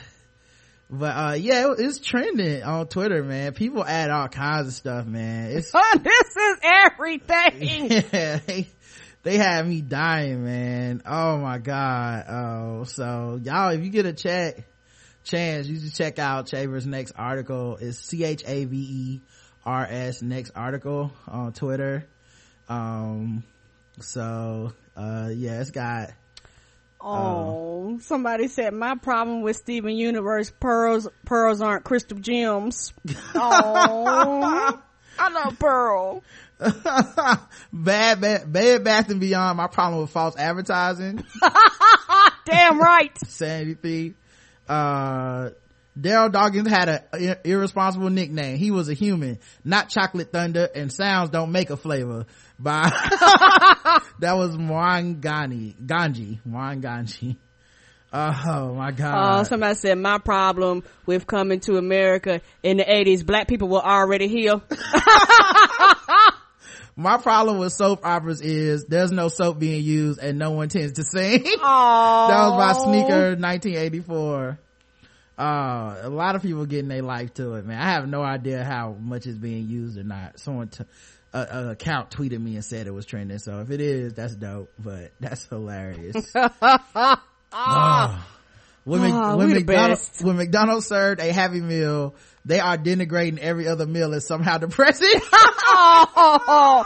but 0.93 1.15
uh 1.15 1.33
yeah 1.33 1.71
it, 1.71 1.79
it's 1.79 1.99
trending 1.99 2.63
on 2.63 2.87
twitter 2.87 3.23
man. 3.23 3.53
People 3.53 3.83
add 3.83 4.09
all 4.11 4.27
kinds 4.27 4.67
of 4.67 4.73
stuff 4.73 5.05
man. 5.05 5.51
It's 5.51 5.71
this 5.99 6.35
is 6.35 6.57
everything. 6.63 7.91
Yeah 7.91 8.37
they, 8.45 8.67
they 9.23 9.37
had 9.37 9.67
me 9.67 9.81
dying 9.81 10.43
man. 10.43 11.01
Oh 11.05 11.37
my 11.37 11.57
god. 11.57 12.25
Oh 12.29 12.83
so 12.83 13.39
y'all 13.41 13.69
if 13.71 13.83
you 13.83 13.89
get 13.89 14.05
a 14.05 14.13
check 14.13 14.67
chance 15.23 15.67
you 15.67 15.79
should 15.79 15.95
check 15.95 16.19
out 16.19 16.47
chavers 16.47 16.85
next 16.85 17.13
article. 17.15 17.77
Is 17.77 17.97
c-h-a-v-e-r-s 17.99 18.51
next 20.21 20.51
article 20.55 21.11
on 21.27 21.53
twitter. 21.53 22.05
Um 22.69 23.43
so 23.99 24.73
uh 24.95 25.29
yeah 25.33 25.59
it's 25.61 25.71
got 25.71 26.11
Oh, 27.05 27.99
somebody 28.01 28.47
said 28.47 28.73
my 28.73 28.95
problem 28.95 29.41
with 29.41 29.57
Steven 29.57 29.95
Universe 29.95 30.51
pearls 30.59 31.07
pearls 31.25 31.61
aren't 31.61 31.83
crystal 31.83 32.17
gems. 32.17 32.93
Oh, 33.35 34.81
I 35.19 35.29
love 35.29 35.59
Pearl. 35.59 36.23
bad, 37.73 38.21
bad, 38.21 38.51
bad 38.51 38.83
Bath 38.83 39.09
and 39.09 39.19
Beyond. 39.19 39.57
My 39.57 39.67
problem 39.67 40.01
with 40.01 40.09
false 40.09 40.35
advertising. 40.37 41.23
Damn 42.45 42.79
right. 42.79 43.15
Sandy 43.27 43.75
Thief. 43.75 44.13
Uh, 44.67 45.49
Darryl 45.99 46.31
Dawkins 46.31 46.69
had 46.69 47.03
an 47.13 47.35
irresponsible 47.43 48.09
nickname. 48.09 48.57
He 48.57 48.71
was 48.71 48.89
a 48.89 48.93
human, 48.93 49.39
not 49.63 49.89
Chocolate 49.89 50.31
Thunder, 50.31 50.67
and 50.73 50.91
sounds 50.91 51.29
don't 51.29 51.51
make 51.51 51.69
a 51.69 51.77
flavor. 51.77 52.25
By 52.57 52.83
that 54.19 54.33
was 54.35 54.55
Mwangani 54.55 55.75
Ganji 55.85 56.39
Mwanganji. 56.47 57.37
Oh, 58.11 58.43
oh 58.47 58.73
my 58.75 58.91
god! 58.91 59.39
Oh, 59.39 59.43
somebody 59.43 59.75
said 59.75 59.97
my 59.97 60.19
problem 60.19 60.83
with 61.05 61.25
coming 61.25 61.59
to 61.61 61.77
America 61.77 62.41
in 62.61 62.77
the 62.77 62.91
eighties, 62.91 63.23
black 63.23 63.47
people 63.47 63.67
were 63.67 63.83
already 63.83 64.27
here. 64.27 64.61
my 66.95 67.17
problem 67.17 67.57
with 67.57 67.73
soap 67.73 68.05
operas 68.05 68.39
is 68.41 68.85
there's 68.85 69.11
no 69.11 69.29
soap 69.29 69.57
being 69.57 69.83
used 69.83 70.19
and 70.19 70.37
no 70.37 70.51
one 70.51 70.69
tends 70.69 70.93
to 70.93 71.03
sing. 71.03 71.43
Aww. 71.43 72.27
that 72.27 72.49
was 72.49 72.57
by 72.57 72.73
Sneaker 72.83 73.35
1984. 73.35 74.59
Uh, 75.37 75.95
a 76.03 76.09
lot 76.09 76.35
of 76.35 76.41
people 76.43 76.65
getting 76.65 76.89
their 76.89 77.01
life 77.01 77.33
to 77.35 77.55
it, 77.55 77.65
man. 77.65 77.81
I 77.81 77.91
have 77.91 78.07
no 78.07 78.21
idea 78.21 78.63
how 78.63 78.95
much 78.99 79.25
is 79.25 79.37
being 79.37 79.67
used 79.67 79.97
or 79.97 80.03
not. 80.03 80.39
Someone, 80.39 80.67
t- 80.67 80.83
a, 81.33 81.39
a 81.39 81.69
account 81.71 82.11
tweeted 82.11 82.39
me 82.39 82.53
and 82.55 82.63
said 82.63 82.85
it 82.85 82.93
was 82.93 83.07
trending. 83.07 83.39
So 83.39 83.61
if 83.61 83.71
it 83.71 83.81
is, 83.81 84.13
that's 84.13 84.35
dope, 84.35 84.71
but 84.77 85.11
that's 85.19 85.45
hilarious. 85.45 86.33
Ah. 87.55 88.27
When, 88.85 88.99
Ah, 89.13 89.37
when, 89.37 89.47
we 89.47 89.53
McDonald's, 89.53 90.21
when 90.21 90.35
McDonald's 90.35 90.87
served 90.87 91.21
a 91.21 91.31
happy 91.31 91.61
meal, 91.61 92.15
they 92.43 92.59
are 92.59 92.77
denigrating 92.77 93.37
every 93.37 93.65
other 93.65 93.85
meal 93.85 94.13
as 94.13 94.27
somehow 94.27 94.57
depressing. 94.57 95.07
oh, 95.31 96.83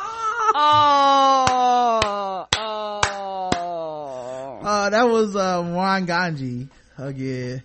oh, 0.54 2.48
oh. 2.56 4.60
Uh, 4.64 4.90
that 4.92 5.10
was, 5.10 5.36
uh, 5.36 5.64
Juan 5.64 6.06
Ganji 6.06 6.70
again. 7.00 7.64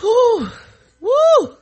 Whew. 0.00 0.48
Woo! 1.00 1.56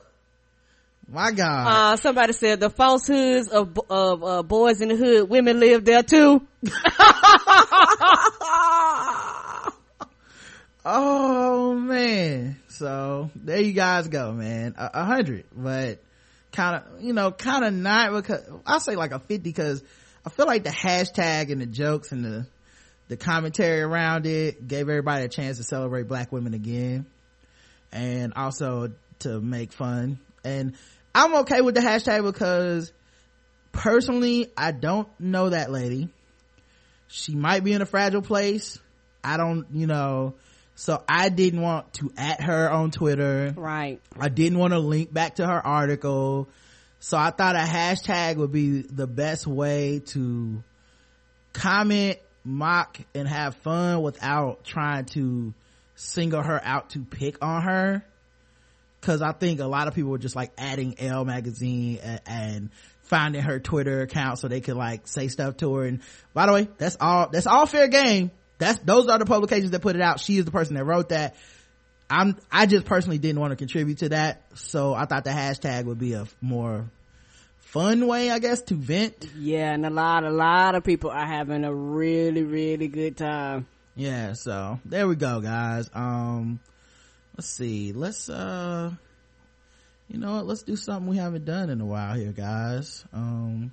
My 1.07 1.31
God. 1.31 1.67
Uh, 1.67 1.97
somebody 1.97 2.33
said 2.33 2.59
the 2.59 2.69
falsehoods 2.69 3.47
of, 3.47 3.79
of, 3.89 4.23
uh, 4.23 4.41
boys 4.43 4.81
in 4.81 4.89
the 4.89 4.95
hood, 4.95 5.29
women 5.29 5.59
live 5.59 5.85
there 5.85 6.01
too. 6.01 6.47
oh 10.85 11.75
man. 11.75 12.59
So 12.69 13.29
there 13.35 13.59
you 13.61 13.73
guys 13.73 14.07
go, 14.07 14.31
man. 14.31 14.73
A, 14.77 14.89
a 14.93 15.05
hundred, 15.05 15.45
but 15.55 15.99
kind 16.51 16.77
of, 16.77 17.03
you 17.03 17.13
know, 17.13 17.31
kind 17.31 17.63
of 17.63 17.73
not 17.73 18.13
because 18.13 18.41
I'll 18.65 18.79
say 18.79 18.95
like 18.95 19.11
a 19.11 19.19
50 19.19 19.37
because 19.37 19.83
I 20.25 20.29
feel 20.29 20.47
like 20.47 20.63
the 20.63 20.71
hashtag 20.71 21.51
and 21.51 21.61
the 21.61 21.67
jokes 21.67 22.11
and 22.11 22.25
the, 22.25 22.47
the 23.09 23.17
commentary 23.17 23.81
around 23.81 24.25
it 24.25 24.67
gave 24.67 24.89
everybody 24.89 25.25
a 25.25 25.29
chance 25.29 25.57
to 25.57 25.63
celebrate 25.63 26.07
black 26.07 26.31
women 26.31 26.53
again 26.53 27.05
and 27.93 28.33
also 28.35 28.91
to 29.19 29.39
make 29.39 29.71
fun. 29.71 30.19
And 30.43 30.73
I'm 31.15 31.35
okay 31.41 31.61
with 31.61 31.75
the 31.75 31.81
hashtag 31.81 32.23
because 32.23 32.91
personally, 33.71 34.51
I 34.57 34.71
don't 34.71 35.07
know 35.19 35.49
that 35.49 35.71
lady. 35.71 36.09
She 37.07 37.35
might 37.35 37.63
be 37.63 37.73
in 37.73 37.81
a 37.81 37.85
fragile 37.85 38.23
place. 38.23 38.79
I 39.23 39.37
don't, 39.37 39.67
you 39.71 39.87
know, 39.87 40.33
so 40.75 41.03
I 41.07 41.29
didn't 41.29 41.61
want 41.61 41.93
to 41.93 42.11
at 42.17 42.41
her 42.41 42.69
on 42.69 42.91
Twitter. 42.91 43.53
Right. 43.55 44.01
I 44.19 44.29
didn't 44.29 44.57
want 44.57 44.73
to 44.73 44.79
link 44.79 45.13
back 45.13 45.35
to 45.35 45.45
her 45.47 45.65
article. 45.65 46.49
So 46.99 47.17
I 47.17 47.29
thought 47.29 47.55
a 47.55 47.59
hashtag 47.59 48.37
would 48.37 48.51
be 48.51 48.81
the 48.81 49.07
best 49.07 49.45
way 49.45 50.01
to 50.07 50.63
comment, 51.53 52.17
mock, 52.43 52.97
and 53.13 53.27
have 53.27 53.55
fun 53.57 54.01
without 54.01 54.63
trying 54.63 55.05
to 55.05 55.53
single 56.03 56.41
her 56.41 56.59
out 56.63 56.91
to 56.91 56.99
pick 56.99 57.43
on 57.43 57.63
her. 57.63 58.05
Cause 59.01 59.21
I 59.21 59.33
think 59.33 59.59
a 59.59 59.65
lot 59.65 59.87
of 59.87 59.95
people 59.95 60.11
were 60.11 60.17
just 60.17 60.35
like 60.35 60.51
adding 60.57 60.95
L 60.97 61.25
magazine 61.25 61.99
and, 62.01 62.21
and 62.25 62.69
finding 63.01 63.41
her 63.41 63.59
Twitter 63.59 64.01
account 64.01 64.39
so 64.39 64.47
they 64.47 64.61
could 64.61 64.77
like 64.77 65.07
say 65.07 65.27
stuff 65.27 65.57
to 65.57 65.75
her. 65.75 65.85
And 65.85 65.99
by 66.33 66.45
the 66.45 66.53
way, 66.53 66.67
that's 66.77 66.95
all, 67.01 67.27
that's 67.29 67.47
all 67.47 67.65
fair 67.65 67.87
game. 67.87 68.31
That's, 68.59 68.79
those 68.79 69.09
are 69.09 69.19
the 69.19 69.25
publications 69.25 69.71
that 69.71 69.81
put 69.81 69.95
it 69.95 70.01
out. 70.01 70.21
She 70.21 70.37
is 70.37 70.45
the 70.45 70.51
person 70.51 70.75
that 70.75 70.85
wrote 70.85 71.09
that. 71.09 71.35
I'm, 72.09 72.37
I 72.51 72.65
just 72.65 72.85
personally 72.85 73.17
didn't 73.17 73.41
want 73.41 73.51
to 73.51 73.57
contribute 73.57 73.99
to 73.99 74.09
that. 74.09 74.43
So 74.55 74.93
I 74.93 75.05
thought 75.05 75.25
the 75.25 75.31
hashtag 75.31 75.85
would 75.85 75.99
be 75.99 76.13
a 76.13 76.27
more 76.39 76.89
fun 77.57 78.07
way, 78.07 78.29
I 78.29 78.39
guess, 78.39 78.61
to 78.63 78.75
vent. 78.75 79.27
Yeah, 79.37 79.73
and 79.73 79.85
a 79.85 79.89
lot, 79.89 80.23
a 80.23 80.29
lot 80.29 80.75
of 80.75 80.83
people 80.83 81.09
are 81.09 81.25
having 81.25 81.65
a 81.65 81.73
really, 81.73 82.43
really 82.43 82.87
good 82.87 83.17
time. 83.17 83.67
Yeah, 83.95 84.33
so 84.33 84.79
there 84.85 85.07
we 85.07 85.15
go, 85.15 85.39
guys. 85.39 85.89
Um, 85.93 86.59
let's 87.37 87.47
see. 87.47 87.93
Let's, 87.93 88.27
uh, 88.27 88.91
you 90.07 90.19
know 90.19 90.35
what? 90.35 90.47
Let's 90.47 90.63
do 90.63 90.75
something 90.75 91.07
we 91.07 91.17
haven't 91.17 91.45
done 91.45 91.69
in 91.69 91.79
a 91.79 91.85
while 91.85 92.15
here, 92.15 92.31
guys. 92.31 93.05
Um, 93.13 93.71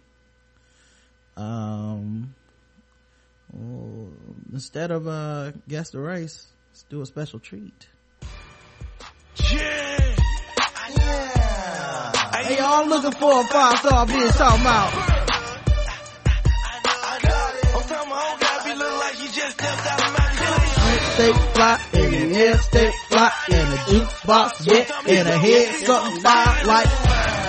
um, 1.39 2.35
well, 3.53 4.09
instead 4.53 4.91
of, 4.91 5.09
uh, 5.09 5.53
guess 5.67 5.91
the 5.91 6.01
race, 6.01 6.47
let's 6.71 6.83
do 6.85 7.01
a 7.01 7.07
special 7.07 7.39
treat. 7.39 7.89
Yeah. 9.51 10.17
yeah 10.99 11.31
Hey, 12.43 12.59
y'all 12.59 12.87
looking 12.87 13.13
for 13.13 13.41
a 13.41 13.45
five 13.45 13.79
star 13.79 14.07
bitch 14.07 14.37
talking 14.37 14.61
about. 14.61 14.93
I'm 17.73 17.83
telling 17.89 18.09
my 18.09 18.17
whole 18.17 18.39
guy 18.39 18.65
be 18.65 18.79
looking 18.79 18.99
like 18.99 19.15
he 19.15 19.27
just 19.29 19.53
stepped 19.53 19.87
out 19.87 20.00
Stay 21.21 21.33
fly 21.53 21.79
in 21.93 22.11
the 22.33 22.37
air, 22.39 22.57
stay 22.57 22.91
fly 23.09 23.31
in 23.51 23.57
a 23.57 23.77
jukebox, 23.91 24.67
yeah, 24.67 25.21
in 25.21 25.27
a 25.27 25.37
head, 25.37 25.75
something 25.85 26.21
fly 26.23 26.63
like. 26.65 27.40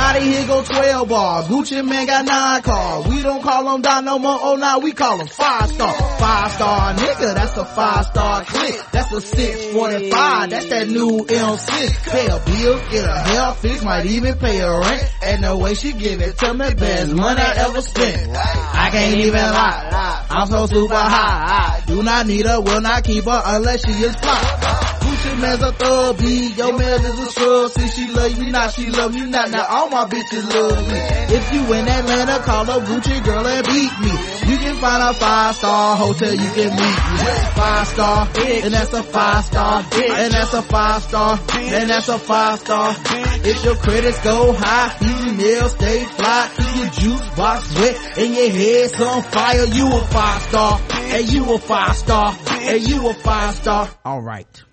It, 0.00 0.22
here 0.22 0.46
go 0.46 0.62
12 0.62 1.08
bars. 1.08 1.46
Gucci 1.46 1.86
Mane 1.86 2.06
got 2.06 2.24
nine 2.24 2.62
cars. 2.62 3.06
We 3.06 3.22
don't 3.22 3.42
call 3.42 3.64
them 3.64 3.82
down 3.82 4.04
no 4.04 4.18
more, 4.18 4.38
oh 4.40 4.56
now 4.56 4.78
we 4.80 4.92
call 4.92 5.18
them 5.18 5.28
five 5.28 5.70
star. 5.70 5.92
Five 6.18 6.52
star 6.52 6.94
nigga, 6.94 7.34
that's 7.34 7.56
a 7.56 7.64
five 7.64 8.06
star 8.06 8.44
click. 8.44 8.80
That's 8.92 9.12
a 9.12 9.20
645, 9.20 10.50
that's 10.50 10.66
that 10.66 10.88
new 10.88 11.24
M6. 11.26 12.10
Pay 12.10 12.26
a 12.26 12.38
bill, 12.44 12.90
get 12.90 13.04
a 13.08 13.18
hair 13.18 13.54
fix, 13.54 13.84
might 13.84 14.06
even 14.06 14.36
pay 14.38 14.60
a 14.60 14.78
rent. 14.78 15.12
And 15.22 15.44
the 15.44 15.56
way 15.56 15.74
she 15.74 15.92
give 15.92 16.20
it 16.20 16.38
to 16.38 16.54
me, 16.54 16.74
best 16.74 17.12
money 17.12 17.40
I 17.40 17.68
ever 17.68 17.80
spent. 17.80 18.36
I 18.36 18.88
can't 18.90 19.20
even 19.20 19.40
lie, 19.40 20.26
I'm 20.30 20.46
so 20.48 20.66
super 20.66 20.94
high. 20.94 21.82
Do 21.86 22.02
not 22.02 22.26
need 22.26 22.46
her, 22.46 22.60
will 22.60 22.80
not 22.80 23.04
keep 23.04 23.24
her 23.24 23.42
unless 23.44 23.84
she 23.84 23.92
is 23.92 24.14
fly. 24.16 24.99
Bitch 25.20 25.30
your 25.30 25.40
man's 25.40 25.62
a 25.62 25.72
thug 25.72 26.18
B. 26.18 26.52
Your 26.56 26.78
man 26.78 27.04
is 27.04 27.18
a 27.18 27.30
scrub. 27.30 27.70
See, 27.72 27.88
she 27.88 28.12
love 28.12 28.38
you 28.38 28.50
not, 28.50 28.72
she 28.72 28.86
love 28.86 29.14
you 29.14 29.26
not. 29.26 29.50
Now 29.50 29.66
all 29.68 29.90
my 29.90 30.04
bitches 30.04 30.48
love 30.52 30.88
me. 30.88 30.98
If 31.36 31.52
you 31.52 31.60
in 31.72 31.88
Atlanta, 31.88 32.42
call 32.42 32.70
up 32.70 32.82
Gucci 32.84 33.24
girl 33.24 33.46
and 33.46 33.66
beat 33.66 33.92
me. 34.00 34.50
You 34.50 34.58
can 34.58 34.76
find 34.76 35.02
a 35.02 35.14
five 35.14 35.54
star 35.54 35.96
hotel, 35.96 36.32
you 36.32 36.50
can 36.50 36.70
meet 36.70 36.98
me. 37.10 37.18
Five 37.54 37.86
star, 37.88 38.28
and 38.36 38.74
that's 38.74 38.92
a 38.92 39.02
five 39.02 39.44
star, 39.44 39.84
and 39.94 40.32
that's 40.32 40.54
a 40.54 40.62
five 40.62 41.02
star, 41.02 41.40
and 41.54 41.90
that's 41.90 42.08
a 42.08 42.18
five 42.18 42.58
star. 42.58 42.96
If 43.44 43.64
your 43.64 43.76
credits 43.76 44.20
go 44.24 44.52
high, 44.52 44.96
your 45.00 45.34
nails 45.36 45.72
stay 45.72 46.04
fly, 46.04 46.50
your 46.76 46.90
juice 46.90 47.28
box 47.36 47.74
wet, 47.76 48.18
and 48.18 48.34
your 48.34 48.50
head's 48.50 49.00
on 49.00 49.22
fire, 49.22 49.64
you 49.66 49.86
a 49.86 50.00
five 50.06 50.42
star, 50.42 50.80
and 50.90 51.32
you 51.32 51.54
a 51.54 51.58
five 51.58 51.96
star, 51.96 52.36
and 52.50 52.88
you 52.88 53.08
a 53.08 53.14
five 53.14 53.54
star. 53.54 53.88
Alright. 54.04 54.64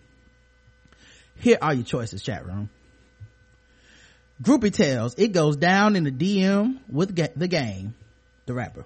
Here 1.48 1.58
are 1.62 1.74
your 1.74 1.86
choices, 1.86 2.22
chat 2.22 2.46
room. 2.46 2.70
Groupie 4.44 4.74
tells 4.74 5.16
it 5.16 5.30
goes 5.30 5.56
down 5.56 5.96
in 5.96 6.04
the 6.04 6.12
DM 6.12 6.80
with 6.90 7.16
ga- 7.16 7.32
the 7.38 7.48
game, 7.48 7.96
the 8.46 8.54
rapper. 8.54 8.84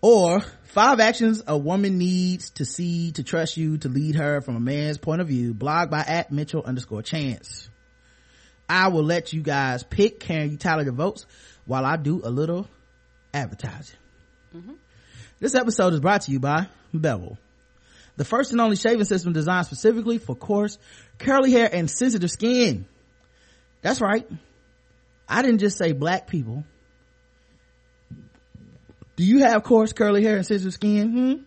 Or 0.00 0.40
five 0.62 0.98
actions 0.98 1.42
a 1.46 1.58
woman 1.58 1.98
needs 1.98 2.48
to 2.52 2.64
see 2.64 3.12
to 3.12 3.22
trust 3.22 3.58
you 3.58 3.76
to 3.76 3.90
lead 3.90 4.14
her 4.14 4.40
from 4.40 4.56
a 4.56 4.60
man's 4.60 4.96
point 4.96 5.20
of 5.20 5.28
view. 5.28 5.52
Blog 5.52 5.90
by 5.90 6.00
at 6.00 6.32
Mitchell 6.32 6.62
underscore 6.64 7.02
chance. 7.02 7.68
I 8.66 8.88
will 8.88 9.04
let 9.04 9.34
you 9.34 9.42
guys 9.42 9.82
pick. 9.82 10.18
Can 10.18 10.50
you 10.50 10.56
tally 10.56 10.84
the 10.84 10.92
votes 10.92 11.26
while 11.66 11.84
I 11.84 11.98
do 11.98 12.22
a 12.24 12.30
little 12.30 12.66
advertising? 13.34 13.98
Mm-hmm. 14.56 14.72
This 15.40 15.54
episode 15.54 15.92
is 15.92 16.00
brought 16.00 16.22
to 16.22 16.32
you 16.32 16.40
by 16.40 16.68
Bevel. 16.94 17.36
The 18.16 18.24
first 18.24 18.52
and 18.52 18.60
only 18.60 18.76
shaving 18.76 19.04
system 19.04 19.32
designed 19.32 19.66
specifically 19.66 20.18
for 20.18 20.34
coarse, 20.34 20.78
curly 21.18 21.52
hair 21.52 21.68
and 21.72 21.90
sensitive 21.90 22.30
skin. 22.30 22.86
That's 23.82 24.00
right. 24.00 24.28
I 25.28 25.42
didn't 25.42 25.58
just 25.58 25.78
say 25.78 25.92
black 25.92 26.26
people. 26.26 26.64
Do 29.16 29.24
you 29.24 29.40
have 29.40 29.62
coarse, 29.62 29.92
curly 29.92 30.22
hair 30.22 30.36
and 30.36 30.46
sensitive 30.46 30.74
skin? 30.74 31.12
Hmm? 31.12 31.42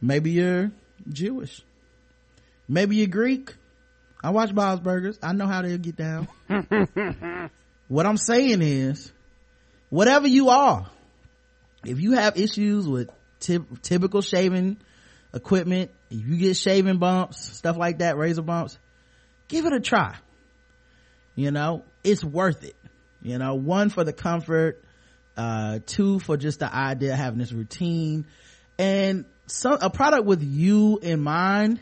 Maybe 0.00 0.32
you're 0.32 0.70
Jewish. 1.08 1.62
Maybe 2.68 2.96
you're 2.96 3.06
Greek. 3.06 3.54
I 4.22 4.30
watch 4.30 4.54
Bob's 4.54 4.80
Burgers. 4.80 5.18
I 5.22 5.32
know 5.32 5.46
how 5.46 5.62
they'll 5.62 5.78
get 5.78 5.96
down. 5.96 6.28
what 7.88 8.06
I'm 8.06 8.16
saying 8.16 8.62
is, 8.62 9.12
whatever 9.90 10.26
you 10.26 10.48
are, 10.48 10.90
if 11.84 12.00
you 12.00 12.12
have 12.12 12.36
issues 12.36 12.88
with 12.88 13.10
typ- 13.40 13.80
typical 13.82 14.22
shaving 14.22 14.78
equipment, 15.34 15.90
if 16.10 16.26
you 16.26 16.36
get 16.36 16.56
shaving 16.56 16.98
bumps, 16.98 17.40
stuff 17.56 17.76
like 17.76 17.98
that, 17.98 18.16
razor 18.16 18.42
bumps, 18.42 18.78
give 19.48 19.66
it 19.66 19.72
a 19.72 19.80
try. 19.80 20.16
You 21.34 21.50
know, 21.50 21.84
it's 22.02 22.24
worth 22.24 22.64
it. 22.64 22.76
You 23.22 23.38
know, 23.38 23.54
one 23.54 23.90
for 23.90 24.04
the 24.04 24.12
comfort, 24.12 24.82
uh, 25.36 25.80
two 25.86 26.18
for 26.18 26.36
just 26.36 26.60
the 26.60 26.74
idea 26.74 27.12
of 27.12 27.18
having 27.18 27.38
this 27.38 27.52
routine 27.52 28.26
and 28.78 29.24
so 29.46 29.72
a 29.72 29.90
product 29.90 30.24
with 30.24 30.42
you 30.42 30.98
in 31.02 31.20
mind 31.20 31.80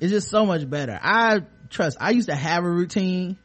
is 0.00 0.10
just 0.10 0.30
so 0.30 0.46
much 0.46 0.68
better. 0.68 0.98
I 1.00 1.42
trust, 1.68 1.98
I 2.00 2.10
used 2.10 2.28
to 2.28 2.34
have 2.34 2.64
a 2.64 2.70
routine 2.70 3.38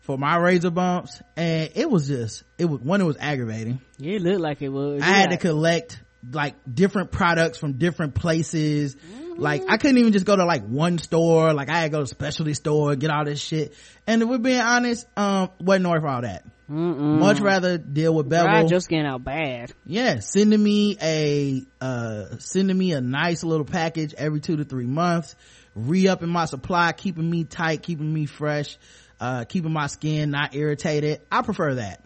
for 0.00 0.16
my 0.16 0.36
razor 0.36 0.70
bumps 0.70 1.20
and 1.36 1.70
it 1.74 1.90
was 1.90 2.08
just, 2.08 2.42
it 2.58 2.64
was, 2.64 2.80
one, 2.80 3.00
it 3.00 3.04
was 3.04 3.16
aggravating. 3.20 3.80
Yeah, 3.98 4.16
it 4.16 4.22
looked 4.22 4.40
like 4.40 4.62
it 4.62 4.70
was. 4.70 5.02
I 5.02 5.06
had 5.06 5.30
to 5.30 5.36
collect 5.36 6.00
like 6.30 6.54
different 6.72 7.10
products 7.10 7.58
from 7.58 7.74
different 7.74 8.14
places. 8.14 8.96
Like 9.36 9.62
I 9.68 9.76
couldn't 9.76 9.98
even 9.98 10.12
just 10.12 10.26
go 10.26 10.36
to 10.36 10.44
like 10.44 10.64
one 10.64 10.98
store. 10.98 11.52
Like 11.52 11.68
I 11.68 11.78
had 11.78 11.84
to 11.84 11.90
go 11.90 11.98
to 11.98 12.04
a 12.04 12.06
specialty 12.06 12.54
store, 12.54 12.94
get 12.96 13.10
all 13.10 13.24
this 13.24 13.40
shit. 13.40 13.74
And 14.06 14.22
if 14.22 14.28
we're 14.28 14.38
being 14.38 14.60
honest, 14.60 15.06
um, 15.16 15.50
wasn't 15.60 15.88
worth 15.88 16.04
all 16.04 16.22
that. 16.22 16.44
Mm-mm. 16.70 17.18
Much 17.18 17.40
rather 17.40 17.76
deal 17.76 18.14
with 18.14 18.28
Bevel. 18.28 18.46
Dried 18.46 18.70
your 18.70 18.80
skin 18.80 19.04
out 19.04 19.24
bad. 19.24 19.72
Yeah, 19.84 20.20
sending 20.20 20.62
me 20.62 20.96
a, 21.02 21.62
uh, 21.80 22.38
sending 22.38 22.78
me 22.78 22.92
a 22.92 23.00
nice 23.00 23.44
little 23.44 23.66
package 23.66 24.14
every 24.14 24.40
two 24.40 24.56
to 24.56 24.64
three 24.64 24.86
months, 24.86 25.34
re-upping 25.74 26.30
my 26.30 26.46
supply, 26.46 26.92
keeping 26.92 27.28
me 27.28 27.44
tight, 27.44 27.82
keeping 27.82 28.10
me 28.10 28.24
fresh, 28.24 28.78
uh, 29.20 29.44
keeping 29.44 29.72
my 29.72 29.86
skin 29.88 30.30
not 30.30 30.54
irritated. 30.54 31.20
I 31.30 31.42
prefer 31.42 31.74
that. 31.74 32.02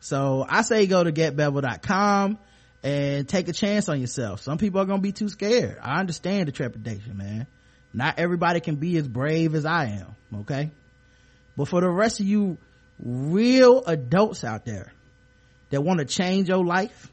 So 0.00 0.46
I 0.48 0.62
say 0.62 0.86
go 0.86 1.04
to 1.04 1.12
getbevel.com 1.12 2.38
and 2.82 3.28
take 3.28 3.48
a 3.48 3.52
chance 3.52 3.88
on 3.88 4.00
yourself. 4.00 4.42
Some 4.42 4.58
people 4.58 4.80
are 4.80 4.84
gonna 4.84 5.02
be 5.02 5.12
too 5.12 5.28
scared. 5.28 5.78
I 5.82 6.00
understand 6.00 6.48
the 6.48 6.52
trepidation, 6.52 7.16
man. 7.16 7.46
Not 7.92 8.18
everybody 8.18 8.60
can 8.60 8.76
be 8.76 8.96
as 8.96 9.08
brave 9.08 9.54
as 9.54 9.64
I 9.64 9.86
am, 9.86 10.40
okay? 10.40 10.70
But 11.56 11.68
for 11.68 11.80
the 11.80 11.88
rest 11.88 12.20
of 12.20 12.26
you 12.26 12.58
real 13.02 13.84
adults 13.84 14.44
out 14.44 14.64
there 14.64 14.92
that 15.70 15.82
want 15.82 16.00
to 16.00 16.04
change 16.04 16.48
your 16.48 16.64
life, 16.64 17.10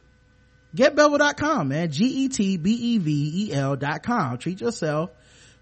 getbevel.com, 0.75 1.69
man. 1.69 1.91
G-E-T-B-E-V-E-L 1.91 3.75
dot 3.77 4.03
com. 4.03 4.37
Treat 4.37 4.61
yourself 4.61 5.09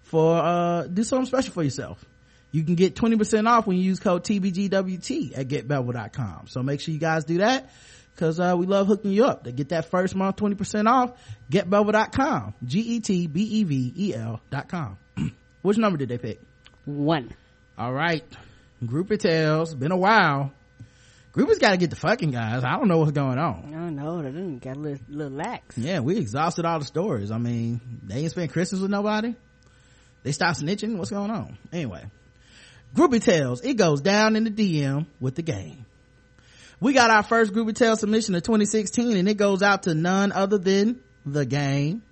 for, 0.02 0.36
uh, 0.36 0.82
do 0.86 1.02
something 1.04 1.26
special 1.26 1.52
for 1.52 1.62
yourself. 1.62 2.04
You 2.52 2.62
can 2.62 2.74
get 2.74 2.94
20% 2.94 3.48
off 3.48 3.66
when 3.66 3.76
you 3.76 3.82
use 3.82 3.98
code 3.98 4.22
TBGWT 4.24 5.36
at 5.36 5.48
getbevel.com. 5.48 6.46
So 6.48 6.62
make 6.62 6.80
sure 6.80 6.94
you 6.94 7.00
guys 7.00 7.24
do 7.24 7.38
that 7.38 7.70
because 8.14 8.38
uh, 8.38 8.54
we 8.56 8.66
love 8.66 8.86
hooking 8.86 9.10
you 9.10 9.24
up. 9.24 9.44
To 9.44 9.52
get 9.52 9.70
that 9.70 9.90
first 9.90 10.14
month 10.14 10.36
20% 10.36 10.88
off 10.88 11.12
getbevel.com 11.50 12.54
g-e-t-b-e-v-e-l 12.64 14.40
dot 14.50 14.68
com. 14.68 14.98
Which 15.62 15.78
number 15.78 15.98
did 15.98 16.08
they 16.08 16.18
pick? 16.18 16.40
One. 16.84 17.34
All 17.76 17.92
right. 17.92 18.24
Groupie 18.82 19.18
tales 19.18 19.74
been 19.74 19.92
a 19.92 19.96
while. 19.96 20.52
Groupies 21.32 21.58
got 21.58 21.70
to 21.70 21.76
get 21.76 21.90
the 21.90 21.96
fucking 21.96 22.30
guys. 22.30 22.62
I 22.62 22.76
don't 22.76 22.86
know 22.86 22.98
what's 22.98 23.10
going 23.10 23.38
on. 23.38 23.72
I 23.74 23.78
don't 23.78 23.96
know. 23.96 24.22
They 24.22 24.30
didn't 24.30 24.62
got 24.62 24.76
a 24.76 24.78
little, 24.78 25.04
little 25.08 25.32
lax. 25.32 25.76
yeah 25.76 26.00
we 26.00 26.16
exhausted 26.16 26.64
all 26.64 26.78
the 26.78 26.84
stories. 26.84 27.30
I 27.30 27.38
mean 27.38 27.80
they 28.04 28.16
ain't 28.16 28.30
spend 28.30 28.52
christmas 28.52 28.80
with 28.80 28.90
nobody. 28.90 29.34
They 30.22 30.32
stopped 30.32 30.60
snitching. 30.60 30.96
What's 30.96 31.10
going 31.10 31.30
on? 31.30 31.58
Anyway. 31.72 32.04
Groupie 32.94 33.22
tales 33.22 33.60
it 33.62 33.74
goes 33.74 34.00
down 34.00 34.36
in 34.36 34.44
the 34.44 34.50
dm 34.50 35.06
with 35.18 35.34
the 35.34 35.42
game 35.42 35.84
we 36.80 36.92
got 36.92 37.10
our 37.10 37.22
first 37.22 37.52
groupie 37.52 37.74
tale 37.74 37.96
submission 37.96 38.34
of 38.34 38.42
2016 38.42 39.16
and 39.16 39.28
it 39.28 39.36
goes 39.36 39.62
out 39.62 39.84
to 39.84 39.94
none 39.94 40.32
other 40.32 40.58
than 40.58 41.00
the 41.26 41.46
game 41.46 42.02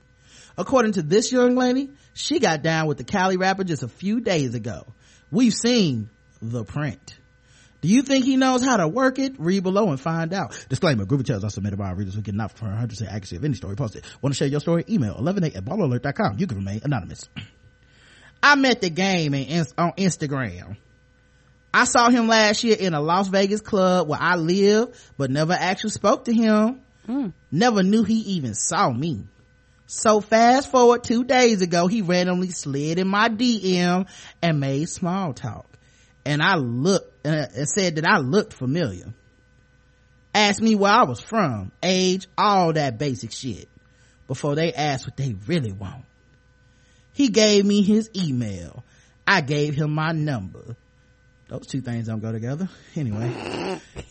according 0.56 0.92
to 0.92 1.02
this 1.02 1.32
young 1.32 1.54
lady 1.54 1.90
she 2.14 2.38
got 2.38 2.62
down 2.62 2.86
with 2.86 2.98
the 2.98 3.04
cali 3.04 3.36
rapper 3.36 3.64
just 3.64 3.82
a 3.82 3.88
few 3.88 4.20
days 4.20 4.54
ago 4.54 4.86
we've 5.30 5.54
seen 5.54 6.08
the 6.40 6.64
print 6.64 7.18
do 7.82 7.88
you 7.88 8.02
think 8.02 8.24
he 8.24 8.36
knows 8.36 8.64
how 8.64 8.76
to 8.76 8.86
work 8.86 9.18
it? 9.18 9.34
Read 9.38 9.64
below 9.64 9.90
and 9.90 10.00
find 10.00 10.32
out. 10.32 10.66
Disclaimer, 10.68 11.04
groupie 11.04 11.26
tales 11.26 11.42
are 11.42 11.50
submitted 11.50 11.78
by 11.78 11.88
our 11.88 11.96
readers 11.96 12.14
who 12.14 12.22
get 12.22 12.36
not 12.36 12.52
for 12.52 12.66
100% 12.66 13.08
accuracy 13.08 13.34
of 13.34 13.44
any 13.44 13.54
story 13.54 13.74
posted. 13.74 14.04
Want 14.22 14.32
to 14.32 14.38
share 14.38 14.46
your 14.46 14.60
story? 14.60 14.84
Email 14.88 15.14
118 15.14 15.58
at 15.58 15.64
balleralert.com. 15.64 16.38
You 16.38 16.46
can 16.46 16.58
remain 16.58 16.80
anonymous. 16.84 17.28
I 18.42 18.54
met 18.54 18.80
the 18.80 18.90
game 18.90 19.34
on 19.34 19.92
Instagram. 19.92 20.76
I 21.74 21.84
saw 21.84 22.10
him 22.10 22.28
last 22.28 22.64
year 22.64 22.76
in 22.78 22.94
a 22.94 23.00
Las 23.00 23.28
Vegas 23.28 23.60
club 23.60 24.08
where 24.08 24.20
I 24.20 24.36
live, 24.36 24.88
but 25.16 25.30
never 25.30 25.54
actually 25.54 25.90
spoke 25.90 26.26
to 26.26 26.32
him. 26.32 26.80
Never 27.50 27.82
knew 27.82 28.04
he 28.04 28.18
even 28.36 28.54
saw 28.54 28.90
me. 28.90 29.24
So 29.86 30.20
fast 30.20 30.70
forward 30.70 31.04
two 31.04 31.24
days 31.24 31.60
ago, 31.62 31.86
he 31.86 32.02
randomly 32.02 32.50
slid 32.50 32.98
in 32.98 33.08
my 33.08 33.28
DM 33.28 34.06
and 34.40 34.60
made 34.60 34.88
small 34.88 35.32
talk. 35.34 35.66
And 36.24 36.42
I 36.42 36.54
looked, 36.56 37.26
uh, 37.26 37.46
and 37.54 37.68
said 37.68 37.96
that 37.96 38.06
I 38.06 38.18
looked 38.18 38.52
familiar. 38.52 39.12
Asked 40.34 40.62
me 40.62 40.74
where 40.74 40.92
I 40.92 41.02
was 41.02 41.20
from, 41.20 41.72
age, 41.82 42.26
all 42.38 42.72
that 42.72 42.98
basic 42.98 43.32
shit. 43.32 43.68
Before 44.28 44.54
they 44.54 44.72
asked 44.72 45.06
what 45.06 45.16
they 45.16 45.34
really 45.46 45.72
want. 45.72 46.04
He 47.12 47.28
gave 47.28 47.66
me 47.66 47.82
his 47.82 48.08
email. 48.16 48.84
I 49.26 49.42
gave 49.42 49.74
him 49.74 49.92
my 49.92 50.12
number. 50.12 50.76
Those 51.52 51.66
two 51.66 51.82
things 51.82 52.06
don't 52.06 52.20
go 52.20 52.32
together. 52.32 52.66
Anyway. 52.96 53.30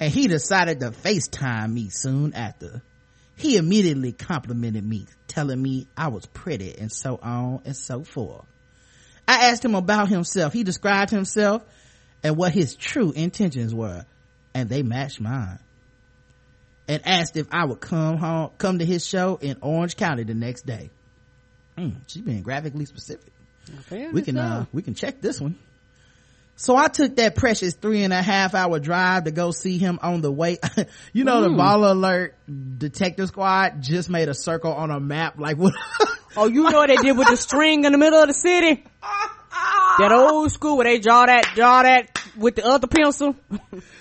and 0.00 0.10
he 0.10 0.26
decided 0.26 0.80
to 0.80 0.90
FaceTime 0.90 1.74
me 1.74 1.90
soon 1.90 2.32
after. 2.32 2.80
He 3.36 3.58
immediately 3.58 4.12
complimented 4.12 4.86
me, 4.86 5.04
telling 5.26 5.60
me 5.60 5.86
I 5.94 6.08
was 6.08 6.24
pretty 6.24 6.78
and 6.78 6.90
so 6.90 7.20
on 7.22 7.60
and 7.66 7.76
so 7.76 8.04
forth. 8.04 8.46
I 9.28 9.50
asked 9.50 9.66
him 9.66 9.74
about 9.74 10.08
himself. 10.08 10.54
He 10.54 10.64
described 10.64 11.10
himself 11.10 11.62
and 12.22 12.38
what 12.38 12.52
his 12.52 12.74
true 12.74 13.12
intentions 13.12 13.74
were, 13.74 14.06
and 14.54 14.70
they 14.70 14.82
matched 14.82 15.20
mine. 15.20 15.58
And 16.88 17.06
asked 17.06 17.36
if 17.36 17.48
I 17.52 17.66
would 17.66 17.82
come 17.82 18.16
home, 18.16 18.52
come 18.56 18.78
to 18.78 18.86
his 18.86 19.06
show 19.06 19.38
in 19.42 19.58
Orange 19.60 19.98
County 19.98 20.24
the 20.24 20.32
next 20.32 20.64
day. 20.64 20.88
Mm, 21.76 21.96
she's 22.06 22.22
being 22.22 22.40
graphically 22.40 22.86
specific. 22.86 23.34
We 24.12 24.22
can 24.22 24.36
uh 24.38 24.64
we 24.72 24.82
can 24.82 24.94
check 24.94 25.20
this 25.20 25.40
one 25.40 25.56
So 26.56 26.74
I 26.76 26.88
took 26.88 27.14
that 27.16 27.36
precious 27.36 27.74
three 27.74 28.02
and 28.02 28.12
a 28.12 28.20
half 28.20 28.54
hour 28.54 28.80
drive 28.80 29.24
to 29.24 29.30
go 29.30 29.52
see 29.52 29.78
him 29.78 30.00
on 30.02 30.22
the 30.22 30.32
way. 30.32 30.58
you 31.12 31.22
know, 31.22 31.40
the 31.42 31.48
Mm. 31.50 31.56
baller 31.56 31.90
alert 31.92 32.34
detective 32.78 33.28
squad 33.28 33.80
just 33.80 34.10
made 34.10 34.28
a 34.28 34.34
circle 34.34 34.72
on 34.72 34.90
a 34.90 34.98
map. 34.98 35.38
Like 35.38 35.56
what? 35.62 35.74
Oh, 36.36 36.48
you 36.48 36.64
know 36.64 36.78
what 36.78 36.88
they 36.88 36.96
did 36.96 37.16
with 37.16 37.28
the 37.28 37.36
string 37.36 37.84
in 37.84 37.92
the 37.92 37.98
middle 37.98 38.20
of 38.20 38.26
the 38.28 38.34
city? 38.34 38.84
That 39.98 40.10
old 40.12 40.50
school 40.52 40.76
where 40.76 40.84
they 40.84 40.98
draw 40.98 41.26
that, 41.26 41.44
draw 41.54 41.82
that 41.82 42.20
with 42.36 42.56
the 42.56 42.64
other 42.66 42.86
pencil. 42.88 43.34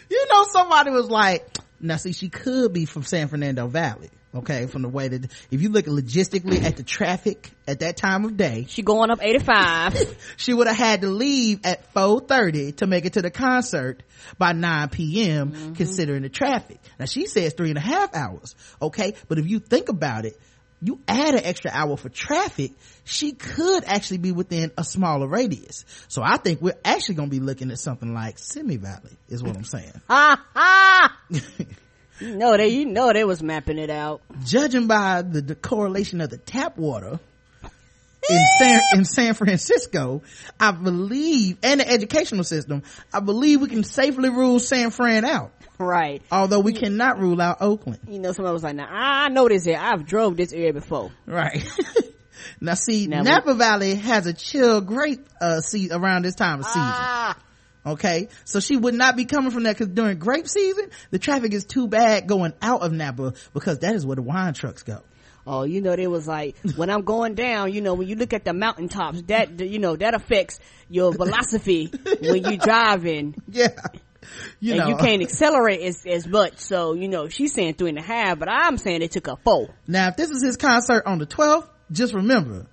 you 0.10 0.26
know, 0.32 0.46
somebody 0.52 0.92
was 0.92 1.10
like, 1.10 1.58
now 1.80 1.98
see, 1.98 2.12
she 2.14 2.30
could 2.30 2.74
be 2.74 2.86
from 2.86 3.04
San 3.04 3.28
Fernando 3.28 3.68
Valley. 3.68 4.10
Okay. 4.38 4.68
From 4.68 4.82
the 4.82 4.90
way 4.90 5.08
that, 5.08 5.32
if 5.52 5.62
you 5.62 5.70
look 5.70 5.86
logistically 5.86 6.64
at 6.64 6.78
the 6.78 6.84
traffic 6.84 7.52
at 7.68 7.80
that 7.80 7.98
time 7.98 8.26
of 8.26 8.38
day, 8.38 8.66
she 8.68 8.82
going 8.82 9.10
up 9.10 9.20
85. 9.22 10.18
she 10.38 10.54
would 10.54 10.68
have 10.68 10.78
had 10.78 11.02
to 11.02 11.08
leave 11.08 11.62
at 11.64 11.94
4.30 11.94 12.78
to 12.78 12.88
make 12.88 13.06
it 13.06 13.14
to 13.14 13.22
the 13.22 13.32
concert 13.32 14.04
by 14.38 14.54
9 14.54 14.90
p.m. 14.90 15.52
Mm-hmm. 15.52 15.74
considering 15.74 16.24
the 16.24 16.30
traffic. 16.30 16.80
Now 17.00 17.06
she 17.06 17.26
says 17.26 17.54
three 17.54 17.70
and 17.70 17.78
a 17.78 17.82
half 17.82 18.16
hours. 18.16 18.56
Okay. 18.82 19.16
But 19.28 19.40
if 19.40 19.48
you 19.48 19.60
think 19.60 19.90
about 19.90 20.26
it, 20.26 20.40
you 20.82 21.00
add 21.08 21.34
an 21.34 21.44
extra 21.44 21.72
hour 21.74 21.98
for 21.98 22.10
traffic, 22.10 22.72
she 23.04 23.32
could 23.32 23.84
actually 23.86 24.20
be 24.20 24.32
within 24.32 24.72
a 24.78 24.84
smaller 24.84 25.28
radius. 25.28 25.86
So 26.08 26.22
I 26.24 26.38
think 26.38 26.62
we're 26.62 26.78
actually 26.86 27.16
going 27.16 27.30
to 27.30 27.36
be 27.36 27.44
looking 27.44 27.72
at 27.72 27.80
something 27.80 28.14
like 28.14 28.38
Simi 28.38 28.78
Valley 28.78 29.18
is 29.28 29.42
what 29.42 29.56
I'm 29.56 29.64
saying. 29.64 30.02
You 32.20 32.36
know 32.36 32.58
they, 32.58 32.70
you 32.70 32.86
know 32.86 33.14
they 33.14 33.24
was 33.24 33.44
mapping 33.44 33.78
it 33.78 33.90
out. 33.90 34.22
Judging 34.44 34.88
by 34.88 35.22
the, 35.22 35.42
the 35.42 35.56
correlation 35.56 36.22
of 36.22 36.30
the 36.30 36.38
tap 36.38 36.78
water 36.78 37.20
in 38.30 38.46
San, 38.60 38.82
in 38.94 39.06
San 39.06 39.34
Francisco, 39.34 40.24
I 40.60 40.72
believe, 40.72 41.58
and 41.64 41.80
the 41.80 41.90
educational 41.90 42.44
system, 42.44 42.84
I 43.14 43.20
believe 43.20 43.62
we 43.62 43.68
can 43.68 43.84
safely 43.84 44.30
rule 44.30 44.60
San 44.60 44.92
Fran 44.92 45.26
out. 45.26 45.52
Right. 45.78 46.24
Although 46.32 46.60
we 46.60 46.74
cannot 46.74 47.20
rule 47.20 47.40
out 47.40 47.58
Oakland. 47.62 48.00
You 48.08 48.20
know, 48.20 48.32
somebody 48.32 48.54
was 48.54 48.64
like, 48.64 48.76
now 48.76 48.88
I 48.90 49.30
know 49.30 49.48
this 49.48 49.66
here. 49.66 49.78
I've 49.80 50.06
drove 50.06 50.36
this 50.36 50.52
area 50.52 50.74
before. 50.74 51.12
Right. 51.26 51.64
now 52.62 52.74
see, 52.74 53.08
Now, 53.08 53.22
Napa 53.22 53.54
Valley 53.54 53.96
has 53.96 54.26
a 54.26 54.34
chill 54.34 54.82
grape, 54.82 55.28
uh, 55.40 55.62
season 55.62 56.02
around 56.02 56.26
this 56.26 56.36
time 56.36 56.60
of 56.60 56.66
season. 56.66 56.82
Ah. 56.82 57.38
Okay. 57.88 58.28
So 58.46 58.60
she 58.60 58.76
would 58.76 58.94
not 58.94 59.16
be 59.16 59.26
coming 59.26 59.52
from 59.52 59.64
that 59.64 59.78
because 59.78 59.94
during 59.94 60.20
grape 60.20 60.48
season, 60.48 60.90
the 61.12 61.20
traffic 61.20 61.54
is 61.54 61.66
too 61.66 61.88
bad 61.88 62.28
going 62.28 62.54
out 62.62 62.82
of 62.82 62.92
Napa 62.92 63.34
because 63.54 63.80
that 63.80 63.96
is 63.96 64.06
where 64.06 64.16
the 64.16 64.22
wine 64.22 64.54
trucks 64.54 64.84
go. 64.84 65.02
Oh, 65.50 65.64
you 65.64 65.82
know, 65.82 65.96
they 65.96 66.08
was 66.08 66.28
like, 66.28 66.58
when 66.76 66.90
I'm 66.90 67.04
going 67.04 67.34
down, 67.34 67.72
you 67.72 67.80
know, 67.80 67.94
when 67.94 68.10
you 68.10 68.18
look 68.18 68.34
at 68.34 68.44
the 68.44 68.54
mountaintops, 68.54 69.22
that, 69.24 69.62
you 69.62 69.80
know, 69.80 69.96
that 69.96 70.14
affects 70.14 70.60
your 70.90 71.14
velocity 71.14 71.90
when 72.22 72.44
you're 72.44 72.58
driving. 72.58 73.36
Yeah. 73.50 73.70
You 74.60 74.74
and 74.74 74.82
know. 74.82 74.88
you 74.90 74.98
can't 74.98 75.22
accelerate 75.22 75.80
as, 75.82 76.06
as 76.06 76.28
much. 76.28 76.58
So, 76.58 76.96
you 76.96 77.08
know, 77.08 77.30
she's 77.30 77.54
saying 77.54 77.76
three 77.76 77.90
and 77.90 77.98
a 77.98 78.02
half, 78.02 78.38
but 78.38 78.50
I'm 78.52 78.78
saying 78.78 79.02
it 79.02 79.12
took 79.12 79.28
a 79.28 79.38
four. 79.38 79.74
Now, 79.88 80.10
if 80.10 80.18
this 80.18 80.32
is 80.32 80.44
his 80.44 80.58
concert 80.58 81.04
on 81.06 81.20
the 81.20 81.26
12th, 81.26 81.70
just 81.94 82.14
remember 82.14 82.66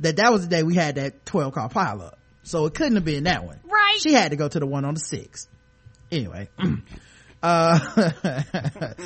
that 0.00 0.16
that 0.16 0.32
was 0.32 0.42
the 0.42 0.48
day 0.48 0.64
we 0.64 0.74
had 0.74 0.96
that 0.96 1.24
12 1.24 1.54
car 1.54 1.68
pile 1.68 2.02
up. 2.02 2.17
So 2.48 2.64
it 2.64 2.72
couldn't 2.74 2.94
have 2.94 3.04
been 3.04 3.24
that 3.24 3.44
one. 3.44 3.60
Right. 3.64 3.98
She 4.00 4.14
had 4.14 4.30
to 4.30 4.36
go 4.36 4.48
to 4.48 4.58
the 4.58 4.66
one 4.66 4.86
on 4.86 4.94
the 4.94 5.00
6th. 5.00 5.46
Anyway. 6.10 6.48
uh 7.40 7.78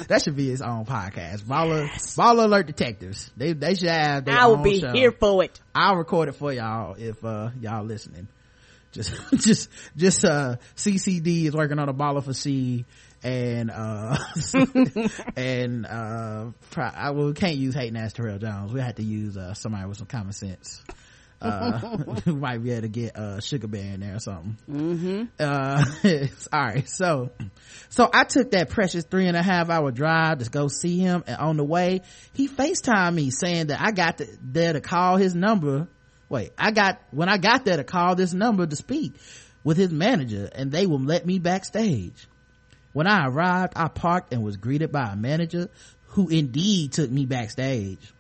that 0.09 0.23
should 0.25 0.37
be 0.37 0.49
his 0.49 0.63
own 0.63 0.87
podcast 0.87 1.43
baller 1.43 1.87
baller 2.17 2.45
alert 2.45 2.67
detectives 2.67 3.31
they 3.37 3.53
they 3.53 3.75
should 3.75 3.91
have 3.91 4.25
their 4.25 4.35
I 4.39 4.47
will 4.47 4.57
be 4.57 4.81
show. 4.81 4.91
here 4.91 5.13
for 5.13 5.45
it. 5.45 5.61
i'll 5.75 5.97
record 5.97 6.31
it 6.31 6.37
for 6.37 6.51
y'all 6.51 6.95
if 6.99 7.23
uh 7.23 7.51
y'all 7.61 7.85
listening 7.85 8.29
just 8.93 9.13
just 9.35 9.69
just 9.99 10.25
uh 10.25 10.57
ccd 10.77 11.45
is 11.45 11.53
working 11.55 11.79
on 11.79 11.91
a 11.91 11.93
baller 11.93 12.25
for 12.25 12.33
c 12.33 12.87
and 13.23 13.71
uh 13.71 14.17
and 15.37 15.85
uh 15.85 16.47
pro- 16.71 16.85
I, 16.87 17.11
well, 17.11 17.27
we 17.27 17.33
can't 17.35 17.57
use 17.57 17.75
hating 17.75 17.99
ass 17.99 18.15
Terrell 18.15 18.39
Jones 18.39 18.73
we 18.73 18.81
had 18.81 18.97
to 18.97 19.03
use 19.03 19.37
uh 19.37 19.53
somebody 19.53 19.87
with 19.87 19.99
some 19.99 20.07
common 20.07 20.33
sense 20.33 20.83
uh 21.43 21.79
who 22.25 22.37
might 22.37 22.63
be 22.63 22.71
able 22.71 22.83
to 22.83 22.89
get 22.89 23.17
uh 23.17 23.41
sugar 23.41 23.67
bear 23.67 23.95
in 23.95 24.01
there 24.01 24.17
or 24.17 24.21
something. 24.21 24.57
Mm-hmm. 24.71 25.23
uh 25.39 25.85
all 26.53 26.61
right 26.61 26.89
so 26.89 27.31
so 27.89 28.09
i 28.13 28.25
took 28.25 28.53
that 28.53 28.71
precious 28.71 29.05
three 29.05 29.27
and 29.27 29.37
a 29.37 29.43
half 29.43 29.71
hour 29.71 29.91
drive 29.91 30.39
to 30.39 30.51
go 30.51 30.69
see 30.69 30.99
him 30.99 31.25
and 31.27 31.37
on 31.37 31.57
the 31.57 31.65
way 31.65 32.03
he 32.33 32.49
facetimed 32.49 33.15
me 33.15 33.31
saying 33.31 33.69
that 33.69 33.81
i 33.81 33.91
got 33.91 34.19
to, 34.19 34.27
there 34.43 34.73
to 34.73 34.81
call 34.81 35.17
his 35.17 35.35
number. 35.35 35.89
Wait 36.29 36.53
i 36.57 36.71
got 36.71 37.01
when 37.11 37.29
i 37.29 37.37
got 37.37 37.65
there 37.65 37.77
to 37.77 37.85
call 37.85 38.15
this 38.15 38.33
number 38.33 38.67
to 38.67 38.77
speak 38.77 39.13
with 39.65 39.77
his 39.77 39.91
manager 39.91 40.49
and 40.55 40.73
they 40.73 40.87
will 40.87 41.01
let 41.01 41.27
me 41.27 41.39
backstage. 41.39 42.27
When 42.93 43.07
i 43.07 43.27
arrived 43.27 43.73
i 43.77 43.89
parked 43.89 44.33
and 44.33 44.43
was 44.43 44.57
greeted 44.57 44.93
by 44.93 45.13
a 45.13 45.17
manager 45.17 45.69
who 46.09 46.29
indeed 46.29 46.93
took 46.93 47.11
me 47.11 47.27
backstage 47.27 48.13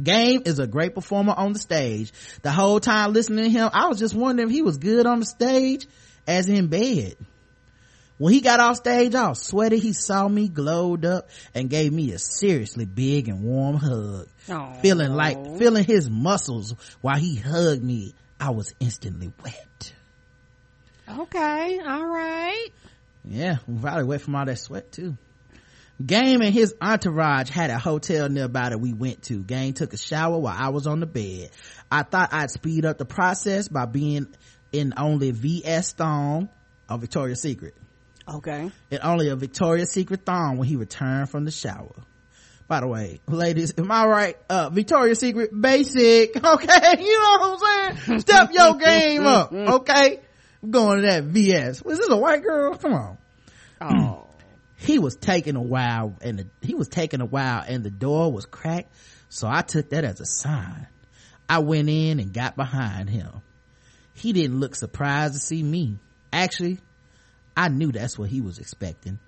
Game 0.00 0.42
is 0.44 0.58
a 0.58 0.66
great 0.66 0.94
performer 0.94 1.34
on 1.36 1.52
the 1.52 1.58
stage. 1.58 2.12
The 2.42 2.52
whole 2.52 2.80
time 2.80 3.12
listening 3.12 3.44
to 3.44 3.50
him, 3.50 3.70
I 3.72 3.88
was 3.88 3.98
just 3.98 4.14
wondering 4.14 4.48
if 4.48 4.54
he 4.54 4.62
was 4.62 4.76
good 4.76 5.06
on 5.06 5.20
the 5.20 5.26
stage 5.26 5.86
as 6.26 6.48
in 6.48 6.68
bed. 6.68 7.16
When 8.18 8.34
he 8.34 8.42
got 8.42 8.60
off 8.60 8.76
stage 8.76 9.14
all 9.14 9.34
sweaty, 9.34 9.78
he 9.78 9.94
saw 9.94 10.28
me, 10.28 10.46
glowed 10.48 11.06
up, 11.06 11.30
and 11.54 11.70
gave 11.70 11.90
me 11.90 12.12
a 12.12 12.18
seriously 12.18 12.84
big 12.84 13.28
and 13.28 13.42
warm 13.42 13.76
hug. 13.76 14.28
Feeling 14.82 15.14
like, 15.14 15.38
feeling 15.58 15.84
his 15.84 16.10
muscles 16.10 16.74
while 17.00 17.16
he 17.18 17.36
hugged 17.36 17.82
me, 17.82 18.14
I 18.38 18.50
was 18.50 18.74
instantly 18.78 19.32
wet. 19.42 19.94
Okay, 21.08 21.80
all 21.80 22.06
right. 22.06 22.68
Yeah, 23.24 23.56
probably 23.80 24.04
wet 24.04 24.20
from 24.20 24.36
all 24.36 24.44
that 24.44 24.58
sweat 24.58 24.92
too. 24.92 25.16
Game 26.04 26.40
and 26.40 26.54
his 26.54 26.74
entourage 26.80 27.50
had 27.50 27.70
a 27.70 27.78
hotel 27.78 28.28
nearby 28.28 28.70
that 28.70 28.78
we 28.78 28.92
went 28.92 29.22
to. 29.24 29.42
Game 29.42 29.74
took 29.74 29.92
a 29.92 29.98
shower 29.98 30.38
while 30.38 30.56
I 30.56 30.70
was 30.70 30.86
on 30.86 31.00
the 31.00 31.06
bed. 31.06 31.50
I 31.90 32.04
thought 32.04 32.32
I'd 32.32 32.50
speed 32.50 32.86
up 32.86 32.96
the 32.96 33.04
process 33.04 33.68
by 33.68 33.84
being 33.84 34.28
in 34.72 34.94
only 34.96 35.30
VS 35.30 35.92
thong 35.92 36.48
or 36.88 36.98
Victoria's 36.98 37.42
Secret. 37.42 37.74
Okay. 38.26 38.70
And 38.90 39.00
only 39.02 39.28
a 39.28 39.36
Victoria's 39.36 39.90
Secret 39.90 40.24
thong 40.24 40.56
when 40.56 40.68
he 40.68 40.76
returned 40.76 41.28
from 41.28 41.44
the 41.44 41.50
shower. 41.50 41.94
By 42.66 42.80
the 42.80 42.86
way, 42.86 43.20
ladies, 43.26 43.74
am 43.76 43.90
I 43.90 44.06
right? 44.06 44.36
Uh, 44.48 44.70
Victoria's 44.70 45.18
Secret 45.18 45.50
basic, 45.58 46.36
okay? 46.44 47.02
You 47.02 47.20
know 47.20 47.36
what 47.40 47.60
I'm 47.62 47.96
saying? 47.96 48.20
Step 48.20 48.52
your 48.52 48.74
game 48.76 49.26
up, 49.26 49.52
okay? 49.52 50.20
I'm 50.62 50.70
going 50.70 51.00
to 51.00 51.06
that 51.08 51.24
VS. 51.24 51.82
Was 51.82 51.98
this 51.98 52.08
a 52.08 52.16
white 52.16 52.42
girl? 52.42 52.74
Come 52.76 52.94
on. 52.94 53.18
Oh. 53.80 54.29
He 54.80 54.98
was 54.98 55.14
taking 55.14 55.56
a 55.56 55.62
while 55.62 56.16
and 56.22 56.38
the, 56.38 56.46
he 56.62 56.74
was 56.74 56.88
taking 56.88 57.20
a 57.20 57.26
while 57.26 57.62
and 57.66 57.84
the 57.84 57.90
door 57.90 58.32
was 58.32 58.46
cracked. 58.46 58.90
So 59.28 59.46
i 59.46 59.60
took 59.60 59.90
that 59.90 60.04
as 60.04 60.20
a 60.20 60.26
sign. 60.26 60.86
I 61.48 61.58
went 61.58 61.90
in 61.90 62.18
and 62.18 62.32
got 62.32 62.56
behind 62.56 63.10
him. 63.10 63.42
He 64.14 64.32
didn't 64.32 64.58
look 64.58 64.74
surprised 64.74 65.34
to 65.34 65.38
see 65.38 65.62
me. 65.62 65.98
Actually 66.32 66.80
i 67.56 67.68
knew 67.68 67.92
that's 67.92 68.18
what 68.18 68.30
he 68.30 68.40
was 68.40 68.58
expecting. 68.58 69.18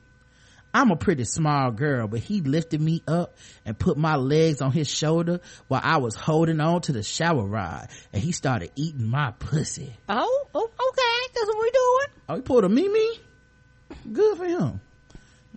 I'm 0.72 0.90
a 0.90 0.96
pretty 0.96 1.24
small 1.24 1.70
girl 1.70 2.08
but 2.08 2.20
he 2.20 2.40
lifted 2.40 2.80
me 2.80 3.02
up 3.06 3.36
and 3.66 3.78
put 3.78 3.98
my 3.98 4.16
legs 4.16 4.62
on 4.62 4.72
his 4.72 4.88
shoulder 4.88 5.40
while 5.68 5.82
i 5.84 5.98
was 5.98 6.14
holding 6.14 6.60
on 6.60 6.80
to 6.82 6.92
the 6.92 7.02
shower 7.02 7.44
rod 7.44 7.88
and 8.10 8.22
he 8.22 8.32
started 8.32 8.70
eating 8.74 9.06
my 9.06 9.32
pussy. 9.32 9.94
Oh, 10.08 10.46
oh, 10.54 10.64
okay. 10.64 11.32
That's 11.34 11.46
what 11.46 11.58
we're 11.58 11.64
doing. 11.64 12.22
oh 12.30 12.34
he 12.36 12.40
pulled 12.40 12.64
a 12.64 12.70
mimi 12.70 13.20
good 14.10 14.38
for 14.38 14.46
him 14.46 14.80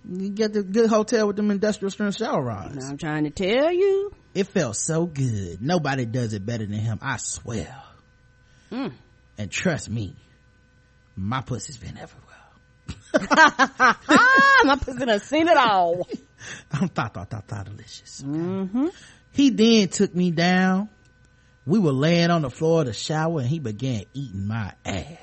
you 0.09 0.29
get 0.29 0.53
the 0.53 0.63
good 0.63 0.89
hotel 0.89 1.27
with 1.27 1.35
them 1.35 1.51
industrial 1.51 1.91
strength 1.91 2.17
shower 2.17 2.41
rods. 2.41 2.83
I'm 2.85 2.97
trying 2.97 3.23
to 3.25 3.29
tell 3.29 3.71
you. 3.71 4.11
It 4.33 4.47
felt 4.47 4.75
so 4.75 5.05
good. 5.05 5.61
Nobody 5.61 6.05
does 6.05 6.33
it 6.33 6.45
better 6.45 6.65
than 6.65 6.79
him. 6.79 6.99
I 7.01 7.17
swear. 7.17 7.75
Mm. 8.71 8.93
And 9.37 9.51
trust 9.51 9.89
me, 9.89 10.15
my 11.15 11.41
pussy's 11.41 11.77
been 11.77 11.97
everywhere. 11.97 12.21
My 14.63 14.75
pussy 14.75 15.05
done 15.05 15.19
seen 15.19 15.47
it 15.47 15.57
all. 15.57 16.07
I'm 16.71 16.89
thought, 16.89 17.13
thought, 17.13 17.29
thought, 17.29 17.47
thought 17.47 17.65
delicious. 17.65 18.21
Mm-hmm. 18.21 18.87
He 19.31 19.49
then 19.49 19.87
took 19.87 20.13
me 20.13 20.31
down. 20.31 20.89
We 21.65 21.79
were 21.79 21.91
laying 21.91 22.29
on 22.29 22.41
the 22.41 22.49
floor 22.49 22.81
of 22.81 22.87
the 22.87 22.93
shower 22.93 23.39
and 23.39 23.49
he 23.49 23.59
began 23.59 24.03
eating 24.13 24.47
my 24.47 24.73
ass. 24.85 25.17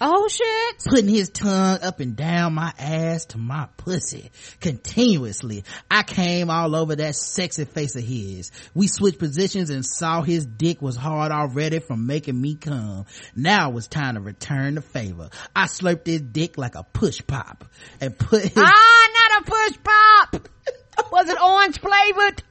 Oh 0.00 0.28
shit. 0.28 0.84
Putting 0.86 1.08
his 1.08 1.28
tongue 1.28 1.78
up 1.82 2.00
and 2.00 2.16
down 2.16 2.54
my 2.54 2.72
ass 2.78 3.26
to 3.26 3.38
my 3.38 3.68
pussy 3.76 4.30
continuously. 4.60 5.64
I 5.90 6.02
came 6.04 6.48
all 6.48 6.74
over 6.74 6.96
that 6.96 7.14
sexy 7.16 7.66
face 7.66 7.96
of 7.96 8.02
his. 8.02 8.50
We 8.74 8.86
switched 8.86 9.18
positions 9.18 9.68
and 9.68 9.84
saw 9.84 10.22
his 10.22 10.46
dick 10.46 10.80
was 10.80 10.96
hard 10.96 11.32
already 11.32 11.80
from 11.80 12.06
making 12.06 12.40
me 12.40 12.54
come. 12.54 13.04
Now 13.36 13.68
it 13.68 13.74
was 13.74 13.88
time 13.88 14.14
to 14.14 14.20
return 14.20 14.76
the 14.76 14.80
favor. 14.80 15.28
I 15.54 15.64
slurped 15.66 16.06
his 16.06 16.22
dick 16.22 16.56
like 16.56 16.76
a 16.76 16.82
push 16.82 17.20
pop 17.26 17.64
and 18.00 18.16
put 18.18 18.42
his 18.42 18.52
Ah, 18.56 19.08
not 19.12 19.42
a 19.42 19.50
push 19.50 19.78
pop. 19.84 20.48
Was 21.12 21.28
it 21.28 21.40
orange 21.40 21.80
flavored? 21.80 22.42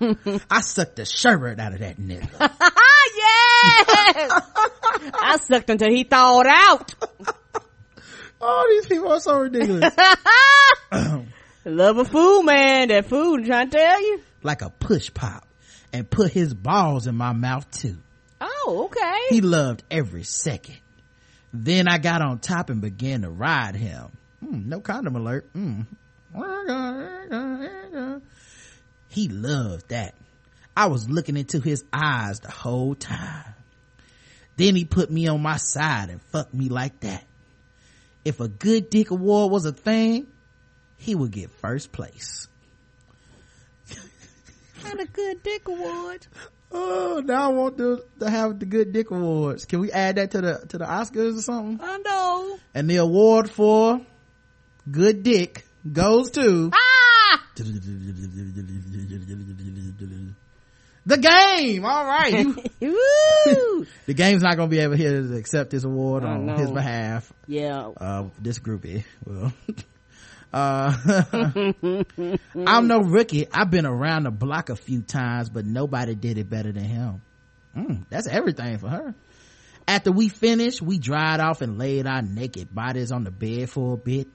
I 0.50 0.60
sucked 0.60 0.96
the 0.96 1.04
sherbet 1.04 1.58
out 1.58 1.72
of 1.72 1.80
that 1.80 1.98
nigga. 1.98 2.28
yes. 3.16 4.42
I 5.14 5.38
sucked 5.42 5.70
until 5.70 5.90
he 5.90 6.04
thawed 6.04 6.46
out. 6.46 6.94
oh, 8.40 8.66
these 8.70 8.86
people 8.86 9.12
are 9.12 9.20
so 9.20 9.38
ridiculous. 9.40 9.94
Love 11.64 11.98
a 11.98 12.04
food, 12.04 12.42
man. 12.44 12.88
That 12.88 13.06
food, 13.06 13.40
I'm 13.40 13.46
trying 13.46 13.70
to 13.70 13.76
tell 13.76 14.00
you. 14.00 14.20
like 14.42 14.62
a 14.62 14.70
push 14.70 15.12
pop 15.12 15.46
and 15.92 16.08
put 16.08 16.32
his 16.32 16.54
balls 16.54 17.06
in 17.06 17.16
my 17.16 17.32
mouth 17.32 17.68
too. 17.70 17.96
Oh, 18.40 18.84
okay. 18.86 19.34
He 19.34 19.40
loved 19.40 19.82
every 19.90 20.22
second. 20.24 20.78
Then 21.52 21.88
I 21.88 21.98
got 21.98 22.22
on 22.22 22.38
top 22.38 22.70
and 22.70 22.80
began 22.80 23.22
to 23.22 23.30
ride 23.30 23.76
him. 23.76 24.10
Mm, 24.44 24.66
no 24.66 24.80
condom 24.80 25.16
alert. 25.16 25.50
Mm. 25.54 25.86
He 29.16 29.28
loved 29.28 29.88
that. 29.88 30.14
I 30.76 30.88
was 30.88 31.08
looking 31.08 31.38
into 31.38 31.58
his 31.58 31.82
eyes 31.90 32.40
the 32.40 32.50
whole 32.50 32.94
time. 32.94 33.54
Then 34.58 34.76
he 34.76 34.84
put 34.84 35.10
me 35.10 35.26
on 35.26 35.40
my 35.40 35.56
side 35.56 36.10
and 36.10 36.20
fucked 36.20 36.52
me 36.52 36.68
like 36.68 37.00
that. 37.00 37.24
If 38.26 38.40
a 38.40 38.48
good 38.48 38.90
dick 38.90 39.10
award 39.10 39.50
was 39.50 39.64
a 39.64 39.72
thing, 39.72 40.26
he 40.98 41.14
would 41.14 41.30
get 41.30 41.50
first 41.50 41.92
place. 41.92 42.46
Not 44.84 45.00
a 45.00 45.06
good 45.06 45.42
dick 45.42 45.66
award. 45.66 46.26
Oh, 46.70 47.22
now 47.24 47.50
I 47.50 47.54
want 47.54 47.78
to, 47.78 48.04
to 48.20 48.28
have 48.28 48.58
the 48.58 48.66
good 48.66 48.92
dick 48.92 49.10
awards. 49.10 49.64
Can 49.64 49.80
we 49.80 49.90
add 49.92 50.16
that 50.16 50.32
to 50.32 50.42
the 50.42 50.66
to 50.68 50.76
the 50.76 50.84
Oscars 50.84 51.38
or 51.38 51.40
something? 51.40 51.80
I 51.82 51.96
know. 51.96 52.58
And 52.74 52.90
the 52.90 52.96
award 52.96 53.48
for 53.48 53.98
good 54.90 55.22
dick 55.22 55.64
goes 55.90 56.32
to 56.32 56.70
Ah! 56.74 57.05
The 61.06 61.18
game. 61.18 61.84
All 61.84 62.04
right, 62.04 62.46
the 62.80 64.14
game's 64.14 64.42
not 64.42 64.56
going 64.56 64.68
to 64.68 64.76
be 64.76 64.80
able 64.80 64.96
here 64.96 65.22
to 65.22 65.36
accept 65.36 65.70
this 65.70 65.84
award 65.84 66.24
on 66.24 66.46
know. 66.46 66.56
his 66.56 66.70
behalf. 66.70 67.32
Yeah. 67.46 67.88
Uh, 67.96 68.28
this 68.40 68.58
groupie 68.58 69.04
will. 69.24 69.52
Uh, 70.52 70.94
I'm 72.56 72.86
no 72.86 73.00
rookie. 73.00 73.46
I've 73.52 73.70
been 73.70 73.84
around 73.84 74.22
the 74.22 74.30
block 74.30 74.70
a 74.70 74.76
few 74.76 75.02
times, 75.02 75.50
but 75.50 75.66
nobody 75.66 76.14
did 76.14 76.38
it 76.38 76.48
better 76.48 76.72
than 76.72 76.84
him. 76.84 77.20
Mm, 77.76 78.06
that's 78.08 78.26
everything 78.26 78.78
for 78.78 78.88
her. 78.88 79.14
After 79.86 80.12
we 80.12 80.28
finished, 80.28 80.80
we 80.80 80.98
dried 80.98 81.40
off 81.40 81.60
and 81.60 81.76
laid 81.76 82.06
our 82.06 82.22
naked 82.22 82.74
bodies 82.74 83.12
on 83.12 83.24
the 83.24 83.30
bed 83.30 83.68
for 83.68 83.94
a 83.94 83.96
bit. 83.98 84.28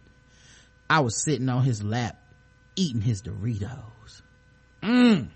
I 0.88 1.00
was 1.00 1.24
sitting 1.24 1.50
on 1.50 1.64
his 1.64 1.82
lap, 1.82 2.21
eating 2.76 3.02
his 3.02 3.22
Doritos. 3.22 4.22
Mm. 4.84 5.28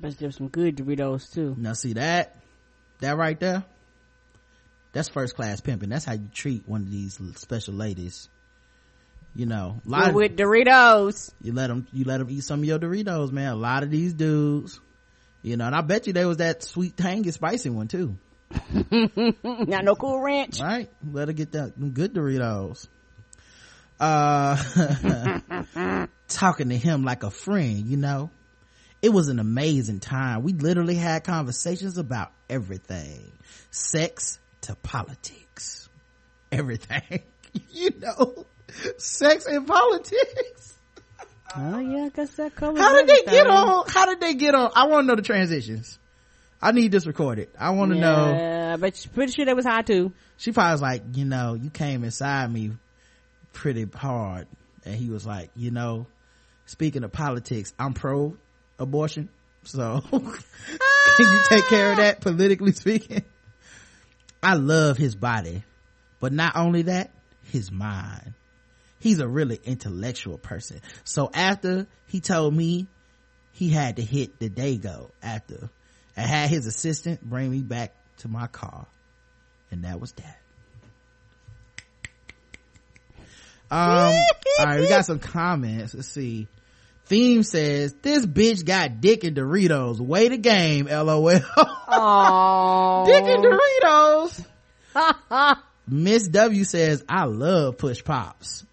But 0.00 0.18
there's 0.18 0.36
some 0.36 0.48
good 0.48 0.76
Doritos 0.76 1.32
too. 1.32 1.54
Now 1.58 1.72
see 1.74 1.94
that? 1.94 2.36
That 3.00 3.16
right 3.16 3.38
there? 3.38 3.64
That's 4.92 5.08
first 5.08 5.34
class 5.34 5.60
pimping. 5.60 5.88
That's 5.88 6.04
how 6.04 6.12
you 6.14 6.28
treat 6.32 6.68
one 6.68 6.82
of 6.82 6.90
these 6.90 7.18
special 7.36 7.74
ladies. 7.74 8.28
You 9.36 9.46
know, 9.46 9.80
a 9.84 9.88
lot 9.88 10.00
Good 10.02 10.08
of- 10.10 10.14
with 10.14 10.36
Doritos. 10.36 11.32
you 11.42 11.52
let 11.52 11.66
them 11.66 11.86
you 11.92 12.04
let 12.04 12.18
them 12.18 12.30
eat 12.30 12.44
some 12.44 12.60
of 12.60 12.64
your 12.66 12.78
doritos 12.78 13.32
man 13.32 13.50
a 13.52 13.56
lot 13.56 13.82
of 13.82 13.90
these 13.90 14.12
dudes 14.14 14.78
you 15.42 15.56
know 15.56 15.66
and 15.66 15.74
i 15.74 15.80
bet 15.80 16.06
you 16.06 16.12
there 16.12 16.28
was 16.28 16.36
that 16.36 16.62
sweet 16.62 16.96
tangy 16.96 17.32
spicy 17.32 17.68
one 17.68 17.88
too 17.88 18.16
Not 18.92 19.84
no 19.84 19.96
cool 19.96 20.20
ranch. 20.20 20.60
right 20.60 20.88
let 21.12 21.26
her 21.28 21.34
get 21.34 21.50
that 21.52 21.72
good 21.94 22.14
doritos 22.14 22.86
uh 24.04 26.06
talking 26.28 26.68
to 26.68 26.76
him 26.76 27.04
like 27.04 27.22
a 27.22 27.30
friend 27.30 27.86
you 27.86 27.96
know? 27.96 28.30
It 29.02 29.12
was 29.12 29.28
an 29.28 29.38
amazing 29.38 30.00
time. 30.00 30.42
We 30.42 30.54
literally 30.54 30.94
had 30.94 31.24
conversations 31.24 31.98
about 31.98 32.32
everything. 32.48 33.32
Sex 33.70 34.38
to 34.62 34.74
politics. 34.76 35.88
Everything 36.50 37.22
you 37.70 37.90
know? 37.98 38.46
Sex 38.98 39.46
and 39.46 39.66
politics. 39.66 40.74
Oh 41.56 41.78
yeah, 41.78 42.06
I 42.06 42.08
guess 42.08 42.30
that 42.36 42.56
covers. 42.56 42.80
how 42.80 42.96
did 42.96 43.06
they 43.06 43.30
get 43.30 43.46
on? 43.46 43.84
How 43.88 44.06
did 44.06 44.20
they 44.20 44.34
get 44.34 44.54
on? 44.54 44.70
I 44.74 44.86
want 44.88 45.04
to 45.04 45.08
know 45.08 45.16
the 45.16 45.22
transitions. 45.22 45.98
I 46.60 46.72
need 46.72 46.90
this 46.90 47.06
recorded. 47.06 47.50
I 47.58 47.70
want 47.70 47.92
to 47.92 47.98
know. 47.98 48.32
Yeah, 48.32 48.76
but 48.78 49.06
pretty 49.14 49.32
sure 49.32 49.44
that 49.44 49.54
was 49.54 49.66
high 49.66 49.82
too. 49.82 50.12
she 50.36 50.50
probably 50.50 50.72
was 50.72 50.82
like 50.82 51.02
you 51.14 51.24
know 51.24 51.54
you 51.54 51.70
came 51.70 52.02
inside 52.04 52.52
me 52.52 52.72
pretty 53.54 53.86
hard. 53.94 54.46
And 54.84 54.94
he 54.94 55.08
was 55.08 55.24
like 55.24 55.50
you 55.56 55.70
know 55.70 56.06
speaking 56.66 57.04
of 57.04 57.12
politics 57.12 57.72
i'm 57.78 57.94
pro 57.94 58.36
abortion 58.78 59.28
so 59.62 60.02
can 60.10 60.20
you 61.18 61.40
take 61.48 61.66
care 61.68 61.92
of 61.92 61.96
that 61.98 62.20
politically 62.20 62.72
speaking? 62.72 63.24
I 64.42 64.54
love 64.54 64.98
his 64.98 65.14
body 65.14 65.64
but 66.20 66.32
not 66.32 66.56
only 66.56 66.82
that 66.82 67.10
his 67.44 67.70
mind. 67.70 68.34
He's 68.98 69.20
a 69.20 69.28
really 69.28 69.60
intellectual 69.62 70.38
person. 70.38 70.80
So 71.04 71.30
after 71.32 71.86
he 72.06 72.20
told 72.20 72.54
me 72.54 72.86
he 73.52 73.68
had 73.68 73.96
to 73.96 74.02
hit 74.02 74.38
the 74.38 74.50
dago 74.50 75.10
after 75.22 75.70
i 76.16 76.20
had 76.20 76.50
his 76.50 76.66
assistant 76.66 77.22
bring 77.22 77.50
me 77.50 77.60
back 77.60 77.94
to 78.18 78.28
my 78.28 78.46
car 78.46 78.86
and 79.70 79.84
that 79.84 80.00
was 80.00 80.12
that 80.12 80.38
um 83.74 84.14
all 84.60 84.66
right 84.66 84.80
we 84.80 84.88
got 84.88 85.04
some 85.04 85.18
comments. 85.18 85.94
Let's 85.94 86.08
see. 86.08 86.48
Theme 87.06 87.42
says 87.42 87.92
this 88.02 88.24
bitch 88.24 88.64
got 88.64 89.00
dick 89.00 89.24
and 89.24 89.36
doritos. 89.36 89.98
Way 90.00 90.30
to 90.30 90.38
game 90.38 90.86
lol. 90.86 91.40
Oh, 91.88 93.04
dick 93.06 93.24
and 93.24 93.44
doritos. 93.44 94.46
Miss 95.86 96.28
w 96.28 96.64
says 96.64 97.04
i 97.08 97.24
love 97.24 97.76
push 97.76 98.02
pops. 98.02 98.64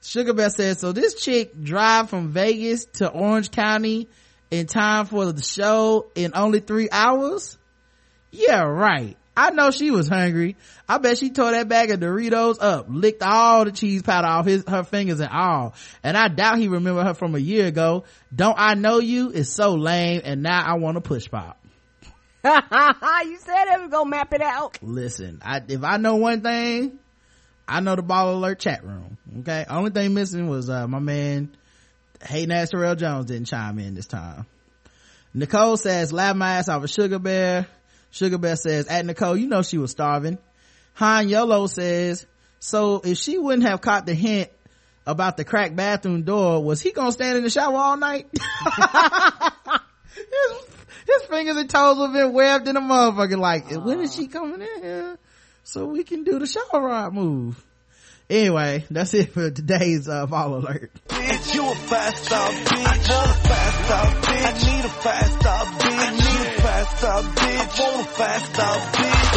Sugar 0.00 0.32
bear 0.32 0.50
says 0.50 0.78
so 0.78 0.92
this 0.92 1.14
chick 1.14 1.60
drive 1.60 2.08
from 2.08 2.28
vegas 2.28 2.84
to 2.94 3.08
orange 3.08 3.50
county 3.50 4.08
in 4.50 4.66
time 4.66 5.06
for 5.06 5.32
the 5.32 5.42
show 5.42 6.06
in 6.14 6.32
only 6.34 6.60
three 6.60 6.88
hours? 6.90 7.58
Yeah, 8.30 8.62
right. 8.62 9.17
I 9.38 9.50
know 9.50 9.70
she 9.70 9.92
was 9.92 10.08
hungry. 10.08 10.56
I 10.88 10.98
bet 10.98 11.16
she 11.16 11.30
tore 11.30 11.52
that 11.52 11.68
bag 11.68 11.92
of 11.92 12.00
Doritos 12.00 12.56
up, 12.60 12.86
licked 12.88 13.22
all 13.22 13.64
the 13.64 13.70
cheese 13.70 14.02
powder 14.02 14.26
off 14.26 14.46
his, 14.46 14.64
her 14.66 14.82
fingers 14.82 15.20
and 15.20 15.30
all. 15.30 15.74
And 16.02 16.16
I 16.16 16.26
doubt 16.26 16.58
he 16.58 16.66
remember 16.66 17.04
her 17.04 17.14
from 17.14 17.36
a 17.36 17.38
year 17.38 17.68
ago. 17.68 18.02
Don't 18.34 18.56
I 18.58 18.74
know 18.74 18.98
you? 18.98 19.30
It's 19.30 19.48
so 19.48 19.74
lame 19.74 20.22
and 20.24 20.42
now 20.42 20.60
I 20.60 20.74
want 20.74 20.96
to 20.96 21.00
push 21.00 21.30
pop. 21.30 21.56
you 22.44 22.50
said 23.38 23.64
it 23.74 23.80
was 23.80 23.90
gonna 23.92 24.10
map 24.10 24.34
it 24.34 24.42
out. 24.42 24.80
Listen, 24.82 25.40
I, 25.44 25.62
if 25.68 25.84
I 25.84 25.98
know 25.98 26.16
one 26.16 26.40
thing, 26.40 26.98
I 27.68 27.78
know 27.78 27.94
the 27.94 28.02
ball 28.02 28.34
alert 28.34 28.58
chat 28.58 28.84
room. 28.84 29.18
Okay. 29.40 29.64
Only 29.70 29.92
thing 29.92 30.14
missing 30.14 30.48
was, 30.48 30.68
uh, 30.68 30.88
my 30.88 30.98
man, 30.98 31.56
Hayden 32.24 32.50
ass 32.50 32.70
Terrell 32.70 32.96
Jones 32.96 33.26
didn't 33.26 33.46
chime 33.46 33.78
in 33.78 33.94
this 33.94 34.06
time. 34.06 34.46
Nicole 35.32 35.76
says, 35.76 36.12
laugh 36.12 36.34
my 36.34 36.54
ass 36.54 36.68
off 36.68 36.82
a 36.82 36.88
sugar 36.88 37.20
bear. 37.20 37.68
Sugar 38.10 38.38
bear 38.38 38.56
says, 38.56 38.86
at 38.88 39.04
Nicole, 39.04 39.36
you 39.36 39.48
know 39.48 39.62
she 39.62 39.78
was 39.78 39.90
starving. 39.90 40.38
Han 40.94 41.28
Yolo 41.28 41.66
says, 41.66 42.26
so 42.58 43.00
if 43.04 43.18
she 43.18 43.38
wouldn't 43.38 43.66
have 43.66 43.80
caught 43.80 44.06
the 44.06 44.14
hint 44.14 44.50
about 45.06 45.36
the 45.36 45.44
cracked 45.44 45.76
bathroom 45.76 46.22
door, 46.22 46.62
was 46.62 46.80
he 46.80 46.92
gonna 46.92 47.12
stand 47.12 47.36
in 47.38 47.44
the 47.44 47.50
shower 47.50 47.76
all 47.76 47.96
night? 47.96 48.26
his, 48.32 48.42
his 51.06 51.22
fingers 51.28 51.56
and 51.56 51.70
toes 51.70 51.98
have 51.98 52.12
been 52.12 52.32
webbed 52.32 52.66
in 52.68 52.76
a 52.76 52.80
motherfucker 52.80 53.38
like, 53.38 53.70
when 53.70 54.00
is 54.00 54.14
she 54.14 54.26
coming 54.26 54.60
in 54.60 54.82
here? 54.82 55.18
So 55.64 55.86
we 55.86 56.02
can 56.02 56.24
do 56.24 56.38
the 56.38 56.46
shower 56.46 56.80
rod 56.80 57.12
move. 57.14 57.62
Anyway, 58.30 58.84
that's 58.90 59.14
it 59.14 59.32
for 59.32 59.50
today's, 59.50 60.06
uh, 60.08 60.26
ball 60.26 60.56
alert. 60.56 60.90
bitch. 61.08 61.54
You 61.54 61.66
a 61.70 61.74
five 61.74 62.16
star 62.18 62.50
bitch. 62.50 62.72
I 62.72 62.78
want 62.84 63.30
a 63.30 63.34
five 63.48 63.86
star 63.86 64.04
bitch. 64.04 64.44
I 64.44 64.76
need 64.76 64.84
a 64.84 64.88
five 64.88 65.26
star 65.26 65.64
bitch. 65.64 66.47
A. 66.68 66.84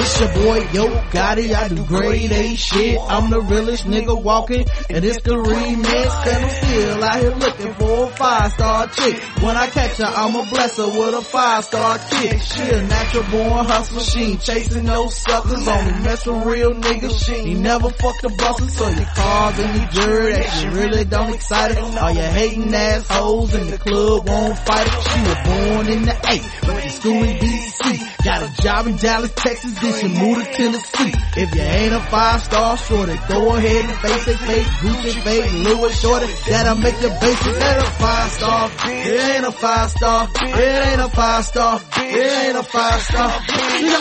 It's 0.02 0.20
your 0.20 0.34
boy 0.34 0.58
Yo 0.74 0.88
Gotti, 1.12 1.54
I 1.54 1.68
do 1.70 1.86
grade 1.86 2.32
A 2.32 2.56
shit. 2.56 3.00
I'm 3.08 3.30
the 3.30 3.40
realest 3.42 3.86
nigga 3.86 4.22
walking, 4.22 4.66
and 4.90 5.06
it's 5.06 5.22
the 5.22 5.36
remix. 5.36 6.28
And 6.28 6.44
I'm 6.46 6.50
still 6.50 7.04
out 7.04 7.20
here 7.22 7.36
looking 7.36 7.74
for 7.76 8.04
a 8.06 8.08
five 8.08 8.52
star 8.54 8.88
chick. 8.88 9.22
When 9.42 9.56
I 9.56 9.68
catch 9.68 9.98
her, 9.98 10.06
I'ma 10.06 10.50
bless 10.50 10.78
her 10.78 10.88
with 10.88 11.16
a 11.16 11.22
five 11.22 11.64
star 11.66 11.98
kick. 12.00 12.42
She 12.42 12.62
a 12.64 12.84
natural 12.84 13.24
born 13.24 13.66
hustler, 13.66 14.02
she 14.02 14.20
ain't 14.24 14.42
chasing 14.42 14.86
no 14.86 15.08
suckers. 15.08 15.68
Only 15.68 15.92
mess 16.04 16.26
with 16.26 16.46
real 16.46 16.74
niggas. 16.74 17.26
She 17.26 17.34
ain't 17.34 17.60
never 17.62 17.90
fucked 17.90 18.24
a 18.26 18.30
bustle, 18.30 18.68
so 18.68 18.90
your 18.90 19.06
cars 19.06 19.60
in 19.60 19.72
the 19.74 19.88
jury 19.92 20.34
that 20.34 20.64
you 20.64 20.72
really 20.72 21.06
don't 21.06 21.34
excite 21.34 21.76
her. 21.76 22.00
All 22.00 22.12
your 22.12 22.24
hating 22.24 22.74
assholes 22.74 23.54
in 23.56 23.70
the 23.72 23.78
club 23.78 24.28
won't 24.28 24.58
fight 24.60 24.88
her. 24.88 25.02
She 25.02 25.20
was 25.22 25.38
born 25.46 25.88
in 25.88 26.02
the 26.04 26.18
eight, 26.30 26.68
went 26.68 26.84
to 26.84 26.90
school 26.90 27.21
in 27.24 27.38
DC. 27.38 28.24
Got 28.24 28.44
a 28.44 28.62
job 28.62 28.88
in 28.88 28.98
Dallas, 28.98 29.32
Texas, 29.36 29.74
then 29.80 29.94
she 30.00 30.08
moved 30.08 30.46
to 30.46 30.52
Tennessee. 30.54 31.14
If 31.38 31.56
you 31.56 31.62
ain't 31.62 31.94
a 31.94 32.00
five 32.00 32.44
star 32.44 32.78
shorty, 32.78 33.16
go 33.28 33.56
ahead 33.56 33.86
and 33.86 33.98
face 34.00 34.28
it, 34.28 34.38
fake, 34.38 34.68
Gucci, 34.82 35.22
fake, 35.24 35.52
Louis 35.54 36.00
shorty. 36.00 36.28
That'll 36.48 36.76
make 36.76 37.02
your 37.02 37.12
basic. 37.20 37.56
That 37.56 37.80
a 37.80 37.90
five 37.92 38.32
star. 38.32 38.72
It 38.86 39.36
ain't 39.36 39.46
a 39.46 39.52
five 39.52 39.90
star. 39.90 40.30
It 40.36 40.88
ain't 40.88 41.02
a 41.02 41.10
five 41.10 41.46
star. 41.46 41.82
It 41.98 42.48
ain't 42.48 42.58
a 42.58 42.64
five 42.64 43.02
star. 43.02 43.42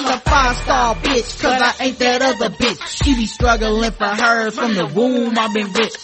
I'm 0.01 0.07
a 0.07 0.21
five 0.21 0.57
star 0.57 0.95
bitch, 0.97 1.41
cause 1.41 1.63
I 1.63 1.85
ain't 1.85 1.99
that 1.99 2.23
other 2.23 2.51
bitch. 2.51 3.03
She 3.03 3.15
be 3.15 3.27
struggling 3.27 3.91
for 3.93 4.07
hers 4.07 4.55
from 4.55 4.75
the 4.75 4.87
womb, 4.87 5.39
I've 5.39 5.55
been 5.55 5.73
rich. 5.73 5.95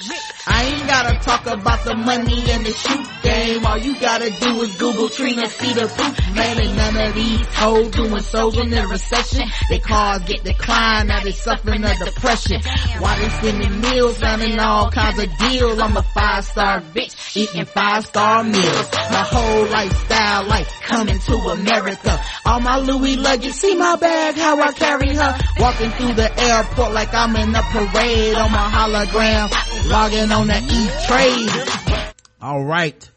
I 0.47 0.65
ain't 0.65 0.87
gotta 0.87 1.19
talk 1.19 1.47
about 1.47 1.85
the 1.85 1.95
money 1.97 2.51
and 2.51 2.65
the 2.65 2.71
shoot 2.71 3.07
game. 3.23 3.67
All 3.67 3.79
you 3.79 3.99
gotta 3.99 4.31
do 4.31 4.63
is 4.63 4.77
Google 4.77 5.09
Trina, 5.09 5.49
see 5.49 5.73
the 5.73 5.89
proof. 5.89 6.35
Man, 6.35 6.61
ain't 6.61 6.77
none 6.77 6.97
these 7.13 7.47
hoes 7.55 7.91
doing 7.91 8.21
so 8.21 8.51
in 8.61 8.71
the 8.71 8.87
recession. 8.87 9.49
Their 9.69 9.81
cars 9.81 10.23
get 10.23 10.45
declined, 10.45 11.09
now 11.09 11.23
they 11.23 11.33
suffering 11.33 11.85
a 11.85 11.95
depression. 11.95 12.61
Why 12.99 13.19
they 13.19 13.29
sending 13.29 13.81
meals, 13.81 14.21
running 14.21 14.59
all 14.59 14.91
kinds 14.91 15.19
of 15.19 15.37
deals. 15.39 15.79
I'm 15.79 15.97
a 15.97 16.03
five 16.03 16.45
star 16.45 16.81
bitch, 16.81 17.37
eating 17.37 17.65
five 17.65 18.07
star 18.07 18.45
meals. 18.45 18.89
My 18.93 19.25
whole 19.27 19.67
lifestyle 19.67 20.47
like 20.47 20.67
coming 20.83 21.19
to 21.19 21.35
America. 21.35 22.21
All 22.45 22.61
my 22.61 22.79
Louis 22.79 23.17
luggage, 23.17 23.53
see 23.53 23.75
my 23.75 23.97
bag, 23.97 24.37
how 24.37 24.61
I 24.61 24.73
carry 24.73 25.15
her. 25.15 25.39
Walking 25.59 25.91
through 25.91 26.15
the 26.15 26.41
airport 26.41 26.93
like 26.93 27.13
I'm 27.13 27.35
in 27.37 27.55
a 27.55 27.63
parade 27.63 28.37
on 28.37 28.53
my 28.53 28.71
hologram. 28.71 29.91
Logging 29.91 30.33
on 30.33 30.47
the 30.47 30.59
E-Trade. 30.59 32.15
All 32.41 32.65
right. 32.65 33.11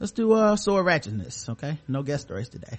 Let's 0.00 0.12
do 0.12 0.32
uh 0.32 0.56
sword 0.56 0.86
ratchetness, 0.86 1.48
okay? 1.50 1.78
No 1.88 2.02
guest 2.02 2.24
stories 2.24 2.48
today. 2.48 2.78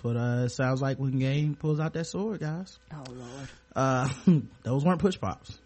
That's 0.00 0.14
what 0.14 0.16
uh, 0.16 0.44
it 0.44 0.48
sounds 0.48 0.80
like 0.80 0.98
when 0.98 1.18
Game 1.18 1.54
pulls 1.54 1.78
out 1.78 1.92
that 1.92 2.06
sword, 2.06 2.40
guys. 2.40 2.78
Oh 2.90 3.04
lord. 3.10 3.48
Uh, 3.76 4.08
those 4.62 4.82
weren't 4.82 4.98
push 4.98 5.20
pops. 5.20 5.58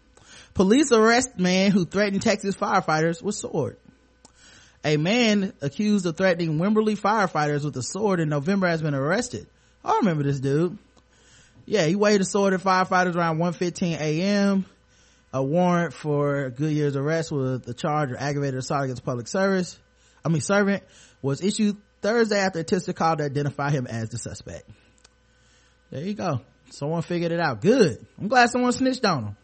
Police 0.53 0.91
arrest 0.91 1.39
man 1.39 1.71
who 1.71 1.85
threatened 1.85 2.21
Texas 2.21 2.53
firefighters 2.53 3.21
with 3.21 3.35
sword. 3.35 3.77
A 4.83 4.97
man 4.97 5.53
accused 5.61 6.05
of 6.05 6.17
threatening 6.17 6.59
Wimberley 6.59 6.99
firefighters 6.99 7.63
with 7.63 7.77
a 7.77 7.81
sword 7.81 8.19
in 8.19 8.27
November 8.27 8.67
has 8.67 8.81
been 8.81 8.93
arrested. 8.93 9.47
I 9.85 9.97
remember 9.99 10.23
this 10.23 10.41
dude. 10.41 10.77
Yeah, 11.65 11.85
he 11.85 11.95
waved 11.95 12.21
a 12.21 12.25
sword 12.25 12.53
at 12.53 12.59
firefighters 12.59 13.15
around 13.15 13.37
1.15 13.37 13.97
a.m. 14.01 14.65
A 15.31 15.41
warrant 15.41 15.93
for 15.93 16.49
Goodyear's 16.49 16.97
arrest 16.97 17.31
with 17.31 17.63
the 17.63 17.73
charge 17.73 18.11
of 18.11 18.17
aggravated 18.17 18.59
assault 18.59 18.83
against 18.83 19.05
public 19.05 19.29
service, 19.29 19.79
I 20.25 20.29
mean 20.29 20.41
servant, 20.41 20.83
was 21.21 21.41
issued 21.41 21.77
Thursday 22.05 22.37
after 22.37 22.59
a 22.59 22.63
tester 22.63 22.93
called 22.93 23.17
to 23.17 23.23
identify 23.23 23.71
him 23.71 23.87
as 23.87 24.09
the 24.09 24.19
suspect. 24.19 24.69
There 25.89 26.03
you 26.03 26.13
go. 26.13 26.41
Someone 26.69 27.01
figured 27.01 27.31
it 27.31 27.39
out. 27.39 27.61
Good. 27.61 28.05
I'm 28.19 28.27
glad 28.27 28.51
someone 28.51 28.73
snitched 28.73 29.03
on 29.05 29.23
him. 29.23 29.37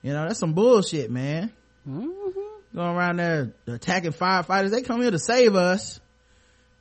You 0.00 0.14
know, 0.14 0.26
that's 0.26 0.38
some 0.38 0.54
bullshit, 0.54 1.10
man. 1.10 1.52
Mm-hmm. 1.86 2.08
Going 2.74 2.96
around 2.96 3.16
there 3.18 3.52
attacking 3.66 4.12
firefighters. 4.12 4.70
They 4.70 4.80
come 4.80 5.02
here 5.02 5.10
to 5.10 5.18
save 5.18 5.54
us. 5.54 6.00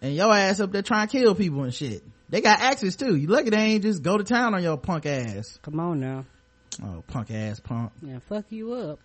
And 0.02 0.16
your 0.16 0.34
ass 0.34 0.62
up 0.62 0.72
there 0.72 0.82
trying 0.82 1.10
to 1.10 1.18
kill 1.18 1.36
people 1.36 1.64
and 1.64 1.74
shit. 1.74 2.02
They 2.30 2.40
got 2.40 2.62
axes 2.62 2.96
too. 2.96 3.14
You 3.18 3.28
lucky 3.28 3.50
they 3.50 3.58
ain't 3.58 3.84
just 3.84 4.02
go 4.02 4.18
to 4.18 4.24
town 4.24 4.54
on 4.54 4.64
your 4.64 4.78
punk 4.78 5.06
ass. 5.06 5.60
Come 5.64 5.82
on 5.82 6.00
now. 6.00 6.26
Oh, 6.82 7.04
punk 7.08 7.30
ass 7.30 7.60
punk. 7.60 7.92
Yeah, 8.02 8.20
fuck 8.30 8.46
you 8.50 8.72
up. 8.72 9.00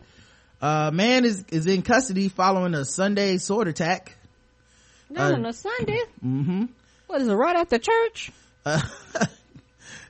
Uh, 0.62 0.92
man 0.92 1.24
is, 1.24 1.44
is 1.50 1.66
in 1.66 1.82
custody 1.82 2.28
following 2.28 2.74
a 2.74 2.84
Sunday 2.84 3.38
sword 3.38 3.66
attack. 3.66 4.16
Not 5.10 5.32
Uh, 5.32 5.34
on 5.36 5.46
a 5.46 5.52
Sunday. 5.52 6.00
Mm-hmm. 6.24 6.64
What 7.06 7.20
is 7.20 7.28
it, 7.28 7.32
right 7.34 7.56
after 7.56 7.78
church? 7.78 8.32
Uh, 8.66 8.80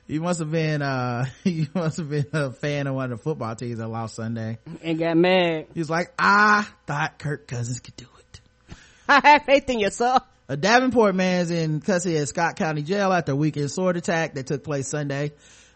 he 0.07 0.17
must 0.17 0.39
have 0.39 0.49
been, 0.49 0.81
uh, 0.81 1.25
he 1.43 1.67
must 1.75 1.97
have 1.97 2.09
been 2.09 2.25
a 2.33 2.51
fan 2.51 2.87
of 2.87 2.95
one 2.95 3.11
of 3.11 3.19
the 3.19 3.23
football 3.23 3.55
teams 3.55 3.77
that 3.77 3.87
lost 3.87 4.15
Sunday. 4.15 4.57
And 4.81 4.97
got 4.97 5.15
mad. 5.15 5.67
He's 5.75 5.89
like, 5.91 6.11
I 6.17 6.65
thought 6.87 7.19
Kirk 7.19 7.47
Cousins 7.47 7.79
could 7.81 7.95
do 7.97 8.07
it. 8.17 8.75
I 9.07 9.21
have 9.27 9.43
faith 9.43 9.69
in 9.69 9.79
yourself. 9.79 10.23
A 10.49 10.57
Davenport 10.57 11.13
man's 11.13 11.51
in 11.51 11.81
custody 11.81 12.17
at 12.17 12.29
Scott 12.29 12.55
County 12.55 12.81
Jail 12.81 13.13
after 13.13 13.33
a 13.33 13.35
weekend 13.35 13.69
sword 13.69 13.95
attack 13.97 14.33
that 14.35 14.47
took 14.47 14.63
place 14.63 14.87
Sunday. 14.87 15.33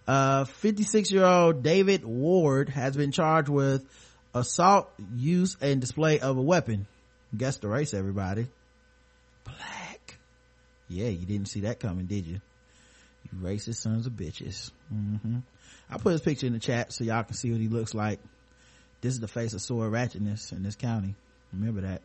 Uh, 0.08 0.46
56 0.46 1.12
year 1.12 1.26
old 1.26 1.62
David 1.62 2.04
Ward 2.06 2.70
has 2.70 2.96
been 2.98 3.12
charged 3.12 3.50
with 3.50 3.86
assault, 4.34 4.90
use, 5.16 5.56
and 5.62 5.82
display 5.82 6.20
of 6.20 6.38
a 6.38 6.42
weapon. 6.42 6.88
Guess 7.38 7.58
the 7.58 7.68
race, 7.68 7.94
everybody. 7.94 8.48
Black. 9.58 10.18
Yeah, 10.90 11.08
you 11.08 11.26
didn't 11.26 11.48
see 11.48 11.62
that 11.62 11.80
coming, 11.80 12.06
did 12.06 12.26
you? 12.26 12.42
You 13.32 13.40
racist 13.40 13.76
sons 13.76 14.08
of 14.08 14.14
bitches. 14.14 14.72
hmm 14.90 15.40
I 15.90 15.98
put 15.98 16.14
his 16.14 16.22
picture 16.22 16.48
in 16.48 16.54
the 16.54 16.60
chat 16.60 16.94
so 16.94 17.04
y'all 17.04 17.24
can 17.24 17.34
see 17.34 17.52
what 17.52 17.60
he 17.60 17.68
looks 17.68 17.94
like. 17.94 18.20
This 19.02 19.14
is 19.14 19.20
the 19.20 19.28
face 19.28 19.54
of 19.54 19.62
sword 19.62 19.92
ratchetness 19.92 20.52
in 20.52 20.64
this 20.64 20.76
county. 20.76 21.16
Remember 21.52 21.82
that. 21.82 22.02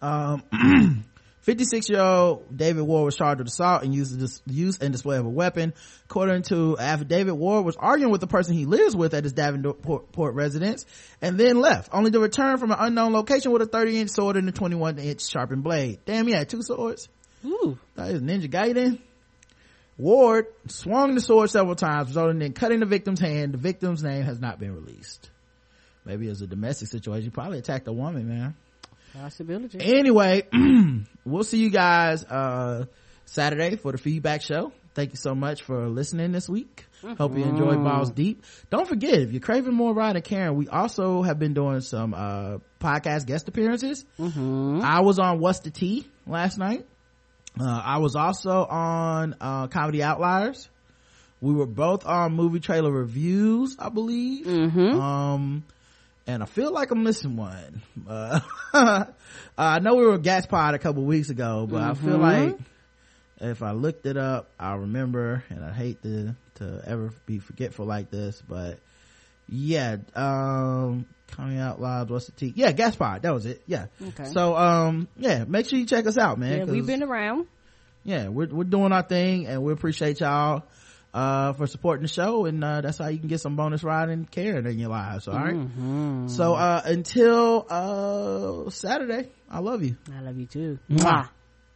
Um, 0.00 1.04
56 1.46 1.88
year 1.88 2.00
old 2.00 2.56
David 2.56 2.82
Ward 2.82 3.04
was 3.04 3.14
charged 3.14 3.38
with 3.38 3.46
assault 3.46 3.84
and 3.84 3.94
use, 3.94 4.10
dis- 4.10 4.42
use 4.46 4.78
and 4.80 4.90
display 4.90 5.16
of 5.16 5.26
a 5.26 5.28
weapon. 5.28 5.74
According 6.06 6.42
to 6.48 6.76
affidavit, 6.76 7.36
Ward 7.36 7.64
was 7.64 7.76
arguing 7.76 8.10
with 8.10 8.20
the 8.20 8.26
person 8.26 8.54
he 8.54 8.66
lives 8.66 8.96
with 8.96 9.14
at 9.14 9.22
his 9.22 9.32
Davenport 9.32 10.10
Port 10.10 10.34
residence 10.34 10.84
and 11.22 11.38
then 11.38 11.60
left, 11.60 11.88
only 11.92 12.10
to 12.10 12.18
return 12.18 12.58
from 12.58 12.72
an 12.72 12.78
unknown 12.80 13.12
location 13.12 13.52
with 13.52 13.62
a 13.62 13.66
30 13.66 14.00
inch 14.00 14.10
sword 14.10 14.36
and 14.36 14.48
a 14.48 14.52
21 14.52 14.98
inch 14.98 15.24
sharpened 15.24 15.62
blade. 15.62 16.00
Damn, 16.04 16.26
he 16.26 16.32
had 16.32 16.48
two 16.48 16.62
swords. 16.62 17.08
Ooh. 17.44 17.78
That 17.94 18.10
is 18.10 18.22
Ninja 18.22 18.50
Gaiden. 18.50 18.98
Ward 19.98 20.46
swung 20.66 21.14
the 21.14 21.20
sword 21.20 21.48
several 21.48 21.76
times, 21.76 22.08
resulting 22.08 22.42
in 22.42 22.54
cutting 22.54 22.80
the 22.80 22.86
victim's 22.86 23.20
hand. 23.20 23.54
The 23.54 23.58
victim's 23.58 24.02
name 24.02 24.24
has 24.24 24.40
not 24.40 24.58
been 24.58 24.74
released. 24.74 25.30
Maybe 26.04 26.26
it 26.26 26.30
was 26.30 26.42
a 26.42 26.48
domestic 26.48 26.88
situation. 26.88 27.22
He 27.22 27.30
probably 27.30 27.60
attacked 27.60 27.86
a 27.86 27.92
woman, 27.92 28.28
man. 28.28 28.56
Possibility. 29.20 29.78
Anyway, 29.80 30.46
we'll 31.24 31.44
see 31.44 31.58
you 31.58 31.70
guys, 31.70 32.24
uh, 32.24 32.86
Saturday 33.24 33.76
for 33.76 33.92
the 33.92 33.98
feedback 33.98 34.42
show. 34.42 34.72
Thank 34.94 35.10
you 35.10 35.16
so 35.16 35.34
much 35.34 35.62
for 35.62 35.88
listening 35.88 36.32
this 36.32 36.48
week. 36.48 36.86
Hope 37.18 37.36
you 37.36 37.44
enjoyed 37.44 37.84
Balls 37.84 38.10
Deep. 38.10 38.44
Don't 38.70 38.88
forget, 38.88 39.14
if 39.14 39.30
you're 39.32 39.40
craving 39.42 39.74
more 39.74 39.92
Rod 39.92 40.16
and 40.16 40.24
Karen, 40.24 40.54
we 40.56 40.68
also 40.68 41.22
have 41.22 41.38
been 41.38 41.52
doing 41.52 41.80
some, 41.82 42.14
uh, 42.14 42.58
podcast 42.80 43.26
guest 43.26 43.46
appearances. 43.48 44.04
Mm-hmm. 44.18 44.80
I 44.82 45.00
was 45.00 45.18
on 45.18 45.38
What's 45.38 45.60
the 45.60 45.70
Tea 45.70 46.06
last 46.26 46.56
night. 46.56 46.86
Uh, 47.60 47.82
I 47.84 47.98
was 47.98 48.16
also 48.16 48.64
on, 48.64 49.36
uh, 49.40 49.66
Comedy 49.68 50.02
Outliers. 50.02 50.68
We 51.40 51.52
were 51.52 51.66
both 51.66 52.06
on 52.06 52.32
movie 52.32 52.60
trailer 52.60 52.90
reviews, 52.90 53.76
I 53.78 53.90
believe. 53.90 54.46
Mm-hmm. 54.46 55.00
Um, 55.00 55.64
and 56.26 56.42
I 56.42 56.46
feel 56.46 56.72
like 56.72 56.90
I'm 56.90 57.02
missing 57.02 57.36
one. 57.36 57.82
Uh, 58.08 58.40
I 59.58 59.78
know 59.80 59.94
we 59.96 60.06
were 60.06 60.18
Gas 60.18 60.46
Pod 60.46 60.74
a 60.74 60.78
couple 60.78 61.04
weeks 61.04 61.30
ago, 61.30 61.66
but 61.70 61.82
I 61.82 61.94
feel 61.94 62.18
Mhm. 62.18 62.20
like 62.50 62.58
if 63.40 63.62
I 63.62 63.72
looked 63.72 64.06
it 64.06 64.16
up, 64.16 64.50
I'll 64.58 64.78
remember, 64.78 65.44
and 65.50 65.64
I 65.64 65.72
hate 65.72 66.02
to, 66.02 66.34
to 66.56 66.82
ever 66.86 67.12
be 67.26 67.38
forgetful 67.38 67.86
like 67.86 68.10
this, 68.10 68.42
but 68.48 68.78
yeah, 69.48 69.96
um, 70.14 71.06
coming 71.28 71.58
out 71.58 71.80
loud, 71.80 72.10
what's 72.10 72.26
the 72.26 72.32
T? 72.32 72.52
Yeah, 72.56 72.72
Gas 72.72 72.96
Pod, 72.96 73.22
that 73.22 73.32
was 73.32 73.46
it. 73.46 73.62
Yeah. 73.66 73.86
Okay. 74.02 74.24
So, 74.32 74.56
um, 74.56 75.06
yeah, 75.16 75.44
make 75.44 75.66
sure 75.66 75.78
you 75.78 75.86
check 75.86 76.06
us 76.06 76.18
out, 76.18 76.38
man. 76.38 76.58
yeah, 76.58 76.64
we've 76.64 76.86
been 76.86 77.02
around. 77.02 77.46
yeah, 78.04 78.28
we're, 78.28 78.46
we're 78.48 78.64
doing 78.64 78.92
our 78.92 79.02
thing 79.02 79.46
and 79.46 79.62
we 79.62 79.72
appreciate 79.72 80.20
y'all, 80.20 80.64
uh, 81.16 81.54
for 81.54 81.66
supporting 81.66 82.02
the 82.02 82.08
show. 82.08 82.44
And, 82.44 82.62
uh, 82.62 82.82
that's 82.82 82.98
how 82.98 83.08
you 83.08 83.18
can 83.18 83.28
get 83.28 83.40
some 83.40 83.56
bonus 83.56 83.82
Rod 83.82 84.10
and 84.10 84.30
Karen 84.30 84.66
in 84.66 84.78
your 84.78 84.90
lives. 84.90 85.26
All 85.28 85.34
right? 85.34 85.54
Mhm. 85.56 86.28
So, 86.28 86.54
uh, 86.54 86.82
until, 86.84 87.66
uh, 87.70 88.70
Saturday, 88.70 89.30
I 89.50 89.60
love 89.60 89.82
you. 89.82 89.96
I 90.14 90.20
love 90.20 90.36
you 90.38 90.46
too. 90.46 90.78
Mwah. 90.90 91.28